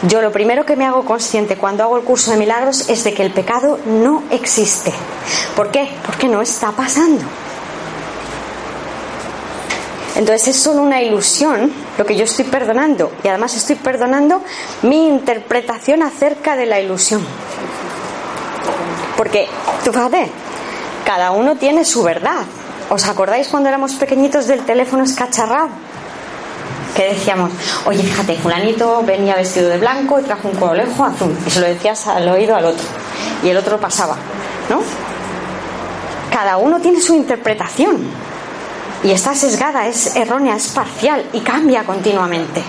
Yo 0.03 0.21
lo 0.21 0.31
primero 0.31 0.65
que 0.65 0.75
me 0.75 0.85
hago 0.85 1.05
consciente 1.05 1.55
cuando 1.55 1.83
hago 1.83 1.97
el 1.97 2.03
curso 2.03 2.31
de 2.31 2.37
milagros 2.37 2.89
es 2.89 3.03
de 3.03 3.13
que 3.13 3.23
el 3.23 3.31
pecado 3.31 3.79
no 3.85 4.23
existe. 4.31 4.93
¿Por 5.55 5.71
qué? 5.71 5.89
Porque 6.05 6.27
no 6.27 6.41
está 6.41 6.71
pasando. 6.71 7.23
Entonces 10.15 10.49
es 10.49 10.55
solo 10.61 10.81
una 10.81 11.01
ilusión 11.01 11.71
lo 11.97 12.05
que 12.05 12.15
yo 12.15 12.23
estoy 12.25 12.45
perdonando 12.45 13.11
y 13.23 13.27
además 13.27 13.55
estoy 13.55 13.75
perdonando 13.75 14.41
mi 14.83 15.07
interpretación 15.07 16.03
acerca 16.03 16.55
de 16.55 16.65
la 16.65 16.79
ilusión. 16.79 17.25
Porque, 19.17 19.47
tú 19.83 19.91
fíjate, 19.91 20.29
cada 21.05 21.31
uno 21.31 21.55
tiene 21.55 21.83
su 21.85 22.03
verdad. 22.03 22.43
¿Os 22.89 23.07
acordáis 23.07 23.47
cuando 23.47 23.69
éramos 23.69 23.93
pequeñitos 23.95 24.47
del 24.47 24.61
teléfono 24.65 25.03
escacharrado? 25.03 25.69
que 26.93 27.13
decíamos, 27.13 27.51
oye, 27.85 28.03
fíjate, 28.03 28.35
fulanito 28.35 29.01
venía 29.03 29.35
vestido 29.35 29.69
de 29.69 29.77
blanco 29.77 30.19
y 30.19 30.23
trajo 30.23 30.47
un 30.47 30.55
colejo 30.55 31.03
azul. 31.03 31.35
Y 31.45 31.49
se 31.49 31.59
lo 31.59 31.67
decías 31.67 32.07
al 32.07 32.27
oído 32.29 32.55
al 32.55 32.65
otro. 32.65 32.85
Y 33.43 33.49
el 33.49 33.57
otro 33.57 33.79
pasaba, 33.79 34.15
¿no? 34.69 34.81
Cada 36.31 36.57
uno 36.57 36.79
tiene 36.79 37.01
su 37.01 37.15
interpretación. 37.15 37.97
Y 39.03 39.11
está 39.11 39.35
sesgada, 39.35 39.87
es 39.87 40.15
errónea, 40.15 40.55
es 40.55 40.69
parcial 40.69 41.25
y 41.33 41.41
cambia 41.41 41.83
continuamente. 41.83 42.63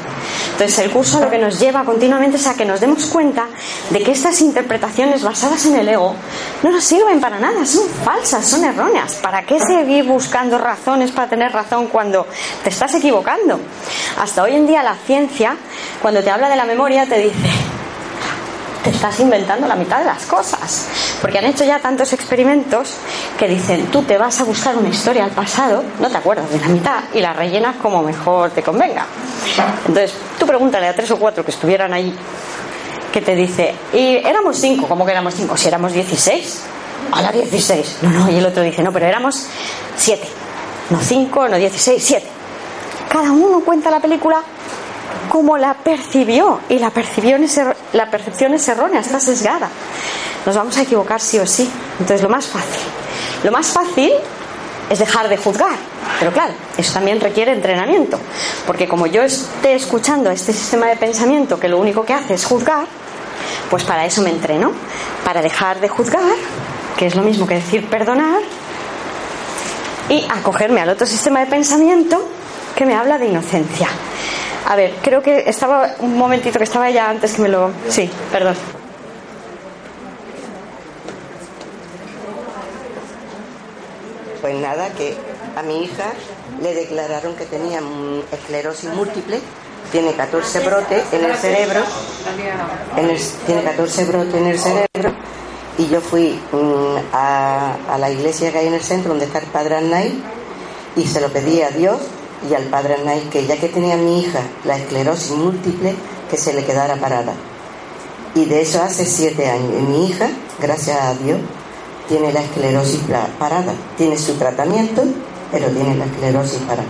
Entonces 0.52 0.78
el 0.80 0.90
curso 0.90 1.20
lo 1.20 1.30
que 1.30 1.38
nos 1.38 1.60
lleva 1.60 1.84
continuamente 1.84 2.36
es 2.36 2.46
a 2.46 2.54
que 2.54 2.64
nos 2.64 2.80
demos 2.80 3.06
cuenta 3.06 3.46
de 3.90 4.02
que 4.02 4.12
estas 4.12 4.40
interpretaciones 4.40 5.22
basadas 5.22 5.66
en 5.66 5.76
el 5.76 5.88
ego 5.88 6.14
no 6.62 6.70
nos 6.70 6.82
sirven 6.84 7.20
para 7.20 7.38
nada, 7.38 7.64
son 7.64 7.88
falsas, 8.04 8.44
son 8.46 8.64
erróneas. 8.64 9.14
¿Para 9.14 9.44
qué 9.44 9.60
seguir 9.60 10.04
buscando 10.04 10.58
razones 10.58 11.12
para 11.12 11.28
tener 11.28 11.52
razón 11.52 11.86
cuando 11.86 12.26
te 12.62 12.70
estás 12.70 12.94
equivocando? 12.94 13.60
Hasta 14.20 14.42
hoy 14.42 14.54
en 14.54 14.66
día 14.66 14.82
la 14.82 14.96
ciencia, 15.06 15.56
cuando 16.02 16.22
te 16.22 16.30
habla 16.30 16.48
de 16.48 16.56
la 16.56 16.64
memoria, 16.64 17.06
te 17.06 17.18
dice, 17.18 17.48
te 18.82 18.90
estás 18.90 19.18
inventando 19.20 19.66
la 19.66 19.76
mitad 19.76 19.98
de 20.00 20.04
las 20.04 20.24
cosas. 20.26 20.86
Porque 21.24 21.38
han 21.38 21.46
hecho 21.46 21.64
ya 21.64 21.78
tantos 21.78 22.12
experimentos 22.12 22.96
que 23.38 23.48
dicen, 23.48 23.86
tú 23.86 24.02
te 24.02 24.18
vas 24.18 24.42
a 24.42 24.44
buscar 24.44 24.76
una 24.76 24.90
historia 24.90 25.24
al 25.24 25.30
pasado, 25.30 25.82
no 25.98 26.10
te 26.10 26.18
acuerdas 26.18 26.50
de 26.50 26.60
la 26.60 26.68
mitad 26.68 27.04
y 27.14 27.20
la 27.20 27.32
rellenas 27.32 27.76
como 27.76 28.02
mejor 28.02 28.50
te 28.50 28.62
convenga. 28.62 29.06
Entonces, 29.86 30.12
tú 30.38 30.46
pregúntale 30.46 30.86
a 30.86 30.94
tres 30.94 31.10
o 31.12 31.16
cuatro 31.16 31.42
que 31.42 31.50
estuvieran 31.50 31.94
ahí, 31.94 32.14
que 33.10 33.22
te 33.22 33.34
dice, 33.34 33.74
y 33.94 34.16
éramos 34.16 34.58
cinco, 34.58 34.86
¿cómo 34.86 35.06
que 35.06 35.12
éramos 35.12 35.32
cinco? 35.34 35.56
Si 35.56 35.66
éramos 35.66 35.94
dieciséis. 35.94 36.60
A 37.10 37.22
la 37.22 37.32
dieciséis. 37.32 37.96
No, 38.02 38.10
no, 38.10 38.30
y 38.30 38.36
el 38.36 38.44
otro 38.44 38.62
dice, 38.62 38.82
no, 38.82 38.92
pero 38.92 39.06
éramos 39.06 39.46
siete. 39.96 40.28
No 40.90 41.00
cinco, 41.00 41.48
no 41.48 41.56
dieciséis, 41.56 42.04
siete. 42.04 42.26
Cada 43.08 43.32
uno 43.32 43.60
cuenta 43.60 43.90
la 43.90 44.00
película 44.00 44.42
como 45.34 45.58
la 45.58 45.74
percibió 45.74 46.60
y 46.68 46.78
la 46.78 46.90
percepción 46.90 47.42
es, 47.42 47.60
la 47.92 48.08
percepción 48.08 48.54
es 48.54 48.68
errónea, 48.68 49.00
está 49.00 49.18
sesgada. 49.18 49.68
Nos 50.46 50.54
vamos 50.54 50.76
a 50.76 50.82
equivocar 50.82 51.20
sí 51.20 51.40
o 51.40 51.44
sí. 51.44 51.68
Entonces 51.98 52.22
lo 52.22 52.28
más 52.28 52.46
fácil. 52.46 52.84
Lo 53.42 53.50
más 53.50 53.66
fácil 53.66 54.12
es 54.88 55.00
dejar 55.00 55.28
de 55.28 55.36
juzgar. 55.36 55.74
Pero 56.20 56.30
claro, 56.30 56.52
eso 56.78 56.92
también 56.92 57.20
requiere 57.20 57.50
entrenamiento. 57.50 58.16
Porque 58.64 58.86
como 58.86 59.08
yo 59.08 59.24
esté 59.24 59.74
escuchando 59.74 60.30
este 60.30 60.52
sistema 60.52 60.86
de 60.86 60.94
pensamiento 60.94 61.58
que 61.58 61.68
lo 61.68 61.80
único 61.80 62.04
que 62.04 62.12
hace 62.12 62.34
es 62.34 62.44
juzgar, 62.44 62.86
pues 63.70 63.82
para 63.82 64.04
eso 64.04 64.22
me 64.22 64.30
entreno. 64.30 64.70
Para 65.24 65.42
dejar 65.42 65.80
de 65.80 65.88
juzgar, 65.88 66.36
que 66.96 67.06
es 67.06 67.16
lo 67.16 67.22
mismo 67.22 67.44
que 67.44 67.54
decir 67.54 67.88
perdonar, 67.88 68.40
y 70.08 70.24
acogerme 70.30 70.80
al 70.80 70.90
otro 70.90 71.08
sistema 71.08 71.40
de 71.40 71.46
pensamiento 71.46 72.24
que 72.74 72.84
me 72.84 72.94
habla 72.94 73.18
de 73.18 73.26
inocencia. 73.26 73.88
A 74.66 74.76
ver, 74.76 74.94
creo 75.02 75.22
que 75.22 75.48
estaba 75.48 75.94
un 75.98 76.16
momentito 76.16 76.58
que 76.58 76.64
estaba 76.64 76.90
ya 76.90 77.10
antes 77.10 77.34
que 77.34 77.42
me 77.42 77.48
lo. 77.48 77.70
Sí, 77.88 78.10
perdón. 78.32 78.56
Pues 84.40 84.54
nada, 84.56 84.88
que 84.90 85.14
a 85.56 85.62
mi 85.62 85.84
hija 85.84 86.12
le 86.62 86.74
declararon 86.74 87.34
que 87.34 87.44
tenía 87.44 87.80
esclerosis 88.32 88.90
múltiple, 88.90 89.40
tiene 89.92 90.12
14 90.12 90.60
brotes 90.60 91.12
en 91.12 91.24
el 91.24 91.36
cerebro, 91.36 91.80
tiene 93.46 93.62
14 93.62 94.04
brotes 94.04 94.34
en 94.34 94.46
el 94.46 94.58
cerebro, 94.58 95.14
y 95.78 95.88
yo 95.88 96.00
fui 96.00 96.38
mm, 96.52 96.96
a, 97.12 97.96
la 97.98 98.10
iglesia 98.10 98.52
que 98.52 98.58
hay 98.58 98.66
en 98.66 98.74
el 98.74 98.82
centro, 98.82 99.10
donde 99.10 99.26
está 99.26 99.38
el 99.38 99.46
padre 99.46 99.76
Arnay, 99.76 100.22
y 100.96 101.06
se 101.06 101.20
lo 101.20 101.28
pedí 101.28 101.62
a 101.62 101.70
Dios 101.70 102.00
y 102.48 102.54
al 102.54 102.64
padre 102.64 102.94
Arnay 102.94 103.20
que 103.30 103.46
ya 103.46 103.56
que 103.56 103.68
tenía 103.68 103.96
mi 103.96 104.20
hija 104.20 104.40
la 104.64 104.76
esclerosis 104.76 105.32
múltiple, 105.32 105.94
que 106.30 106.36
se 106.36 106.52
le 106.52 106.64
quedara 106.64 106.96
parada. 106.96 107.34
Y 108.34 108.46
de 108.46 108.62
eso 108.62 108.82
hace 108.82 109.06
siete 109.06 109.48
años. 109.48 109.70
Y 109.78 109.82
mi 109.82 110.06
hija, 110.08 110.28
gracias 110.60 111.00
a 111.00 111.14
Dios, 111.14 111.38
tiene 112.08 112.32
la 112.32 112.40
esclerosis 112.40 113.00
parada. 113.38 113.72
Tiene 113.96 114.18
su 114.18 114.34
tratamiento, 114.34 115.04
pero 115.52 115.68
tiene 115.68 115.96
la 115.96 116.06
esclerosis 116.06 116.58
parada. 116.60 116.88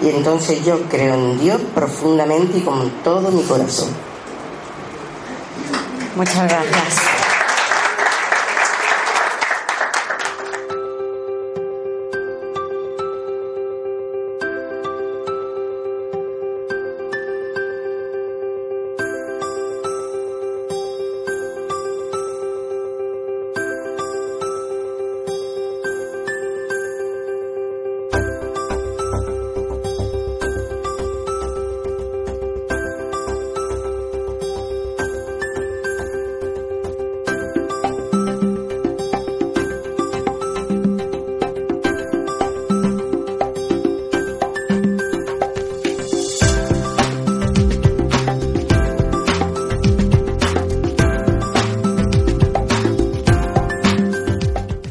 Y 0.00 0.10
entonces 0.10 0.64
yo 0.64 0.82
creo 0.88 1.14
en 1.14 1.40
Dios 1.40 1.60
profundamente 1.74 2.58
y 2.58 2.60
con 2.60 2.90
todo 3.02 3.30
mi 3.30 3.42
corazón. 3.42 3.88
Muchas 6.14 6.48
gracias. 6.48 7.25